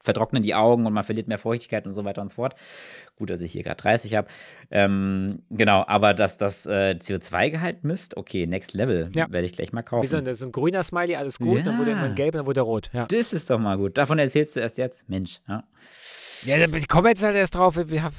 vertrocknen 0.00 0.42
die 0.42 0.54
Augen 0.54 0.86
und 0.86 0.92
man 0.92 1.04
verliert 1.04 1.28
mehr 1.28 1.38
Feuchtigkeit 1.38 1.86
und 1.86 1.92
so 1.92 2.04
weiter 2.04 2.22
und 2.22 2.30
so 2.30 2.36
fort. 2.36 2.54
Gut, 3.16 3.30
dass 3.30 3.40
ich 3.40 3.52
hier 3.52 3.62
gerade 3.62 3.76
30 3.76 4.14
habe. 4.14 4.28
Ähm, 4.70 5.42
genau, 5.50 5.84
aber 5.86 6.14
dass 6.14 6.38
das 6.38 6.64
äh, 6.66 6.96
CO2-Gehalt 6.98 7.84
misst, 7.84 8.16
okay, 8.16 8.46
next 8.46 8.72
level, 8.74 9.10
Ja. 9.14 9.30
werde 9.30 9.46
ich 9.46 9.52
gleich 9.52 9.72
mal 9.72 9.82
kaufen. 9.82 10.02
Wie 10.02 10.06
so 10.06 10.16
ein, 10.16 10.34
so 10.34 10.46
ein 10.46 10.52
grüner 10.52 10.82
Smiley, 10.82 11.16
alles 11.16 11.38
gut, 11.38 11.66
dann 11.66 11.78
wurde 11.78 11.90
Ja. 11.90 11.96
irgendwann 11.96 12.14
gelb, 12.16 12.32
dann 12.34 12.46
wurde 12.46 12.60
er 12.60 12.64
rot. 12.64 12.90
Ja, 12.92 13.06
Das 13.06 13.32
ist 13.32 13.50
doch 13.50 13.58
mal 13.58 13.76
gut. 13.76 13.98
Davon 13.98 14.18
erzählst 14.18 14.56
du 14.56 14.60
erst 14.60 14.78
jetzt. 14.78 15.08
Mensch, 15.08 15.40
ja. 15.46 15.64
ja 16.44 16.56
ich 16.66 16.88
komme 16.88 17.10
jetzt 17.10 17.22
halt 17.22 17.36
erst 17.36 17.54
drauf. 17.54 17.76
Wir 17.76 18.02
haben 18.02 18.14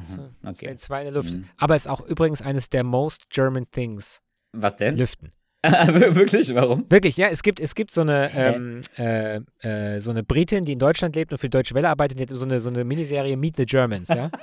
so, 0.00 0.22
Mhm, 0.22 0.30
okay. 0.48 0.74
zwei 0.76 1.00
in 1.00 1.04
der 1.12 1.14
Luft. 1.22 1.34
Mhm. 1.34 1.48
Aber 1.58 1.76
ist 1.76 1.88
auch 1.88 2.00
übrigens 2.00 2.40
eines 2.40 2.70
der 2.70 2.82
most 2.84 3.28
German 3.30 3.70
things, 3.70 4.22
Was 4.52 4.76
denn? 4.76 4.96
Lüften. 4.96 5.32
Wirklich? 6.14 6.54
Warum? 6.54 6.84
Wirklich, 6.88 7.16
ja, 7.16 7.28
es 7.28 7.42
gibt, 7.42 7.60
es 7.60 7.74
gibt 7.74 7.90
so 7.90 8.02
eine, 8.02 8.30
ähm, 8.34 8.80
äh, 8.96 9.40
äh, 9.60 10.00
so 10.00 10.10
eine 10.10 10.22
Britin, 10.22 10.64
die 10.64 10.72
in 10.72 10.78
Deutschland 10.78 11.16
lebt 11.16 11.32
und 11.32 11.38
für 11.38 11.46
die 11.46 11.56
Deutsche 11.56 11.74
Welle 11.74 11.88
arbeitet, 11.88 12.18
die 12.18 12.22
hat 12.22 12.30
so 12.30 12.44
eine, 12.44 12.60
so 12.60 12.70
eine 12.70 12.84
Miniserie 12.84 13.36
Meet 13.36 13.56
the 13.56 13.66
Germans, 13.66 14.08
ja. 14.08 14.30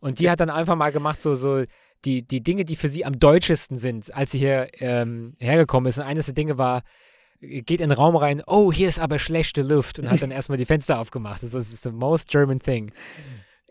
Und 0.00 0.18
die 0.20 0.30
hat 0.30 0.40
dann 0.40 0.50
einfach 0.50 0.76
mal 0.76 0.92
gemacht, 0.92 1.20
so, 1.20 1.34
so 1.34 1.64
die, 2.04 2.22
die 2.22 2.42
Dinge, 2.42 2.64
die 2.64 2.76
für 2.76 2.88
sie 2.88 3.04
am 3.04 3.18
deutschesten 3.18 3.76
sind, 3.78 4.14
als 4.14 4.30
sie 4.30 4.38
hier 4.38 4.68
ähm, 4.78 5.34
hergekommen 5.38 5.88
ist. 5.88 5.98
Und 5.98 6.04
eines 6.04 6.26
der 6.26 6.34
Dinge 6.34 6.58
war, 6.58 6.82
geht 7.40 7.80
in 7.80 7.88
den 7.88 7.92
Raum 7.92 8.16
rein, 8.16 8.42
oh, 8.46 8.72
hier 8.72 8.88
ist 8.88 8.98
aber 8.98 9.18
schlechte 9.18 9.62
Luft 9.62 9.98
und 9.98 10.10
hat 10.10 10.22
dann 10.22 10.30
erstmal 10.32 10.58
die 10.58 10.66
Fenster 10.66 10.98
aufgemacht. 11.00 11.42
Das 11.42 11.44
ist, 11.44 11.54
das 11.54 11.72
ist 11.72 11.82
the 11.84 11.90
most 11.90 12.28
German 12.28 12.60
thing. 12.60 12.92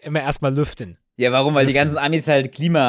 Immer 0.02 0.22
erstmal 0.22 0.54
lüften. 0.54 0.98
Ja, 1.18 1.32
warum? 1.32 1.56
Weil 1.56 1.66
die 1.66 1.72
Lüften. 1.74 1.94
ganzen 1.94 1.98
Amis 2.06 2.28
halt 2.28 2.52
Klima 2.52 2.80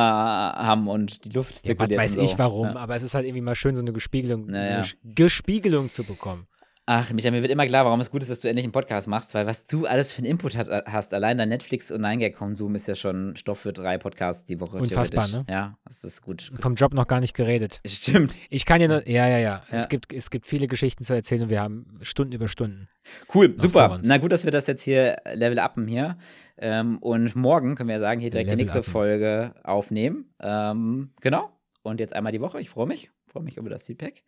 haben 0.57 0.88
und 0.88 1.24
die 1.24 1.28
Luft 1.30 1.50
Ja, 1.50 1.54
was 1.57 1.62
zirkuliert. 1.62 2.00
weiß 2.00 2.14
so. 2.14 2.20
ich 2.22 2.38
warum, 2.38 2.66
Ja. 2.68 2.76
aber 2.76 2.96
es 2.96 3.02
ist 3.02 3.14
halt 3.14 3.24
irgendwie 3.24 3.40
mal 3.42 3.54
schön, 3.54 3.74
so 3.76 3.82
eine 3.82 3.92
Gespiegelung, 3.92 4.46
so 4.46 4.50
Naja. 4.50 4.74
eine 4.76 4.82
Sch- 4.84 4.96
Gespiegelung 5.04 5.88
zu 5.90 6.02
bekommen. 6.04 6.46
Ach, 6.88 7.11
Micha, 7.12 7.32
mir 7.32 7.42
wird 7.42 7.50
immer 7.50 7.66
klar, 7.66 7.84
warum 7.84 7.98
es 7.98 8.12
gut 8.12 8.22
ist, 8.22 8.30
dass 8.30 8.40
du 8.42 8.48
endlich 8.48 8.64
einen 8.64 8.70
Podcast 8.72 9.09
machst, 9.09 9.34
weil 9.34 9.44
was 9.44 9.66
du 9.66 9.86
alles 9.86 10.12
für 10.12 10.18
einen 10.18 10.30
Input 10.30 10.57
hat, 10.57 10.68
hast, 10.86 11.12
allein 11.14 11.36
dein 11.36 11.48
Netflix- 11.48 11.90
und 11.90 12.00
9-Gag-Konsum 12.00 12.76
ist 12.76 12.86
ja 12.86 12.94
schon 12.94 13.34
Stoff 13.34 13.59
für 13.59 13.72
drei 13.72 13.98
Podcasts 13.98 14.44
die 14.44 14.61
Woche. 14.61 14.78
Unfassbar, 14.78 15.26
ne? 15.26 15.44
Ja, 15.50 15.76
das 15.84 16.04
ist 16.04 16.22
gut. 16.22 16.52
Vom 16.61 16.76
Job 16.76 16.94
noch 16.94 17.09
gar 17.09 17.18
nicht 17.18 17.34
geredet. 17.34 17.80
Stimmt. 17.84 18.36
Ich 18.50 18.66
kann 18.66 18.78
dir 18.78 18.86
nur, 18.86 19.09
ja, 19.09 19.26
ja, 19.26 19.38
ja. 19.38 19.38
Ja. 19.38 19.62
Es, 19.78 19.88
gibt, 19.88 20.12
es 20.12 20.30
gibt 20.30 20.46
viele 20.46 20.68
Geschichten 20.68 21.02
zu 21.02 21.12
erzählen 21.12 21.42
und 21.42 21.50
wir 21.50 21.61
haben 21.61 21.98
Stunden 22.02 22.32
über 22.32 22.46
Stunden. 22.46 22.88
Cool, 23.34 23.54
super. 23.57 23.98
Na 24.04 24.18
gut, 24.18 24.30
dass 24.30 24.44
wir 24.44 24.52
das 24.52 24.68
jetzt 24.68 24.82
hier 24.82 25.16
Level 25.34 25.59
upen 25.59 25.88
hier. 25.88 26.16
Ähm, 26.59 26.98
und 26.98 27.36
morgen 27.36 27.74
können 27.74 27.88
wir 27.88 27.96
ja 27.96 28.00
sagen, 28.00 28.20
hier 28.20 28.30
direkt 28.30 28.48
die 28.48 28.52
Level 28.54 28.64
nächste 28.64 28.78
upen. 28.80 28.90
Folge 28.92 29.54
aufnehmen. 29.64 30.34
Ähm, 30.40 31.12
genau. 31.20 31.50
Und 31.82 32.00
jetzt 32.00 32.12
einmal 32.14 32.32
die 32.32 32.40
Woche. 32.40 32.61
Ich 32.61 32.70
freue 32.70 32.86
mich. 32.86 33.11
Freue 33.26 33.42
mich 33.42 33.57
über 33.59 33.68
das 33.70 33.84
Feedback. 33.86 34.24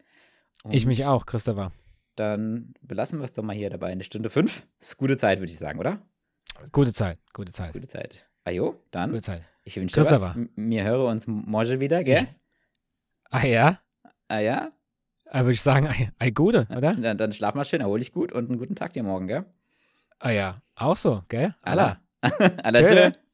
Ich 0.70 0.84
Und 0.84 0.88
mich 0.88 1.06
auch, 1.06 1.24
Christopher. 1.26 1.72
Dann 2.16 2.74
belassen 2.82 3.18
wir 3.20 3.24
es 3.24 3.32
doch 3.32 3.42
mal 3.42 3.54
hier 3.56 3.70
dabei. 3.70 3.88
Eine 3.92 4.04
Stunde 4.04 4.28
fünf. 4.28 4.66
Ist 4.80 4.96
gute 4.96 5.16
Zeit, 5.16 5.38
würde 5.40 5.50
ich 5.52 5.58
sagen, 5.58 5.78
oder? 5.78 6.02
Gute 6.72 6.92
Zeit, 6.92 7.18
gute 7.32 7.52
Zeit, 7.52 7.72
Gute 7.72 7.86
Zeit. 7.86 8.26
Ajo, 8.44 8.74
dann. 8.90 9.10
gute 9.10 9.22
Zeit. 9.22 9.44
Ich 9.64 9.76
wünsche 9.76 9.94
dir 9.94 10.00
was. 10.00 10.08
Christopher. 10.08 10.34
M- 10.36 10.50
Wir 10.70 10.84
hören 10.84 11.10
uns 11.12 11.26
morgen 11.26 11.80
wieder, 11.80 12.02
gell? 12.02 12.26
Ah 13.30 13.46
ja? 13.46 13.80
Ah 14.26 14.40
ja? 14.40 14.72
Ah, 15.30 15.40
würde 15.42 15.52
ich 15.52 15.62
sagen, 15.62 15.88
ei 16.18 16.30
gute, 16.30 16.66
oder? 16.74 16.94
Dann, 16.94 17.18
dann 17.18 17.32
schlaf 17.32 17.54
mal 17.54 17.64
schön, 17.64 17.80
erhol 17.80 17.98
dich 17.98 18.12
gut 18.12 18.32
und 18.32 18.48
einen 18.48 18.58
guten 18.58 18.74
Tag 18.74 18.94
dir 18.94 19.02
morgen, 19.02 19.28
gell? 19.28 19.44
Ah 20.18 20.30
ja, 20.30 20.62
auch 20.74 20.96
so, 20.96 21.22
gell? 21.28 21.54
Allah. 21.62 21.82
Allah. 21.82 22.00
Allah, 22.64 22.82
Tschö. 22.82 23.10
tschö. 23.10 23.27